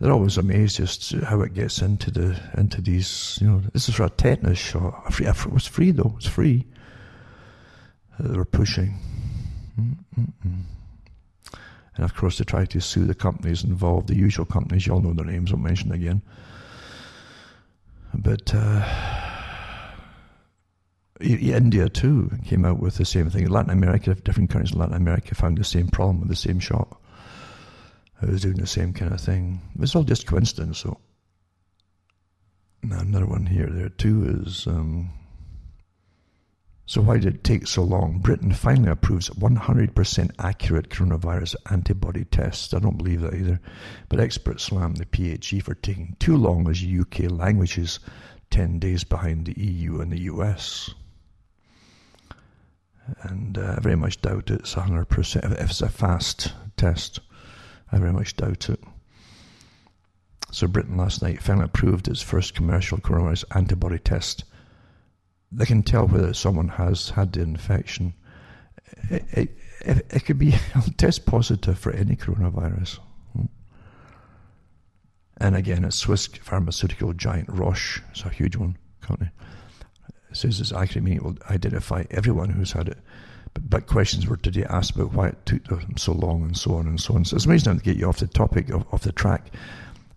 [0.00, 3.38] they're always amazed just how it gets into the into these.
[3.40, 5.20] You know, this is for a tetanus shot.
[5.20, 6.14] It was free though.
[6.16, 6.66] It's free.
[8.18, 8.98] Uh, they were pushing,
[9.78, 10.62] Mm-mm-mm.
[11.96, 14.08] and of course they tried to sue the companies involved.
[14.08, 15.50] The usual companies, you all know their names.
[15.50, 16.22] I won't mention again.
[18.14, 18.88] But uh,
[21.20, 23.48] India too came out with the same thing.
[23.48, 27.00] Latin America, different countries in Latin America found the same problem with the same shot.
[28.20, 29.60] I was doing the same kind of thing.
[29.78, 30.78] It's all just coincidence.
[30.78, 30.98] So,
[32.82, 33.68] now another one here.
[33.70, 34.66] There too is.
[34.66, 35.10] Um,
[36.86, 38.18] so why did it take so long?
[38.18, 42.74] Britain finally approves 100% accurate coronavirus antibody tests.
[42.74, 43.60] I don't believe that either.
[44.08, 48.00] But experts slam the PHE for taking too long as UK languages
[48.50, 50.90] 10 days behind the EU and the US.
[53.22, 55.52] And uh, I very much doubt it's 100%.
[55.60, 57.20] If it's a fast test,
[57.92, 58.80] I very much doubt it.
[60.50, 64.44] So Britain last night finally approved its first commercial coronavirus antibody test.
[65.50, 68.14] They can tell whether someone has had the infection.
[69.10, 70.54] It, it, it, could be
[70.96, 73.00] test positive for any coronavirus.
[75.38, 78.00] And again, it's Swiss pharmaceutical giant Roche.
[78.12, 79.30] It's a huge one company.
[80.34, 82.98] Says accurate meaning it will identify everyone who's had it.
[83.54, 86.74] But, but questions were today asked about why it took them so long and so
[86.74, 87.24] on and so on.
[87.24, 89.52] So it's amazing to get you off the topic, of, off the track,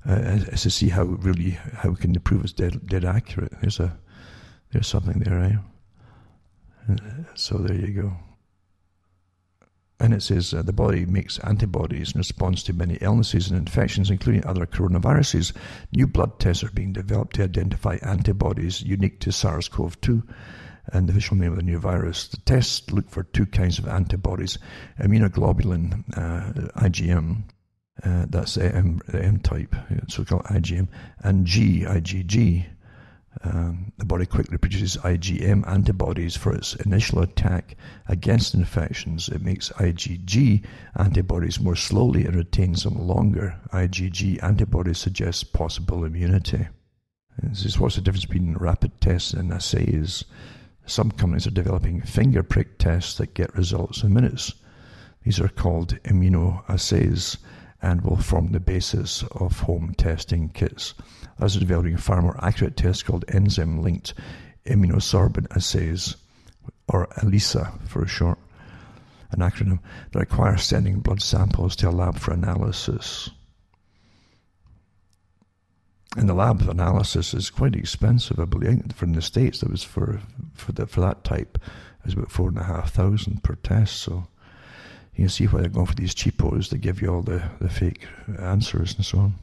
[0.07, 3.53] uh, as to see how really, how we can the prove it's dead, dead accurate.
[3.61, 3.97] There's a,
[4.71, 5.39] there's something there,
[6.89, 6.95] eh?
[7.35, 8.13] So there you go.
[9.99, 14.11] And it says uh, the body makes antibodies in response to many illnesses and infections,
[14.11, 15.53] including other coronaviruses.
[15.91, 20.23] New blood tests are being developed to identify antibodies unique to SARS CoV 2
[20.93, 22.27] and the official name of the new virus.
[22.27, 24.57] The tests look for two kinds of antibodies
[24.99, 27.43] immunoglobulin, uh, IgM,
[28.03, 29.75] uh, that's the M, M type,
[30.07, 30.87] so called IgM,
[31.19, 32.65] and G, IgG.
[33.43, 37.75] Um, the body quickly produces IgM antibodies for its initial attack
[38.07, 39.29] against infections.
[39.29, 43.59] It makes IgG antibodies more slowly and retains them longer.
[43.71, 46.67] IgG antibodies suggest possible immunity.
[47.43, 50.25] This is what's the difference between rapid tests and assays.
[50.87, 54.53] Some companies are developing finger prick tests that get results in minutes.
[55.23, 57.37] These are called immunoassays
[57.81, 60.95] and will form the basis of home testing kits.
[61.39, 64.13] Are developing a far more accurate test called enzyme linked
[64.65, 66.15] immunosorbent assays,
[66.87, 68.39] or ELISA for short,
[69.31, 69.79] an acronym
[70.11, 73.29] that requires sending blood samples to a lab for analysis.
[76.15, 78.91] And the lab analysis is quite expensive, I believe.
[78.95, 80.21] From the States, that was for
[80.55, 81.59] for, the, for that type,
[81.99, 83.97] it was about four and a half thousand per test.
[83.97, 84.27] So
[85.13, 87.69] you can see why they're going for these cheapos that give you all the, the
[87.69, 88.07] fake
[88.39, 89.35] answers and so on.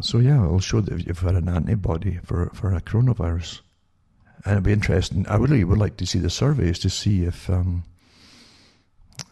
[0.00, 3.60] So yeah, it'll show that if you've had an antibody for, for a coronavirus.
[4.44, 5.26] And it'd be interesting.
[5.28, 7.84] I really would like to see the surveys to see if um,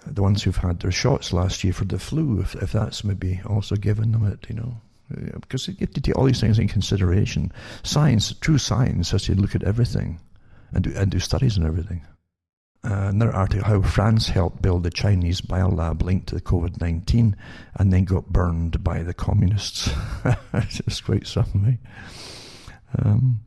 [0.07, 3.41] the ones who've had their shots last year for the flu, if, if that's maybe
[3.45, 4.77] also given them it, you know.
[5.41, 7.53] Because you have to take all these things in consideration.
[7.83, 10.19] Science, true science, has to look at everything
[10.73, 12.03] and do, and do studies and everything.
[12.85, 17.37] Uh, another article how France helped build the Chinese biolab linked to COVID 19
[17.77, 19.89] and then got burned by the communists.
[20.53, 21.79] it's quite something.
[22.99, 23.41] Um,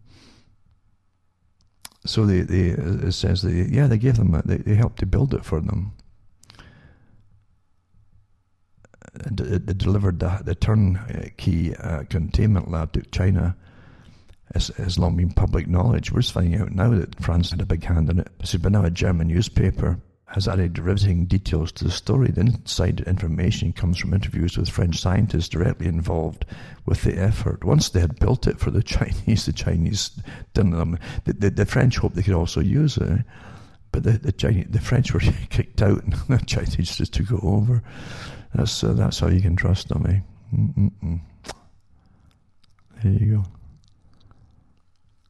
[2.05, 5.33] so they, they, it says they, yeah, they gave them, they, they helped to build
[5.33, 5.91] it for them.
[9.31, 13.57] They delivered the, the turnkey uh, containment lab to China
[14.53, 16.11] has, has long been public knowledge.
[16.11, 18.29] We're just finding out now that France had a big hand in it.
[18.61, 22.29] But now a German newspaper has added riveting details to the story.
[22.29, 26.45] The inside information comes from interviews with French scientists directly involved
[26.85, 27.63] with the effort.
[27.63, 30.11] Once they had built it for the Chinese, the Chinese
[30.53, 30.73] didn't.
[30.73, 33.19] Um, the, the, the French hoped they could also use it,
[33.91, 37.43] but the the, Chinese, the French were kicked out, and the Chinese just took it
[37.43, 37.83] over.
[38.53, 40.19] That's uh, that's how you can trust them, eh?
[43.03, 43.54] There you go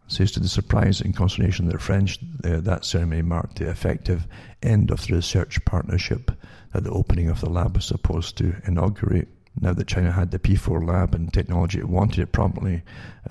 [0.08, 4.28] says to the surprise and consternation of the French, uh, that ceremony marked the effective
[4.62, 6.32] end of the research partnership
[6.74, 9.28] that the opening of the lab was supposed to inaugurate.
[9.60, 12.84] Now that China had the P4 lab and technology it wanted, it promptly,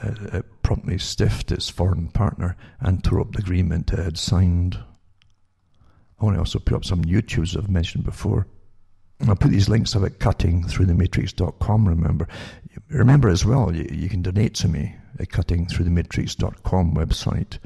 [0.02, 4.78] uh, it promptly stiffed its foreign partner and tore up the agreement it had signed.
[6.18, 8.46] I want to also put up some YouTubes I've mentioned before.
[9.28, 12.28] I'll put these links up at cuttingthroughthematrix.com, remember.
[12.88, 17.58] Remember as well, you, you can donate to me at cutting cuttingthroughthematrix.com website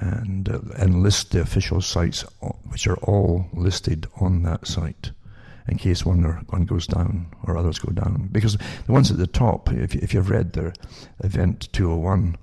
[0.00, 2.22] and, uh, and list the official sites,
[2.68, 5.12] which are all listed on that site
[5.68, 8.28] in case one or one goes down or others go down.
[8.32, 10.72] Because the ones at the top, if, if you've read their
[11.20, 12.36] event 201,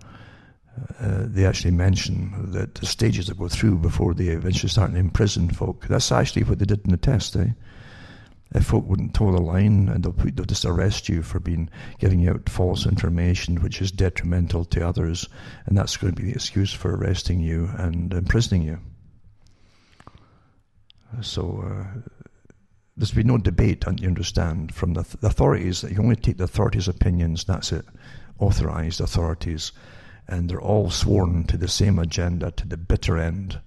[1.00, 4.98] uh, they actually mention that the stages that go through before they eventually start to
[4.98, 5.88] imprison folk.
[5.88, 7.48] That's actually what they did in the test, eh?
[8.54, 12.28] If folk wouldn't toe the line and they'll, they'll just arrest you for being giving
[12.28, 15.28] out false information which is detrimental to others.
[15.66, 18.80] And that's going to be the excuse for arresting you and imprisoning you.
[21.22, 22.00] So uh,
[22.98, 25.82] there's been no debate don't you understand from the, the authorities.
[25.82, 27.86] That you only take the authorities opinions that's it
[28.40, 29.72] authorized authorities.
[30.28, 33.60] And they're all sworn to the same agenda to the bitter end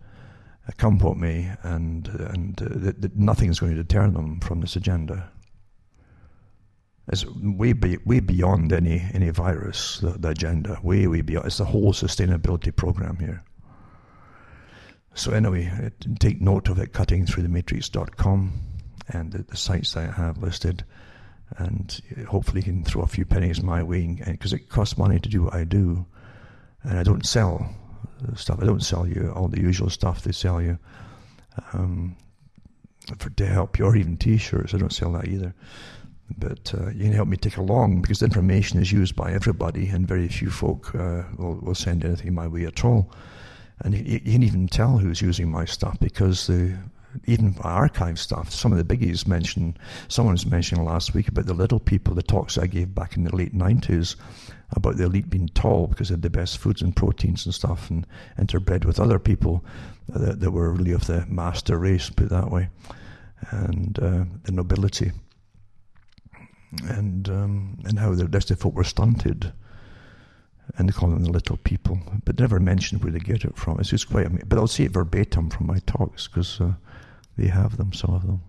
[0.76, 2.68] come may, and and uh,
[3.00, 5.30] that, nothing is going to deter them from this agenda.
[7.10, 10.00] It's way be, way beyond any any virus.
[10.00, 11.46] The, the, agenda, way way beyond.
[11.46, 13.42] It's the whole sustainability program here.
[15.14, 15.90] So anyway,
[16.20, 16.92] take note of it.
[16.92, 18.52] cutting through the, matrix.com
[19.08, 20.84] and the sites that I have listed,
[21.56, 25.28] and hopefully you can throw a few pennies my way because it costs money to
[25.28, 26.06] do what I do,
[26.82, 27.74] and I don't sell
[28.36, 28.58] stuff.
[28.60, 30.78] I don't sell you all the usual stuff they sell you
[31.72, 32.16] um,
[33.18, 34.74] for to help you, or even T-shirts.
[34.74, 35.54] I don't sell that either.
[36.36, 39.88] but uh, you can help me take along because the information is used by everybody,
[39.88, 43.10] and very few folk uh, will, will send anything my way at all.
[43.80, 46.76] And you, you, can even tell who's using my stuff because the
[47.26, 48.50] even archive stuff.
[48.50, 49.78] Some of the biggies mentioned.
[50.08, 53.24] Someone was mentioning last week about the little people, the talks I gave back in
[53.24, 54.16] the late nineties
[54.72, 57.90] about the elite being tall because they had the best foods and proteins and stuff,
[57.90, 58.06] and
[58.38, 59.64] interbred with other people
[60.08, 62.68] that, that were really of the master race, put it that way,
[63.50, 65.12] and uh, the nobility
[66.88, 69.52] and um, and how the rest of folk were stunted,
[70.76, 73.80] and they call them the little people, but never mention where they get it from.
[73.80, 74.48] It's just quite amazing.
[74.48, 76.72] But I'll say it verbatim from my talks because uh,
[77.36, 78.42] they have them, some of them.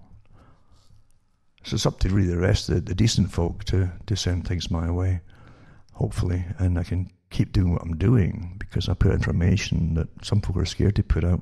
[1.64, 4.48] So it's up to really the rest of the, the decent folk to, to send
[4.48, 5.22] things my way,
[6.00, 10.42] hopefully, and I can keep doing what I'm doing because I put information that some
[10.42, 11.42] folk are scared to put out.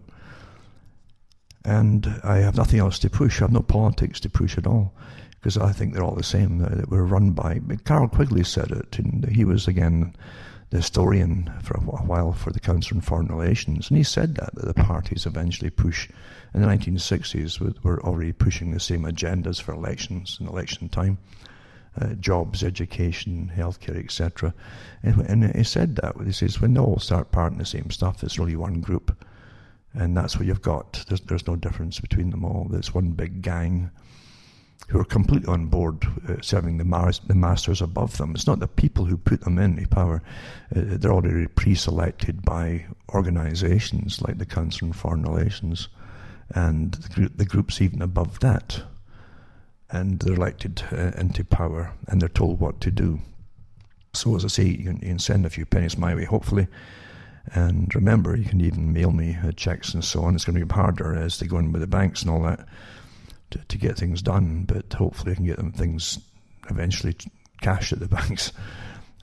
[1.63, 3.39] And I have nothing else to push.
[3.39, 4.93] I have no politics to push at all
[5.31, 6.57] because I think they're all the same.
[6.57, 7.61] That we're run by.
[7.85, 10.15] Carroll Quigley said it, and he was again
[10.69, 14.53] the historian for a while for the Council on Foreign Relations, and he said that,
[14.55, 16.09] that the parties eventually push.
[16.53, 21.19] In the 1960s, were already pushing the same agendas for elections and election time.
[21.99, 24.53] Uh, jobs, education, healthcare, etc.
[25.01, 26.15] And, and, he said that.
[26.23, 29.25] He says, when they all start parting the same stuff, it's really one group.
[29.93, 31.03] And that's what you've got.
[31.07, 32.67] There's, there's no difference between them all.
[32.69, 33.89] There's one big gang
[34.89, 38.35] who are completely on board uh, serving the, mas- the, masters above them.
[38.35, 40.21] It's not the people who put them in the power.
[40.75, 45.89] Uh, they're already pre-selected by organisations like the Council on Foreign Relations
[46.51, 48.81] and the, the, groups even above that.
[49.89, 53.19] And they're elected uh, into power and they're told what to do.
[54.13, 56.67] So, as I say, you can, you can send a few pennies my way, hopefully.
[57.53, 60.35] And remember, you can even mail me uh, checks and so on.
[60.35, 62.67] It's going to be harder as they go in with the banks and all that
[63.51, 66.19] to, to get things done, but hopefully I can get them things
[66.69, 67.15] eventually
[67.61, 68.51] cash at the banks.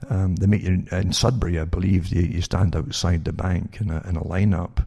[0.09, 3.89] Um, they make you in Sudbury, I believe, you, you stand outside the bank in
[3.89, 4.85] a, in a lineup,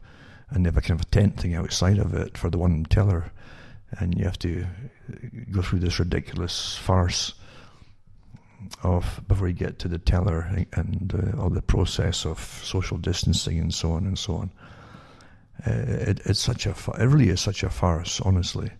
[0.49, 2.85] and they have a kind of a tent thing outside of it for the one
[2.85, 3.31] teller,
[3.97, 4.65] and you have to
[5.51, 7.33] go through this ridiculous farce
[8.83, 13.57] of before you get to the teller and, uh, all the process of social distancing
[13.57, 14.51] and so on and so on.
[15.65, 18.71] Uh, it, it's such a it really is such a farce, honestly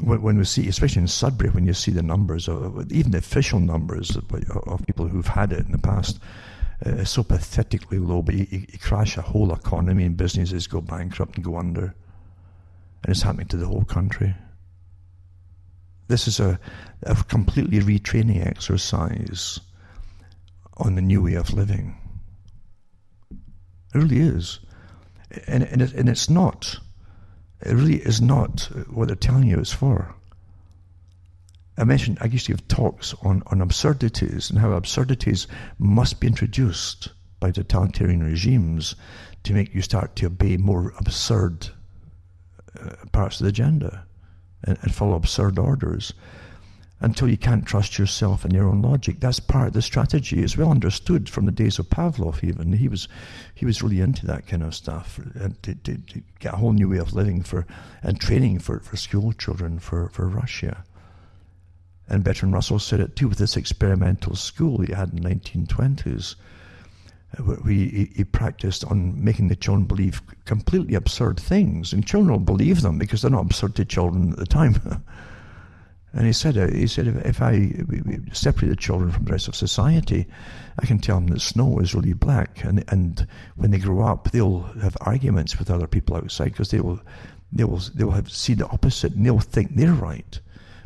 [0.00, 3.58] when we see, especially in Sudbury, when you see the numbers, of, even the official
[3.58, 4.32] numbers of,
[4.66, 6.20] of, people who've had it in the past,
[6.86, 8.22] uh, so pathetically low.
[8.22, 11.94] But you, you, crash a whole economy and businesses go bankrupt and go under,
[13.02, 14.34] and it's happening to the whole country.
[16.08, 16.58] This is a,
[17.02, 19.60] a completely retraining exercise
[20.78, 21.96] on the new way of living.
[23.30, 24.60] It really is,
[25.46, 26.78] and and, it, and it's not
[27.60, 30.14] it really is not what they're telling you it's for.
[31.76, 35.46] I mentioned I used to give talks on, on absurdities and how absurdities
[35.78, 37.08] must be introduced
[37.40, 38.96] by totalitarian regimes
[39.44, 41.68] to make you start to obey more absurd
[42.80, 44.04] Uh, parts of the agenda
[44.64, 46.12] and, and follow absurd orders
[47.00, 49.20] until you can't trust yourself and your own logic.
[49.20, 50.42] That's part of the strategy.
[50.42, 52.42] It's well understood from the days of Pavlov.
[52.42, 53.06] Even he was,
[53.54, 56.72] he was really into that kind of stuff and to, to, to, get a whole
[56.72, 57.66] new way of living for
[58.02, 60.84] and training for, for school children for, for Russia.
[62.08, 66.34] And Bertrand Russell said it too with this experimental school he had in the 1920s.
[67.66, 72.80] He, he practiced on making the children believe completely absurd things, and children will believe
[72.80, 75.04] them because they're not absurd to children at the time.
[76.12, 77.70] And he said, uh, he said, if, if I
[78.32, 80.26] separate the children from the rest of society,
[80.78, 83.26] I can tell them that snow is really black, and and
[83.56, 87.00] when they grow up, they'll have arguments with other people outside because they will,
[87.52, 90.40] they will, they will have see the opposite, and they'll think they're right.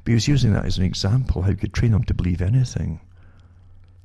[0.04, 2.42] But he was using that as an example how you could train them to believe
[2.42, 3.00] anything.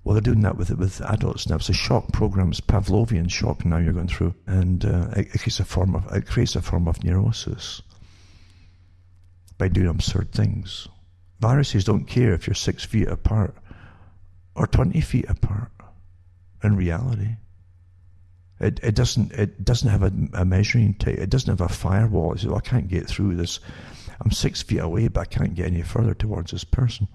[0.07, 1.57] Well, they're doing that with with adults now.
[1.57, 5.59] It's a shock programs, Pavlovian shock now you're going through, and uh, it, it creates
[5.59, 7.81] a form of it creates a form of neurosis
[9.57, 10.87] by doing absurd things.
[11.41, 13.53] Viruses don't care if you're six feet apart
[14.55, 15.73] or 20 feet apart
[16.63, 17.35] in reality.
[18.61, 21.19] It, it doesn't it doesn't have a, a measuring tape.
[21.19, 22.31] It doesn't have a firewall.
[22.31, 23.59] It says, well, I can't get through this.
[24.21, 27.09] I'm six feet away, but I can't get any further towards this person.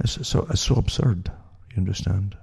[0.00, 1.30] It's so it's so absurd.
[1.74, 2.36] You understand?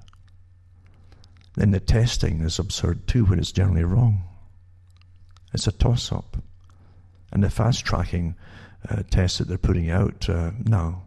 [1.56, 4.24] Then the testing is absurd too, when it's generally wrong.
[5.54, 6.38] It's a toss up,
[7.32, 8.36] and the fast tracking
[8.90, 11.04] uh, tests that they're putting out uh, now.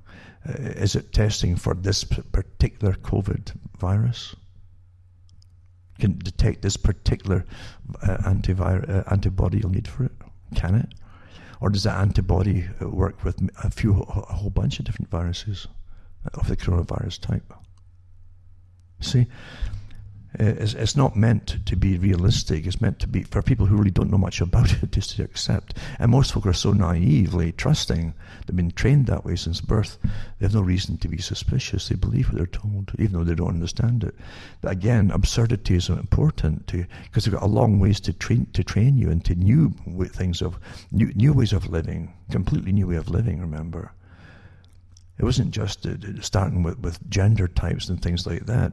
[0.46, 4.36] Uh, is it testing for this particular COVID virus?
[5.98, 7.44] Can detect this particular
[8.02, 10.12] uh, antivir- uh, antibody you'll need for it?
[10.54, 10.94] Can it?
[11.60, 15.66] Or does that antibody uh, work with a few, a whole bunch of different viruses
[16.34, 17.52] of the coronavirus type?
[19.00, 19.26] See,
[20.40, 22.66] uh, it's, it's not meant to be realistic.
[22.66, 25.23] It's meant to be for people who really don't know much about it just to
[25.23, 25.78] accept.
[26.00, 28.14] And most folk are so naively trusting.
[28.44, 29.98] They've been trained that way since birth.
[30.02, 31.89] They have no reason to be suspicious.
[31.89, 34.16] They believe what they're told, even though they don't understand it.
[34.60, 38.98] But again, absurdity is important because they've got a long ways to train to train
[38.98, 39.73] you into new
[40.06, 40.58] things of
[40.90, 43.40] new new ways of living, completely new way of living.
[43.40, 43.92] Remember.
[45.18, 45.86] It wasn't just
[46.20, 48.72] starting with, with gender types and things like that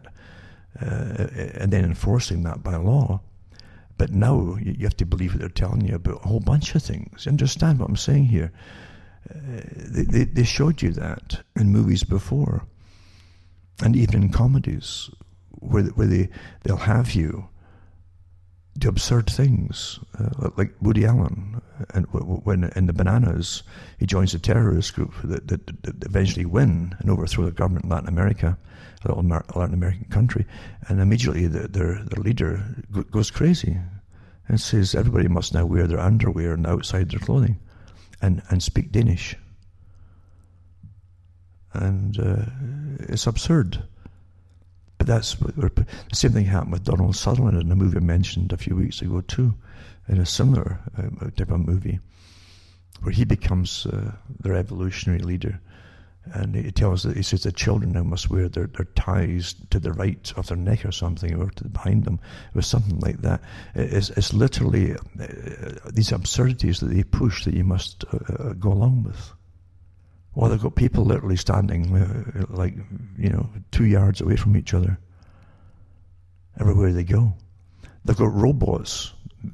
[0.79, 3.21] uh, and then enforcing that by law.
[3.97, 6.81] But now you have to believe what they're telling you about a whole bunch of
[6.81, 7.27] things.
[7.27, 8.51] Understand what I'm saying here?
[9.29, 12.65] Uh, they, they showed you that in movies before,
[13.83, 15.11] and even in comedies,
[15.49, 16.29] where where they
[16.63, 17.47] they'll have you
[18.81, 21.61] do absurd things, uh, like Woody Allen,
[21.93, 23.63] and when in the Bananas
[23.99, 27.91] he joins a terrorist group that, that, that eventually win and overthrow the government in
[27.91, 28.57] Latin America
[29.03, 30.45] a little Latin American country,
[30.87, 32.63] and immediately the, their their leader
[33.09, 33.77] goes crazy
[34.47, 37.59] and says everybody must now wear their underwear and outside their clothing,
[38.21, 39.35] and and speak Danish.
[41.73, 42.45] And uh,
[42.99, 43.83] it's absurd.
[45.01, 48.57] But that's the same thing happened with Donald Sutherland in a movie I mentioned a
[48.57, 49.55] few weeks ago too,
[50.07, 51.99] in a similar uh, type of movie,
[53.01, 55.59] where he becomes uh, the revolutionary leader
[56.25, 59.79] and he tells that he says the children now must wear their, their ties to
[59.79, 62.19] the right of their neck or something, or to behind them.
[62.49, 63.41] It was something like that.
[63.73, 68.71] It's, it's literally uh, these absurdities that they push that you must uh, uh go
[68.71, 69.33] along with.
[70.33, 72.75] Or they've got people literally standing uh, like,
[73.17, 74.97] you know, two yards away from each other
[76.59, 77.33] everywhere they go.
[78.05, 79.13] They've got robots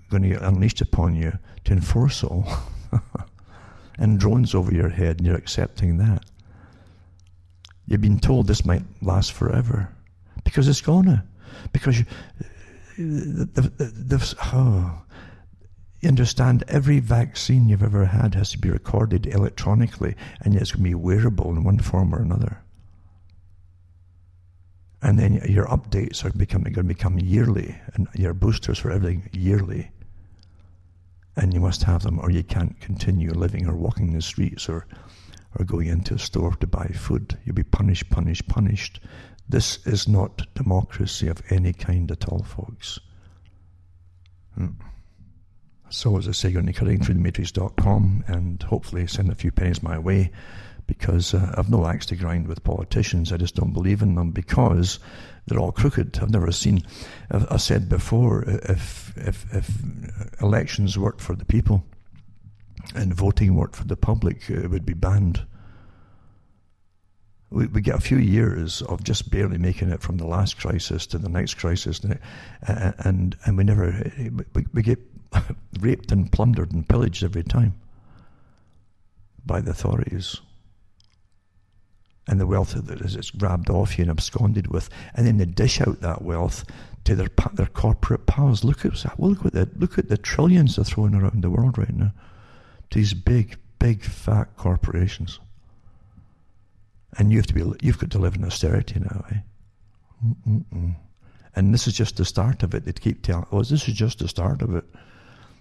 [0.09, 1.33] going to get unleashed upon you
[1.65, 2.47] to enforce all.
[3.97, 6.23] and drones over your head, and you're accepting that.
[7.87, 9.89] You've been told this might last forever
[10.43, 11.25] because it's gonna.
[11.71, 12.05] Because you,
[12.97, 15.01] the, the, the, oh,
[16.07, 20.71] you understand every vaccine you've ever had has to be recorded electronically and yet it's
[20.71, 22.63] going to be wearable in one form or another.
[25.01, 29.29] And then your updates are becoming, going to become yearly and your boosters for everything
[29.33, 29.91] yearly.
[31.35, 34.87] And you must have them or you can't continue living or walking the streets or
[35.59, 37.37] or going into a store to buy food.
[37.43, 39.01] You'll be punished, punished, punished.
[39.49, 42.99] This is not democracy of any kind at all, folks.
[44.55, 44.67] Hmm.
[45.89, 49.81] So, as I say, you're cutting through the matrix.com and hopefully send a few pennies
[49.81, 50.31] my way
[50.85, 53.31] because uh, I've no axe to grind with politicians.
[53.31, 54.99] I just don't believe in them because
[55.45, 56.19] they're all crooked.
[56.19, 56.83] I've never seen,
[57.29, 61.85] I've, I've said before, if, if, if elections worked for the people,
[62.95, 65.45] and voting worked for the public it would be banned.
[67.49, 71.07] We, we get a few years of just barely making it from the last crisis
[71.07, 72.19] to the next crisis, and
[72.61, 74.11] and, and we never
[74.53, 74.99] we, we get
[75.79, 77.73] raped and plundered and pillaged every time
[79.45, 80.41] by the authorities.
[82.27, 85.45] And the wealth that is it's grabbed off you and absconded with, and then they
[85.45, 86.65] dish out that wealth
[87.05, 88.65] to their their corporate pals.
[88.65, 91.77] Look at well, look at the look at the trillions they're throwing around the world
[91.77, 92.11] right now
[92.89, 95.39] to these big, big, fat corporations.
[97.17, 99.37] And you have to be, you've got to live in austerity now, eh?
[100.25, 100.95] Mm-mm-mm.
[101.55, 102.85] And this is just the start of it.
[102.85, 104.85] They keep telling, oh, this is just the start of it.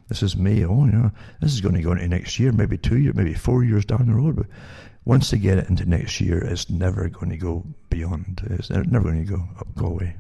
[0.09, 0.65] This is May.
[0.65, 1.11] Oh, yeah,
[1.41, 4.07] this is going to go into next year, maybe two years, maybe four years down
[4.07, 4.37] the road.
[4.37, 4.47] But
[5.05, 8.47] once they get it into next year, it's never going to go beyond.
[8.51, 10.17] It's never going to go up, go away.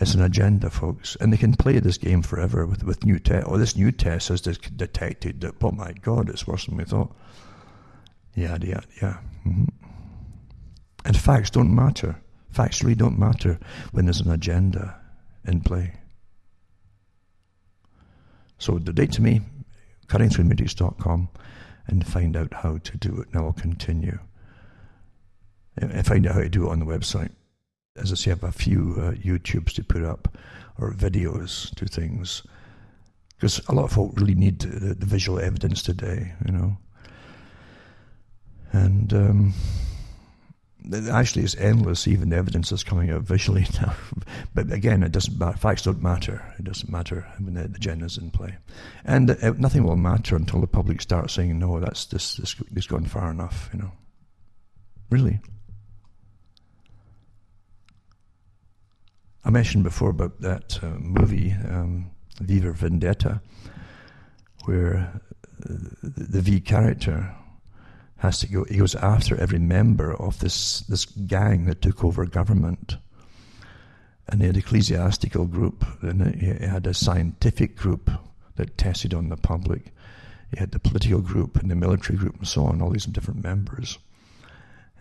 [0.00, 3.46] It's an agenda, folks, and they can play this game forever with with new test.
[3.46, 5.54] Oh, this new test has detected that.
[5.62, 7.14] Oh my God, it's worse than we thought.
[8.34, 9.18] Yeah, yeah, yeah.
[9.46, 9.64] Mm-hmm.
[11.04, 12.16] And facts don't matter.
[12.50, 13.58] Facts really don't matter
[13.92, 14.98] when there's an agenda
[15.44, 15.92] in play.
[18.62, 19.40] So donate to me,
[20.06, 21.28] cuttingthroughmatrix.com,
[21.88, 23.34] and find out how to do it.
[23.34, 24.18] Now I'll continue.
[25.76, 27.32] And find out how to do it on the website
[27.96, 30.36] as I say, I have a few uh, YouTubes to put up
[30.78, 32.42] or videos to things
[33.36, 36.76] because a lot of folk really need the, the, visual evidence today, you know.
[38.72, 39.54] And um,
[41.10, 43.94] actually, it's endless, even the evidence that's coming out visually now.
[44.54, 45.56] but again, it doesn't matter.
[45.56, 46.42] Facts don't matter.
[46.58, 48.56] It doesn't matter when the, the agenda's in play.
[49.04, 52.86] And uh, nothing will matter until the public starts saying, no, that's this, this, this
[52.86, 53.92] gone far enough, you know.
[55.10, 55.40] Really.
[59.44, 63.42] I mentioned before about that uh, movie, um, V for Vendetta,
[64.64, 65.20] where
[65.58, 67.34] the V character
[68.22, 68.64] has to go.
[68.70, 72.96] He goes after every member of this this gang that took over government.
[74.28, 78.10] And he had ecclesiastical group, and he had a scientific group
[78.54, 79.92] that tested on the public.
[80.52, 83.42] He had the political group and the military group and so on, all these different
[83.42, 83.98] members.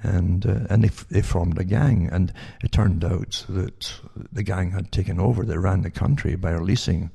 [0.01, 2.33] And uh, and they, they formed a gang, and
[2.63, 3.93] it turned out that
[4.33, 5.45] the gang had taken over.
[5.45, 7.11] They ran the country by releasing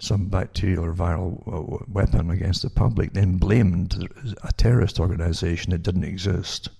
[0.00, 3.96] some bacterial or viral uh, weapon against the public, then blamed
[4.42, 6.70] a terrorist organization that didn't exist,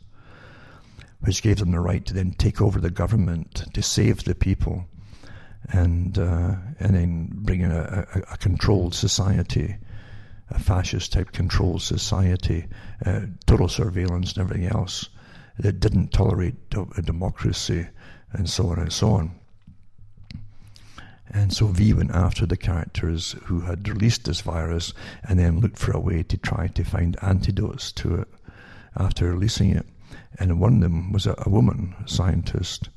[1.21, 4.87] which gave them the right to then take over the government to save the people,
[5.69, 9.77] and uh, and then bring in a, a, a, controlled society,
[10.49, 12.67] a fascist type controlled society,
[13.05, 15.11] uh, total surveillance and everything else
[15.59, 16.55] that didn't tolerate
[17.05, 17.87] democracy
[18.33, 19.40] and so on and so on.
[21.33, 24.93] And so V went after the characters who had released this virus
[25.23, 28.29] and then looked for a way to try to find antidotes to it
[28.97, 29.87] after releasing it.
[30.39, 32.89] And one of them was a, a woman scientist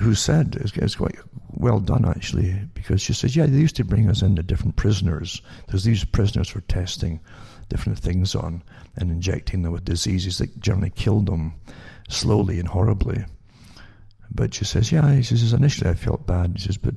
[0.00, 1.16] who said, it's, quite
[1.50, 4.76] well done actually, because she says, yeah, they used to bring us in the different
[4.76, 5.42] prisoners.
[5.68, 7.20] There's these prisoners for testing
[7.68, 8.62] different things on
[8.96, 11.54] and injecting them with diseases that generally killed them
[12.08, 13.24] slowly and horribly.
[14.32, 16.52] But she says, yeah, she says, initially I felt bad.
[16.56, 16.94] He says, but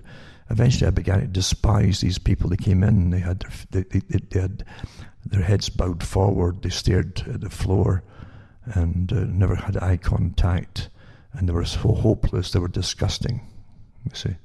[0.49, 2.49] eventually I began to despise these people.
[2.49, 3.39] that came in, they had
[3.71, 4.65] their, they, they, they had
[5.25, 8.03] their heads bowed forward, they stared at the floor
[8.65, 10.89] and uh, never had eye contact.
[11.33, 13.41] And they were so hopeless, they were disgusting,
[14.05, 14.35] you see.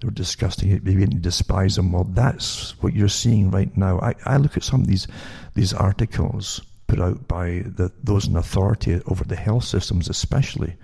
[0.00, 0.70] They were disgusting.
[0.70, 1.92] You began to despise them.
[1.92, 4.00] Well, that's what you're seeing right now.
[4.00, 5.06] I, I look at some of these,
[5.54, 10.76] these articles put out by the, those in authority over the health systems, especially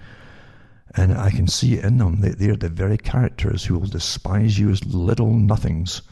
[0.96, 2.20] and I can see it in them.
[2.20, 6.02] They, they're the very characters who will despise you as little nothings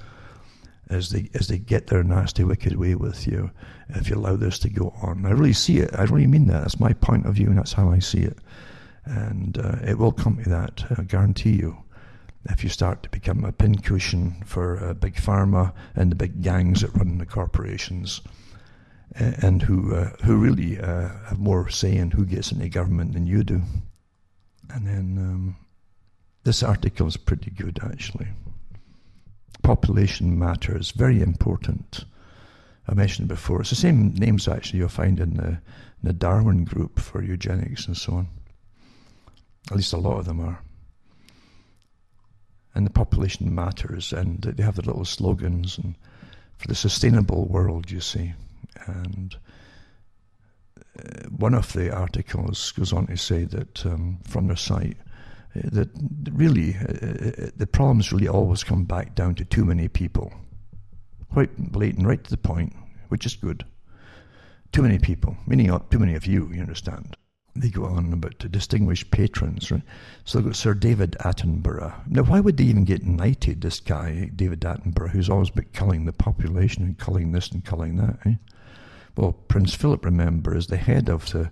[0.90, 3.50] as they as they get their nasty, wicked way with you
[3.90, 5.26] if you allow this to go on.
[5.26, 5.90] I really see it.
[5.94, 6.62] I really mean that.
[6.62, 8.38] That's my point of view, and that's how I see it.
[9.04, 10.84] And uh, it will come to that.
[10.96, 11.78] I guarantee you.
[12.50, 16.80] If you start to become a pincushion for uh, big pharma and the big gangs
[16.80, 18.22] that run the corporations,
[19.14, 23.26] and who uh, who really uh, have more say in who gets into government than
[23.26, 23.62] you do.
[24.70, 25.56] And then um,
[26.44, 28.28] this article is pretty good actually.
[29.62, 32.04] Population matters, very important.
[32.88, 33.60] I mentioned before.
[33.60, 35.60] It's the same names actually you'll find in the, in
[36.02, 38.28] the Darwin group for eugenics and so on.
[39.70, 40.60] At least a lot of them are.
[42.74, 45.96] And the population matters, and they have their little slogans and
[46.58, 48.34] for the sustainable world, you see.
[48.86, 49.36] And
[51.30, 54.96] one of the articles goes on to say that um, from their site
[55.56, 55.88] uh, that
[56.32, 60.32] really uh, uh, the problems really always come back down to too many people.
[61.32, 62.74] Quite blatant, right to the point,
[63.08, 63.64] which is good.
[64.72, 67.16] Too many people, meaning too many of you, you understand.
[67.54, 69.82] They go on about to distinguish patrons, right?
[70.24, 72.06] So they've got Sir David Attenborough.
[72.06, 76.04] Now, why would they even get knighted, this guy, David Attenborough, who's always been culling
[76.04, 78.34] the population and culling this and culling that, eh?
[79.18, 81.50] Well, Prince Philip, remember, is the head of the,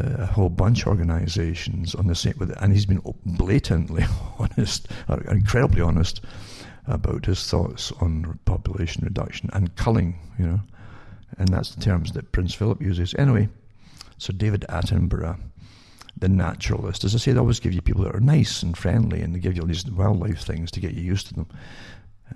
[0.00, 4.04] uh, a whole bunch of organisations on the same, and he's been blatantly
[4.40, 4.88] honest,
[5.30, 6.20] incredibly honest
[6.88, 10.60] about his thoughts on population reduction and culling, you know,
[11.38, 13.14] and that's the terms that Prince Philip uses.
[13.16, 13.48] Anyway,
[14.16, 15.38] so David Attenborough,
[16.16, 19.22] the naturalist, as I say, they always give you people that are nice and friendly,
[19.22, 21.46] and they give you all these wildlife things to get you used to them,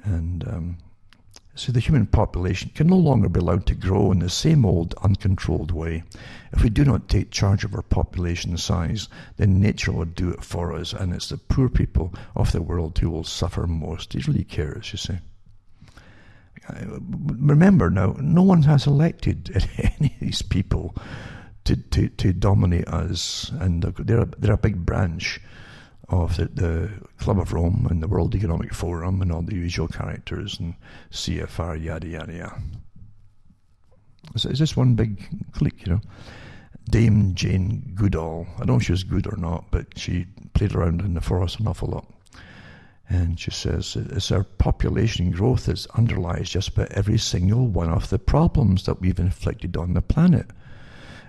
[0.05, 0.78] and um,
[1.55, 4.95] so the human population can no longer be allowed to grow in the same old
[5.03, 6.03] uncontrolled way.
[6.53, 10.43] If we do not take charge of our population size, then nature will do it
[10.43, 14.15] for us, and it's the poor people of the world who will suffer most.
[14.15, 15.19] He really cares, you see.
[16.69, 20.95] Uh, remember now, no one has elected any of these people
[21.65, 25.41] to, to, to dominate us, and they're they're a big branch
[26.12, 29.86] of the, the, Club of Rome and the World Economic Forum and all the usual
[29.86, 30.74] characters and
[31.12, 32.62] CFR, yada, yada, yada.
[34.36, 36.00] So it's just one big clique, you know.
[36.91, 38.47] Dame Jane Goodall.
[38.57, 41.20] I don't know if she was good or not, but she played around in the
[41.20, 42.07] forest an awful lot.
[43.08, 48.10] And she says, it's our population growth that underlies just about every single one of
[48.10, 50.47] the problems that we've inflicted on the planet.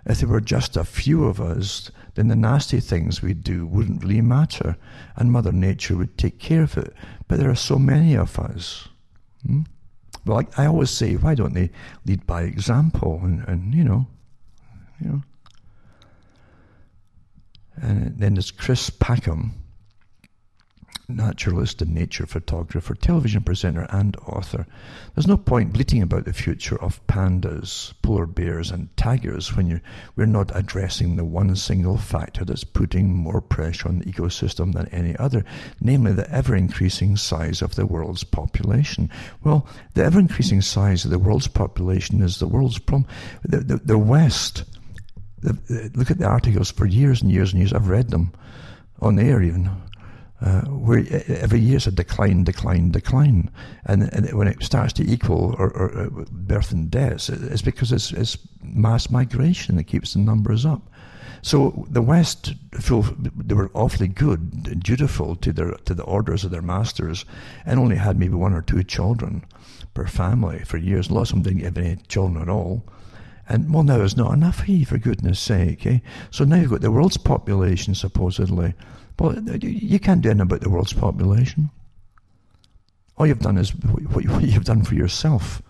[0.06, 4.04] If there were just a few of us, then the nasty things we do wouldn't
[4.04, 4.76] really matter,
[5.16, 6.94] and Mother Nature would take care of it.
[7.28, 8.90] But there are so many of us.
[9.46, 9.62] Hmm?
[10.26, 11.70] Well, I, I, always say, why don't they
[12.06, 13.20] lead by example?
[13.24, 14.08] And, and you know,
[15.02, 15.24] you know.
[17.76, 19.52] And then there's Chris Packham,
[21.08, 24.66] naturalist and nature photographer, television presenter, and author.
[25.14, 29.82] There's no point bleating about the future of pandas, polar bears, and tigers when you,
[30.16, 34.88] we're not addressing the one single factor that's putting more pressure on the ecosystem than
[34.88, 35.44] any other,
[35.82, 39.10] namely the ever increasing size of the world's population.
[39.44, 43.10] Well, the ever increasing size of the world's population is the world's problem.
[43.44, 44.64] The, the, the West,
[45.42, 48.32] the, look at the articles for years and years and years, I've read them
[49.02, 49.70] on air even
[50.44, 53.50] uh, where every year it's a decline, decline, decline.
[53.86, 57.62] And, and when it starts to equal or, or, or uh, birth and deaths, it's
[57.62, 60.90] because it's, it's, mass migration that keeps the numbers up.
[61.42, 66.62] So the West they were awfully good, dutiful to their to the orders of their
[66.62, 67.26] masters,
[67.66, 69.44] and only had maybe one or two children
[69.94, 71.12] per family for years.
[71.12, 72.86] Lots of them didn't have any children at all.
[73.50, 75.86] And well, now there's not enough of for goodness sake.
[75.86, 76.00] Eh?
[76.32, 78.74] So now you've got the world's population supposedly
[79.18, 81.70] but you can't do anything about the world's population.
[83.18, 85.62] All you've done is what you've done for yourself.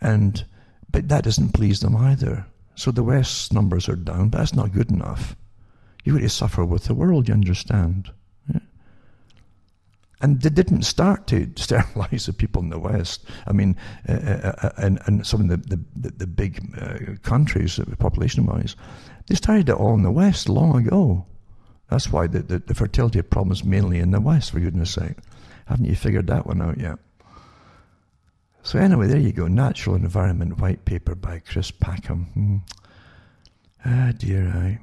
[0.00, 0.44] And
[0.90, 2.46] but that doesn't please them either.
[2.74, 5.36] So the West's numbers are down, but that's not good enough.
[6.04, 8.10] You've got to suffer with the world, you understand.
[10.20, 13.24] And they didn't start to sterilize the people in the West.
[13.46, 13.76] I mean,
[14.08, 18.76] uh, uh, uh and, and some of the, the, the big uh, countries, population wise,
[19.26, 21.26] they started it all in the West long ago.
[21.90, 25.16] That's why the, the, the fertility problem is mainly in the West, for goodness sake.
[25.66, 26.98] Haven't you figured that one out yet?
[28.62, 29.46] So anyway, there you go.
[29.46, 32.26] Natural Environment White Paper by Chris Packham.
[32.32, 32.56] Hmm.
[33.84, 34.78] Ah, dear I.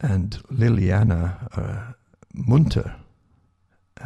[0.00, 1.92] And Leilani uh,
[2.34, 2.94] Munter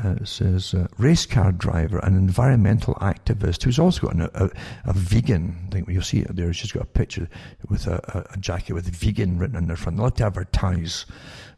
[0.05, 4.51] uh, says uh, race car driver and environmental activist who's also got a, a,
[4.87, 5.67] a vegan.
[5.67, 6.53] I think you'll see it there.
[6.53, 7.29] She's got a picture
[7.69, 9.97] with a, a jacket with vegan written on the front.
[9.99, 11.07] They like to advertise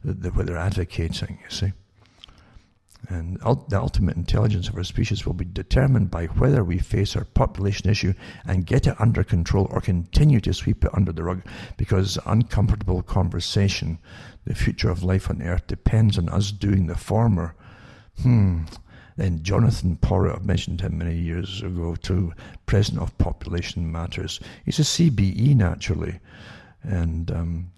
[0.04, 1.38] the, the, what they're advocating.
[1.44, 1.72] You see.
[3.08, 7.24] And the ultimate intelligence of our species will be determined by whether we face our
[7.24, 8.12] population issue
[8.44, 11.42] and get it under control or continue to sweep it under the rug
[11.76, 13.98] because uncomfortable conversation,
[14.44, 17.54] the future of life on earth depends on us doing the former
[18.22, 18.62] Hmm.
[19.16, 22.32] Then Jonathan Porritt, I've mentioned him many years ago too,
[22.66, 24.38] president of Population Matters.
[24.64, 26.20] He's a CBE naturally,
[26.84, 27.72] and um,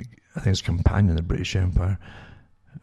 [0.00, 1.98] I think his companion in the British Empire.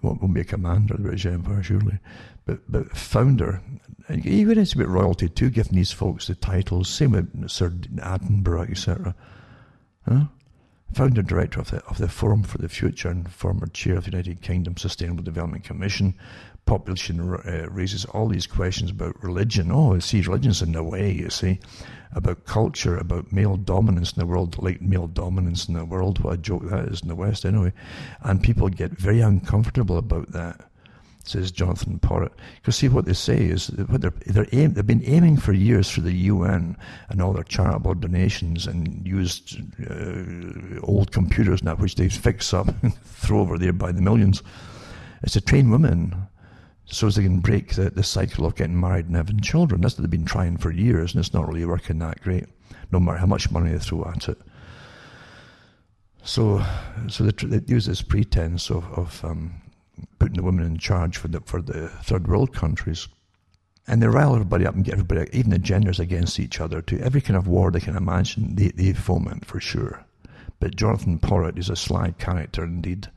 [0.04, 1.98] Well, won't be a commander of the British Empire, surely,
[2.46, 3.62] but but founder.
[4.10, 6.88] He would have to be royalty too, giving these folks the titles.
[6.88, 9.16] Same with Sir Attenborough, etc.
[10.08, 10.26] Huh?
[10.94, 14.06] Founder and director of the, of the Forum for the Future and former chair of
[14.06, 16.14] the United Kingdom Sustainable Development Commission.
[16.66, 19.72] Population uh, raises all these questions about religion.
[19.72, 21.60] Oh, see, religion's in the way, you see.
[22.14, 26.20] About culture, about male dominance in the world, like male dominance in the world.
[26.20, 27.74] What a joke that is in the West, anyway.
[28.22, 30.67] And people get very uncomfortable about that
[31.30, 32.32] says Jonathan Porritt.
[32.56, 35.90] Because see, what they say is what they're, they're aim, they've been aiming for years
[35.90, 36.78] for the UN
[37.10, 42.68] and all their charitable donations and used uh, old computers now, which they fix up
[42.82, 44.42] and throw over there by the millions.
[45.24, 46.28] It's to train women
[46.86, 49.82] so as they can break the, the cycle of getting married and having children.
[49.82, 52.46] That's what they've been trying for years, and it's not really working that great,
[52.92, 54.38] no matter how much money they throw at it.
[56.24, 56.64] So,
[57.10, 59.62] so they, they use this pretense of, of um,
[60.20, 63.08] putting the women in charge for the for the third world countries.
[63.88, 67.00] And they rile everybody up and get everybody, even the genders, against each other to
[67.00, 68.56] every kind of war they can imagine.
[68.56, 70.06] They, they foment for sure.
[70.60, 73.10] But Jonathan Porritt is a sly character indeed,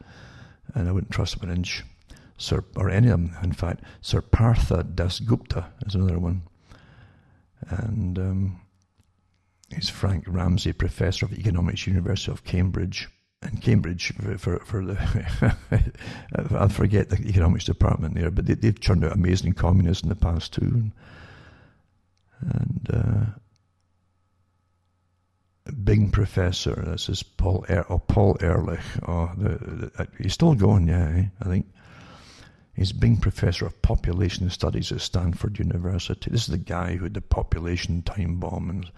[0.75, 1.83] and I wouldn't trust him an inch.
[2.37, 3.83] Sir, or any of them, in fact.
[4.01, 6.43] Sir Partha Dasgupta is another one.
[7.69, 8.61] And um,
[9.75, 13.09] he's Frank Ramsey, Professor of Economics, University of Cambridge
[13.43, 15.57] in Cambridge for, for, for the
[16.59, 20.15] I forget the economics department there, but they, have churned out amazing communists in the
[20.15, 20.91] past too.
[22.41, 23.27] And uh,
[25.73, 28.81] Bing professor, this is Paul er, oh, Paul Ehrlich.
[29.07, 31.67] Oh, the, the, he's still going, yeah, eh, I think.
[32.81, 36.31] He's Bing Professor of Population Studies at Stanford University.
[36.31, 38.91] This is the guy who had the population time bomb and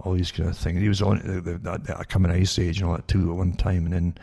[0.00, 0.82] all these kind of things.
[0.82, 3.54] He was on the, the, the coming ice age and all that too at one
[3.54, 4.18] time, and then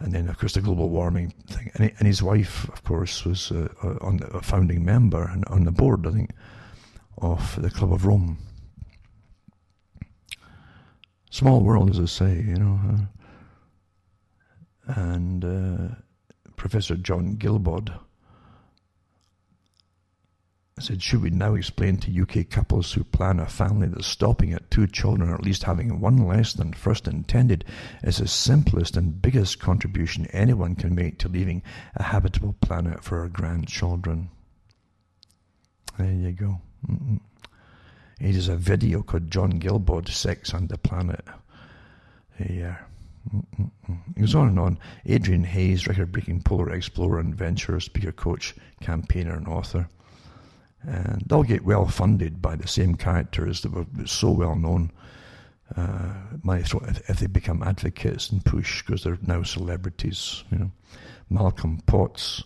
[0.00, 1.70] and then of course the global warming thing.
[1.74, 5.22] And, he, and his wife, of course, was uh, uh on the, a founding member
[5.22, 6.30] and on the board, I think,
[7.18, 8.36] of the Club of Rome.
[11.30, 12.80] Small world, as I say, you know.
[14.88, 15.94] Uh, and uh,
[16.56, 17.96] Professor John Guillebaud
[20.80, 24.54] I said, should we now explain to UK couples who plan a family that stopping
[24.54, 27.66] at two children or at least having one less than first intended
[28.02, 31.62] is the simplest and biggest contribution anyone can make to leaving
[31.96, 34.30] a habitable planet for our grandchildren?
[35.98, 36.62] There you go.
[36.90, 37.20] Mm-mm.
[38.18, 41.26] It is a video called John Guillebaud, Sex and the Planet.
[42.38, 42.78] Yeah.
[44.16, 44.78] It goes on and on.
[45.04, 49.86] Adrian Hayes, record breaking polar explorer and adventurer, speaker coach, campaigner, and author.
[50.82, 54.92] And they'll get well funded by the same characters that were so well known.
[55.76, 56.74] Uh, if,
[57.08, 60.70] if they become advocates and push because they're now celebrities, you know,
[61.28, 62.42] Malcolm Potts,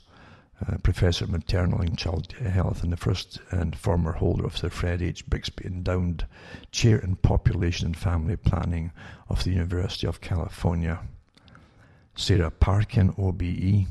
[0.67, 4.71] uh, Professor of Maternal and Child Health and the first and former holder of the
[4.71, 5.29] Fred H.
[5.29, 6.27] Bixby Endowed
[6.71, 8.93] Chair in Population and Family Planning
[9.29, 11.01] of the University of California.
[12.15, 13.89] Sarah Parkin, OBE,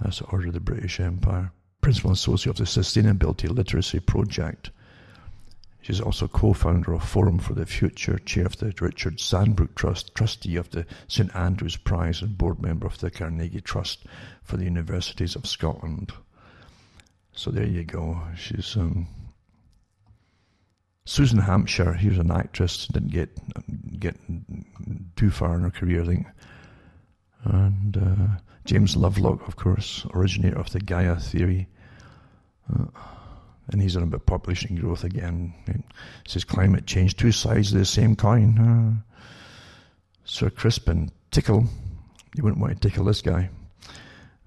[0.00, 1.52] that's the Order of the British Empire.
[1.80, 4.70] Principal Associate of the Sustainability Literacy Project.
[5.82, 10.56] She's also co-founder of Forum for the Future, chair of the Richard Sandbrook Trust, trustee
[10.56, 14.04] of the St Andrews Prize and board member of the Carnegie Trust
[14.42, 16.12] for the Universities of Scotland.
[17.32, 18.20] So there you go.
[18.36, 19.08] She's um,
[21.06, 21.94] Susan Hampshire.
[21.94, 22.86] Here's an actress.
[22.86, 23.30] Didn't get
[23.98, 24.16] get
[25.16, 26.26] too far in her career, I think.
[27.44, 31.66] And uh, James Lovelock, of course, originator of the Gaia theory.
[32.72, 32.84] Uh,
[33.66, 35.52] and he's on about population growth again.
[35.66, 35.82] It
[36.28, 38.56] says climate change, two sides of the same coin.
[38.60, 39.26] Uh,
[40.24, 41.64] Sir Crispin Tickell,
[42.36, 43.50] you wouldn't want to tickle this guy.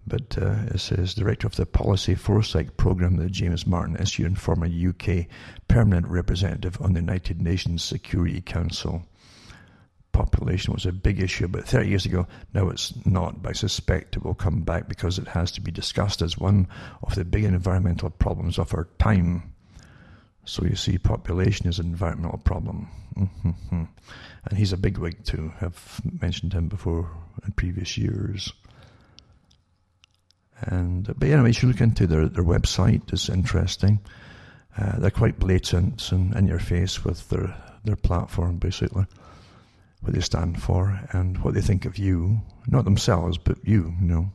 [0.07, 4.39] But uh, it says director of the Policy Foresight Program that James Martin issued and
[4.39, 5.25] former UK
[5.67, 9.05] permanent representative on the United Nations Security Council
[10.13, 12.25] population was a big issue about 30 years ago.
[12.53, 15.71] Now it's not, but I suspect it will come back because it has to be
[15.71, 16.67] discussed as one
[17.01, 19.53] of the big environmental problems of our time.
[20.45, 22.87] So you see, population is an environmental problem.
[23.17, 23.83] Mm-hmm.
[24.45, 25.51] And he's a big wig too.
[25.61, 27.09] I've mentioned him before
[27.45, 28.53] in previous years.
[30.61, 33.11] And but anyway, you should look into their their website.
[33.11, 33.99] It's interesting.
[34.77, 39.05] Uh, they're quite blatant and in your face with their their platform, basically
[40.03, 44.07] what they stand for and what they think of you, not themselves, but you, you
[44.07, 44.31] know.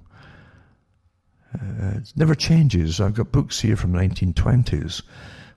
[1.54, 3.00] Uh, it never changes.
[3.00, 5.02] I've got books here from the 1920s,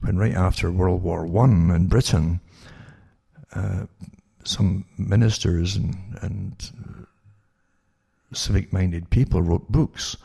[0.02, 2.40] when right after World War One in Britain,
[3.54, 3.86] uh,
[4.44, 6.72] some ministers and, and
[8.34, 10.18] civic-minded people wrote books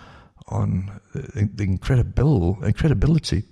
[0.48, 3.44] on the, the incredible incredibility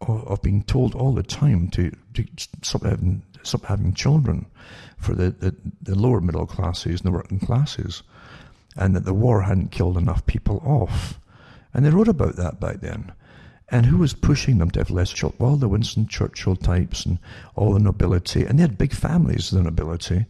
[0.00, 2.24] of, of, being told all the time to, to
[2.62, 4.46] stop having stop having children
[4.96, 8.02] for the, the, the lower middle classes and the working classes,
[8.76, 11.18] and that the war hadn't killed enough people off.
[11.72, 13.12] And they wrote about that back then.
[13.68, 15.38] And who was pushing them to have less children?
[15.40, 17.18] Well, the Winston Churchill types and
[17.56, 18.44] all the nobility.
[18.44, 20.26] And they had big families, the nobility,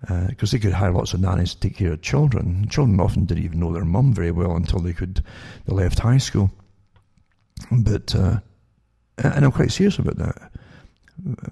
[0.00, 2.66] because uh, they could hire lots of nannies to take care of children.
[2.68, 5.22] Children often didn't even know their mum very well until they could
[5.66, 6.50] they left high school.
[7.70, 8.40] But uh,
[9.18, 10.52] and I'm quite serious about that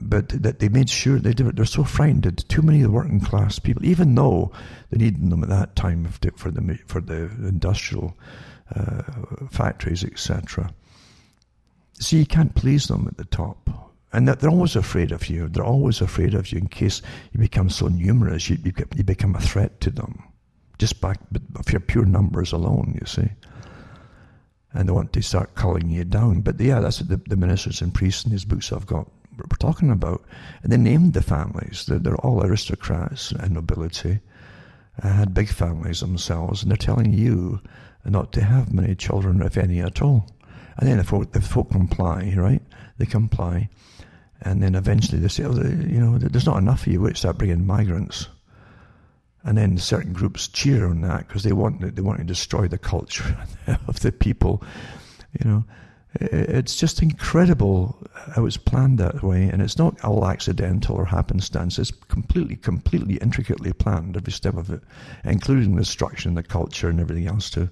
[0.01, 1.57] but that they made sure they did.
[1.57, 4.53] They're so frightened that too many of the working class people, even though
[4.91, 8.17] they needed them at that time for the for the industrial
[8.75, 9.03] uh,
[9.51, 10.73] factories, etc.
[11.99, 13.69] See, you can't please them at the top,
[14.13, 15.49] and that they're always afraid of you.
[15.49, 19.41] They're always afraid of you in case you become so numerous, you, you become a
[19.41, 20.23] threat to them,
[20.79, 21.15] just by
[21.57, 22.97] of your pure numbers alone.
[23.01, 23.31] You see
[24.77, 26.43] and they want to start culling you down.
[26.43, 29.57] But yeah, that's what the, the ministers and priests in these books I've got we're
[29.59, 30.25] talking about.
[30.63, 31.87] And they named the families.
[31.87, 34.21] They're, they're all aristocrats and nobility,
[35.03, 37.61] uh, had big families themselves, and they're telling you
[38.05, 40.29] not to have many children, if any at all.
[40.79, 42.63] And then if folk, if folk comply, right,
[42.99, 43.69] they comply.
[44.43, 47.39] And then eventually they say, oh, you know, there's not enough of you, we start
[47.39, 48.29] bringing migrants.
[49.43, 52.79] And then certain groups cheer on that because they want they want to destroy the
[52.79, 53.37] culture
[53.87, 54.63] of the people,
[55.39, 55.65] you know.
[56.15, 57.99] It's just incredible
[58.35, 61.79] how it's planned that way, and it's not all accidental or happenstance.
[61.79, 64.81] It's completely, completely intricately planned, every step of it,
[65.25, 67.69] including the structure and the culture and everything else too.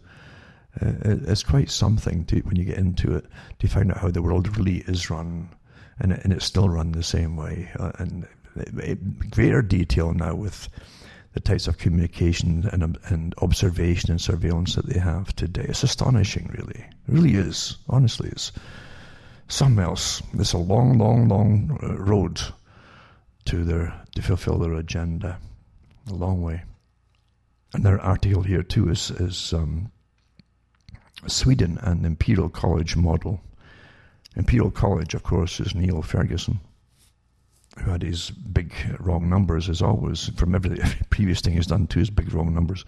[0.81, 3.27] It's quite something to, when you get into it
[3.61, 5.49] to find out how the world really is run,
[6.01, 8.27] and, and it's still run the same way, uh, and
[9.31, 10.69] greater detail now with
[11.35, 15.67] the types of communication and, and observation and surveillance that they have today.
[15.69, 16.79] It's astonishing, really.
[16.79, 17.77] It really is.
[17.89, 18.53] Honestly, it's
[19.49, 20.23] something else.
[20.35, 22.41] It's a long, long, long uh, road
[23.47, 25.39] to their to fulfill their agenda.
[26.09, 26.63] A long way.
[27.73, 29.91] And their article here too is is um,
[31.27, 33.41] Sweden and Imperial College model.
[34.37, 36.61] Imperial College, of course, is Neil Ferguson,
[37.79, 41.87] who had his big wrong numbers, as always, from every, every previous thing he's done
[41.89, 42.85] to his big wrong numbers.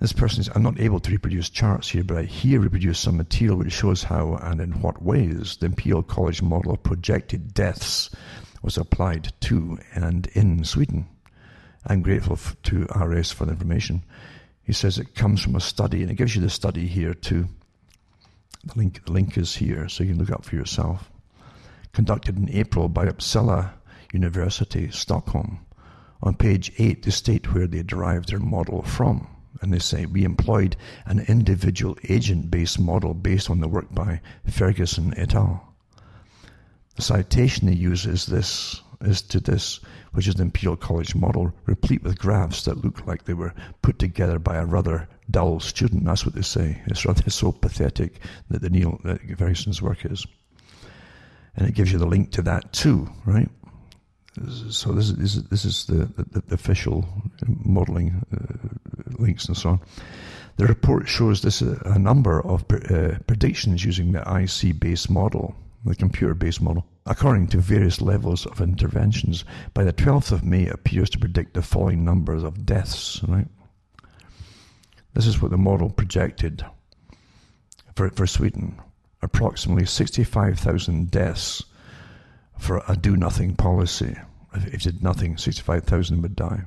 [0.00, 3.18] This person is, I'm not able to reproduce charts here, but I here reproduce some
[3.18, 8.08] material which shows how and in what ways the Imperial College model of projected deaths
[8.62, 11.06] was applied to and in Sweden.
[11.86, 14.02] I'm grateful to RS for the information.
[14.62, 17.48] He says it comes from a study, and it gives you the study here too.
[18.64, 21.09] The link, the link is here, so you can look up for yourself.
[21.92, 23.72] Conducted in April by Uppsala
[24.12, 25.64] University, Stockholm.
[26.22, 29.26] On page 8, they state where they derived their model from
[29.60, 34.20] and they say we employed an individual agent based model based on the work by
[34.46, 35.74] Ferguson et al.
[36.96, 39.80] The citation they use is this is to this,
[40.12, 43.98] which is the Imperial College model, replete with graphs that look like they were put
[43.98, 46.04] together by a rather dull student.
[46.04, 46.82] That's what they say.
[46.86, 48.20] It's rather so pathetic
[48.50, 50.26] that the Neil that Ferguson's work is.
[51.56, 53.48] And it gives you the link to that too, right?
[54.70, 57.04] So this is this is, the, the, the official
[57.46, 58.68] modelling uh,
[59.18, 59.80] links and so on.
[60.56, 65.56] The report shows this a, uh, a number of uh, predictions using the IC-based model,
[65.84, 69.44] the computer-based model, according to various levels of interventions.
[69.74, 73.20] By the 12th of May, it appears to predict the following numbers of deaths.
[73.26, 73.48] Right.
[75.14, 76.64] This is what the model projected
[77.96, 78.80] for for Sweden:
[79.22, 81.64] approximately 65,000 deaths
[82.58, 84.16] for a do nothing policy.
[84.54, 86.62] If it did nothing, 65,000 would die.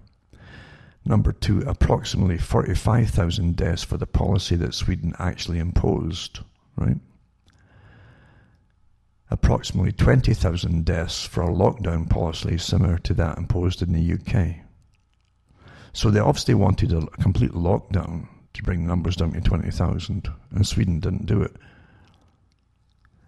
[1.06, 6.40] Number two, approximately 45,000 deaths for the policy that Sweden actually imposed,
[6.78, 6.98] right?
[9.30, 14.58] Approximately 20,000 deaths for a lockdown policy similar to that imposed in the UK.
[15.92, 21.00] So they obviously wanted a complete lockdown to bring numbers down to 20,000, and Sweden
[21.00, 21.56] didn't do it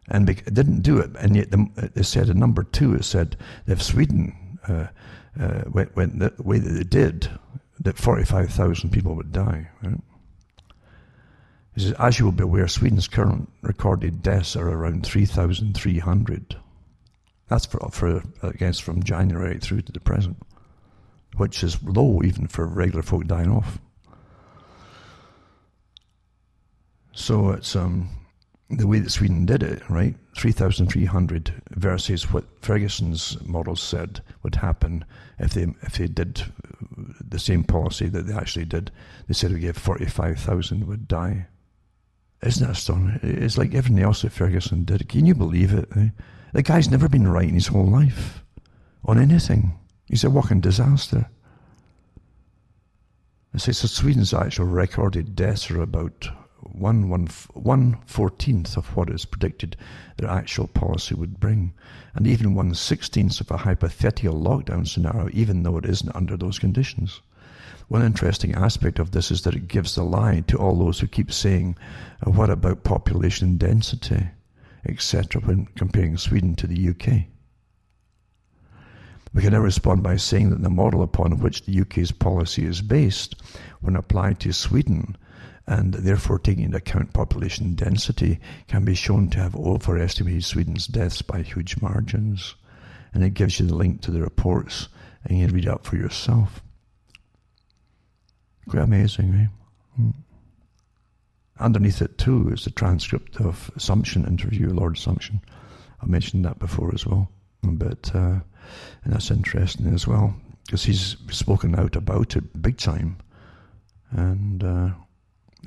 [0.08, 1.12] and it didn't do it.
[1.20, 4.88] And yet, the, it said in number two, it said if Sweden uh,
[5.40, 7.30] uh, went, went, the way that they did,
[7.80, 9.70] that 45,000 people would die.
[9.84, 10.00] Right?
[11.76, 16.56] He says, as you will be aware, Sweden's current recorded deaths are around 3,300.
[17.48, 20.38] That's for, for, I guess, from January through to the present,
[21.36, 23.80] which is low even for regular folk dying off.
[27.12, 28.10] So it's um,
[28.70, 30.16] the way that Sweden did it, right?
[30.38, 35.06] 3,300 versus what Ferguson's models said would happen
[35.40, 36.42] if they if they did
[37.20, 38.92] the same policy that they actually did.
[39.28, 41.48] They said we gave 45,000 would die.
[42.42, 43.20] Isn't that astonishing?
[43.24, 45.08] It's like everything else that Ferguson did.
[45.10, 45.88] Can you believe it?
[45.96, 46.10] Eh?
[46.54, 48.44] The guy's never been right in his whole life
[49.04, 49.78] on anything.
[50.06, 51.30] He's a walking disaster.
[53.54, 56.28] It says so Sweden's actual recorded deaths are about
[56.78, 59.78] one, one, one fourteenth of what is predicted
[60.18, 61.74] their actual policy would bring,
[62.14, 66.60] and even one sixteenth of a hypothetical lockdown scenario, even though it isn't under those
[66.60, 67.22] conditions.
[67.88, 71.08] One interesting aspect of this is that it gives the lie to all those who
[71.08, 71.78] keep saying,
[72.26, 74.30] uh, what about population density,
[74.88, 77.26] etc., when comparing Sweden to the UK.
[79.34, 82.82] We can now respond by saying that the model upon which the UK's policy is
[82.82, 83.36] based,
[83.82, 85.18] when applied to Sweden,
[85.68, 91.22] and therefore taking into account population density, can be shown to have overestimated Sweden's deaths
[91.22, 92.56] by huge margins.
[93.14, 94.90] And it gives you the link to the reports,
[95.24, 96.62] and you can read up for yourself.
[98.68, 99.48] Quite amazing, eh?
[99.96, 100.10] Hmm.
[101.60, 105.40] Underneath it, too, is the transcript of Sumption interview, Lord Sumption.
[106.02, 107.30] I mentioned that before as well.
[107.64, 108.40] But, uh,
[109.04, 110.36] and that's interesting as well,
[110.66, 113.18] because he's spoken out about it big time.
[114.12, 114.90] And uh,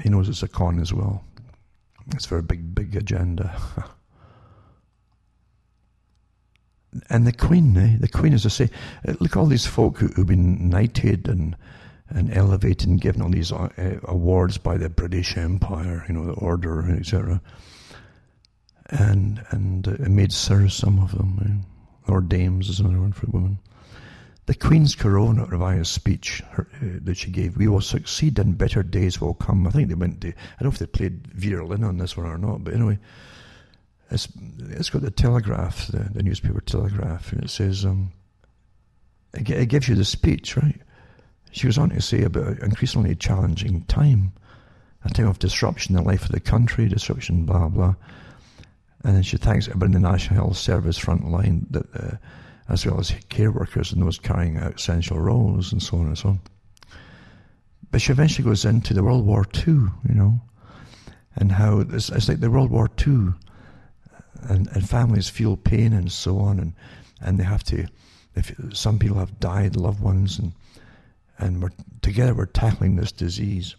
[0.02, 1.24] he knows it's a con as well.
[2.14, 3.60] It's for a big, big agenda.
[7.10, 7.96] and the Queen, eh?
[8.00, 8.70] the Queen, as I say,
[9.06, 11.56] uh, look all these folk who, have been knighted and
[12.10, 16.32] and elevated and given all these uh, awards by the British Empire, you know, the
[16.32, 17.42] Order, etc.
[18.88, 21.66] And and uh, made sirs some of them,
[22.08, 22.10] eh?
[22.10, 23.58] or dames is another word for women.
[24.48, 29.20] The Queen's coronavirus speech her, uh, that she gave, we will succeed and better days
[29.20, 29.66] will come.
[29.66, 32.16] I think they went to, I don't know if they played Vera Lynn on this
[32.16, 32.98] one or not, but anyway,
[34.10, 34.26] it's,
[34.70, 38.10] it's got the Telegraph, the, the newspaper Telegraph, and it says, um,
[39.34, 40.80] it, it gives you the speech, right?
[41.50, 44.32] She was on to say about an increasingly challenging time,
[45.04, 47.96] a time of disruption in the life of the country, disruption, blah, blah.
[49.04, 52.16] And then she thanks everybody in the National Health Service front line that uh,
[52.68, 56.18] as well as care workers and those carrying out essential roles and so on and
[56.18, 56.40] so on.
[57.90, 60.40] But she eventually goes into the World War II, you know,
[61.36, 65.92] and how it's, it's like the World War II uh, and, and families feel pain
[65.94, 66.74] and so on, and,
[67.22, 67.86] and they have to,
[68.34, 70.52] if some people have died, loved ones, and,
[71.38, 71.70] and we're,
[72.02, 73.74] together we're tackling this disease.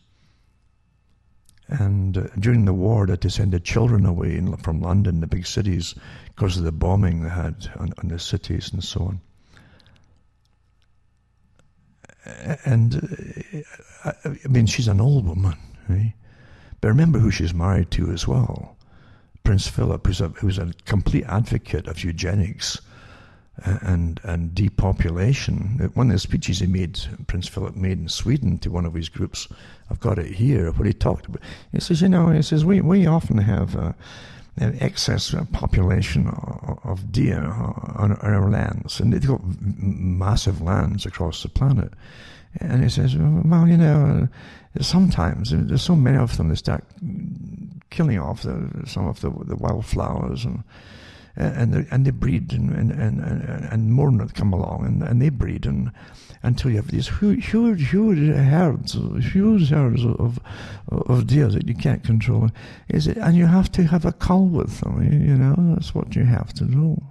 [1.69, 5.19] And uh, during the war, they had to send the children away in, from London,
[5.19, 5.93] the big cities,
[6.35, 9.22] because of the bombing they had on, on the cities and so on.
[12.65, 13.64] And
[14.03, 15.57] uh, I mean, she's an old woman,
[15.88, 16.14] right?
[16.81, 18.75] But remember who she's married to as well.
[19.43, 22.81] Prince Philip, who's a, who's a complete advocate of eugenics
[23.66, 25.92] and and depopulation.
[25.94, 29.10] One of the speeches he made, Prince Philip made in Sweden to one of his
[29.10, 29.48] groups,
[29.90, 31.42] I've got it here, where he talked about.
[31.72, 33.76] He says, you know, he says we we often have.
[33.76, 33.94] Uh,
[34.58, 36.28] an excess population
[36.84, 37.46] of deer
[37.96, 41.94] on our lands, and they've got massive lands across the planet.
[42.60, 44.28] And he says, well, you know,
[44.82, 46.84] sometimes there's so many of them they start
[47.90, 50.64] killing off the, some of the, the wildflowers and
[51.40, 55.30] and they, and they breed and and, and, and more come along and, and they
[55.30, 55.92] breed and
[56.43, 58.93] until you have these huge huge huge herds
[59.32, 60.40] huge herds of
[60.90, 62.50] of deer that you can't control.
[62.90, 66.16] Is it and you have to have a cull with them you know that's what
[66.16, 67.01] you have to do.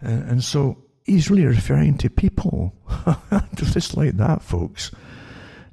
[0.00, 2.72] And, and so he's really referring to people.
[3.54, 4.92] Just like that folks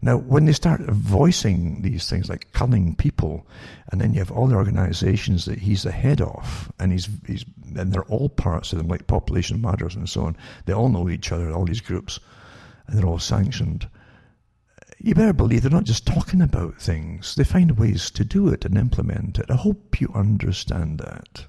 [0.02, 3.46] now, when they start voicing these things like culling people,
[3.92, 7.44] and then you have all the organizations that he's the head of, and he's, he's
[7.76, 10.38] and they're all parts of them, like Population Matters and so on.
[10.66, 12.20] They all know each other, all these groups,
[12.88, 13.90] and they're all sanctioned.
[15.00, 18.64] You better believe they're not just talking about things, they find ways to do it
[18.64, 19.52] and implement it.
[19.52, 21.46] I hope you understand that.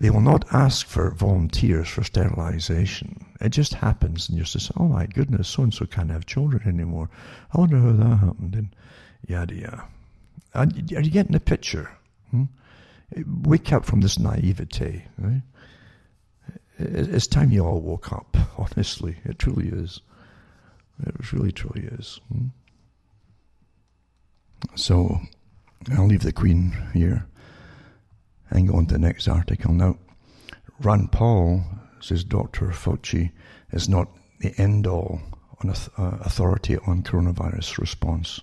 [0.00, 3.22] They will not ask for volunteers for sterilization.
[3.38, 6.66] It just happens, and you're just, oh my goodness, so and so can't have children
[6.66, 7.10] anymore.
[7.52, 8.74] I wonder how that happened, and
[9.28, 9.84] yada yada.
[10.54, 11.90] Are you getting the picture?
[12.30, 12.44] Hmm?
[13.42, 15.04] Wake up from this naivete.
[15.18, 15.42] Right?
[16.78, 19.16] It's time you all woke up, honestly.
[19.26, 20.00] It truly is.
[21.06, 22.20] It really, truly is.
[22.32, 22.46] Hmm?
[24.76, 25.20] So,
[25.92, 27.26] I'll leave the Queen here
[28.50, 29.72] and go on to the next article.
[29.72, 29.96] Now,
[30.80, 31.64] Rand Paul
[32.00, 32.68] says Dr.
[32.68, 33.30] Fauci
[33.72, 34.08] is not
[34.40, 35.20] the end all
[35.62, 38.40] on uh, authority on coronavirus response.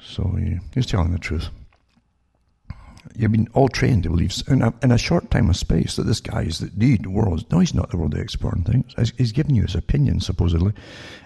[0.00, 0.36] So
[0.74, 1.48] he's telling the truth.
[3.16, 6.02] You've been all trained to believe in a, in a short time of space that
[6.04, 7.44] this guy is the, world.
[7.50, 8.92] No, he's not the world expert on things.
[8.96, 10.72] He's, he's giving you his opinion, supposedly,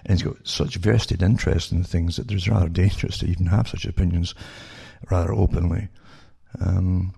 [0.05, 3.69] and he's got such vested interest in things that it's rather dangerous to even have
[3.69, 4.35] such opinions
[5.09, 5.89] rather openly.
[6.59, 7.13] Um,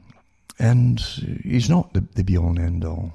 [0.60, 3.14] and he's not the, the be all and end all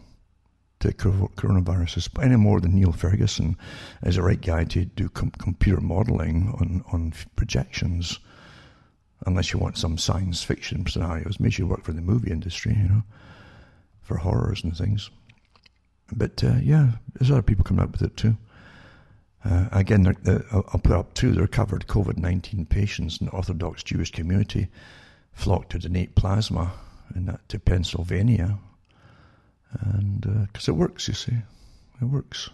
[0.80, 3.56] to coronavirus any more than Neil Ferguson
[4.02, 8.18] is the right guy to do com- computer modeling on, on projections.
[9.24, 12.88] Unless you want some science fiction scenarios, makes you work for the movie industry, you
[12.88, 13.02] know,
[14.02, 15.10] for horrors and things.
[16.12, 18.36] But uh, yeah, there's other people coming up with it too.
[19.47, 20.16] Uh, again,
[20.50, 21.33] I'll put up two.
[21.33, 24.68] The recovered COVID 19 patients in the Orthodox Jewish community
[25.33, 26.73] flocked to donate plasma
[27.15, 28.58] in that, to Pennsylvania.
[29.81, 31.36] And because uh, it works, you see,
[32.00, 32.50] it works.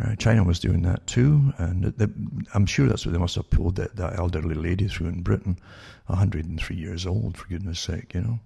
[0.00, 2.10] Uh, China was doing that too, and the,
[2.54, 5.58] I'm sure that's what they must have pulled that, that elderly lady through in Britain,
[6.06, 8.40] 103 years old, for goodness sake, you know.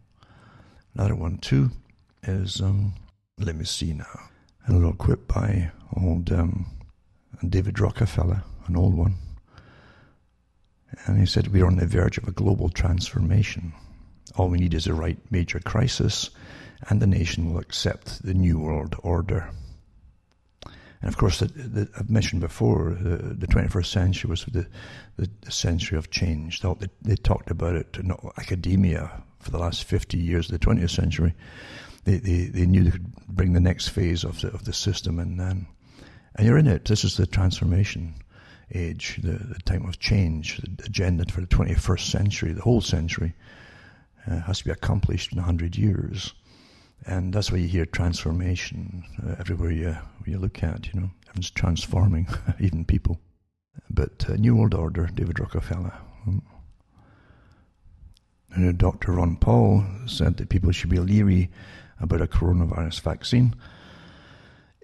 [0.95, 1.71] Another one too
[2.25, 2.95] is, um,
[3.39, 4.29] let me see now,
[4.69, 6.67] a little quip by old um,
[7.49, 9.17] David Rockefeller, an old one.
[11.07, 13.73] And he said, We're on the verge of a global transformation.
[14.37, 16.31] All we need is a right major crisis,
[16.89, 19.51] and the nation will accept the New World Order.
[21.03, 24.67] And of course, the, the, I've mentioned before, the, the 21st century was the,
[25.17, 26.61] the, the century of change.
[26.61, 30.91] They, they, talked about it in academia for the last 50 years of the 20th
[30.91, 31.35] century.
[32.07, 35.19] They, they, they knew they could bring the next phase of the, of the system,
[35.19, 35.67] and then
[36.37, 36.85] and you're in it.
[36.85, 38.15] This is the transformation
[38.75, 43.35] age, the, the time of change, the agenda for the 21st century, the whole century,
[44.31, 46.33] uh, has to be accomplished in 100 years.
[47.07, 51.11] And that's why you hear transformation uh, everywhere you, you look at, you know.
[51.29, 52.27] Everyone's transforming,
[52.61, 53.21] even people.
[53.91, 55.95] But uh, New World Order, David Rockefeller.
[56.25, 56.39] Hmm.
[58.51, 59.13] And Dr.
[59.13, 61.51] Ron Paul said that people should be leery
[62.01, 63.55] about a coronavirus vaccine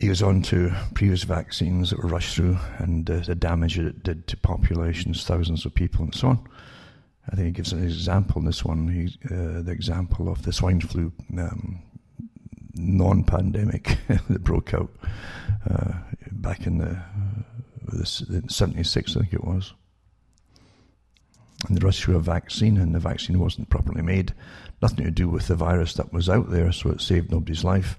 [0.02, 3.86] he goes on to previous vaccines that were rushed through and uh, the damage that
[3.86, 6.48] it did to populations, thousands of people, and so on.
[7.30, 10.52] I think he gives an example in this one, he, uh, the example of the
[10.52, 11.80] swine flu um,
[12.74, 14.90] non pandemic that broke out
[15.70, 15.92] uh,
[16.32, 19.72] back in the, uh, the 76, I think it was.
[21.68, 24.34] and the rush to a vaccine, and the vaccine wasn't properly made.
[24.82, 27.98] Nothing to do with the virus that was out there, so it saved nobody's life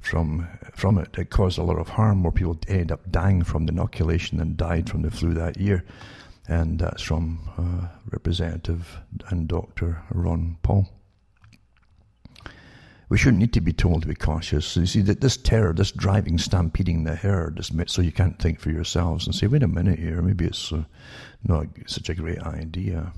[0.00, 1.16] from from it.
[1.18, 2.18] It caused a lot of harm.
[2.18, 5.84] More people ended up dying from the inoculation than died from the flu that year,
[6.48, 10.88] and that's from uh, Representative and Doctor Ron Paul.
[13.08, 14.76] We shouldn't need to be told to be cautious.
[14.76, 18.70] You see, that this terror, this driving, stampeding the herd, so you can't think for
[18.70, 20.82] yourselves and say, wait a minute here, maybe it's uh,
[21.44, 23.12] not such a great idea.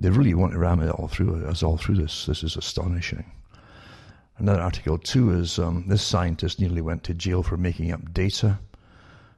[0.00, 2.26] They really want to ram it all through us all through this.
[2.26, 3.32] This is astonishing.
[4.36, 8.60] Another article too is um, this scientist nearly went to jail for making up data.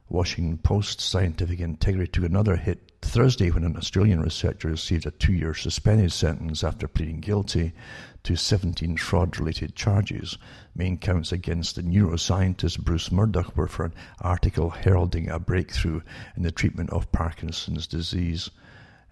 [0.07, 5.55] Washington Post scientific integrity took another hit Thursday when an Australian researcher received a two-year
[5.55, 7.73] suspended sentence after pleading guilty
[8.21, 10.37] to 17 fraud-related charges.
[10.75, 16.01] Main counts against the neuroscientist Bruce Murdoch were for an article heralding a breakthrough
[16.37, 18.51] in the treatment of Parkinson's disease.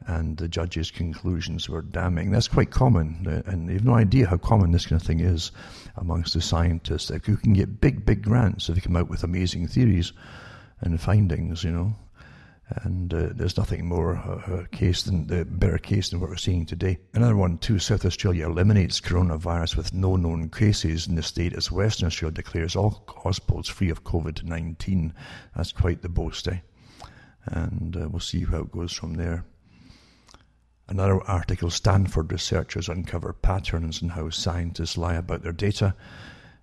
[0.07, 2.31] And the judge's conclusions were damning.
[2.31, 5.19] That's quite common, uh, and you have no idea how common this kind of thing
[5.19, 5.51] is
[5.97, 7.11] amongst the scientists.
[7.25, 10.13] Who can get big, big grants if they come out with amazing theories
[10.81, 11.95] and findings, you know.
[12.83, 16.65] And uh, there's nothing more uh, case than the better case than what we're seeing
[16.65, 16.99] today.
[17.13, 17.79] Another one too.
[17.79, 22.75] South Australia eliminates coronavirus with no known cases in the state as Western Australia declares
[22.75, 25.11] all hospitals free of COVID-19.
[25.55, 26.59] That's quite the boast, eh?
[27.45, 29.45] And uh, we'll see how it goes from there.
[30.89, 35.93] Another article: Stanford researchers uncover patterns in how scientists lie about their data.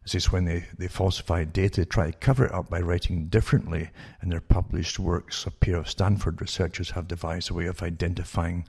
[0.03, 3.91] This is when they, they falsify data, try to cover it up by writing differently
[4.21, 5.47] in their published works.
[5.47, 8.67] A pair of Stanford researchers have devised a way of identifying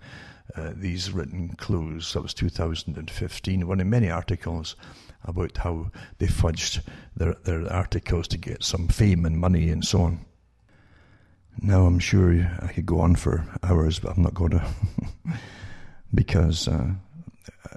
[0.56, 2.14] uh, these written clues.
[2.14, 3.68] That was 2015.
[3.68, 4.76] One of many articles
[5.24, 6.82] about how they fudged
[7.16, 10.27] their, their articles to get some fame and money and so on.
[11.61, 14.66] Now, I'm sure I could go on for hours, but I'm not going to
[16.14, 16.92] because uh,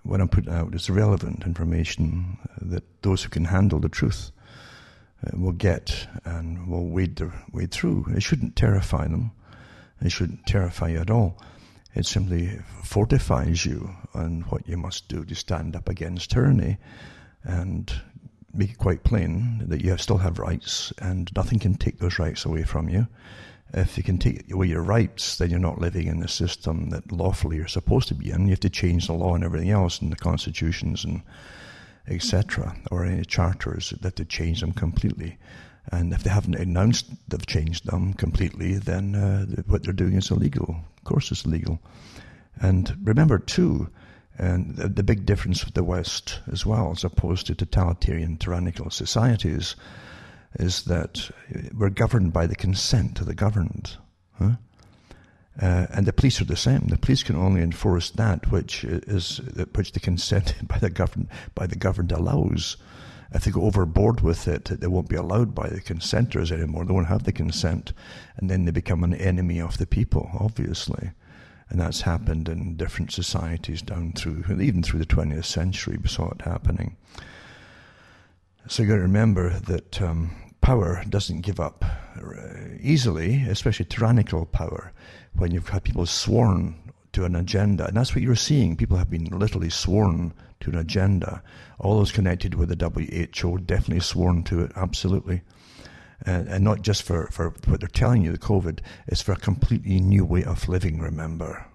[0.03, 4.31] what I'm putting out is relevant information that those who can handle the truth
[5.27, 8.07] uh, will get and will wade their way through.
[8.15, 9.33] It shouldn't terrify them.
[10.03, 11.39] It shouldn't terrify you at all.
[11.95, 16.79] It simply fortifies you on what you must do to stand up against tyranny
[17.43, 17.93] and
[18.53, 22.45] make it quite plain that you still have rights and nothing can take those rights
[22.45, 23.07] away from you
[23.73, 27.13] if you can take away your rights, then you're not living in the system that
[27.13, 28.45] lawfully you're supposed to be in.
[28.45, 31.23] You have to change the law and everything else, and the constitutions and
[32.09, 32.77] etc.
[32.91, 35.39] or any charters that to change them completely.
[35.93, 40.31] And if they haven't announced they've changed them completely, then uh, what they're doing is
[40.31, 40.77] illegal.
[40.99, 41.81] Of course, it's illegal.
[42.61, 43.89] And remember too,
[44.39, 48.91] and the, the big difference with the West as well, as opposed to totalitarian tyrannical
[48.91, 49.77] societies
[50.55, 51.31] is that
[51.73, 53.97] we're governed by the consent of the governed.
[54.39, 54.53] Huh?
[55.61, 56.87] Uh, and the police are the same.
[56.89, 59.39] The police can only enforce that which is
[59.75, 62.77] which the consent by the governed by the governed allows.
[63.33, 66.85] If they go overboard with it, they won't be allowed by the consenters anymore.
[66.85, 67.93] They won't have the consent,
[68.37, 71.13] and then they become an enemy of the people, obviously.
[71.69, 75.97] And that's happened in different societies down through, even through the 20th century.
[76.03, 76.97] We saw it happening.
[78.67, 84.47] So you've got to remember that um, power doesn't give up uh, easily, especially tyrannical
[84.47, 84.93] power,
[85.37, 86.75] when you've had people sworn
[87.13, 87.87] to an agenda.
[87.87, 88.77] And that's what you're seeing.
[88.77, 91.43] People have been literally sworn to an agenda.
[91.79, 95.43] All those connected with the WHO definitely sworn to it, absolutely.
[96.27, 99.37] And, and not just for, for what they're telling you, the COVID, it's for a
[99.37, 101.67] completely new way of living, remember.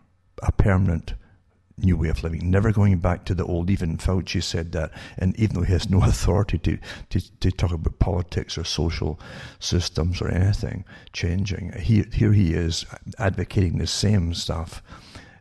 [0.44, 1.16] A permanent
[1.78, 3.70] new way of living, never going back to the old.
[3.70, 6.78] Even Fauci said that, and even though he has no authority to,
[7.10, 9.20] to, to talk about politics or social
[9.60, 12.86] systems or anything changing, he, here he is
[13.20, 14.82] advocating the same stuff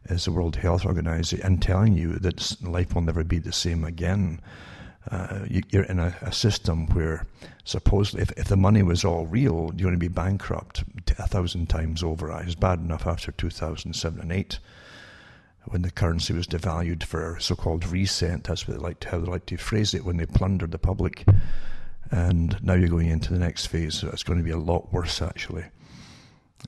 [0.07, 3.85] as the World Health Organization and telling you that life will never be the same
[3.85, 4.41] again.
[5.11, 7.27] Uh, you, are in a, a, system where
[7.65, 10.83] supposedly if, if the money was all real, you're going to be bankrupt
[11.19, 12.31] a thousand times over.
[12.41, 14.59] It was bad enough after 2007 and 8
[15.67, 18.45] when the currency was devalued for so-called reset.
[18.45, 20.79] That's what they like to, how they like to phrase it when they plundered the
[20.79, 21.25] public.
[22.11, 24.93] And now you're going into the next phase, so it's going to be a lot
[24.93, 25.65] worse actually.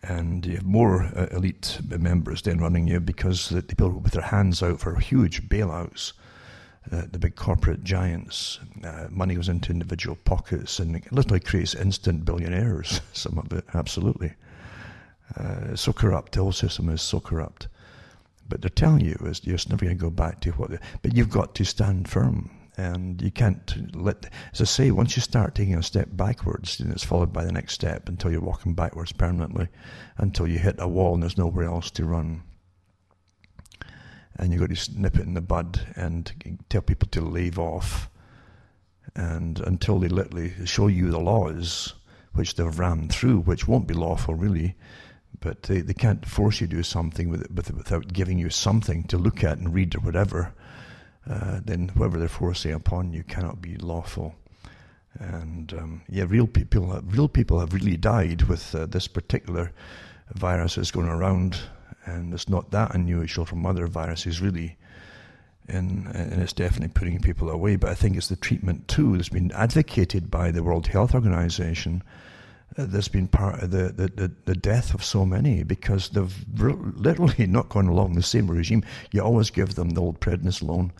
[0.02, 4.22] And you have more uh, elite members then running you because the people with their
[4.22, 6.12] hands out for huge bailouts.
[6.92, 11.74] Uh, the big corporate giants, uh, money goes into individual pockets and it literally creates
[11.74, 14.32] instant billionaires, some of it, absolutely.
[15.36, 17.66] Uh, so corrupt, the whole system is so corrupt.
[18.48, 20.70] But they're telling you is you're never going to go back to what.
[21.02, 24.30] But you've got to stand firm, and you can't let.
[24.52, 27.52] As I say, once you start taking a step backwards, and it's followed by the
[27.52, 29.68] next step until you're walking backwards permanently,
[30.18, 32.42] until you hit a wall and there's nowhere else to run.
[34.38, 38.10] and you've got to nip it in the bud and tell people to leave off.
[39.14, 41.94] And until they literally show you the laws,
[42.34, 44.74] which they've rammed through, which won't be lawful really,
[45.40, 49.04] but they, they can't force you to do something with with without giving you something
[49.04, 50.52] to look at and read or whatever.
[51.28, 54.34] Uh, then whatever they're forcing upon you cannot be lawful.
[55.18, 59.72] And um, yeah, real people, real people have really died with uh, this particular
[60.34, 61.58] virus that's going around,
[62.04, 64.76] and it's not that unusual from other viruses, really.
[65.68, 67.74] And, and it's definitely putting people away.
[67.74, 72.04] But I think it's the treatment too that's been advocated by the World Health Organization
[72.76, 77.46] that's been part of the, the, the, the, death of so many because they've literally
[77.46, 78.84] not gone along the same regime.
[79.12, 80.90] You always give them the old prednisolone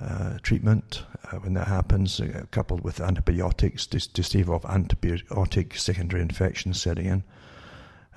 [0.00, 5.76] uh, treatment uh, when that happens, uh, coupled with antibiotics to, to stave off antibiotic
[5.76, 7.24] secondary infections setting in.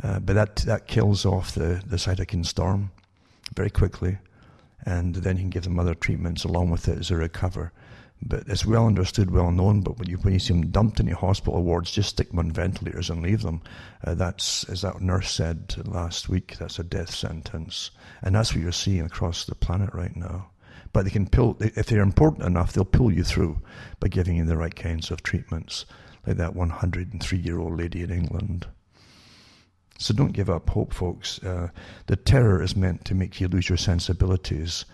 [0.04, 2.92] Uh, but that that kills off the, the cytokine storm
[3.56, 4.18] very quickly,
[4.86, 7.72] and then you can give them other treatments along with it as they recover.
[8.22, 9.82] But it's well understood, well known.
[9.82, 12.52] But when you when you see them dumped into hospital wards, just stick them on
[12.52, 13.62] ventilators and leave them.
[14.04, 16.58] Uh, that's as that nurse said last week.
[16.58, 20.50] That's a death sentence, and that's what you're seeing across the planet right now.
[20.94, 23.62] But they can pull if they're important enough, they'll pull you through
[24.00, 25.86] by giving you the right kinds of treatments,
[26.26, 28.68] like that 103 year old lady in England.
[30.00, 31.42] So don't give up hope, folks.
[31.44, 31.70] Uh,
[32.06, 34.86] the terror is meant to make you lose your sensibilities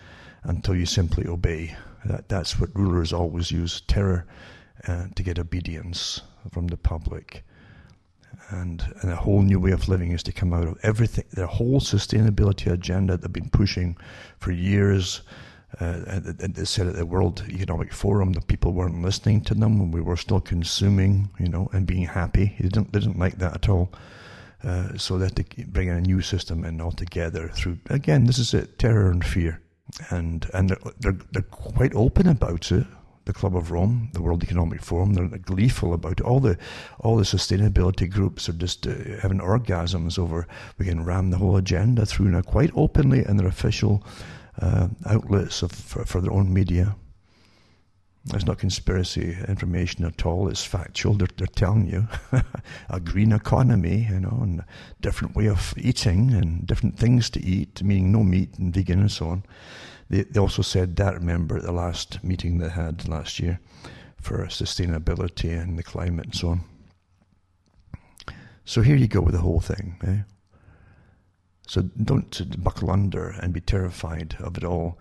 [0.42, 1.76] until you simply obey.
[2.04, 4.26] That, that's what rulers always use terror
[4.86, 7.44] uh, to get obedience from the public.
[8.50, 11.46] And, and a whole new way of living is to come out of everything, their
[11.46, 13.96] whole sustainability agenda they've been pushing
[14.38, 15.22] for years.
[15.80, 19.92] Uh, they said at the World Economic Forum that people weren't listening to them and
[19.92, 22.54] we were still consuming, you know, and being happy.
[22.60, 23.92] They didn't, they didn't like that at all.
[24.64, 25.30] Uh, so they
[25.66, 29.60] bring in a new system in altogether through again this is it terror and fear
[30.10, 32.86] and and they're, they're, they're quite open about it
[33.24, 36.22] the Club of Rome, the World Economic Forum, they're gleeful about it.
[36.22, 36.58] All the
[37.00, 40.46] all the sustainability groups are just uh, having orgasms over
[40.78, 44.04] we can ram the whole agenda through now quite openly in their official
[44.60, 46.96] uh, outlets of, for, for, their own media.
[48.32, 50.48] It's not conspiracy information at all.
[50.48, 51.14] It's factual.
[51.14, 52.08] They're, they're telling you
[52.88, 54.66] a green economy, you know, and a
[55.02, 59.10] different way of eating and different things to eat, meaning no meat and vegan and
[59.10, 59.42] so on.
[60.08, 63.60] They, they also said that, remember, at the last meeting they had last year
[64.20, 66.60] for sustainability and the climate and so on.
[68.64, 69.98] So here you go with the whole thing.
[70.06, 70.22] Eh?
[71.66, 74.98] So don't buckle under and be terrified of it all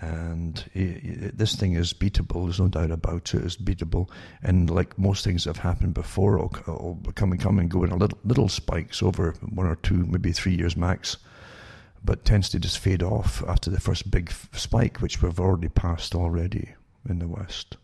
[0.00, 2.44] and this thing is beatable.
[2.44, 3.44] There's no doubt about it.
[3.44, 4.08] It's beatable,
[4.42, 7.84] and like most things that have happened before, it'll, it'll come and come and go
[7.84, 11.16] in a little little spikes over one or two, maybe three years max,
[12.04, 16.14] but tends to just fade off after the first big spike, which we've already passed
[16.14, 16.74] already
[17.08, 17.76] in the West.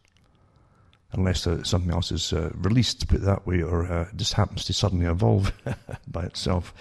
[1.12, 4.64] Unless uh, something else is uh, released, put it that way, or uh, just happens
[4.66, 5.52] to suddenly evolve
[6.06, 6.72] by itself.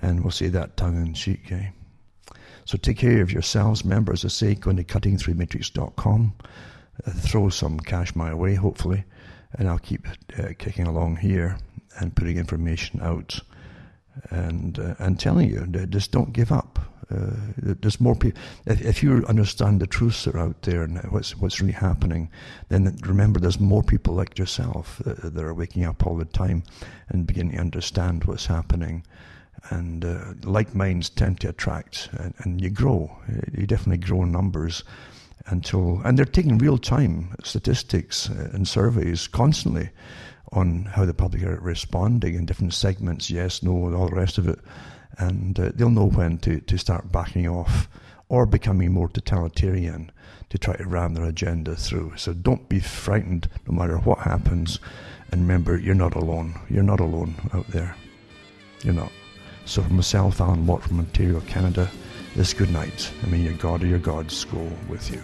[0.00, 1.68] And we'll say that tongue in cheek, eh?
[2.64, 3.84] So take care of yourselves.
[3.84, 4.24] members.
[4.24, 6.32] I say, go to cuttingthroughmatrix.com,
[7.06, 9.04] uh, throw some cash my way, hopefully,
[9.54, 10.06] and I'll keep
[10.38, 11.58] uh, kicking along here
[11.98, 13.40] and putting information out
[14.30, 16.78] and uh, and telling you just don't give up.
[17.10, 18.40] Uh, there's more people.
[18.64, 22.30] If, if, you understand the truths that are out there and what's what's really happening,
[22.68, 26.62] then remember there's more people like yourself that are waking up all the time
[27.08, 29.04] and beginning to understand what's happening
[29.70, 33.16] and uh, like minds tend to attract, and, and, you grow.
[33.52, 34.84] You definitely grow in numbers
[35.46, 39.90] until, and they're taking real time statistics uh, and surveys constantly
[40.52, 44.36] on how the public are responding in different segments, yes, no, and all the rest
[44.36, 44.58] of it,
[45.18, 47.88] and uh, they'll know when to, to start backing off
[48.28, 50.10] or becoming more totalitarian
[50.48, 52.12] to try to ram their agenda through.
[52.16, 54.80] So don't be frightened no matter what happens.
[55.30, 56.60] And remember, you're not alone.
[56.68, 57.94] You're not alone out there.
[58.82, 59.12] You're not.
[59.64, 61.88] So from myself, Alan Watt from Ontario, Canada,
[62.34, 63.10] this good night.
[63.22, 65.22] I mean, your God or your gods go with you.